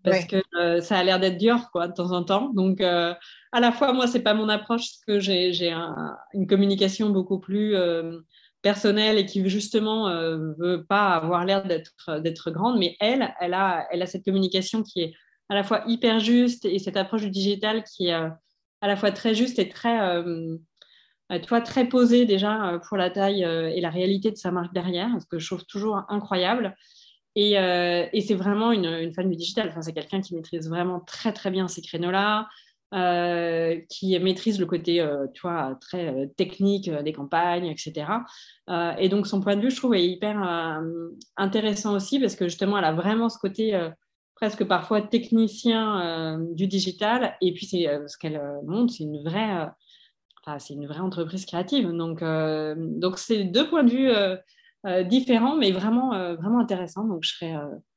Parce 0.01 0.23
que 0.23 0.41
euh, 0.57 0.79
ça 0.79 0.97
a 0.97 1.03
l'air 1.03 1.19
d'être 1.19 1.37
dur, 1.37 1.69
quoi, 1.73 1.89
de 1.89 1.93
temps 1.93 2.11
en 2.11 2.23
temps. 2.23 2.51
Donc, 2.53 2.79
euh, 2.79 3.13
à 3.51 3.59
la 3.59 3.73
fois, 3.73 3.91
moi, 3.91 4.07
c'est 4.07 4.21
pas 4.21 4.33
mon 4.33 4.47
approche, 4.47 4.83
parce 4.91 5.03
que 5.05 5.19
j'ai 5.19 5.73
une 6.33 6.47
communication 6.47 7.09
beaucoup 7.09 7.39
plus 7.39 7.75
personnelle 8.61 9.17
et 9.17 9.25
qui, 9.25 9.47
justement, 9.49 10.09
veut 10.57 10.85
pas 10.87 11.09
avoir 11.09 11.43
l'air 11.43 11.65
d'être 11.65 12.51
grande. 12.51 12.79
Mais 12.79 12.95
elle, 13.01 13.33
elle 13.41 13.53
a, 13.53 13.87
elle 13.91 14.01
a 14.01 14.05
cette 14.05 14.23
communication 14.23 14.83
qui 14.83 15.01
est 15.01 15.13
à 15.49 15.55
la 15.55 15.63
fois 15.63 15.83
hyper 15.85 16.19
juste 16.19 16.63
et 16.63 16.79
cette 16.79 16.95
approche 16.95 17.23
du 17.23 17.29
digital 17.29 17.83
qui 17.83 18.07
est 18.07 18.13
à 18.81 18.87
la 18.87 18.95
fois 18.95 19.11
très 19.11 19.35
juste 19.35 19.59
et 19.59 19.69
très 19.69 19.99
euh, 19.99 20.57
toi, 21.37 21.61
très 21.61 21.87
posé 21.87 22.25
déjà 22.25 22.73
euh, 22.73 22.79
pour 22.79 22.97
la 22.97 23.11
taille 23.11 23.45
euh, 23.45 23.69
et 23.69 23.81
la 23.81 23.91
réalité 23.91 24.31
de 24.31 24.35
sa 24.35 24.51
marque 24.51 24.73
derrière, 24.73 25.09
ce 25.21 25.27
que 25.27 25.37
je 25.37 25.45
trouve 25.45 25.65
toujours 25.65 26.03
incroyable. 26.09 26.75
Et, 27.35 27.53
c'est 28.25 28.33
vraiment 28.33 28.71
une, 28.71 28.85
une, 28.85 29.13
fan 29.13 29.29
du 29.29 29.35
digital. 29.35 29.73
C'est 29.79 29.93
quelqu'un 29.93 30.19
qui 30.19 30.35
maîtrise 30.35 30.67
vraiment 30.67 30.99
très, 30.99 31.31
très 31.31 31.51
bien 31.51 31.67
ces 31.69 31.81
créneaux-là, 31.81 32.49
qui 33.87 34.19
maîtrise 34.19 34.59
le 34.59 34.65
côté, 34.65 35.07
tu 35.33 35.41
vois, 35.41 35.77
très 35.79 36.29
technique 36.35 36.89
des 36.89 37.13
campagnes, 37.13 37.67
etc. 37.67 38.07
et 38.97 39.07
donc, 39.07 39.25
son 39.25 39.39
point 39.39 39.55
de 39.55 39.61
vue, 39.61 39.71
je 39.71 39.77
trouve, 39.77 39.93
est 39.93 40.05
hyper 40.05 40.81
intéressant 41.37 41.95
aussi 41.95 42.19
parce 42.19 42.35
que 42.35 42.49
justement, 42.49 42.77
elle 42.77 42.83
a 42.83 42.93
vraiment 42.93 43.29
ce 43.29 43.37
côté 43.37 43.89
presque 44.35 44.65
parfois 44.65 45.01
technicien 45.01 46.39
du 46.51 46.67
digital. 46.67 47.37
Et 47.39 47.53
puis, 47.53 47.67
c'est 47.67 47.87
ce 48.07 48.17
qu'elle 48.17 48.41
montre, 48.65 48.91
c'est 48.91 49.03
une 49.03 49.23
vraie 49.23 49.69
c'est 50.57 50.73
une 50.73 50.87
vraie 50.87 50.99
entreprise 50.99 51.45
créative. 51.45 51.91
Donc, 51.91 52.21
euh, 52.21 52.75
donc 52.77 53.19
c'est 53.19 53.43
deux 53.43 53.69
points 53.69 53.83
de 53.83 53.91
vue 53.91 54.09
euh, 54.09 54.35
euh, 54.85 55.03
différents, 55.03 55.55
mais 55.55 55.71
vraiment, 55.71 56.09
vraiment 56.35 56.59
intéressants. 56.59 57.05
Donc, 57.05 57.23
je 57.23 57.33
serais 57.33 57.55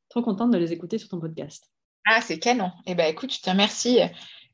trop 0.08 0.22
contente 0.22 0.50
de 0.50 0.58
les 0.58 0.72
écouter 0.72 0.98
sur 0.98 1.08
ton 1.08 1.20
podcast. 1.20 1.70
Ah, 2.06 2.20
c'est 2.20 2.38
canon. 2.38 2.70
Eh 2.86 2.94
bien, 2.94 3.06
écoute, 3.06 3.32
je 3.32 3.40
te 3.40 3.48
remercie. 3.48 4.00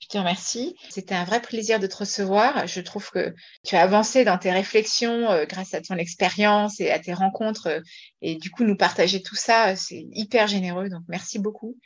Je 0.01 0.07
te 0.07 0.19
remercie. 0.19 0.77
C'était 0.91 1.15
un 1.15 1.25
vrai 1.25 1.41
plaisir 1.41 1.81
de 1.81 1.89
te 1.89 1.97
recevoir. 1.97 2.69
Je 2.69 2.81
trouve 2.81 3.11
que 3.11 3.35
tu 3.65 3.75
as 3.75 3.83
avancé 3.83 4.25
dans 4.25 4.39
tes 4.39 4.53
réflexions 4.53 5.27
grâce 5.49 5.75
à 5.75 5.81
ton 5.81 5.97
expérience 5.97 6.79
et 6.79 6.91
à 6.91 7.01
tes 7.01 7.15
rencontres. 7.15 7.83
et 8.21 8.37
du 8.37 8.51
coup, 8.51 8.65
nous 8.65 8.77
partager 8.77 9.23
tout 9.23 9.35
ça, 9.35 9.75
c'est 9.75 10.07
hyper 10.13 10.47
généreux. 10.47 10.89
Donc, 10.89 11.03
merci 11.09 11.39
beaucoup. 11.39 11.77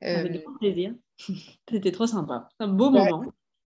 Avec 0.00 0.44
grand 0.44 0.56
plaisir. 0.58 0.94
C'était 1.70 1.92
trop 1.92 2.06
sympa. 2.06 2.48
Un 2.60 2.68
beau 2.68 2.90
moment. 2.90 3.24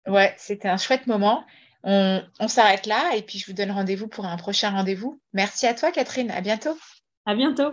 Ouais, 0.07 0.35
c'était 0.39 0.69
un 0.69 0.77
chouette 0.77 1.07
moment. 1.07 1.45
On, 1.83 2.49
s'arrête 2.49 2.87
là 2.87 3.15
et 3.17 3.23
puis 3.23 3.39
je 3.39 3.47
vous 3.47 3.53
donne 3.53 3.71
rendez-vous 3.71 4.09
pour 4.09 4.27
un 4.27 4.37
prochain 4.37 4.71
rendez-vous. 4.71 5.21
Merci 5.33 5.67
à 5.67 5.75
toi, 5.75 5.93
Catherine. 5.93 6.31
À 6.31 6.41
bientôt. 6.41 6.77
À 7.27 7.35
bientôt. 7.35 7.73